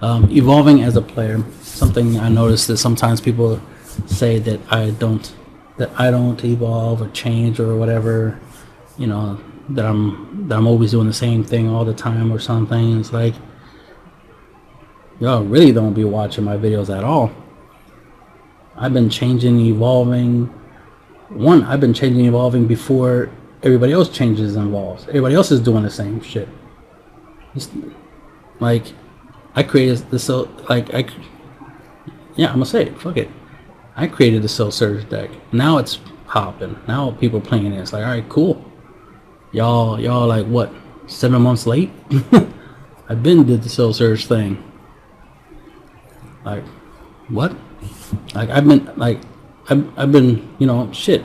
Um, 0.00 0.28
evolving 0.32 0.82
as 0.82 0.96
a 0.96 1.00
player, 1.00 1.44
something 1.60 2.18
I 2.18 2.28
noticed 2.28 2.66
that 2.66 2.78
sometimes 2.78 3.20
people 3.20 3.62
say 4.06 4.40
that 4.40 4.60
I 4.68 4.90
don't 4.90 5.32
that 5.76 5.92
I 5.96 6.10
don't 6.10 6.44
evolve 6.44 7.00
or 7.00 7.08
change 7.10 7.60
or 7.60 7.76
whatever, 7.76 8.36
you 8.98 9.06
know, 9.06 9.38
that 9.68 9.86
I'm 9.86 10.48
that 10.48 10.58
I'm 10.58 10.66
always 10.66 10.90
doing 10.90 11.06
the 11.06 11.12
same 11.12 11.44
thing 11.44 11.68
all 11.68 11.84
the 11.84 11.94
time 11.94 12.32
or 12.32 12.40
something. 12.40 12.98
It's 12.98 13.12
like 13.12 13.36
y'all 15.20 15.44
really 15.44 15.70
don't 15.70 15.94
be 15.94 16.02
watching 16.02 16.42
my 16.42 16.56
videos 16.56 16.92
at 16.92 17.04
all. 17.04 17.30
I've 18.74 18.92
been 18.92 19.08
changing, 19.08 19.60
evolving. 19.60 20.52
One, 21.28 21.64
I've 21.64 21.80
been 21.80 21.94
changing, 21.94 22.24
evolving 22.24 22.66
before 22.66 23.30
everybody 23.62 23.92
else 23.92 24.08
changes 24.08 24.56
and 24.56 24.68
evolves. 24.68 25.06
Everybody 25.08 25.34
else 25.34 25.50
is 25.50 25.60
doing 25.60 25.82
the 25.82 25.90
same 25.90 26.20
shit. 26.22 26.48
Like, 28.60 28.84
I 29.54 29.62
created 29.62 30.10
the 30.10 30.18
so 30.18 30.50
like 30.68 30.92
I, 30.92 31.06
yeah, 32.36 32.48
I'm 32.48 32.54
gonna 32.54 32.66
say 32.66 32.82
it. 32.82 33.00
Fuck 33.00 33.16
it. 33.16 33.30
I 33.96 34.06
created 34.06 34.42
the 34.42 34.48
Soul 34.48 34.70
Surge 34.70 35.08
deck. 35.08 35.30
Now 35.52 35.78
it's 35.78 35.98
popping. 36.26 36.78
Now 36.86 37.12
people 37.12 37.40
playing 37.40 37.72
it. 37.72 37.80
It's 37.80 37.94
like, 37.94 38.04
all 38.04 38.10
right, 38.10 38.28
cool. 38.28 38.62
Y'all, 39.52 39.98
y'all 39.98 40.26
like 40.26 40.46
what? 40.46 40.70
Seven 41.06 41.40
months 41.40 41.66
late. 41.66 41.90
I've 43.08 43.22
been 43.22 43.46
did 43.46 43.62
the 43.62 43.70
Soul 43.70 43.94
Surge 43.94 44.26
thing. 44.26 44.62
Like, 46.44 46.64
what? 47.28 47.56
Like 48.34 48.50
I've 48.50 48.68
been 48.68 48.92
like, 48.96 49.20
I've, 49.68 49.98
I've 49.98 50.12
been 50.12 50.54
you 50.58 50.66
know 50.66 50.90
shit 50.92 51.24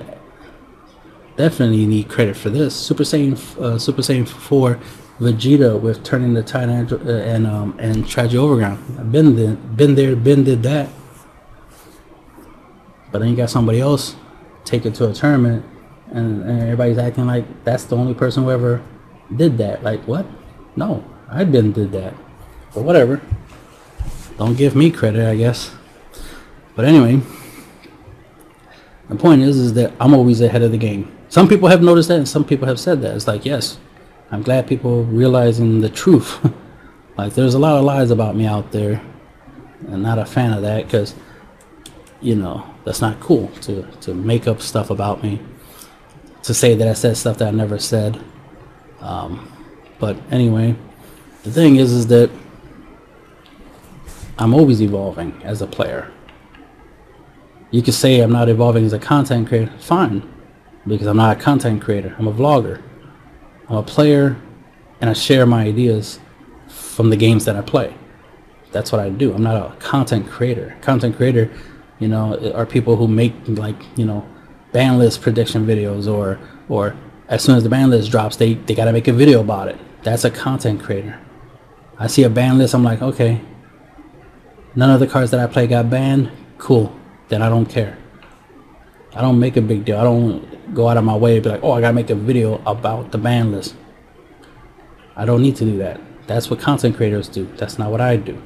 definitely 1.42 1.86
need 1.86 2.08
credit 2.08 2.38
for 2.38 2.50
this. 2.50 2.76
Super 2.76 3.04
Saiyan, 3.04 3.34
uh, 3.60 3.80
Super 3.80 4.02
Saiyan 4.02 4.28
4 4.28 4.80
Vegeta 5.20 5.80
with 5.80 6.04
turning 6.04 6.34
the 6.34 6.44
Titan 6.44 6.92
uh, 6.92 7.12
and 7.12 7.48
um, 7.48 7.76
and 7.80 8.08
Tragic 8.08 8.40
Overground. 8.40 8.80
I've 9.00 9.12
been 9.12 9.36
there, 9.36 9.56
been 9.56 9.96
there, 9.96 10.16
been 10.16 10.44
did 10.44 10.64
that. 10.64 10.90
But 13.12 13.20
then 13.20 13.30
you 13.30 13.36
got 13.36 13.50
somebody 13.50 13.80
else 13.80 14.16
take 14.64 14.86
it 14.86 14.94
to 14.96 15.10
a 15.10 15.14
tournament 15.14 15.66
and, 16.12 16.44
and 16.44 16.62
everybody's 16.62 16.98
acting 16.98 17.26
like 17.26 17.46
that's 17.64 17.84
the 17.86 17.98
only 17.98 18.14
person 18.14 18.44
who 18.44 18.52
ever 18.52 18.82
did 19.36 19.58
that. 19.58 19.84
Like 19.84 20.02
what? 20.08 20.26
No, 20.76 21.04
I 21.30 21.44
didn't 21.44 21.74
did 21.74 21.92
that. 21.92 22.14
But 22.74 22.84
whatever. 22.84 23.22
Don't 24.38 24.58
give 24.58 24.76
me 24.76 24.90
credit, 24.90 25.28
I 25.28 25.36
guess. 25.36 25.72
But 26.76 26.86
anyway, 26.86 27.22
the 29.12 29.18
point 29.18 29.42
is, 29.42 29.58
is 29.58 29.74
that 29.74 29.92
I'm 30.00 30.14
always 30.14 30.40
ahead 30.40 30.62
of 30.62 30.72
the 30.72 30.78
game. 30.78 31.14
Some 31.28 31.50
people 31.50 31.68
have 31.68 31.82
noticed 31.82 32.08
that, 32.08 32.18
and 32.18 32.30
some 32.30 32.46
people 32.46 32.66
have 32.68 32.80
said 32.80 33.02
that. 33.02 33.14
It's 33.14 33.28
like, 33.28 33.44
yes, 33.44 33.78
I'm 34.32 34.42
glad 34.42 34.68
people 34.68 35.04
realizing 35.04 35.82
the 35.82 35.90
truth. 35.90 36.40
like, 37.18 37.34
there's 37.34 37.54
a 37.54 37.60
lot 37.60 37.78
of 37.78 37.84
lies 37.84 38.10
about 38.10 38.38
me 38.38 38.46
out 38.46 38.72
there, 38.72 39.02
and 39.90 40.02
not 40.02 40.18
a 40.18 40.26
fan 40.26 40.54
of 40.54 40.62
that 40.62 40.86
because, 40.86 41.14
you 42.22 42.38
know, 42.38 42.66
that's 42.86 43.02
not 43.02 43.20
cool 43.20 43.50
to 43.64 43.84
to 44.00 44.14
make 44.14 44.48
up 44.48 44.62
stuff 44.62 44.90
about 44.90 45.22
me, 45.22 45.42
to 46.44 46.54
say 46.54 46.74
that 46.76 46.88
I 46.88 46.94
said 46.94 47.18
stuff 47.18 47.38
that 47.40 47.50
I 47.50 47.52
never 47.52 47.80
said. 47.80 48.18
Um, 49.02 49.52
but 50.00 50.18
anyway, 50.32 50.76
the 51.44 51.52
thing 51.52 51.76
is, 51.76 51.92
is 51.92 52.08
that 52.08 52.32
I'm 54.40 54.54
always 54.54 54.82
evolving 54.82 55.42
as 55.44 55.62
a 55.62 55.68
player. 55.68 56.12
You 57.72 57.82
could 57.82 57.94
say 57.94 58.20
I'm 58.20 58.34
not 58.34 58.50
evolving 58.50 58.86
as 58.86 58.92
a 58.92 59.00
content 59.00 59.48
creator. 59.48 59.72
Fine, 59.80 60.30
because 60.86 61.08
I'm 61.08 61.16
not 61.16 61.38
a 61.38 61.40
content 61.40 61.82
creator. 61.82 62.14
I'm 62.20 62.28
a 62.28 62.34
vlogger. 62.34 62.82
I'm 63.70 63.78
a 63.78 63.84
player, 63.84 64.36
and 65.00 65.10
I 65.10 65.14
share 65.14 65.46
my 65.46 65.64
ideas 65.64 66.20
from 66.68 67.10
the 67.10 67.16
games 67.16 67.46
that 67.46 67.56
I 67.56 67.62
play. 67.62 67.96
That's 68.74 68.92
what 68.92 69.00
I 69.00 69.10
do. 69.10 69.34
I'm 69.34 69.44
not 69.44 69.56
a 69.56 69.76
content 69.78 70.28
creator. 70.30 70.76
Content 70.82 71.16
creator, 71.16 71.50
you 72.00 72.10
know, 72.10 72.52
are 72.54 72.66
people 72.66 72.98
who 72.98 73.08
make 73.08 73.34
like 73.48 73.78
you 73.98 74.06
know, 74.06 74.28
ban 74.74 74.98
list 74.98 75.22
prediction 75.22 75.66
videos, 75.66 76.12
or 76.12 76.40
or 76.68 76.98
as 77.30 77.42
soon 77.42 77.56
as 77.56 77.64
the 77.64 77.70
ban 77.70 77.90
list 77.90 78.12
drops, 78.12 78.36
they 78.36 78.56
they 78.56 78.76
gotta 78.76 78.92
make 78.92 79.08
a 79.08 79.14
video 79.14 79.40
about 79.40 79.70
it. 79.70 79.80
That's 80.04 80.26
a 80.26 80.30
content 80.30 80.84
creator. 80.84 81.18
I 81.98 82.08
see 82.08 82.24
a 82.24 82.30
ban 82.30 82.58
list. 82.58 82.74
I'm 82.74 82.84
like, 82.84 83.02
okay, 83.02 83.40
none 84.76 84.90
of 84.90 85.00
the 85.00 85.08
cards 85.08 85.32
that 85.32 85.40
I 85.40 85.48
play 85.48 85.68
got 85.68 85.90
banned. 85.90 86.32
Cool 86.58 86.98
then 87.32 87.42
I 87.42 87.48
don't 87.48 87.66
care. 87.66 87.98
I 89.16 89.22
don't 89.22 89.40
make 89.40 89.56
a 89.56 89.62
big 89.62 89.86
deal. 89.86 89.98
I 89.98 90.04
don't 90.04 90.74
go 90.74 90.90
out 90.90 90.98
of 90.98 91.06
my 91.06 91.16
way 91.16 91.36
to 91.36 91.42
be 91.42 91.50
like, 91.50 91.64
oh, 91.64 91.72
I 91.72 91.80
gotta 91.80 91.94
make 91.94 92.10
a 92.10 92.16
video 92.16 92.62
about 92.66 93.12
the 93.14 93.18
ban 93.18 93.54
list. 93.54 93.74
I 95.16 95.24
don't 95.24 95.42
need 95.42 95.56
to 95.56 95.66
do 95.66 95.78
that. 95.78 96.00
That's 96.28 96.50
what 96.50 96.60
content 96.60 96.98
creators 96.98 97.30
do. 97.30 97.50
That's 97.56 97.80
not 97.80 97.90
what 97.90 98.02
I 98.02 98.18
do. 98.18 98.42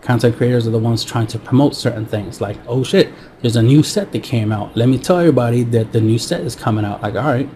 Content 0.00 0.36
creators 0.36 0.66
are 0.66 0.70
the 0.70 0.78
ones 0.78 1.04
trying 1.04 1.26
to 1.28 1.38
promote 1.38 1.76
certain 1.76 2.06
things. 2.06 2.40
Like, 2.40 2.56
oh 2.66 2.82
shit, 2.82 3.12
there's 3.42 3.56
a 3.56 3.62
new 3.62 3.82
set 3.82 4.10
that 4.12 4.22
came 4.22 4.52
out. 4.52 4.74
Let 4.74 4.88
me 4.88 4.98
tell 4.98 5.18
everybody 5.18 5.62
that 5.64 5.92
the 5.92 6.00
new 6.00 6.18
set 6.18 6.40
is 6.40 6.56
coming 6.56 6.86
out. 6.86 7.02
Like, 7.02 7.16
all 7.16 7.24
right, 7.24 7.48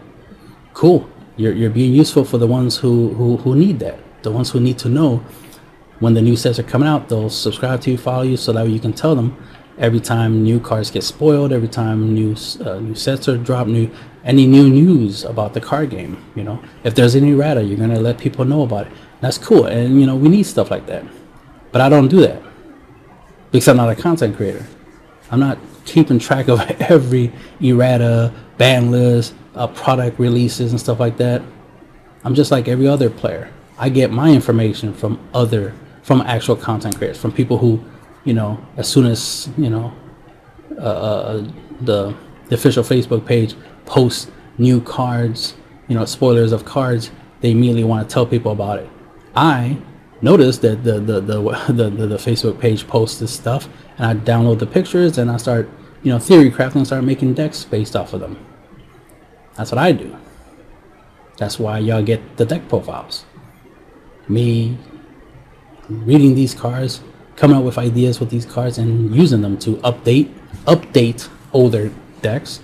cool. 0.75 1.09
You're, 1.37 1.55
you're 1.55 1.71
being 1.71 1.95
useful 1.95 2.27
for 2.27 2.37
the 2.37 2.47
ones 2.47 2.77
who, 2.77 3.15
who, 3.15 3.39
who 3.39 3.57
need 3.57 3.79
that. 3.79 3.99
The 4.23 4.31
ones 4.31 4.51
who 4.51 4.61
need 4.61 4.79
to 4.81 4.91
know 4.91 5.25
when 6.01 6.13
the 6.13 6.23
new 6.23 6.37
sets 6.37 6.59
are 6.59 6.63
coming 6.63 6.89
out, 6.89 7.09
they'll 7.09 7.31
subscribe 7.31 7.81
to 7.83 7.91
you, 7.91 7.97
follow 7.97 8.23
you, 8.23 8.37
so 8.37 8.53
that 8.53 8.69
you 8.69 8.79
can 8.79 8.93
tell 8.93 9.15
them 9.15 9.35
every 9.79 10.01
time 10.01 10.43
new 10.43 10.61
cars 10.61 10.91
get 10.91 11.03
spoiled, 11.03 11.53
every 11.53 11.69
time 11.69 12.15
new 12.15 12.37
uh, 12.65 12.79
new 12.79 12.95
sets 12.95 13.29
are 13.29 13.37
dropped, 13.37 13.71
new 13.71 13.91
any 14.25 14.47
new 14.47 14.69
news 14.69 15.25
about 15.25 15.55
the 15.55 15.61
card 15.61 15.91
game. 15.91 16.23
You 16.35 16.45
know, 16.45 16.63
if 16.85 16.95
there's 16.95 17.15
any 17.15 17.33
errata, 17.33 17.63
you're 17.63 17.79
gonna 17.79 18.01
let 18.01 18.19
people 18.19 18.45
know 18.45 18.63
about 18.63 18.87
it. 18.87 18.93
That's 19.21 19.39
cool, 19.39 19.67
and 19.67 20.01
you 20.01 20.07
know 20.07 20.17
we 20.17 20.29
need 20.29 20.45
stuff 20.45 20.71
like 20.71 20.87
that. 20.87 21.05
But 21.73 21.81
I 21.81 21.89
don't 21.89 22.09
do 22.09 22.21
that 22.21 22.43
because 23.51 23.69
I'm 23.69 23.77
not 23.77 23.91
a 23.91 23.97
content 23.97 24.37
creator. 24.37 24.67
I'm 25.31 25.41
not 25.41 25.59
keeping 25.85 26.19
track 26.19 26.49
of 26.49 26.61
every 26.81 27.33
errata, 27.61 28.33
ban 28.59 28.91
list, 28.91 29.35
uh, 29.55 29.67
product 29.67 30.19
releases, 30.19 30.71
and 30.71 30.81
stuff 30.81 31.01
like 31.01 31.17
that. 31.19 31.43
I'm 32.25 32.35
just 32.35 32.51
like 32.51 32.69
every 32.69 32.87
other 32.87 33.11
player. 33.11 33.51
I 33.77 33.89
get 33.89 34.11
my 34.11 34.31
information 34.31 34.95
from 34.95 35.19
other, 35.35 35.75
from 36.03 36.21
actual 36.23 36.57
content 36.57 36.97
creators, 36.97 37.21
from 37.21 37.33
people 37.33 37.59
who 37.59 37.85
you 38.25 38.35
know, 38.35 38.65
as 38.77 38.89
soon 38.89 39.07
as 39.07 39.49
you 39.57 39.71
know 39.71 39.93
uh, 40.79 40.81
uh, 40.81 41.51
the, 41.81 42.15
the 42.49 42.55
official 42.55 42.83
Facebook 42.83 43.27
page 43.27 43.55
posts 43.87 44.31
new 44.59 44.81
cards, 44.81 45.55
you 45.89 45.95
know, 45.95 46.05
spoilers 46.05 46.53
of 46.53 46.65
cards, 46.65 47.11
they 47.41 47.51
immediately 47.51 47.85
want 47.85 48.09
to 48.09 48.13
tell 48.13 48.27
people 48.27 48.53
about 48.53 48.79
it. 48.79 48.89
I 49.37 49.79
noticed 50.23 50.63
that 50.63 50.85
the 50.85 51.01
the, 51.01 51.21
the 51.21 51.41
the, 51.69 51.91
the, 51.91 52.07
the 52.07 52.17
Facebook 52.17 52.59
page 52.59 52.87
posts 52.87 53.21
this 53.21 53.33
stuff, 53.33 53.69
and 53.99 54.07
I 54.07 54.15
download 54.15 54.59
the 54.59 54.67
pictures 54.67 55.19
and 55.19 55.31
I 55.31 55.37
start, 55.37 55.69
you 56.03 56.11
know, 56.11 56.19
theory 56.19 56.51
crafting 56.51 56.77
and 56.77 56.87
start 56.87 57.05
making 57.05 57.35
decks 57.35 57.65
based 57.65 57.95
off 57.95 58.13
of 58.13 58.21
them. 58.21 58.45
That's 59.57 59.71
what 59.71 59.79
I 59.79 59.93
do. 59.93 60.17
That's 61.37 61.59
why 61.59 61.79
y'all 61.79 62.03
get 62.03 62.37
the 62.37 62.45
deck 62.45 62.69
profiles. 62.69 63.25
Me 64.29 64.79
reading 65.89 66.35
these 66.35 66.55
cards, 66.55 67.03
coming 67.37 67.57
up 67.57 67.65
with 67.65 67.79
ideas 67.79 68.21
with 68.21 68.31
these 68.31 68.47
cards 68.47 68.79
and 68.79 69.15
using 69.15 69.41
them 69.43 69.59
to 69.59 69.77
update 69.79 70.33
update 70.67 71.29
older 71.53 71.91
decks. 72.23 72.61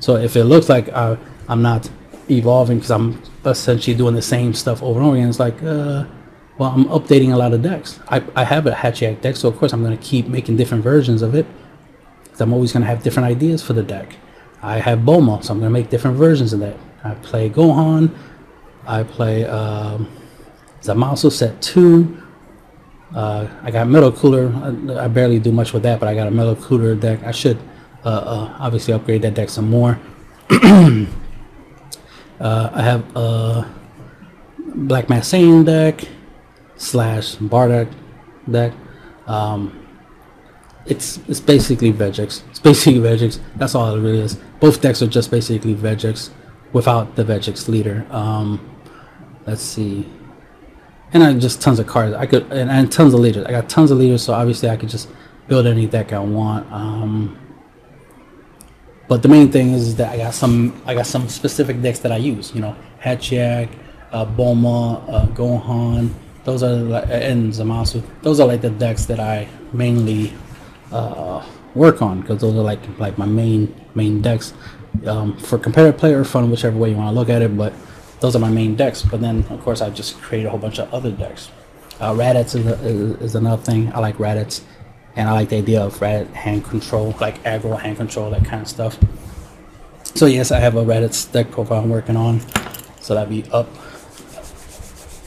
So 0.00 0.16
if 0.16 0.36
it 0.36 0.44
looks 0.44 0.68
like 0.68 0.88
uh, 0.92 1.16
I'm 1.48 1.62
not 1.62 1.88
evolving 2.30 2.78
because 2.78 2.90
I'm 2.90 3.22
essentially 3.44 3.96
doing 3.96 4.14
the 4.14 4.22
same 4.22 4.54
stuff 4.54 4.82
over 4.82 4.98
and 4.98 5.06
over 5.06 5.16
again, 5.16 5.28
it's 5.28 5.38
like, 5.38 5.62
uh, 5.62 6.04
well, 6.58 6.70
I'm 6.70 6.84
updating 6.86 7.32
a 7.32 7.36
lot 7.36 7.52
of 7.52 7.62
decks. 7.62 8.00
I, 8.08 8.22
I 8.34 8.44
have 8.44 8.66
a 8.66 8.72
Hatchiyack 8.72 9.20
deck, 9.20 9.36
so 9.36 9.48
of 9.48 9.56
course 9.56 9.72
I'm 9.72 9.82
going 9.82 9.96
to 9.96 10.02
keep 10.02 10.26
making 10.26 10.56
different 10.56 10.82
versions 10.84 11.22
of 11.22 11.34
it. 11.34 11.46
I'm 12.42 12.52
always 12.52 12.72
going 12.72 12.82
to 12.82 12.88
have 12.88 13.02
different 13.02 13.28
ideas 13.28 13.62
for 13.62 13.72
the 13.72 13.82
deck. 13.82 14.16
I 14.62 14.78
have 14.78 15.00
Bulma, 15.00 15.42
so 15.44 15.52
I'm 15.52 15.60
going 15.60 15.70
to 15.70 15.72
make 15.72 15.90
different 15.90 16.16
versions 16.16 16.52
of 16.52 16.60
that. 16.60 16.76
I 17.04 17.14
play 17.14 17.48
Gohan. 17.48 18.14
I 18.86 19.04
play 19.04 19.44
um, 19.44 20.08
Zamasu 20.82 21.30
set 21.30 21.62
2. 21.62 22.21
Uh, 23.14 23.46
I 23.62 23.70
got 23.70 23.88
metal 23.88 24.10
cooler. 24.10 24.50
I, 24.54 25.04
I, 25.04 25.08
barely 25.08 25.38
do 25.38 25.52
much 25.52 25.72
with 25.72 25.82
that, 25.82 26.00
but 26.00 26.08
I 26.08 26.14
got 26.14 26.28
a 26.28 26.30
metal 26.30 26.56
cooler 26.56 26.94
deck. 26.94 27.22
I 27.24 27.30
should 27.30 27.58
uh, 28.04 28.08
uh, 28.08 28.56
obviously 28.58 28.94
upgrade 28.94 29.22
that 29.22 29.34
deck 29.34 29.50
some 29.50 29.68
more. 29.68 30.00
uh, 30.50 31.06
I 32.40 32.82
have 32.82 33.04
a 33.14 33.70
Black 34.58 35.10
Mask 35.10 35.34
Saiyan 35.34 35.66
deck 35.66 36.08
slash 36.76 37.36
Bardock 37.36 37.92
deck. 38.50 38.72
Um, 39.26 39.78
it's 40.86 41.18
it's 41.28 41.40
basically 41.40 41.92
Vegix. 41.92 42.42
It's 42.48 42.58
basically 42.58 43.00
Vegix. 43.08 43.40
That's 43.56 43.74
all 43.74 43.94
it 43.94 44.00
really 44.00 44.20
is. 44.20 44.36
Both 44.58 44.80
decks 44.80 45.02
are 45.02 45.06
just 45.06 45.30
basically 45.30 45.74
Vegix 45.74 46.30
without 46.72 47.14
the 47.16 47.24
Vegix 47.24 47.68
leader. 47.68 48.06
Um, 48.10 48.58
let's 49.46 49.62
see 49.62 50.08
and 51.12 51.22
I 51.22 51.32
just 51.34 51.60
tons 51.60 51.78
of 51.78 51.86
cards. 51.86 52.14
I 52.14 52.26
could 52.26 52.50
and, 52.52 52.70
and, 52.70 52.90
tons 52.90 53.14
of 53.14 53.20
leaders. 53.20 53.44
I 53.46 53.50
got 53.50 53.68
tons 53.68 53.90
of 53.90 53.98
leaders, 53.98 54.22
so 54.22 54.32
obviously 54.32 54.68
I 54.70 54.76
could 54.76 54.88
just 54.88 55.08
build 55.48 55.66
any 55.66 55.86
deck 55.86 56.12
I 56.12 56.18
want. 56.18 56.70
Um, 56.72 57.38
but 59.08 59.22
the 59.22 59.28
main 59.28 59.52
thing 59.52 59.72
is 59.72 59.96
that 59.96 60.12
I 60.12 60.16
got 60.16 60.34
some 60.34 60.80
I 60.86 60.94
got 60.94 61.06
some 61.06 61.28
specific 61.28 61.82
decks 61.82 61.98
that 62.00 62.12
I 62.12 62.16
use. 62.16 62.54
You 62.54 62.62
know, 62.62 62.76
Hatchiyack, 63.02 63.68
uh, 64.12 64.26
Bulma, 64.26 65.04
uh, 65.08 65.26
Gohan. 65.28 66.12
Those 66.44 66.62
are 66.62 66.74
like, 66.74 67.04
and 67.08 67.52
Zamasu. 67.52 68.02
Those 68.22 68.40
are 68.40 68.46
like 68.46 68.62
the 68.62 68.70
decks 68.70 69.04
that 69.06 69.20
I 69.20 69.48
mainly 69.72 70.32
uh, 70.90 71.46
work 71.74 72.02
on 72.02 72.20
because 72.20 72.40
those 72.40 72.54
are 72.54 72.62
like 72.62 72.80
like 72.98 73.18
my 73.18 73.26
main 73.26 73.74
main 73.94 74.22
decks 74.22 74.54
um, 75.06 75.36
for 75.36 75.58
competitive 75.58 75.98
player 75.98 76.20
or 76.20 76.24
fun, 76.24 76.50
whichever 76.50 76.76
way 76.78 76.90
you 76.90 76.96
want 76.96 77.14
to 77.14 77.18
look 77.18 77.28
at 77.28 77.42
it. 77.42 77.56
But 77.56 77.72
those 78.22 78.36
are 78.36 78.38
my 78.38 78.48
main 78.48 78.76
decks. 78.76 79.02
But 79.02 79.20
then, 79.20 79.44
of 79.50 79.60
course, 79.60 79.82
I 79.82 79.90
just 79.90 80.20
create 80.22 80.46
a 80.46 80.50
whole 80.50 80.58
bunch 80.58 80.78
of 80.78 80.92
other 80.94 81.10
decks. 81.10 81.50
Uh, 82.00 82.12
Raditz 82.14 82.54
is, 82.54 82.66
a, 82.66 83.22
is, 83.22 83.34
another 83.34 83.62
thing. 83.62 83.92
I 83.92 83.98
like 83.98 84.16
Raditz, 84.16 84.62
and 85.16 85.28
I 85.28 85.32
like 85.32 85.50
the 85.50 85.56
idea 85.56 85.82
of 85.82 85.98
Raditz 85.98 86.32
hand 86.32 86.64
control, 86.64 87.14
like 87.20 87.42
aggro 87.42 87.78
hand 87.78 87.98
control, 87.98 88.30
that 88.30 88.44
kind 88.44 88.62
of 88.62 88.68
stuff. 88.68 88.98
So 90.14 90.26
yes, 90.26 90.50
I 90.50 90.58
have 90.60 90.76
a 90.76 90.84
Raditz 90.84 91.30
deck 91.30 91.50
profile 91.50 91.82
I'm 91.82 91.90
working 91.90 92.16
on, 92.16 92.40
so 93.00 93.14
that'll 93.14 93.28
be 93.28 93.44
up 93.50 93.68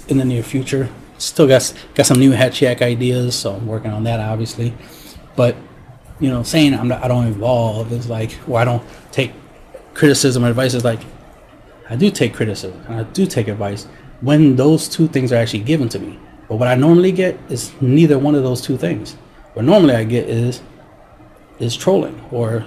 in 0.07 0.17
the 0.17 0.25
near 0.25 0.43
future. 0.43 0.89
Still 1.17 1.47
got 1.47 1.73
got 1.95 2.05
some 2.05 2.19
new 2.19 2.31
Hatchiyack 2.31 2.81
ideas, 2.81 3.35
so 3.35 3.55
I'm 3.55 3.67
working 3.67 3.91
on 3.91 4.03
that, 4.05 4.19
obviously. 4.19 4.73
But 5.35 5.55
you 6.19 6.29
know, 6.29 6.43
saying 6.43 6.73
I'm 6.73 6.87
not, 6.87 7.03
I 7.03 7.07
don't 7.07 7.27
evolve 7.27 7.91
is 7.91 8.09
like, 8.09 8.37
well, 8.47 8.61
I 8.61 8.65
don't 8.65 8.83
take 9.11 9.33
criticism 9.93 10.45
or 10.45 10.49
advice 10.49 10.73
is 10.73 10.83
like 10.83 11.01
I 11.89 11.95
do 11.95 12.09
take 12.09 12.33
criticism 12.33 12.83
and 12.87 12.95
I 12.95 13.03
do 13.03 13.25
take 13.25 13.47
advice 13.47 13.85
when 14.21 14.55
those 14.55 14.87
two 14.87 15.07
things 15.07 15.31
are 15.31 15.35
actually 15.35 15.63
given 15.63 15.89
to 15.89 15.99
me. 15.99 16.19
But 16.47 16.57
what 16.57 16.67
I 16.67 16.75
normally 16.75 17.11
get 17.11 17.39
is 17.49 17.71
neither 17.81 18.17
one 18.19 18.35
of 18.35 18.43
those 18.43 18.61
two 18.61 18.77
things. 18.77 19.13
What 19.53 19.65
normally 19.65 19.95
I 19.95 20.03
get 20.03 20.29
is 20.29 20.61
is 21.59 21.75
trolling 21.75 22.23
or 22.31 22.65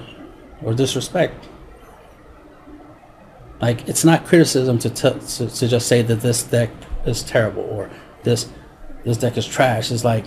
or 0.62 0.74
disrespect. 0.74 1.46
Like 3.60 3.88
it's 3.88 4.04
not 4.04 4.24
criticism 4.24 4.78
to, 4.80 4.90
to 4.90 5.48
to 5.48 5.68
just 5.68 5.86
say 5.86 6.02
that 6.02 6.20
this 6.20 6.42
deck 6.42 6.70
is 7.06 7.22
terrible 7.22 7.62
or 7.62 7.90
this 8.22 8.48
this 9.04 9.16
deck 9.16 9.36
is 9.36 9.46
trash. 9.46 9.90
It's 9.90 10.04
like 10.04 10.24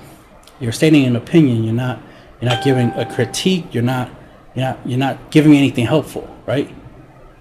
you're 0.60 0.72
stating 0.72 1.06
an 1.06 1.16
opinion. 1.16 1.64
You're 1.64 1.74
not 1.74 2.02
you're 2.42 2.50
not 2.50 2.64
giving 2.64 2.90
a 2.92 3.06
critique. 3.06 3.74
You're 3.74 3.84
not 3.84 4.10
you're 4.56 4.66
not 4.66 4.80
you're 4.86 5.00
not 5.00 5.32
giving 5.32 5.56
anything 5.56 5.86
helpful, 5.86 6.30
right? 6.46 6.74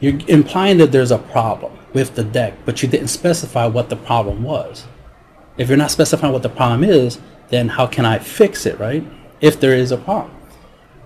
You're 0.01 0.19
implying 0.29 0.79
that 0.79 0.93
there's 0.93 1.11
a 1.11 1.19
problem 1.19 1.77
with 1.93 2.15
the 2.15 2.25
deck, 2.25 2.55
but 2.65 2.83
you 2.83 2.89
didn't 2.89 3.09
specify 3.09 3.67
what 3.67 3.91
the 3.91 3.97
problem 3.97 4.43
was. 4.43 4.87
If 5.59 5.69
you're 5.69 5.79
not 5.79 5.91
specifying 5.91 6.33
what 6.33 6.43
the 6.43 6.49
problem 6.49 6.85
is, 6.85 7.21
then 7.49 7.69
how 7.69 7.87
can 7.87 8.07
I 8.07 8.19
fix 8.19 8.65
it, 8.65 8.79
right? 8.79 9.05
If 9.41 9.61
there 9.61 9.75
is 9.75 9.93
a 9.93 9.99
problem. 9.99 10.35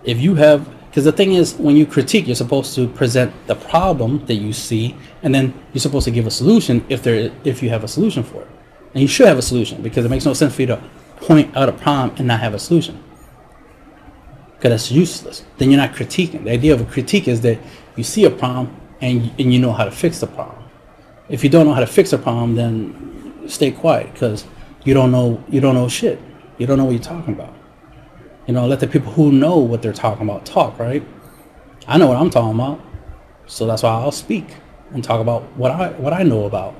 If 0.04 0.20
you 0.20 0.36
have, 0.36 0.68
because 0.86 1.04
the 1.04 1.12
thing 1.12 1.32
is, 1.32 1.54
when 1.54 1.76
you 1.76 1.86
critique, 1.86 2.26
you're 2.26 2.36
supposed 2.36 2.74
to 2.76 2.86
present 2.86 3.32
the 3.46 3.56
problem 3.56 4.24
that 4.26 4.34
you 4.34 4.52
see, 4.52 4.94
and 5.22 5.34
then 5.34 5.54
you're 5.72 5.80
supposed 5.80 6.04
to 6.04 6.10
give 6.10 6.26
a 6.26 6.30
solution 6.30 6.84
if 6.88 7.02
there, 7.02 7.32
if 7.42 7.62
you 7.62 7.70
have 7.70 7.82
a 7.82 7.88
solution 7.88 8.22
for 8.22 8.42
it. 8.42 8.48
And 8.92 9.02
you 9.02 9.08
should 9.08 9.26
have 9.26 9.38
a 9.38 9.42
solution 9.42 9.82
because 9.82 10.04
it 10.04 10.08
makes 10.08 10.24
no 10.24 10.34
sense 10.34 10.54
for 10.54 10.60
you 10.60 10.68
to 10.68 10.82
point 11.16 11.56
out 11.56 11.68
a 11.68 11.72
problem 11.72 12.16
and 12.18 12.28
not 12.28 12.38
have 12.40 12.54
a 12.54 12.58
solution. 12.60 13.02
Because 14.54 14.70
that's 14.70 14.90
useless. 14.92 15.44
Then 15.58 15.70
you're 15.70 15.80
not 15.80 15.94
critiquing. 15.94 16.44
The 16.44 16.52
idea 16.52 16.74
of 16.74 16.80
a 16.80 16.84
critique 16.84 17.26
is 17.26 17.40
that 17.40 17.58
you 17.96 18.04
see 18.04 18.24
a 18.24 18.30
problem 18.30 18.74
and, 19.04 19.30
and 19.38 19.52
you 19.52 19.60
know 19.60 19.72
how 19.72 19.84
to 19.84 19.90
fix 19.90 20.20
the 20.20 20.26
problem. 20.26 20.62
If 21.28 21.44
you 21.44 21.50
don't 21.50 21.66
know 21.66 21.74
how 21.74 21.80
to 21.80 21.86
fix 21.86 22.12
a 22.12 22.18
problem, 22.18 22.54
then 22.54 23.48
stay 23.48 23.70
quiet 23.70 24.12
because 24.12 24.46
you 24.84 24.94
don't 24.94 25.10
know 25.10 25.42
you 25.48 25.60
don't 25.60 25.74
know 25.74 25.88
shit. 25.88 26.20
You 26.58 26.66
don't 26.66 26.78
know 26.78 26.84
what 26.84 26.92
you're 26.92 27.02
talking 27.02 27.34
about. 27.34 27.54
You 28.46 28.54
know, 28.54 28.66
let 28.66 28.80
the 28.80 28.86
people 28.86 29.12
who 29.12 29.32
know 29.32 29.58
what 29.58 29.82
they're 29.82 29.92
talking 29.92 30.28
about 30.28 30.44
talk, 30.44 30.78
right? 30.78 31.06
I 31.86 31.98
know 31.98 32.06
what 32.06 32.18
I'm 32.18 32.30
talking 32.30 32.54
about. 32.54 32.80
So 33.46 33.66
that's 33.66 33.82
why 33.82 33.90
I'll 33.90 34.12
speak 34.12 34.46
and 34.92 35.02
talk 35.02 35.20
about 35.20 35.42
what 35.56 35.70
I 35.70 35.88
what 35.92 36.12
I 36.12 36.22
know 36.22 36.44
about. 36.44 36.74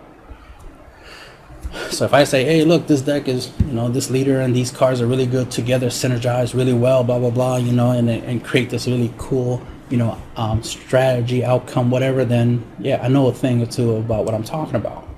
So 1.90 2.04
if 2.04 2.14
I 2.14 2.22
say, 2.22 2.44
hey, 2.44 2.64
look, 2.64 2.86
this 2.86 3.00
deck 3.00 3.26
is, 3.26 3.50
you 3.66 3.72
know, 3.72 3.88
this 3.88 4.08
leader 4.08 4.40
and 4.40 4.54
these 4.54 4.70
cards 4.70 5.00
are 5.00 5.06
really 5.08 5.26
good 5.26 5.50
together, 5.50 5.88
synergize 5.88 6.54
really 6.54 6.72
well, 6.72 7.02
blah, 7.02 7.18
blah, 7.18 7.30
blah, 7.30 7.56
you 7.56 7.72
know, 7.72 7.90
and, 7.90 8.08
and 8.08 8.44
create 8.44 8.70
this 8.70 8.86
really 8.86 9.12
cool, 9.18 9.60
you 9.90 9.96
know, 9.96 10.20
um, 10.36 10.62
strategy, 10.62 11.44
outcome, 11.44 11.90
whatever, 11.90 12.24
then 12.24 12.64
yeah, 12.78 13.00
I 13.02 13.08
know 13.08 13.28
a 13.28 13.32
thing 13.32 13.62
or 13.62 13.66
two 13.66 13.96
about 13.96 14.24
what 14.24 14.34
I'm 14.34 14.44
talking 14.44 14.76
about. 14.76 15.08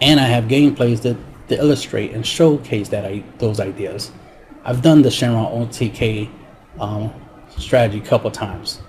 And 0.00 0.20
I 0.20 0.24
have 0.24 0.44
gameplays 0.44 1.02
that, 1.02 1.16
that 1.48 1.58
illustrate 1.58 2.12
and 2.12 2.26
showcase 2.26 2.88
that 2.90 3.04
I, 3.04 3.24
those 3.38 3.60
ideas. 3.60 4.12
I've 4.64 4.82
done 4.82 5.02
the 5.02 5.08
Shenron 5.08 5.68
OTK 5.68 6.30
um, 6.80 7.12
strategy 7.56 7.98
a 7.98 8.04
couple 8.04 8.30
times. 8.30 8.80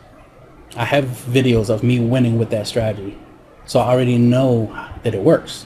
I 0.75 0.85
have 0.85 1.05
videos 1.05 1.69
of 1.69 1.83
me 1.83 1.99
winning 1.99 2.37
with 2.37 2.49
that 2.49 2.67
strategy. 2.67 3.17
So 3.65 3.79
I 3.79 3.89
already 3.91 4.17
know 4.17 4.67
that 5.03 5.13
it 5.13 5.21
works. 5.21 5.65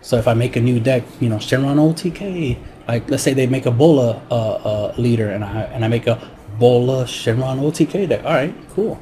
So 0.00 0.16
if 0.16 0.26
I 0.26 0.34
make 0.34 0.56
a 0.56 0.60
new 0.60 0.80
deck, 0.80 1.04
you 1.20 1.28
know, 1.28 1.36
Shenron 1.36 1.76
OTK, 1.76 2.58
like 2.88 3.10
let's 3.10 3.22
say 3.22 3.34
they 3.34 3.46
make 3.46 3.66
a 3.66 3.70
Bola 3.70 4.22
uh, 4.30 4.34
uh, 4.34 4.94
leader 4.96 5.30
and 5.30 5.44
I 5.44 5.62
and 5.62 5.84
I 5.84 5.88
make 5.88 6.06
a 6.06 6.29
Bola 6.60 7.04
Shenron 7.04 7.58
OTK 7.58 8.08
deck. 8.08 8.22
All 8.24 8.34
right, 8.34 8.54
cool. 8.74 9.00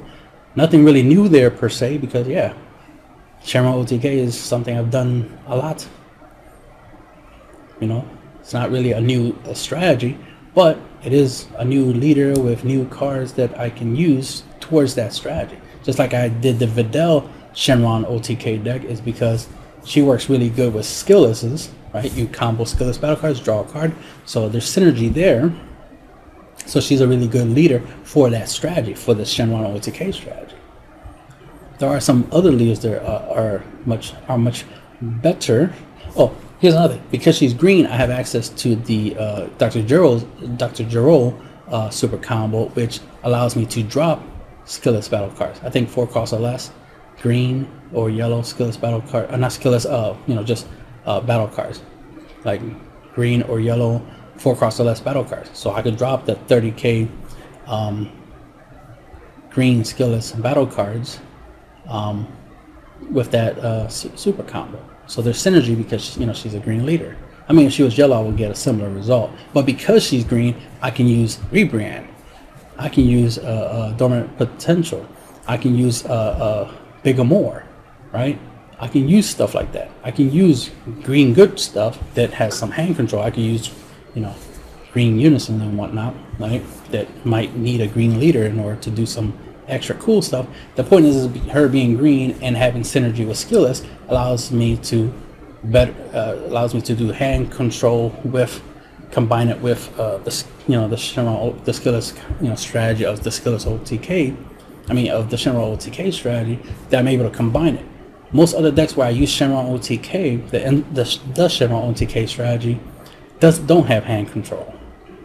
Nothing 0.54 0.84
really 0.84 1.02
new 1.02 1.28
there 1.28 1.50
per 1.50 1.68
se 1.68 1.98
because 1.98 2.26
yeah, 2.26 2.54
Shenron 3.42 3.84
OTK 3.84 4.04
is 4.04 4.38
something 4.38 4.78
I've 4.78 4.90
done 4.90 5.38
a 5.46 5.56
lot. 5.56 5.86
You 7.80 7.88
know, 7.88 8.08
it's 8.40 8.54
not 8.54 8.70
really 8.70 8.92
a 8.92 9.00
new 9.00 9.36
strategy, 9.54 10.16
but 10.54 10.78
it 11.04 11.12
is 11.12 11.46
a 11.56 11.64
new 11.64 11.92
leader 11.92 12.40
with 12.40 12.64
new 12.64 12.86
cards 12.86 13.32
that 13.34 13.58
I 13.58 13.70
can 13.70 13.94
use 13.94 14.44
towards 14.60 14.94
that 14.94 15.12
strategy. 15.12 15.58
Just 15.84 15.98
like 15.98 16.14
I 16.14 16.28
did 16.28 16.58
the 16.58 16.66
Videl 16.66 17.28
Shenron 17.54 18.06
OTK 18.06 18.62
deck 18.62 18.84
is 18.84 19.00
because 19.00 19.48
she 19.84 20.02
works 20.02 20.28
really 20.28 20.48
good 20.48 20.74
with 20.74 20.84
skilllesses, 20.84 21.70
right? 21.94 22.12
You 22.14 22.28
combo 22.28 22.64
skillless 22.64 23.00
battle 23.00 23.16
cards, 23.16 23.40
draw 23.40 23.60
a 23.60 23.64
card. 23.64 23.94
So 24.26 24.48
there's 24.48 24.66
synergy 24.66 25.12
there. 25.12 25.52
So 26.68 26.80
she's 26.80 27.00
a 27.00 27.08
really 27.08 27.26
good 27.26 27.48
leader 27.48 27.80
for 28.04 28.28
that 28.28 28.46
strategy, 28.50 28.92
for 28.92 29.14
the 29.14 29.22
Shenron 29.22 29.74
OTK 29.74 30.12
strategy. 30.12 30.54
There 31.78 31.88
are 31.88 31.98
some 31.98 32.28
other 32.30 32.52
leaders 32.52 32.80
that 32.80 33.02
are, 33.02 33.38
are 33.38 33.64
much 33.86 34.12
are 34.28 34.36
much 34.36 34.66
better. 35.00 35.72
Oh, 36.14 36.36
here's 36.58 36.74
another. 36.74 37.00
Because 37.10 37.38
she's 37.38 37.54
green, 37.54 37.86
I 37.86 37.96
have 37.96 38.10
access 38.10 38.50
to 38.50 38.76
the 38.76 39.16
uh, 39.16 39.46
Dr. 39.56 39.82
Gero's 39.82 40.24
Dr. 40.58 40.84
Gero 40.84 41.40
uh, 41.68 41.88
super 41.88 42.18
combo, 42.18 42.66
which 42.70 43.00
allows 43.22 43.56
me 43.56 43.64
to 43.64 43.82
drop 43.82 44.22
skillless 44.66 45.10
battle 45.10 45.30
cards. 45.30 45.60
I 45.64 45.70
think 45.70 45.88
four 45.88 46.06
costs 46.06 46.34
or 46.34 46.40
less 46.40 46.70
green 47.22 47.66
or 47.94 48.10
yellow 48.10 48.42
skillless 48.42 48.78
battle 48.78 49.00
card, 49.00 49.30
uh, 49.30 49.36
not 49.36 49.52
skillless, 49.52 49.90
uh, 49.90 50.14
you 50.26 50.34
know, 50.34 50.44
just 50.44 50.66
uh, 51.06 51.18
battle 51.18 51.48
cards, 51.48 51.80
like 52.44 52.60
green 53.14 53.40
or 53.44 53.58
yellow 53.58 54.02
four 54.38 54.56
cross 54.56 54.80
or 54.80 54.84
less 54.84 55.00
battle 55.00 55.24
cards. 55.24 55.50
So 55.52 55.72
I 55.72 55.82
could 55.82 55.96
drop 55.96 56.24
the 56.24 56.34
30k 56.34 57.08
um, 57.66 58.10
green 59.50 59.82
skillless 59.82 60.40
battle 60.40 60.66
cards 60.66 61.20
um, 61.88 62.26
with 63.10 63.30
that 63.32 63.58
uh, 63.58 63.88
su 63.88 64.10
super 64.16 64.42
combo. 64.42 64.82
So 65.06 65.22
there's 65.22 65.42
synergy 65.42 65.76
because 65.76 66.16
you 66.18 66.26
know 66.26 66.32
she's 66.32 66.54
a 66.54 66.60
green 66.60 66.86
leader. 66.86 67.16
I 67.48 67.54
mean, 67.54 67.66
if 67.66 67.72
she 67.72 67.82
was 67.82 67.96
yellow, 67.96 68.18
I 68.18 68.22
would 68.22 68.36
get 68.36 68.50
a 68.50 68.54
similar 68.54 68.90
result. 68.90 69.30
But 69.54 69.64
because 69.64 70.02
she's 70.02 70.24
green, 70.24 70.54
I 70.82 70.90
can 70.90 71.06
use 71.06 71.36
rebrand. 71.50 72.06
I 72.78 72.88
can 72.90 73.04
use 73.04 73.38
uh, 73.38 73.42
uh, 73.42 73.92
dormant 73.92 74.36
potential. 74.36 75.06
I 75.46 75.56
can 75.56 75.74
use 75.74 76.04
uh, 76.04 76.08
uh 76.08 76.74
bigger 77.02 77.24
more, 77.24 77.64
right? 78.12 78.38
I 78.80 78.86
can 78.86 79.08
use 79.08 79.28
stuff 79.28 79.54
like 79.54 79.72
that. 79.72 79.90
I 80.04 80.10
can 80.10 80.30
use 80.30 80.70
green 81.02 81.34
good 81.34 81.58
stuff 81.58 81.98
that 82.14 82.32
has 82.34 82.56
some 82.56 82.70
hand 82.70 82.96
control. 82.96 83.22
I 83.22 83.30
can 83.30 83.42
use, 83.42 83.70
you 84.14 84.22
know, 84.22 84.34
green 84.92 85.18
unison 85.18 85.60
and 85.60 85.76
whatnot, 85.76 86.14
right? 86.38 86.62
That 86.90 87.08
might 87.26 87.56
need 87.56 87.80
a 87.80 87.86
green 87.86 88.18
leader 88.18 88.44
in 88.44 88.58
order 88.58 88.80
to 88.80 88.90
do 88.90 89.06
some 89.06 89.38
extra 89.66 89.94
cool 89.96 90.22
stuff. 90.22 90.46
The 90.76 90.84
point 90.84 91.06
is, 91.06 91.16
is 91.16 91.46
her 91.48 91.68
being 91.68 91.96
green 91.96 92.38
and 92.40 92.56
having 92.56 92.82
synergy 92.82 93.26
with 93.26 93.36
skillless 93.36 93.86
allows 94.08 94.50
me 94.50 94.76
to 94.78 95.12
better 95.64 95.94
uh, 96.14 96.34
allows 96.46 96.72
me 96.72 96.80
to 96.80 96.94
do 96.94 97.10
hand 97.10 97.50
control 97.50 98.14
with 98.24 98.62
combine 99.10 99.48
it 99.48 99.60
with 99.60 99.92
uh, 99.98 100.18
the 100.18 100.44
you 100.68 100.76
know 100.76 100.86
the 100.88 100.96
the 101.64 101.72
skillless 101.72 102.16
you 102.40 102.48
know 102.48 102.54
strategy 102.54 103.04
of 103.04 103.24
the 103.24 103.30
skillless 103.30 103.66
OTK 103.66 104.36
I 104.88 104.94
mean, 104.94 105.10
of 105.10 105.30
the 105.30 105.36
Shenron 105.36 105.76
OTK 105.76 106.12
strategy, 106.12 106.58
that 106.88 106.98
I'm 106.98 107.08
able 107.08 107.28
to 107.28 107.36
combine 107.36 107.76
it. 107.76 107.86
Most 108.32 108.54
other 108.54 108.70
decks 108.70 108.96
where 108.96 109.06
I 109.06 109.10
use 109.10 109.30
Shenron 109.30 109.70
OTK, 109.78 110.50
the, 110.50 110.58
the, 110.92 111.04
the 111.34 111.48
Shenron 111.48 111.94
OTK 111.94 112.28
strategy, 112.28 112.80
does 113.40 113.58
don't 113.58 113.86
have 113.86 114.04
hand 114.04 114.30
control, 114.30 114.74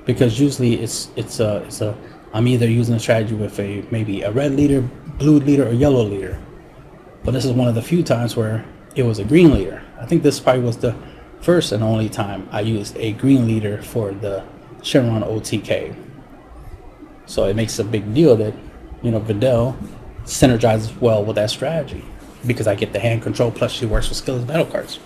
because 0.06 0.40
usually 0.40 0.76
it's 0.82 1.10
it's 1.16 1.40
a 1.40 1.58
it's 1.64 1.82
a 1.82 1.98
I'm 2.34 2.48
either 2.48 2.68
using 2.68 2.96
a 2.96 3.00
strategy 3.00 3.36
with 3.36 3.60
a 3.60 3.84
maybe 3.92 4.22
a 4.22 4.32
red 4.32 4.56
leader, 4.56 4.82
blue 5.18 5.40
leader, 5.40 5.68
or 5.68 5.74
yellow 5.74 6.04
leader. 6.04 6.40
But 7.24 7.32
this 7.32 7.46
is 7.46 7.52
one 7.52 7.68
of 7.68 7.76
the 7.76 7.82
few 7.82 8.04
times 8.04 8.36
where 8.36 8.66
it 8.96 9.04
was 9.04 9.20
a 9.20 9.24
green 9.24 9.54
leader. 9.54 9.82
I 10.00 10.06
think 10.06 10.24
this 10.24 10.40
probably 10.40 10.64
was 10.64 10.78
the 10.78 10.96
first 11.42 11.72
and 11.72 11.84
only 11.84 12.10
time 12.10 12.48
I 12.52 12.62
used 12.62 12.98
a 12.98 13.14
green 13.14 13.48
leader 13.48 13.82
for 13.82 14.12
the 14.12 14.44
Shenron 14.82 15.24
OTK. 15.26 15.96
So 17.26 17.46
it 17.46 17.56
makes 17.56 17.80
a 17.80 17.84
big 17.84 18.14
deal 18.14 18.36
that 18.36 18.54
you 19.04 19.12
know, 19.12 19.20
Videl 19.20 19.76
synergizes 20.26 20.98
well 21.00 21.24
with 21.24 21.36
that 21.36 21.50
strategy 21.50 22.04
because 22.48 22.66
I 22.66 22.76
get 22.76 22.94
the 22.94 23.00
hand 23.00 23.22
control 23.22 23.52
plus 23.52 23.72
she 23.72 23.86
works 23.86 24.10
with 24.10 24.18
skills 24.18 24.44
battle 24.46 24.66
cards. 24.66 25.00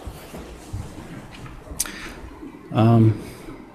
Um, 2.71 3.21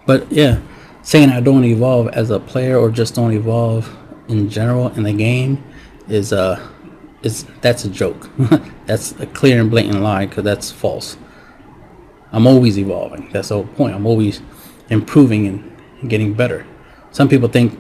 but 0.07 0.31
yeah, 0.31 0.61
saying 1.03 1.31
I 1.31 1.41
don't 1.41 1.65
evolve 1.65 2.09
as 2.09 2.31
a 2.31 2.39
player 2.39 2.77
or 2.77 2.91
just 2.91 3.15
don't 3.15 3.33
evolve 3.33 3.95
in 4.29 4.49
general 4.49 4.89
in 4.89 5.03
the 5.03 5.13
game 5.13 5.63
is 6.09 6.33
uh 6.33 6.61
is 7.23 7.45
that's 7.61 7.85
a 7.85 7.89
joke. 7.89 8.31
that's 8.87 9.13
a 9.21 9.27
clear 9.27 9.61
and 9.61 9.71
blatant 9.71 10.01
lie 10.01 10.27
because 10.27 10.45
that's 10.45 10.71
false. 10.71 11.17
I'm 12.33 12.47
always 12.47 12.79
evolving. 12.79 13.31
That's 13.31 13.49
the 13.49 13.57
whole 13.57 13.67
point. 13.67 13.95
I'm 13.95 14.07
always 14.07 14.41
improving 14.89 15.47
and 15.47 16.11
getting 16.11 16.35
better. 16.35 16.67
Some 17.11 17.29
people 17.29 17.49
think 17.49 17.79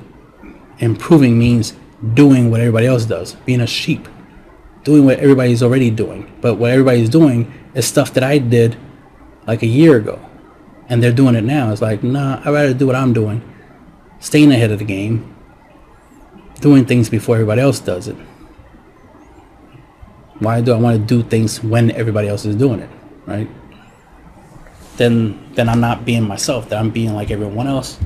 improving 0.78 1.38
means 1.38 1.74
doing 2.14 2.50
what 2.50 2.60
everybody 2.60 2.86
else 2.86 3.04
does, 3.04 3.34
being 3.46 3.60
a 3.60 3.66
sheep, 3.66 4.08
doing 4.84 5.04
what 5.04 5.18
everybody's 5.18 5.62
already 5.62 5.90
doing. 5.90 6.30
But 6.40 6.56
what 6.56 6.70
everybody's 6.70 7.08
doing 7.08 7.52
is 7.74 7.86
stuff 7.86 8.12
that 8.14 8.22
I 8.22 8.38
did 8.38 8.76
like 9.46 9.62
a 9.62 9.66
year 9.66 9.96
ago, 9.96 10.20
and 10.88 11.02
they're 11.02 11.12
doing 11.12 11.34
it 11.34 11.44
now. 11.44 11.72
It's 11.72 11.82
like, 11.82 12.02
nah, 12.02 12.40
I'd 12.44 12.50
rather 12.50 12.74
do 12.74 12.86
what 12.86 12.96
I'm 12.96 13.12
doing, 13.12 13.42
staying 14.20 14.52
ahead 14.52 14.70
of 14.70 14.78
the 14.78 14.84
game, 14.84 15.34
doing 16.60 16.84
things 16.84 17.08
before 17.08 17.36
everybody 17.36 17.60
else 17.60 17.80
does 17.80 18.08
it. 18.08 18.16
Why 20.38 20.60
do 20.60 20.72
I 20.72 20.76
want 20.76 20.98
to 20.98 21.06
do 21.06 21.22
things 21.28 21.62
when 21.62 21.90
everybody 21.92 22.28
else 22.28 22.44
is 22.44 22.56
doing 22.56 22.80
it, 22.80 22.90
right? 23.26 23.48
Then, 24.96 25.52
then 25.54 25.68
I'm 25.68 25.80
not 25.80 26.04
being 26.04 26.22
myself. 26.22 26.68
That 26.68 26.78
I'm 26.78 26.90
being 26.90 27.14
like 27.14 27.30
everyone 27.30 27.66
else, 27.66 27.98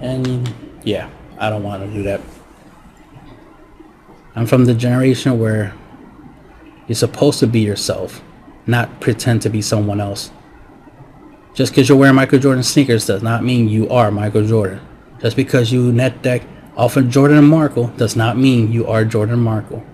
and 0.00 0.52
yeah, 0.84 1.08
I 1.38 1.50
don't 1.50 1.62
want 1.62 1.84
to 1.84 1.90
do 1.96 2.02
that. 2.02 2.20
I'm 4.34 4.46
from 4.46 4.66
the 4.66 4.74
generation 4.74 5.38
where 5.38 5.74
you're 6.86 6.96
supposed 6.96 7.38
to 7.40 7.46
be 7.46 7.60
yourself, 7.60 8.22
not 8.66 9.00
pretend 9.00 9.42
to 9.42 9.48
be 9.48 9.62
someone 9.62 10.00
else. 10.00 10.30
Just 11.58 11.72
because 11.72 11.88
you're 11.88 11.98
wearing 11.98 12.14
Michael 12.14 12.38
Jordan 12.38 12.62
sneakers 12.62 13.04
does 13.04 13.20
not 13.20 13.42
mean 13.42 13.68
you 13.68 13.88
are 13.88 14.12
Michael 14.12 14.46
Jordan. 14.46 14.80
Just 15.20 15.34
because 15.34 15.72
you 15.72 15.90
net 15.90 16.22
deck 16.22 16.42
off 16.76 16.96
of 16.96 17.10
Jordan 17.10 17.36
and 17.36 17.48
Markle 17.48 17.88
does 17.96 18.14
not 18.14 18.38
mean 18.38 18.70
you 18.70 18.86
are 18.86 19.04
Jordan 19.04 19.40
Markle. 19.40 19.84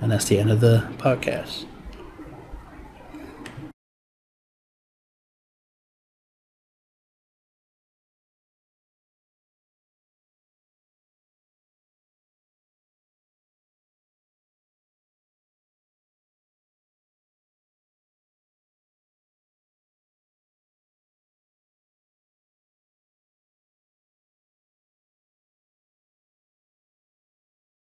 And 0.00 0.12
that's 0.12 0.26
the 0.26 0.38
end 0.38 0.52
of 0.52 0.60
the 0.60 0.88
podcast. 0.98 1.64